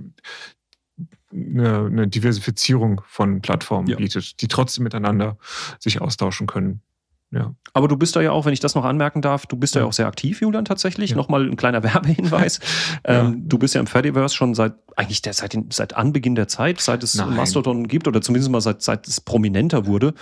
eine, 1.31 1.85
eine 1.85 2.07
Diversifizierung 2.07 3.01
von 3.07 3.41
Plattformen 3.41 3.87
ja. 3.87 3.97
bietet, 3.97 4.41
die 4.41 4.47
trotzdem 4.47 4.83
miteinander 4.83 5.37
sich 5.79 6.01
austauschen 6.01 6.47
können. 6.47 6.81
Ja. 7.35 7.53
Aber 7.73 7.89
du 7.89 7.97
bist 7.97 8.15
da 8.15 8.21
ja 8.21 8.31
auch, 8.31 8.45
wenn 8.45 8.53
ich 8.53 8.61
das 8.61 8.73
noch 8.73 8.85
anmerken 8.85 9.21
darf, 9.21 9.45
du 9.45 9.57
bist 9.57 9.75
ja, 9.75 9.81
ja 9.81 9.87
auch 9.87 9.93
sehr 9.93 10.07
aktiv, 10.07 10.39
Julian, 10.39 10.63
tatsächlich. 10.63 11.09
Ja. 11.11 11.17
Nochmal 11.17 11.45
ein 11.45 11.57
kleiner 11.57 11.83
Werbehinweis. 11.83 12.61
ja. 13.05 13.25
ähm, 13.25 13.49
du 13.49 13.57
bist 13.57 13.75
ja 13.75 13.81
im 13.81 13.87
Fediverse 13.87 14.33
schon 14.33 14.53
seit 14.55 14.73
eigentlich 14.95 15.21
der, 15.21 15.33
seit, 15.33 15.53
den, 15.53 15.67
seit 15.71 15.95
Anbeginn 15.95 16.35
der 16.35 16.47
Zeit, 16.47 16.79
seit 16.79 17.03
es 17.03 17.15
Nein. 17.15 17.35
Mastodon 17.35 17.87
gibt 17.87 18.07
oder 18.07 18.21
zumindest 18.21 18.49
mal 18.49 18.61
seit, 18.61 18.81
seit 18.81 19.07
es 19.07 19.19
prominenter 19.19 19.87
wurde, 19.87 20.13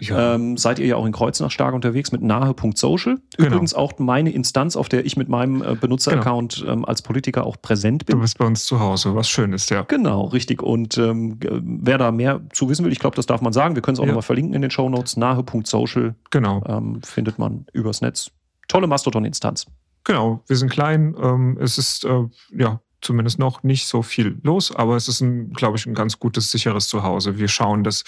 ja. 0.00 0.34
ähm, 0.34 0.56
seid 0.56 0.78
ihr 0.78 0.86
ja 0.86 0.96
auch 0.96 1.04
in 1.04 1.12
Kreuznach 1.12 1.50
stark 1.50 1.74
unterwegs 1.74 2.12
mit 2.12 2.22
nahe.social. 2.22 3.18
Genau. 3.36 3.46
Übrigens 3.46 3.74
auch 3.74 3.98
meine 3.98 4.30
Instanz, 4.30 4.76
auf 4.76 4.88
der 4.88 5.04
ich 5.04 5.16
mit 5.16 5.28
meinem 5.28 5.62
äh, 5.62 5.74
Benutzeraccount 5.74 6.60
genau. 6.60 6.72
ähm, 6.72 6.84
als 6.86 7.02
Politiker 7.02 7.44
auch 7.44 7.60
präsent 7.60 8.06
bin. 8.06 8.16
Du 8.16 8.22
bist 8.22 8.38
bei 8.38 8.46
uns 8.46 8.64
zu 8.64 8.80
Hause, 8.80 9.14
was 9.14 9.28
schön 9.28 9.52
ist, 9.52 9.70
ja. 9.70 9.82
Genau, 9.82 10.24
richtig. 10.26 10.62
Und 10.62 10.96
ähm, 10.96 11.38
wer 11.42 11.98
da 11.98 12.10
mehr 12.10 12.40
zu 12.52 12.70
wissen 12.70 12.84
will, 12.86 12.92
ich 12.92 13.00
glaube, 13.00 13.16
das 13.16 13.26
darf 13.26 13.42
man 13.42 13.52
sagen, 13.52 13.74
wir 13.74 13.82
können 13.82 13.94
es 13.94 14.00
auch 14.00 14.04
ja. 14.04 14.08
nochmal 14.08 14.22
verlinken 14.22 14.54
in 14.54 14.62
den 14.62 14.70
Show 14.70 14.88
Notes. 14.88 15.18
Nahe.social 15.18 16.14
genau. 16.30 16.61
Ähm, 16.66 17.02
findet 17.02 17.38
man 17.38 17.66
übers 17.72 18.00
Netz. 18.00 18.30
Tolle 18.68 18.86
Mastodon-Instanz. 18.86 19.66
Genau, 20.04 20.42
wir 20.46 20.56
sind 20.56 20.70
klein. 20.70 21.14
Ähm, 21.20 21.58
es 21.60 21.78
ist 21.78 22.04
äh, 22.04 22.24
ja 22.52 22.80
zumindest 23.02 23.38
noch 23.38 23.62
nicht 23.62 23.86
so 23.86 24.02
viel 24.02 24.38
los, 24.42 24.74
aber 24.74 24.96
es 24.96 25.08
ist, 25.08 25.24
glaube 25.54 25.76
ich, 25.76 25.86
ein 25.86 25.94
ganz 25.94 26.18
gutes, 26.18 26.50
sicheres 26.50 26.88
Zuhause. 26.88 27.36
Wir 27.36 27.48
schauen, 27.48 27.84
dass, 27.84 28.04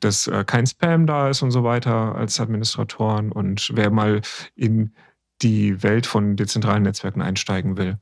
dass 0.00 0.26
äh, 0.26 0.44
kein 0.44 0.66
Spam 0.66 1.06
da 1.06 1.28
ist 1.28 1.42
und 1.42 1.50
so 1.50 1.64
weiter 1.64 2.14
als 2.14 2.40
Administratoren. 2.40 3.30
Und 3.30 3.70
wer 3.74 3.90
mal 3.90 4.22
in 4.56 4.94
die 5.42 5.82
Welt 5.82 6.06
von 6.06 6.36
dezentralen 6.36 6.82
Netzwerken 6.82 7.22
einsteigen 7.22 7.76
will, 7.76 7.98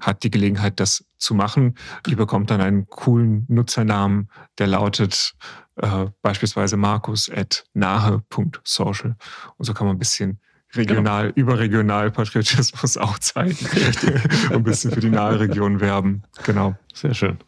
hat 0.00 0.22
die 0.22 0.30
Gelegenheit, 0.30 0.80
das 0.80 1.04
zu 1.18 1.34
machen. 1.34 1.74
Ihr 2.06 2.16
bekommt 2.16 2.50
dann 2.50 2.60
einen 2.60 2.86
coolen 2.88 3.44
Nutzernamen, 3.48 4.30
der 4.58 4.66
lautet 4.66 5.34
äh, 5.76 6.06
beispielsweise 6.22 6.76
markus 6.76 7.30
at 7.30 7.64
nahe.social. 7.74 9.16
Und 9.56 9.64
so 9.64 9.74
kann 9.74 9.86
man 9.86 9.96
ein 9.96 9.98
bisschen 9.98 10.40
regional, 10.74 11.32
genau. 11.32 11.34
überregional 11.36 12.10
Patriotismus 12.10 12.96
auch 12.96 13.18
zeigen. 13.18 13.56
und 14.48 14.56
ein 14.56 14.62
bisschen 14.62 14.92
für 14.92 15.00
die 15.00 15.10
nahe 15.10 15.40
Region 15.40 15.80
werben. 15.80 16.22
Genau. 16.44 16.74
Sehr 16.94 17.14
schön. 17.14 17.38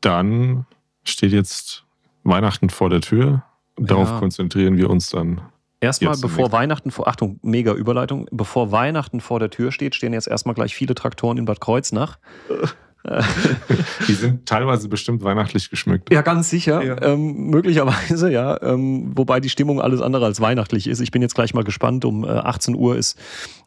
Dann 0.00 0.66
steht 1.04 1.32
jetzt 1.32 1.84
Weihnachten 2.24 2.70
vor 2.70 2.90
der 2.90 3.00
Tür. 3.00 3.42
Darauf 3.76 4.08
ja. 4.10 4.18
konzentrieren 4.18 4.76
wir 4.76 4.90
uns 4.90 5.08
dann. 5.10 5.40
Erstmal, 5.84 6.16
bevor 6.16 6.50
Weihnachten 6.52 6.90
vor, 6.90 7.08
Achtung, 7.08 7.38
mega 7.42 7.72
Überleitung, 7.72 8.26
bevor 8.30 8.72
Weihnachten 8.72 9.20
vor 9.20 9.38
der 9.38 9.50
Tür 9.50 9.70
steht, 9.70 9.94
stehen 9.94 10.12
jetzt 10.12 10.28
erstmal 10.28 10.54
gleich 10.54 10.74
viele 10.74 10.94
Traktoren 10.94 11.38
in 11.38 11.44
Bad 11.44 11.60
Kreuznach. 11.60 12.18
Die 14.08 14.14
sind 14.14 14.46
teilweise 14.46 14.88
bestimmt 14.88 15.22
weihnachtlich 15.22 15.68
geschmückt. 15.68 16.10
Ja, 16.10 16.22
ganz 16.22 16.48
sicher. 16.48 16.82
Ja. 16.82 17.02
Ähm, 17.02 17.50
möglicherweise, 17.50 18.32
ja. 18.32 18.60
Ähm, 18.62 19.12
wobei 19.14 19.40
die 19.40 19.50
Stimmung 19.50 19.80
alles 19.80 20.00
andere 20.00 20.24
als 20.24 20.40
weihnachtlich 20.40 20.86
ist. 20.86 21.00
Ich 21.00 21.10
bin 21.10 21.20
jetzt 21.20 21.34
gleich 21.34 21.52
mal 21.52 21.64
gespannt. 21.64 22.06
Um 22.06 22.24
äh, 22.24 22.28
18 22.28 22.74
Uhr 22.74 22.96
ist 22.96 23.18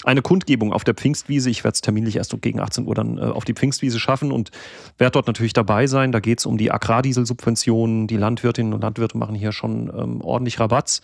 eine 0.03 0.23
Kundgebung 0.23 0.73
auf 0.73 0.83
der 0.83 0.95
Pfingstwiese. 0.95 1.51
Ich 1.51 1.63
werde 1.63 1.75
es 1.75 1.81
terminlich 1.81 2.15
erst 2.15 2.35
gegen 2.41 2.59
18 2.59 2.87
Uhr 2.87 2.95
dann 2.95 3.19
äh, 3.19 3.21
auf 3.21 3.45
die 3.45 3.53
Pfingstwiese 3.53 3.99
schaffen 3.99 4.31
und 4.31 4.49
werde 4.97 5.11
dort 5.11 5.27
natürlich 5.27 5.53
dabei 5.53 5.85
sein. 5.85 6.11
Da 6.11 6.19
geht 6.19 6.39
es 6.39 6.47
um 6.47 6.57
die 6.57 6.71
Agrardieselsubventionen. 6.71 8.07
Die 8.07 8.17
Landwirtinnen 8.17 8.73
und 8.73 8.81
Landwirte 8.81 9.19
machen 9.19 9.35
hier 9.35 9.51
schon 9.51 9.91
ähm, 9.95 10.21
ordentlich 10.21 10.59
Rabatz. 10.59 11.01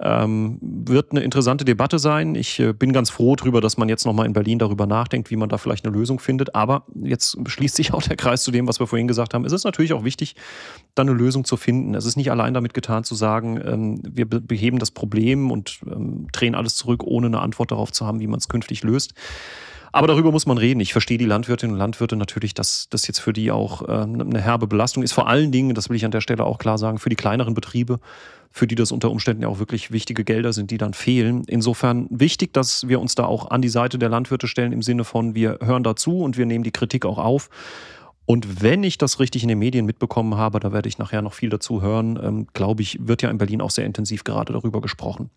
Ähm, 0.00 0.58
wird 0.60 1.10
eine 1.10 1.20
interessante 1.20 1.64
Debatte 1.64 1.98
sein. 1.98 2.36
Ich 2.36 2.60
äh, 2.60 2.72
bin 2.72 2.92
ganz 2.92 3.10
froh 3.10 3.34
darüber, 3.34 3.60
dass 3.60 3.76
man 3.76 3.88
jetzt 3.88 4.06
nochmal 4.06 4.26
in 4.26 4.32
Berlin 4.32 4.60
darüber 4.60 4.86
nachdenkt, 4.86 5.30
wie 5.30 5.36
man 5.36 5.48
da 5.48 5.58
vielleicht 5.58 5.84
eine 5.84 5.96
Lösung 5.96 6.20
findet. 6.20 6.54
Aber 6.54 6.84
jetzt 7.02 7.36
schließt 7.46 7.74
sich 7.74 7.92
auch 7.92 8.02
der 8.02 8.16
Kreis 8.16 8.44
zu 8.44 8.52
dem, 8.52 8.68
was 8.68 8.78
wir 8.78 8.86
vorhin 8.86 9.08
gesagt 9.08 9.34
haben. 9.34 9.44
Es 9.44 9.52
ist 9.52 9.64
natürlich 9.64 9.92
auch 9.92 10.04
wichtig, 10.04 10.36
da 10.94 11.02
eine 11.02 11.12
Lösung 11.12 11.44
zu 11.44 11.56
finden. 11.56 11.94
Es 11.94 12.04
ist 12.04 12.16
nicht 12.16 12.30
allein 12.30 12.54
damit 12.54 12.74
getan 12.74 13.02
zu 13.02 13.16
sagen, 13.16 13.60
ähm, 13.64 14.02
wir 14.08 14.26
beheben 14.26 14.78
das 14.78 14.92
Problem 14.92 15.50
und 15.50 15.80
ähm, 15.86 16.28
drehen 16.30 16.54
alles 16.54 16.76
zurück, 16.76 17.02
ohne 17.02 17.26
eine 17.26 17.40
Antwort 17.40 17.72
darauf 17.72 17.90
zu 17.90 18.06
haben, 18.06 18.20
wie 18.20 18.28
man 18.28 18.38
es 18.38 18.48
künftig 18.48 18.84
löst. 18.84 19.14
Aber 19.90 20.06
darüber 20.06 20.32
muss 20.32 20.46
man 20.46 20.58
reden. 20.58 20.80
Ich 20.80 20.92
verstehe 20.92 21.18
die 21.18 21.24
Landwirtinnen 21.24 21.74
und 21.74 21.78
Landwirte 21.78 22.16
natürlich, 22.16 22.54
dass 22.54 22.88
das 22.90 23.06
jetzt 23.06 23.18
für 23.18 23.32
die 23.32 23.50
auch 23.50 23.82
äh, 23.82 23.92
eine 23.92 24.40
herbe 24.40 24.66
Belastung 24.66 25.02
ist. 25.02 25.12
Vor 25.12 25.28
allen 25.28 25.50
Dingen, 25.50 25.74
das 25.74 25.88
will 25.88 25.96
ich 25.96 26.04
an 26.04 26.10
der 26.10 26.20
Stelle 26.20 26.44
auch 26.44 26.58
klar 26.58 26.78
sagen, 26.78 26.98
für 26.98 27.08
die 27.08 27.16
kleineren 27.16 27.54
Betriebe, 27.54 28.00
für 28.50 28.66
die 28.66 28.74
das 28.74 28.92
unter 28.92 29.10
Umständen 29.10 29.42
ja 29.42 29.48
auch 29.48 29.58
wirklich 29.58 29.90
wichtige 29.90 30.24
Gelder 30.24 30.52
sind, 30.52 30.70
die 30.70 30.78
dann 30.78 30.94
fehlen. 30.94 31.44
Insofern 31.46 32.06
wichtig, 32.10 32.52
dass 32.52 32.88
wir 32.88 33.00
uns 33.00 33.14
da 33.14 33.24
auch 33.24 33.50
an 33.50 33.62
die 33.62 33.68
Seite 33.68 33.98
der 33.98 34.08
Landwirte 34.08 34.48
stellen 34.48 34.72
im 34.72 34.82
Sinne 34.82 35.04
von, 35.04 35.34
wir 35.34 35.58
hören 35.62 35.82
dazu 35.82 36.20
und 36.20 36.36
wir 36.36 36.46
nehmen 36.46 36.64
die 36.64 36.70
Kritik 36.70 37.04
auch 37.04 37.18
auf. 37.18 37.50
Und 38.26 38.62
wenn 38.62 38.84
ich 38.84 38.98
das 38.98 39.20
richtig 39.20 39.42
in 39.42 39.48
den 39.48 39.58
Medien 39.58 39.86
mitbekommen 39.86 40.36
habe, 40.36 40.60
da 40.60 40.72
werde 40.72 40.88
ich 40.88 40.98
nachher 40.98 41.22
noch 41.22 41.32
viel 41.32 41.48
dazu 41.48 41.80
hören, 41.80 42.18
ähm, 42.22 42.46
glaube 42.52 42.82
ich, 42.82 42.98
wird 43.00 43.22
ja 43.22 43.30
in 43.30 43.38
Berlin 43.38 43.62
auch 43.62 43.70
sehr 43.70 43.86
intensiv 43.86 44.22
gerade 44.22 44.52
darüber 44.52 44.82
gesprochen. 44.82 45.30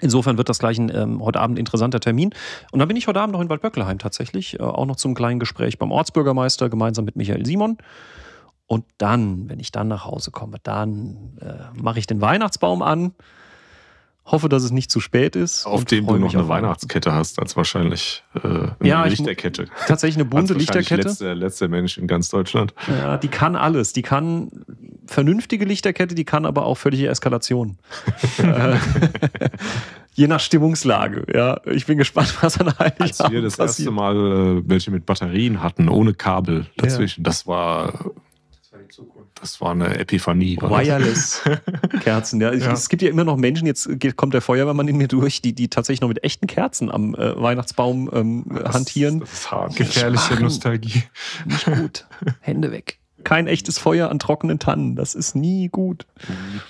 Insofern 0.00 0.36
wird 0.36 0.48
das 0.48 0.58
gleich 0.58 0.78
ein 0.78 0.90
ähm, 0.94 1.22
heute 1.22 1.40
Abend 1.40 1.58
interessanter 1.58 2.00
Termin. 2.00 2.30
Und 2.72 2.78
dann 2.78 2.88
bin 2.88 2.96
ich 2.96 3.06
heute 3.06 3.20
Abend 3.20 3.32
noch 3.32 3.40
in 3.40 3.48
Waldböckelheim 3.48 3.98
tatsächlich, 3.98 4.60
äh, 4.60 4.62
auch 4.62 4.86
noch 4.86 4.96
zum 4.96 5.14
kleinen 5.14 5.40
Gespräch 5.40 5.78
beim 5.78 5.92
Ortsbürgermeister 5.92 6.68
gemeinsam 6.68 7.04
mit 7.04 7.16
Michael 7.16 7.44
Simon. 7.46 7.78
Und 8.70 8.84
dann, 8.98 9.48
wenn 9.48 9.58
ich 9.58 9.72
dann 9.72 9.88
nach 9.88 10.04
Hause 10.04 10.30
komme, 10.30 10.58
dann 10.62 11.36
äh, 11.40 11.54
mache 11.74 11.98
ich 11.98 12.06
den 12.06 12.20
Weihnachtsbaum 12.20 12.82
an, 12.82 13.14
hoffe, 14.24 14.48
dass 14.48 14.62
es 14.62 14.70
nicht 14.70 14.92
zu 14.92 15.00
spät 15.00 15.34
ist. 15.34 15.66
Auf 15.66 15.84
dem 15.84 16.06
du 16.06 16.18
noch 16.18 16.32
eine 16.32 16.46
Weihnachtskette 16.46 17.12
hast, 17.12 17.40
als 17.40 17.56
wahrscheinlich 17.56 18.22
äh, 18.36 18.46
eine 18.46 18.74
ja, 18.80 19.04
Lichterkette. 19.06 19.66
Tatsächlich 19.88 20.18
eine 20.18 20.24
bunte 20.24 20.54
Lichterkette. 20.54 21.08
Letzter 21.08 21.34
letzte 21.34 21.66
Mensch 21.66 21.98
in 21.98 22.06
ganz 22.06 22.28
Deutschland. 22.28 22.72
Ja, 22.86 23.16
die 23.16 23.26
kann 23.26 23.56
alles. 23.56 23.92
Die 23.92 24.02
kann 24.02 24.52
vernünftige 25.04 25.64
Lichterkette, 25.64 26.14
die 26.14 26.24
kann 26.24 26.46
aber 26.46 26.64
auch 26.64 26.76
völlige 26.76 27.08
Eskalation. 27.08 27.76
Je 30.14 30.28
nach 30.28 30.38
Stimmungslage. 30.38 31.24
Ja, 31.34 31.60
ich 31.64 31.86
bin 31.86 31.98
gespannt, 31.98 32.38
was 32.40 32.60
an 32.60 32.68
Heiligabend 32.78 33.00
Als 33.00 33.32
wir 33.32 33.42
das 33.42 33.56
passiert. 33.56 33.88
erste 33.88 33.90
Mal 33.90 34.14
äh, 34.58 34.62
welche 34.64 34.92
mit 34.92 35.06
Batterien 35.06 35.60
hatten, 35.60 35.88
ohne 35.88 36.14
Kabel 36.14 36.66
dazwischen, 36.76 37.22
ja. 37.22 37.24
das 37.24 37.48
war 37.48 38.12
das 39.40 39.60
war 39.60 39.72
eine 39.72 39.98
Epiphanie. 39.98 40.56
Wireless-Kerzen, 40.60 42.40
ja. 42.42 42.52
ja. 42.52 42.72
Es 42.72 42.88
gibt 42.88 43.02
ja 43.02 43.08
immer 43.08 43.24
noch 43.24 43.36
Menschen, 43.36 43.66
jetzt 43.66 43.88
kommt 44.16 44.34
der 44.34 44.42
Feuerwehrmann 44.42 44.88
in 44.88 44.96
mir 44.96 45.08
durch, 45.08 45.40
die, 45.42 45.54
die 45.54 45.68
tatsächlich 45.68 46.00
noch 46.00 46.08
mit 46.08 46.22
echten 46.24 46.46
Kerzen 46.46 46.90
am 46.90 47.14
äh, 47.14 47.40
Weihnachtsbaum 47.40 48.10
ähm, 48.12 48.44
das, 48.48 48.74
hantieren. 48.74 49.20
Das 49.20 49.32
ist 49.32 49.50
hart. 49.50 49.76
Gefährliche 49.76 50.34
Nostalgie. 50.34 51.04
Nicht 51.46 51.64
gut. 51.64 52.06
Hände 52.40 52.70
weg. 52.70 52.98
Kein 53.24 53.46
echtes 53.46 53.78
Feuer 53.78 54.10
an 54.10 54.18
trockenen 54.18 54.58
Tannen. 54.58 54.96
Das 54.96 55.14
ist 55.14 55.34
nie 55.34 55.68
gut. 55.68 56.06
Mhm. 56.28 56.60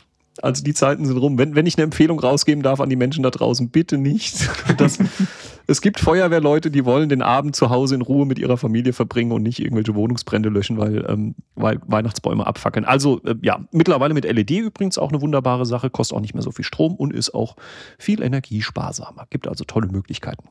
Also 0.43 0.65
die 0.65 0.75
Zeiten 0.75 1.05
sind 1.05 1.17
rum. 1.19 1.39
Wenn, 1.39 1.55
wenn 1.55 1.67
ich 1.67 1.77
eine 1.77 1.85
Empfehlung 1.85 2.19
rausgeben 2.19 2.63
darf 2.63 2.81
an 2.81 2.89
die 2.89 2.97
Menschen 2.97 3.23
da 3.23 3.31
draußen, 3.31 3.69
bitte 3.71 3.99
nicht. 3.99 4.49
Das, 4.77 4.99
es 5.71 5.81
gibt 5.81 6.01
Feuerwehrleute, 6.01 6.69
die 6.73 6.85
wollen 6.85 7.09
den 7.09 7.23
Abend 7.23 7.55
zu 7.55 7.71
Hause 7.71 7.95
in 7.95 8.03
Ruhe 8.03 8.27
mit 8.27 8.41
ihrer 8.41 8.57
Familie 8.57 8.93
verbringen 8.93 9.31
und 9.31 9.45
nicht 9.45 9.61
irgendwelche 9.61 9.95
Wohnungsbrände 9.95 10.49
löschen, 10.49 10.79
weil, 10.79 11.07
ähm, 11.09 11.37
weil 11.55 11.79
Weihnachtsbäume 11.87 12.45
abfackeln. 12.45 12.85
Also 12.85 13.23
äh, 13.23 13.37
ja, 13.41 13.65
mittlerweile 13.71 14.13
mit 14.13 14.25
LED 14.25 14.51
übrigens 14.51 14.99
auch 14.99 15.11
eine 15.11 15.21
wunderbare 15.21 15.65
Sache, 15.67 15.89
kostet 15.89 16.17
auch 16.17 16.21
nicht 16.21 16.35
mehr 16.35 16.43
so 16.43 16.51
viel 16.51 16.65
Strom 16.65 16.97
und 16.97 17.15
ist 17.15 17.33
auch 17.35 17.55
viel 17.99 18.21
energiesparsamer. 18.21 19.29
Gibt 19.31 19.47
also 19.47 19.63
tolle 19.63 19.87
Möglichkeiten. 19.87 20.49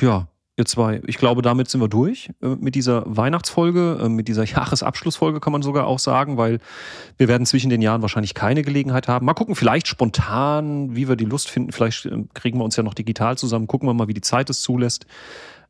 Ja, 0.00 0.26
Ihr 0.58 0.64
zwei, 0.64 1.02
ich 1.06 1.18
glaube, 1.18 1.42
damit 1.42 1.68
sind 1.68 1.82
wir 1.82 1.88
durch 1.88 2.30
äh, 2.40 2.48
mit 2.48 2.74
dieser 2.74 3.02
Weihnachtsfolge, 3.04 3.98
äh, 4.02 4.08
mit 4.08 4.26
dieser 4.26 4.44
Jahresabschlussfolge 4.46 5.38
kann 5.38 5.52
man 5.52 5.60
sogar 5.60 5.86
auch 5.86 5.98
sagen, 5.98 6.38
weil 6.38 6.60
wir 7.18 7.28
werden 7.28 7.46
zwischen 7.46 7.68
den 7.68 7.82
Jahren 7.82 8.00
wahrscheinlich 8.00 8.32
keine 8.32 8.62
Gelegenheit 8.62 9.06
haben. 9.06 9.26
Mal 9.26 9.34
gucken, 9.34 9.54
vielleicht 9.54 9.86
spontan, 9.86 10.96
wie 10.96 11.08
wir 11.08 11.16
die 11.16 11.26
Lust 11.26 11.50
finden. 11.50 11.72
Vielleicht 11.72 12.06
äh, 12.06 12.24
kriegen 12.32 12.58
wir 12.58 12.64
uns 12.64 12.76
ja 12.76 12.82
noch 12.82 12.94
digital 12.94 13.36
zusammen. 13.36 13.66
Gucken 13.66 13.86
wir 13.86 13.92
mal, 13.92 14.08
wie 14.08 14.14
die 14.14 14.22
Zeit 14.22 14.48
es 14.48 14.62
zulässt. 14.62 15.06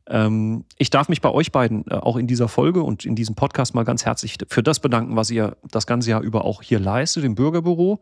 Ähm, 0.09 0.63
ich 0.77 0.89
darf 0.89 1.09
mich 1.09 1.19
bei 1.19 1.31
euch 1.31 1.51
beiden 1.51 1.85
äh, 1.89 1.95
auch 1.95 2.15
in 2.15 2.27
dieser 2.27 2.47
Folge 2.47 2.81
und 2.81 3.05
in 3.05 3.15
diesem 3.15 3.35
Podcast 3.35 3.75
mal 3.75 3.83
ganz 3.83 4.05
herzlich 4.05 4.37
für 4.47 4.63
das 4.63 4.79
bedanken, 4.79 5.17
was 5.17 5.29
ihr 5.29 5.57
das 5.69 5.85
ganze 5.85 6.11
Jahr 6.11 6.21
über 6.21 6.45
auch 6.45 6.61
hier 6.61 6.79
leistet 6.79 7.25
im 7.25 7.35
Bürgerbüro. 7.35 7.99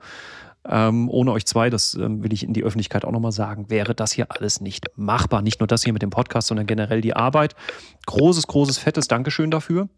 Ähm, 0.67 1.09
ohne 1.09 1.31
euch 1.31 1.45
zwei, 1.45 1.69
das 1.69 1.93
ähm, 1.93 2.23
will 2.23 2.33
ich 2.33 2.43
in 2.43 2.53
die 2.53 2.63
Öffentlichkeit 2.63 3.05
auch 3.05 3.11
nochmal 3.11 3.31
sagen, 3.31 3.69
wäre 3.69 3.93
das 3.93 4.11
hier 4.11 4.27
alles 4.29 4.61
nicht 4.61 4.85
machbar. 4.95 5.41
Nicht 5.41 5.59
nur 5.59 5.67
das 5.67 5.83
hier 5.83 5.93
mit 5.93 6.01
dem 6.01 6.09
Podcast, 6.09 6.47
sondern 6.47 6.65
generell 6.65 7.01
die 7.01 7.15
Arbeit. 7.15 7.55
Großes, 8.07 8.47
großes, 8.47 8.77
fettes 8.77 9.07
Dankeschön 9.07 9.51
dafür. 9.51 9.89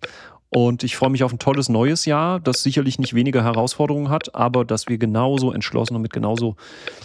Und 0.49 0.83
ich 0.83 0.95
freue 0.95 1.09
mich 1.09 1.23
auf 1.23 1.33
ein 1.33 1.39
tolles 1.39 1.67
neues 1.67 2.05
Jahr, 2.05 2.39
das 2.39 2.63
sicherlich 2.63 2.99
nicht 2.99 3.13
weniger 3.13 3.43
Herausforderungen 3.43 4.09
hat, 4.09 4.33
aber 4.33 4.63
dass 4.63 4.87
wir 4.87 4.97
genauso 4.97 5.51
entschlossen 5.51 5.95
und 5.95 6.01
mit 6.01 6.13
genauso 6.13 6.55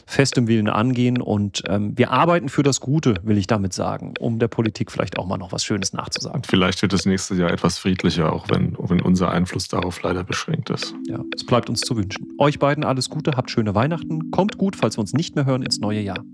festem 0.07 0.47
Willen 0.47 0.69
angehen. 0.69 1.21
Und 1.21 1.63
ähm, 1.67 1.93
wir 1.97 2.13
arbeiten 2.13 2.49
für 2.49 2.63
das 2.63 2.81
Gute, 2.81 3.17
will 3.25 3.37
ich 3.39 3.49
damit 3.49 3.73
sagen, 3.73 4.15
um 4.21 4.39
der 4.39 4.49
Politik 4.49 4.93
vielleicht 4.93 5.19
auch 5.19 5.27
mal 5.27 5.39
noch 5.39 5.51
was 5.51 5.65
Schönes 5.65 5.93
nachzusagen. 5.93 6.37
Und 6.37 6.47
vielleicht 6.47 6.83
wird 6.83 6.93
das 6.93 7.05
nächste 7.05 7.35
Jahr 7.35 7.51
etwas 7.51 7.79
friedlicher, 7.79 8.33
auch 8.33 8.49
wenn, 8.49 8.77
wenn 8.79 9.01
unser 9.01 9.33
Einfluss 9.33 9.67
darauf 9.67 10.01
leider 10.03 10.23
beschränkt 10.23 10.71
ist. 10.71 10.95
Ja, 11.09 11.21
es 11.35 11.45
bleibt 11.45 11.69
uns 11.69 11.81
zu 11.81 11.97
wünschen. 11.97 12.29
Euch 12.39 12.61
beiden 12.61 12.85
alles 12.85 13.11
Gute, 13.11 13.33
habt 13.33 13.51
schöne 13.51 13.75
Weihnachten, 13.75 14.31
kommt 14.31 14.57
gut, 14.57 14.77
falls 14.77 14.97
wir 14.97 15.01
uns 15.01 15.15
nicht 15.15 15.35
mehr 15.35 15.47
hören, 15.47 15.63
ins 15.63 15.81
neue 15.81 16.01
Jahr. 16.01 16.25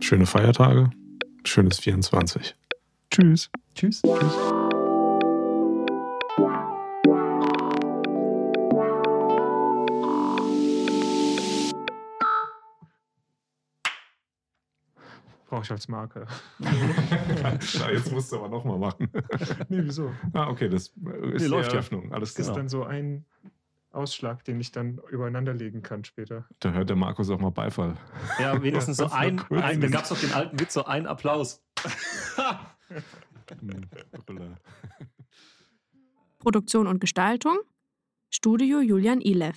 Schöne 0.00 0.26
Feiertage, 0.26 0.90
schönes 1.44 1.78
24. 1.80 2.54
Tschüss. 3.10 3.50
Tschüss. 3.74 4.02
Tschüss. 4.02 4.63
Brauche 15.54 15.64
ich 15.64 15.70
als 15.70 15.86
Marke. 15.86 16.26
Na, 16.58 17.90
jetzt 17.92 18.10
musst 18.10 18.32
du 18.32 18.36
aber 18.38 18.48
nochmal 18.48 18.76
machen. 18.76 19.08
nee, 19.68 19.82
wieso? 19.82 20.12
Ah, 20.32 20.48
okay, 20.48 20.68
das 20.68 20.88
ist 20.88 20.96
nee, 20.96 21.46
läuft 21.46 21.72
die 21.72 21.76
Öffnung. 21.76 22.12
Alles 22.12 22.34
das 22.34 22.46
genau. 22.46 22.48
ist 22.48 22.56
dann 22.58 22.68
so 22.68 22.82
ein 22.82 23.24
Ausschlag, 23.92 24.42
den 24.44 24.60
ich 24.60 24.72
dann 24.72 25.00
übereinander 25.10 25.54
legen 25.54 25.82
kann 25.82 26.02
später. 26.04 26.44
Da 26.58 26.72
hört 26.72 26.88
der 26.88 26.96
Markus 26.96 27.30
auch 27.30 27.38
mal 27.38 27.50
Beifall. 27.50 27.96
Ja, 28.40 28.60
wenigstens 28.60 28.96
so 28.96 29.06
ein, 29.12 29.40
ein 29.50 29.80
da 29.80 29.86
gab 29.86 30.02
es 30.02 30.08
doch 30.08 30.18
den 30.18 30.32
alten 30.32 30.58
Witz, 30.58 30.74
so 30.74 30.84
einen 30.86 31.06
Applaus. 31.06 31.62
Produktion 36.40 36.88
und 36.88 37.00
Gestaltung 37.00 37.58
Studio 38.28 38.80
Julian 38.80 39.20
Ilev. 39.20 39.54